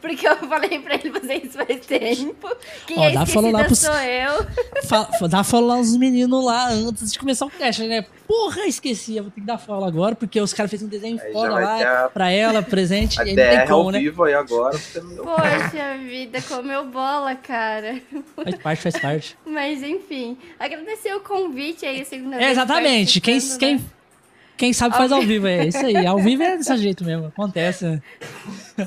[0.00, 2.48] Porque eu falei pra ele fazer isso faz tempo.
[2.86, 4.46] Quem Ó, é dá follow lá pros- sou eu.
[4.84, 8.04] Fa- Dá follow lá nos meninos lá antes de começar o cast, né?
[8.26, 9.16] Porra, esqueci.
[9.16, 11.48] Eu vou ter que dar follow agora, porque os caras fez um desenho Aí foda
[11.48, 13.18] já vai lá a- pra ela, presente.
[13.20, 13.98] a DR ao como, né?
[14.00, 18.00] vivo aí agora, você não deu Poxa vida, comeu bola, cara.
[18.36, 19.38] Faz parte, faz parte.
[19.46, 23.20] Mas enfim, agradecer o convite aí, a segunda É, vez exatamente.
[23.20, 23.80] Quem, participando, quem, né?
[24.58, 26.04] Quem sabe faz ao vivo, é isso aí.
[26.04, 28.02] Ao vivo é desse jeito mesmo, acontece.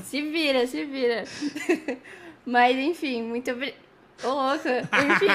[0.04, 1.24] Se vira, se vira.
[2.46, 3.82] Mas enfim, muito obrigada.
[4.24, 4.68] Ô, louco.
[4.68, 5.28] Enfim.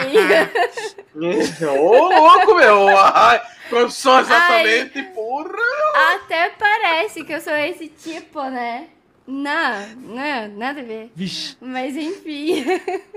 [1.67, 2.87] Ô, louco, meu!
[2.97, 6.15] Ai, profissão exatamente, porra!
[6.15, 8.89] Até parece que eu sou esse tipo, né?
[9.27, 11.11] Não, não, nada a ver.
[11.17, 11.57] Vixe.
[11.61, 12.65] Mas enfim.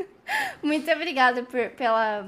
[0.64, 2.27] Muito obrigada por, pela,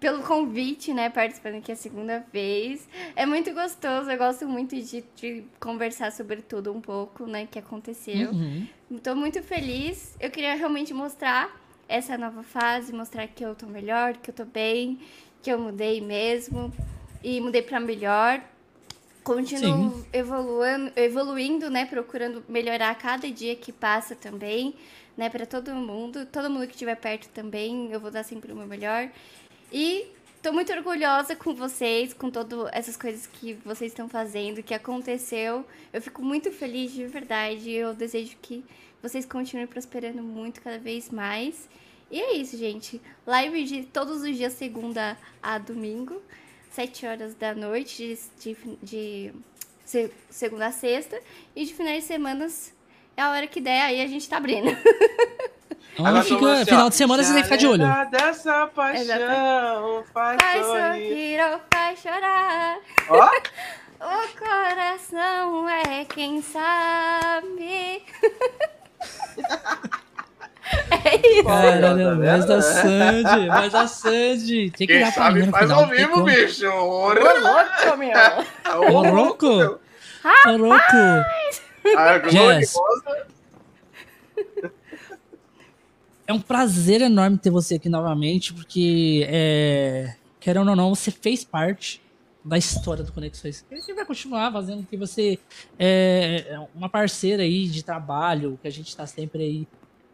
[0.00, 1.10] pelo convite, né?
[1.10, 2.88] Participando aqui a segunda vez.
[3.16, 7.46] É muito gostoso, eu gosto muito de, de conversar sobre tudo um pouco, né?
[7.50, 8.30] Que aconteceu.
[8.30, 8.66] Uhum.
[8.92, 10.16] Estou muito feliz.
[10.20, 11.54] Eu queria realmente mostrar
[11.88, 15.00] essa nova fase, mostrar que eu tô melhor, que eu tô bem,
[15.42, 16.72] que eu mudei mesmo.
[17.22, 18.40] E mudei para melhor.
[19.24, 21.84] Continuo evoluindo, evoluindo, né?
[21.84, 24.74] Procurando melhorar a cada dia que passa também,
[25.16, 25.28] né?
[25.28, 26.24] Para todo mundo.
[26.24, 29.10] Todo mundo que estiver perto também, eu vou dar sempre o meu melhor.
[29.72, 34.72] E Tô muito orgulhosa com vocês, com todas essas coisas que vocês estão fazendo, que
[34.72, 35.66] aconteceu.
[35.92, 37.72] Eu fico muito feliz de verdade.
[37.72, 38.64] Eu desejo que
[39.02, 41.68] vocês continuem prosperando muito cada vez mais.
[42.08, 43.00] E é isso, gente.
[43.26, 46.22] Live de todos os dias, segunda a domingo,
[46.70, 49.32] 7 horas da noite, de, de,
[49.84, 51.20] de segunda a sexta.
[51.56, 52.72] E de finais de semanas
[53.18, 54.70] é a hora que der, aí a gente tá abrindo.
[55.98, 57.84] Agora fica, assim, final de semana você tem que ficar de olho.
[58.12, 62.76] Dessa paixão faz, faz sorrir ou faz chorar.
[63.08, 63.28] Ó.
[64.00, 68.04] O coração é quem sabe.
[70.92, 71.44] é isso.
[71.44, 74.70] Caralho, mais da Sandy, mais da Sandy.
[74.70, 76.68] Tem que Quem dar pra sabe faz ao vivo, bicho.
[76.68, 78.12] Ô, louco, meu.
[78.76, 79.80] Ô, louco.
[80.46, 80.96] Ô, louco.
[86.28, 91.42] É um prazer enorme ter você aqui novamente, porque, é, querendo ou não, você fez
[91.42, 92.02] parte
[92.44, 93.64] da história do Conexões.
[93.70, 95.38] A gente vai continuar fazendo, porque você
[95.78, 99.68] é, é uma parceira aí de trabalho, que a gente está sempre aí.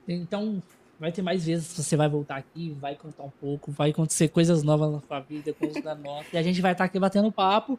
[0.06, 0.62] Então,
[1.00, 4.28] vai ter mais vezes que você vai voltar aqui, vai contar um pouco, vai acontecer
[4.28, 6.28] coisas novas na sua vida, coisas da nossa.
[6.32, 7.78] E a gente vai estar tá aqui batendo papo.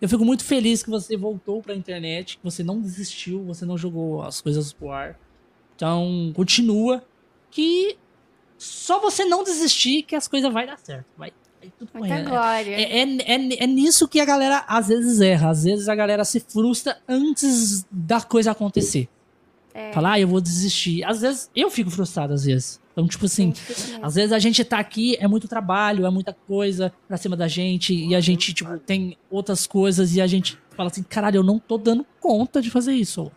[0.00, 3.64] Eu fico muito feliz que você voltou para a internet, que você não desistiu, você
[3.64, 5.18] não jogou as coisas pro ar.
[5.76, 7.02] Então, continua
[7.50, 7.96] que
[8.58, 11.06] só você não desistir que as coisas vai dar certo.
[11.16, 12.30] Vai, vai tudo Muita correndo.
[12.30, 12.74] glória.
[12.76, 15.50] É, é, é, é, nisso que a galera às vezes erra.
[15.50, 19.08] Às vezes a galera se frustra antes da coisa acontecer.
[19.74, 19.92] É.
[19.92, 21.04] Falar, ah, eu vou desistir.
[21.04, 22.80] Às vezes eu fico frustrado, às vezes.
[22.92, 23.52] Então, tipo assim,
[24.02, 27.46] às vezes a gente tá aqui, é muito trabalho, é muita coisa pra cima da
[27.46, 31.42] gente, e a gente, tipo, tem outras coisas, e a gente fala assim, caralho, eu
[31.42, 33.30] não tô dando conta de fazer isso.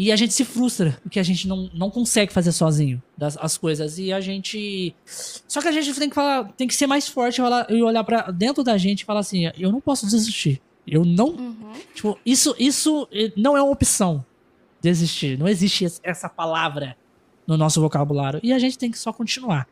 [0.00, 3.58] E a gente se frustra, porque a gente não, não consegue fazer sozinho das, as
[3.58, 3.98] coisas.
[3.98, 4.94] E a gente.
[5.04, 8.30] Só que a gente tem que falar, tem que ser mais forte e olhar para
[8.30, 10.62] dentro da gente e falar assim: eu não posso desistir.
[10.86, 11.30] Eu não.
[11.30, 11.72] Uhum.
[11.92, 14.24] Tipo, isso, isso eh, não é uma opção.
[14.80, 15.38] Desistir.
[15.38, 16.96] Não existe essa palavra
[17.46, 18.40] no nosso vocabulário.
[18.42, 19.66] E a gente tem que só continuar.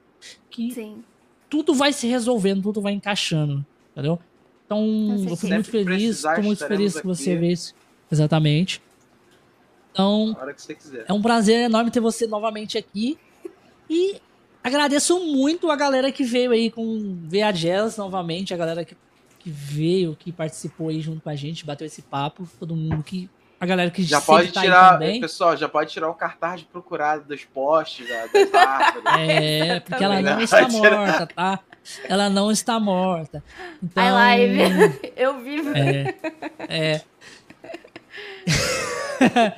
[0.51, 1.05] Que Sim.
[1.49, 3.65] tudo vai se resolvendo, tudo vai encaixando.
[3.93, 4.19] Entendeu?
[4.65, 7.75] Então, eu fui muito feliz, tô muito feliz que você vê isso.
[8.11, 8.83] Exatamente.
[9.93, 10.37] Então,
[11.07, 13.19] é um prazer enorme ter você novamente aqui.
[13.89, 14.21] E
[14.63, 18.97] agradeço muito a galera que veio aí com VA Jazz novamente, a galera que,
[19.39, 23.31] que veio, que participou aí junto com a gente, bateu esse papo, todo mundo que
[23.59, 27.25] a galera que já pode tá tirar, pessoal, já pode tirar o cartaz de procurado
[27.25, 29.07] dos postes, da, das árvores.
[29.19, 31.61] É, porque ela não está morta, tá?
[32.05, 33.43] Ela não está morta.
[33.83, 35.01] Então, I live.
[35.17, 35.71] Eu vivo.
[35.75, 36.15] É.
[36.69, 37.03] é.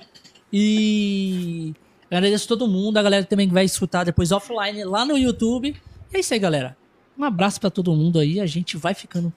[0.51, 1.75] E
[2.11, 5.77] agradeço todo mundo, a galera também que vai escutar depois offline lá no YouTube.
[6.13, 6.75] É isso aí, galera.
[7.19, 8.41] Um abraço para todo mundo aí.
[8.41, 9.31] A gente vai ficando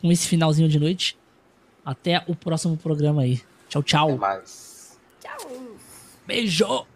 [0.00, 1.18] com esse finalzinho de noite.
[1.90, 3.42] Até o próximo programa aí.
[3.68, 4.08] Tchau, tchau.
[4.10, 4.96] Até mais.
[5.20, 5.50] Tchau.
[6.24, 6.86] Beijo.